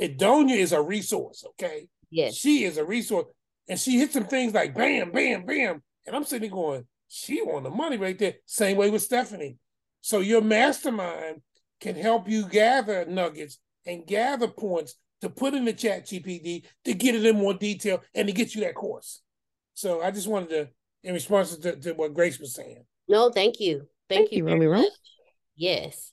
Adonia 0.00 0.56
is 0.56 0.72
a 0.72 0.82
resource, 0.82 1.44
okay? 1.50 1.88
Yes. 2.10 2.34
She 2.36 2.64
is 2.64 2.76
a 2.76 2.84
resource. 2.84 3.26
And 3.68 3.78
she 3.78 3.98
hit 3.98 4.12
some 4.12 4.24
things 4.24 4.52
like 4.52 4.74
bam, 4.74 5.12
bam, 5.12 5.46
bam. 5.46 5.82
And 6.06 6.16
I'm 6.16 6.24
sitting 6.24 6.48
there 6.48 6.56
going, 6.56 6.86
she 7.08 7.40
on 7.40 7.62
the 7.62 7.70
money 7.70 7.96
right 7.96 8.18
there. 8.18 8.34
Same 8.46 8.76
way 8.76 8.90
with 8.90 9.02
Stephanie. 9.02 9.58
So 10.00 10.20
your 10.20 10.40
mastermind 10.40 11.42
can 11.80 11.96
help 11.96 12.28
you 12.28 12.48
gather 12.48 13.04
nuggets 13.06 13.58
and 13.86 14.06
gather 14.06 14.48
points 14.48 14.94
to 15.20 15.28
put 15.28 15.54
in 15.54 15.64
the 15.64 15.72
chat 15.72 16.06
GPT 16.06 16.64
to 16.84 16.94
get 16.94 17.14
it 17.14 17.24
in 17.24 17.36
more 17.36 17.54
detail 17.54 18.00
and 18.14 18.26
to 18.28 18.32
get 18.32 18.54
you 18.54 18.62
that 18.62 18.74
course. 18.74 19.20
So 19.74 20.02
I 20.02 20.10
just 20.10 20.28
wanted 20.28 20.50
to, 20.50 20.68
in 21.02 21.14
response 21.14 21.56
to, 21.56 21.76
to 21.76 21.92
what 21.92 22.14
Grace 22.14 22.38
was 22.38 22.54
saying. 22.54 22.84
No, 23.08 23.30
thank 23.30 23.60
you. 23.60 23.88
Thank, 24.08 24.28
Thank 24.28 24.32
you, 24.32 24.38
you, 24.38 24.44
very 24.44 24.66
Romy 24.66 24.66
Rose. 24.66 24.98
Yes. 25.56 26.12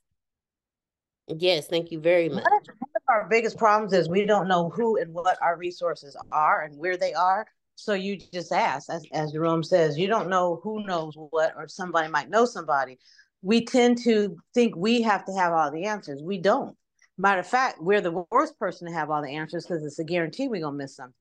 Yes, 1.28 1.68
thank 1.68 1.92
you 1.92 2.00
very 2.00 2.30
much. 2.30 2.44
One 2.44 2.54
of 2.54 3.02
our 3.10 3.28
biggest 3.30 3.58
problems 3.58 3.94
is 3.94 4.08
we 4.08 4.26
don't 4.26 4.48
know 4.48 4.70
who 4.70 4.98
and 4.98 5.14
what 5.14 5.38
our 5.42 5.58
resources 5.58 6.16
are 6.32 6.64
and 6.64 6.78
where 6.78 6.98
they 6.98 7.14
are. 7.14 7.46
So 7.78 7.94
you 7.94 8.18
just 8.18 8.52
ask, 8.52 8.90
as, 8.90 9.06
as 9.14 9.32
Jerome 9.32 9.64
says, 9.64 10.00
you 10.00 10.08
don't 10.08 10.30
know 10.30 10.60
who 10.64 10.84
knows 10.84 11.14
what, 11.16 11.54
or 11.56 11.68
somebody 11.68 12.10
might 12.10 12.28
know 12.28 12.46
somebody. 12.46 12.98
We 13.44 13.66
tend 13.66 14.00
to 14.00 14.36
think 14.56 14.76
we 14.76 15.04
have 15.04 15.24
to 15.26 15.34
have 15.34 15.54
all 15.54 15.70
the 15.72 15.86
answers. 15.86 16.20
We 16.24 16.40
don't. 16.40 16.76
Matter 17.20 17.42
of 17.42 17.48
fact, 17.48 17.78
we're 17.80 18.02
the 18.02 18.26
worst 18.32 18.58
person 18.58 18.88
to 18.88 18.94
have 18.94 19.12
all 19.12 19.22
the 19.22 19.30
answers 19.30 19.68
because 19.68 19.86
it's 19.86 20.00
a 20.00 20.04
guarantee 20.04 20.48
we're 20.48 20.64
gonna 20.64 20.76
miss 20.76 20.96
something. 20.96 21.14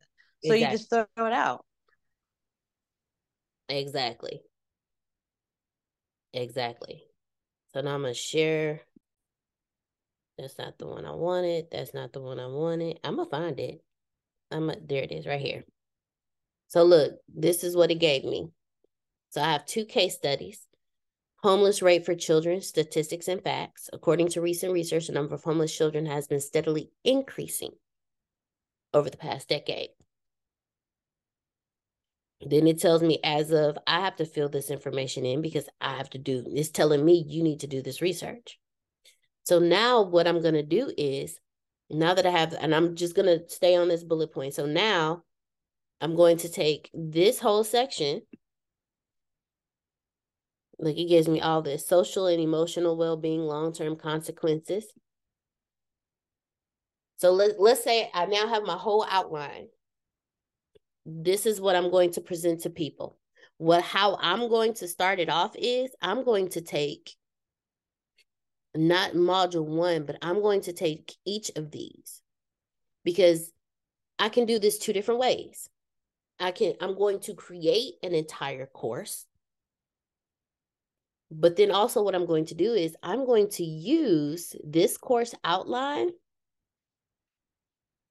So 0.44 0.54
you 0.54 0.66
just 0.70 0.88
throw 0.88 1.04
it 1.18 1.32
out. 1.32 1.62
Exactly. 3.68 4.40
Exactly. 6.32 7.04
So 7.74 7.82
now 7.82 7.96
I'm 7.96 8.02
gonna 8.02 8.14
share. 8.14 8.80
That's 10.38 10.56
not 10.56 10.78
the 10.78 10.86
one 10.86 11.04
I 11.04 11.12
wanted. 11.12 11.66
That's 11.70 11.92
not 11.92 12.14
the 12.14 12.20
one 12.20 12.40
I 12.40 12.46
wanted. 12.46 12.98
I'm 13.04 13.16
gonna 13.16 13.28
find 13.28 13.60
it. 13.60 13.82
I'm 14.50 14.70
a, 14.70 14.76
there 14.80 15.02
it 15.02 15.12
is 15.12 15.26
right 15.26 15.40
here. 15.40 15.64
So 16.68 16.82
look, 16.82 17.14
this 17.28 17.64
is 17.64 17.76
what 17.76 17.90
it 17.90 17.96
gave 17.96 18.24
me. 18.24 18.50
So 19.30 19.40
I 19.40 19.52
have 19.52 19.66
two 19.66 19.84
case 19.84 20.14
studies. 20.14 20.66
Homeless 21.42 21.82
rate 21.82 22.04
for 22.04 22.14
children, 22.14 22.60
statistics 22.60 23.28
and 23.28 23.42
facts. 23.42 23.90
According 23.92 24.28
to 24.28 24.40
recent 24.40 24.72
research, 24.72 25.06
the 25.06 25.12
number 25.12 25.34
of 25.34 25.44
homeless 25.44 25.76
children 25.76 26.06
has 26.06 26.26
been 26.26 26.40
steadily 26.40 26.90
increasing 27.04 27.72
over 28.92 29.10
the 29.10 29.16
past 29.16 29.48
decade. 29.48 29.90
Then 32.40 32.66
it 32.66 32.80
tells 32.80 33.02
me 33.02 33.18
as 33.24 33.50
of 33.50 33.78
I 33.86 34.00
have 34.00 34.16
to 34.16 34.26
fill 34.26 34.48
this 34.48 34.70
information 34.70 35.24
in 35.24 35.40
because 35.40 35.68
I 35.80 35.96
have 35.96 36.10
to 36.10 36.18
do 36.18 36.44
it's 36.46 36.70
telling 36.70 37.04
me 37.04 37.24
you 37.26 37.42
need 37.42 37.60
to 37.60 37.66
do 37.66 37.82
this 37.82 38.02
research. 38.02 38.58
So 39.44 39.58
now 39.58 40.02
what 40.02 40.26
I'm 40.26 40.42
going 40.42 40.54
to 40.54 40.62
do 40.62 40.92
is 40.98 41.38
now 41.88 42.14
that 42.14 42.26
I 42.26 42.30
have 42.30 42.54
and 42.58 42.74
I'm 42.74 42.96
just 42.96 43.14
going 43.14 43.26
to 43.26 43.48
stay 43.48 43.76
on 43.76 43.88
this 43.88 44.02
bullet 44.02 44.32
point. 44.32 44.54
So 44.54 44.66
now 44.66 45.22
I'm 46.00 46.14
going 46.14 46.38
to 46.38 46.48
take 46.48 46.90
this 46.92 47.38
whole 47.38 47.64
section 47.64 48.22
like 50.78 50.98
it 50.98 51.08
gives 51.08 51.26
me 51.26 51.40
all 51.40 51.62
this 51.62 51.86
social 51.86 52.26
and 52.26 52.40
emotional 52.40 52.98
well-being 52.98 53.40
long-term 53.40 53.96
consequences. 53.96 54.84
So 57.16 57.32
let, 57.32 57.58
let's 57.58 57.82
say 57.82 58.10
I 58.12 58.26
now 58.26 58.46
have 58.46 58.62
my 58.62 58.76
whole 58.76 59.06
outline 59.08 59.68
this 61.06 61.46
is 61.46 61.60
what 61.60 61.76
I'm 61.76 61.90
going 61.90 62.10
to 62.12 62.20
present 62.20 62.62
to 62.62 62.70
people. 62.70 63.16
What 63.58 63.82
how 63.82 64.18
I'm 64.20 64.48
going 64.48 64.74
to 64.74 64.88
start 64.88 65.20
it 65.20 65.30
off 65.30 65.52
is 65.56 65.94
I'm 66.02 66.24
going 66.24 66.48
to 66.50 66.60
take 66.60 67.14
not 68.74 69.12
module 69.12 69.64
1, 69.64 70.04
but 70.04 70.18
I'm 70.20 70.42
going 70.42 70.60
to 70.62 70.72
take 70.72 71.14
each 71.24 71.50
of 71.56 71.70
these 71.70 72.20
because 73.04 73.50
I 74.18 74.28
can 74.28 74.44
do 74.44 74.58
this 74.58 74.78
two 74.78 74.92
different 74.92 75.20
ways. 75.20 75.70
I 76.38 76.50
can 76.50 76.74
I'm 76.80 76.96
going 76.96 77.20
to 77.20 77.34
create 77.34 77.94
an 78.02 78.14
entire 78.14 78.66
course. 78.66 79.26
But 81.30 81.56
then 81.56 81.70
also 81.70 82.02
what 82.02 82.14
I'm 82.14 82.26
going 82.26 82.46
to 82.46 82.54
do 82.54 82.72
is 82.72 82.96
I'm 83.02 83.26
going 83.26 83.50
to 83.50 83.64
use 83.64 84.54
this 84.62 84.96
course 84.96 85.34
outline 85.42 86.10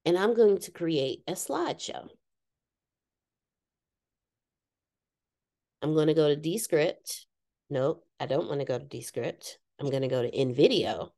and 0.04 0.18
I'm 0.18 0.34
going 0.34 0.58
to 0.58 0.70
create 0.70 1.22
a 1.26 1.32
slideshow. 1.32 2.08
I'm 5.82 5.94
going 5.94 6.08
to 6.08 6.14
go 6.14 6.28
to 6.28 6.36
Descript. 6.36 7.26
Nope, 7.70 8.04
I 8.20 8.26
don't 8.26 8.48
want 8.48 8.60
to 8.60 8.66
go 8.66 8.78
to 8.78 8.84
Descript. 8.84 9.58
I'm 9.80 9.90
going 9.90 10.02
to 10.02 10.08
go 10.08 10.22
to 10.22 10.30
InVideo. 10.30 11.10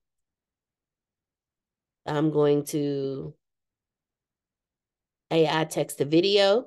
I'm 2.06 2.30
going 2.30 2.64
to 2.66 3.34
AI 5.30 5.64
text 5.64 5.98
to 5.98 6.04
video. 6.04 6.66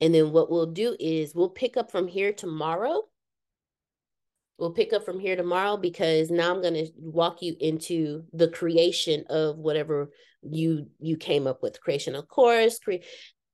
And 0.00 0.14
then 0.14 0.30
what 0.30 0.50
we'll 0.50 0.72
do 0.72 0.96
is 1.00 1.34
we'll 1.34 1.48
pick 1.48 1.76
up 1.76 1.90
from 1.90 2.06
here 2.06 2.32
tomorrow. 2.32 3.02
We'll 4.58 4.72
pick 4.72 4.92
up 4.92 5.04
from 5.04 5.20
here 5.20 5.36
tomorrow 5.36 5.76
because 5.76 6.30
now 6.30 6.54
I'm 6.54 6.62
going 6.62 6.74
to 6.74 6.88
walk 6.98 7.42
you 7.42 7.56
into 7.60 8.24
the 8.32 8.48
creation 8.48 9.24
of 9.28 9.58
whatever 9.58 10.10
you 10.42 10.86
you 11.00 11.16
came 11.16 11.46
up 11.46 11.60
with 11.60 11.80
creation 11.80 12.14
of 12.14 12.28
course 12.28 12.78
cre- 12.78 13.02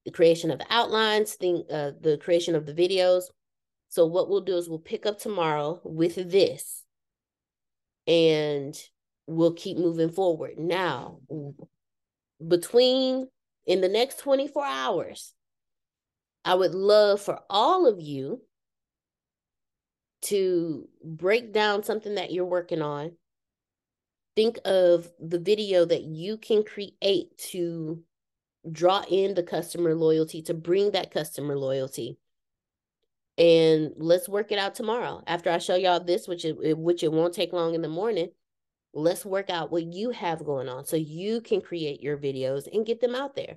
the 0.04 0.10
creation 0.10 0.50
of 0.50 0.60
outlines, 0.68 1.34
thing, 1.34 1.64
uh, 1.70 1.92
the 2.00 2.18
creation 2.18 2.54
of 2.54 2.66
the 2.66 2.74
videos. 2.74 3.24
So 3.88 4.06
what 4.06 4.28
we'll 4.28 4.40
do 4.40 4.56
is 4.56 4.68
we'll 4.68 4.78
pick 4.78 5.06
up 5.06 5.18
tomorrow 5.18 5.80
with 5.84 6.30
this 6.30 6.82
and 8.06 8.74
we'll 9.26 9.54
keep 9.54 9.76
moving 9.78 10.10
forward. 10.10 10.58
Now, 10.58 11.18
between 12.46 13.28
in 13.66 13.80
the 13.80 13.88
next 13.88 14.18
24 14.20 14.64
hours, 14.64 15.34
I 16.44 16.54
would 16.54 16.74
love 16.74 17.20
for 17.20 17.40
all 17.48 17.86
of 17.86 18.00
you 18.00 18.42
to 20.22 20.88
break 21.04 21.52
down 21.52 21.82
something 21.82 22.14
that 22.14 22.32
you're 22.32 22.44
working 22.44 22.82
on. 22.82 23.12
Think 24.34 24.58
of 24.64 25.10
the 25.20 25.38
video 25.38 25.84
that 25.84 26.02
you 26.02 26.36
can 26.36 26.64
create 26.64 27.36
to 27.50 28.02
draw 28.70 29.04
in 29.08 29.34
the 29.34 29.42
customer 29.42 29.94
loyalty, 29.94 30.42
to 30.42 30.54
bring 30.54 30.92
that 30.92 31.10
customer 31.10 31.56
loyalty. 31.56 32.18
And 33.36 33.92
let's 33.96 34.28
work 34.28 34.52
it 34.52 34.58
out 34.58 34.74
tomorrow. 34.74 35.22
After 35.26 35.50
I 35.50 35.58
show 35.58 35.74
y'all 35.74 36.00
this, 36.00 36.28
which 36.28 36.44
it 36.44 36.78
which 36.78 37.02
it 37.02 37.12
won't 37.12 37.34
take 37.34 37.52
long 37.52 37.74
in 37.74 37.82
the 37.82 37.88
morning, 37.88 38.28
let's 38.94 39.24
work 39.24 39.50
out 39.50 39.72
what 39.72 39.84
you 39.84 40.10
have 40.10 40.44
going 40.44 40.68
on 40.68 40.84
so 40.84 40.96
you 40.96 41.40
can 41.40 41.60
create 41.60 42.02
your 42.02 42.16
videos 42.16 42.68
and 42.72 42.86
get 42.86 43.00
them 43.00 43.14
out 43.14 43.34
there. 43.34 43.56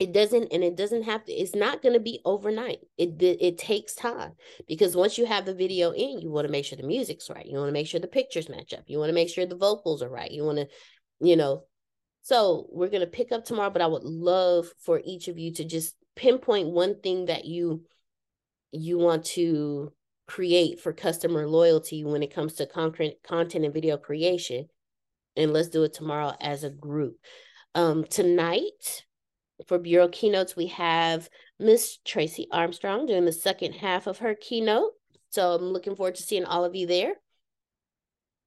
It 0.00 0.12
doesn't 0.12 0.52
and 0.52 0.64
it 0.64 0.76
doesn't 0.76 1.04
have 1.04 1.24
to 1.24 1.32
it's 1.32 1.54
not 1.54 1.80
going 1.80 1.92
to 1.92 2.00
be 2.00 2.20
overnight. 2.24 2.80
It 2.98 3.22
it 3.22 3.58
takes 3.58 3.94
time 3.94 4.32
because 4.66 4.96
once 4.96 5.18
you 5.18 5.26
have 5.26 5.46
the 5.46 5.54
video 5.54 5.92
in, 5.92 6.20
you 6.20 6.30
want 6.30 6.46
to 6.46 6.52
make 6.52 6.64
sure 6.64 6.76
the 6.76 6.86
music's 6.86 7.30
right. 7.30 7.46
You 7.46 7.58
want 7.58 7.68
to 7.68 7.72
make 7.72 7.86
sure 7.86 8.00
the 8.00 8.08
pictures 8.08 8.48
match 8.48 8.74
up. 8.74 8.84
You 8.86 8.98
want 8.98 9.10
to 9.10 9.14
make 9.14 9.28
sure 9.28 9.46
the 9.46 9.56
vocals 9.56 10.02
are 10.02 10.10
right. 10.10 10.30
You 10.30 10.44
want 10.44 10.58
to 10.58 10.68
you 11.20 11.36
know, 11.36 11.62
so 12.22 12.66
we're 12.70 12.88
going 12.88 13.00
to 13.00 13.06
pick 13.06 13.32
up 13.32 13.44
tomorrow, 13.44 13.70
but 13.70 13.82
I 13.82 13.86
would 13.86 14.02
love 14.02 14.66
for 14.80 15.00
each 15.04 15.28
of 15.28 15.38
you 15.38 15.52
to 15.54 15.64
just 15.64 15.94
pinpoint 16.16 16.68
one 16.68 17.00
thing 17.00 17.26
that 17.26 17.44
you 17.44 17.82
you 18.72 18.98
want 18.98 19.24
to 19.24 19.92
create 20.26 20.80
for 20.80 20.92
customer 20.92 21.46
loyalty 21.46 22.04
when 22.04 22.22
it 22.22 22.34
comes 22.34 22.54
to 22.54 22.66
content 22.66 23.14
content 23.22 23.64
and 23.64 23.74
video 23.74 23.96
creation 23.96 24.66
and 25.36 25.52
let's 25.52 25.68
do 25.68 25.82
it 25.82 25.92
tomorrow 25.92 26.32
as 26.40 26.64
a 26.64 26.70
group 26.70 27.16
um 27.74 28.04
tonight 28.04 29.04
for 29.66 29.78
bureau 29.78 30.08
keynotes 30.08 30.56
we 30.56 30.66
have 30.66 31.28
miss 31.58 31.98
tracy 32.04 32.46
armstrong 32.50 33.06
doing 33.06 33.24
the 33.24 33.32
second 33.32 33.72
half 33.72 34.06
of 34.06 34.18
her 34.18 34.34
keynote 34.34 34.92
so 35.30 35.54
i'm 35.54 35.72
looking 35.72 35.94
forward 35.94 36.14
to 36.14 36.22
seeing 36.22 36.44
all 36.44 36.64
of 36.64 36.74
you 36.74 36.86
there 36.86 37.14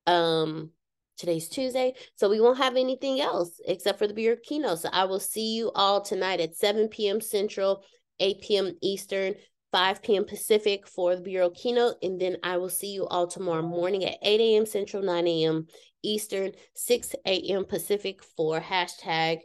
um 0.05 0.71
Today's 1.17 1.49
Tuesday, 1.49 1.95
so 2.15 2.29
we 2.29 2.39
won't 2.39 2.59
have 2.59 2.75
anything 2.75 3.19
else 3.19 3.59
except 3.65 3.97
for 3.97 4.05
the 4.05 4.13
Bureau 4.13 4.37
keynote. 4.41 4.79
So 4.79 4.89
I 4.93 5.05
will 5.05 5.19
see 5.19 5.55
you 5.55 5.71
all 5.73 5.99
tonight 5.99 6.39
at 6.39 6.55
7 6.55 6.89
p.m. 6.89 7.21
Central, 7.21 7.83
8 8.19 8.41
p.m. 8.41 8.77
Eastern, 8.83 9.33
5 9.71 10.03
p.m. 10.03 10.25
Pacific 10.25 10.87
for 10.87 11.15
the 11.15 11.21
Bureau 11.23 11.49
keynote. 11.49 11.95
And 12.03 12.21
then 12.21 12.37
I 12.43 12.57
will 12.57 12.69
see 12.69 12.93
you 12.93 13.07
all 13.07 13.25
tomorrow 13.25 13.63
morning 13.63 14.05
at 14.05 14.19
8 14.21 14.39
a.m. 14.39 14.67
Central, 14.67 15.01
9 15.01 15.27
a.m. 15.27 15.65
Eastern, 16.03 16.51
6 16.75 17.15
a.m. 17.25 17.65
Pacific 17.65 18.23
for 18.23 18.59
hashtag 18.59 19.39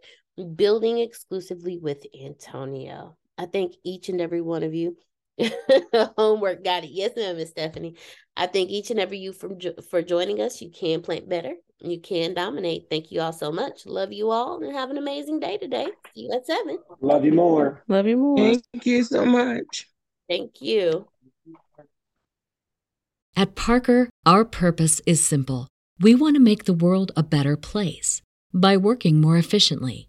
building 0.54 0.98
exclusively 0.98 1.78
with 1.78 2.04
Antonio. 2.20 3.16
I 3.38 3.46
thank 3.46 3.74
each 3.84 4.08
and 4.08 4.20
every 4.20 4.40
one 4.40 4.62
of 4.62 4.74
you. 4.74 4.96
Homework 6.16 6.62
got 6.62 6.84
it. 6.84 6.90
Yes, 6.90 7.12
ma'am, 7.16 7.36
Miss 7.36 7.50
Stephanie. 7.50 7.96
I 8.36 8.46
thank 8.46 8.70
each 8.70 8.90
and 8.90 9.00
every 9.00 9.18
you 9.18 9.32
for 9.32 9.50
for 9.90 10.02
joining 10.02 10.40
us. 10.40 10.60
You 10.60 10.70
can 10.70 11.02
plant 11.02 11.28
better. 11.28 11.54
You 11.80 12.00
can 12.00 12.34
dominate. 12.34 12.86
Thank 12.90 13.10
you 13.10 13.20
all 13.20 13.32
so 13.32 13.50
much. 13.50 13.86
Love 13.86 14.12
you 14.12 14.30
all 14.30 14.62
and 14.62 14.72
have 14.72 14.90
an 14.90 14.98
amazing 14.98 15.40
day 15.40 15.58
today. 15.58 15.86
See 16.14 16.22
you 16.22 16.32
at 16.32 16.46
seven. 16.46 16.78
Love 17.00 17.24
you 17.24 17.32
more. 17.32 17.82
Love 17.88 18.06
you 18.06 18.16
more. 18.16 18.36
Thank 18.36 18.86
you 18.86 19.02
so 19.02 19.24
much. 19.24 19.88
Thank 20.28 20.60
you. 20.60 21.08
At 23.34 23.54
Parker, 23.54 24.10
our 24.26 24.44
purpose 24.44 25.00
is 25.06 25.24
simple. 25.24 25.66
We 25.98 26.14
want 26.14 26.36
to 26.36 26.40
make 26.40 26.64
the 26.64 26.74
world 26.74 27.10
a 27.16 27.22
better 27.22 27.56
place 27.56 28.22
by 28.52 28.76
working 28.76 29.20
more 29.20 29.36
efficiently, 29.36 30.08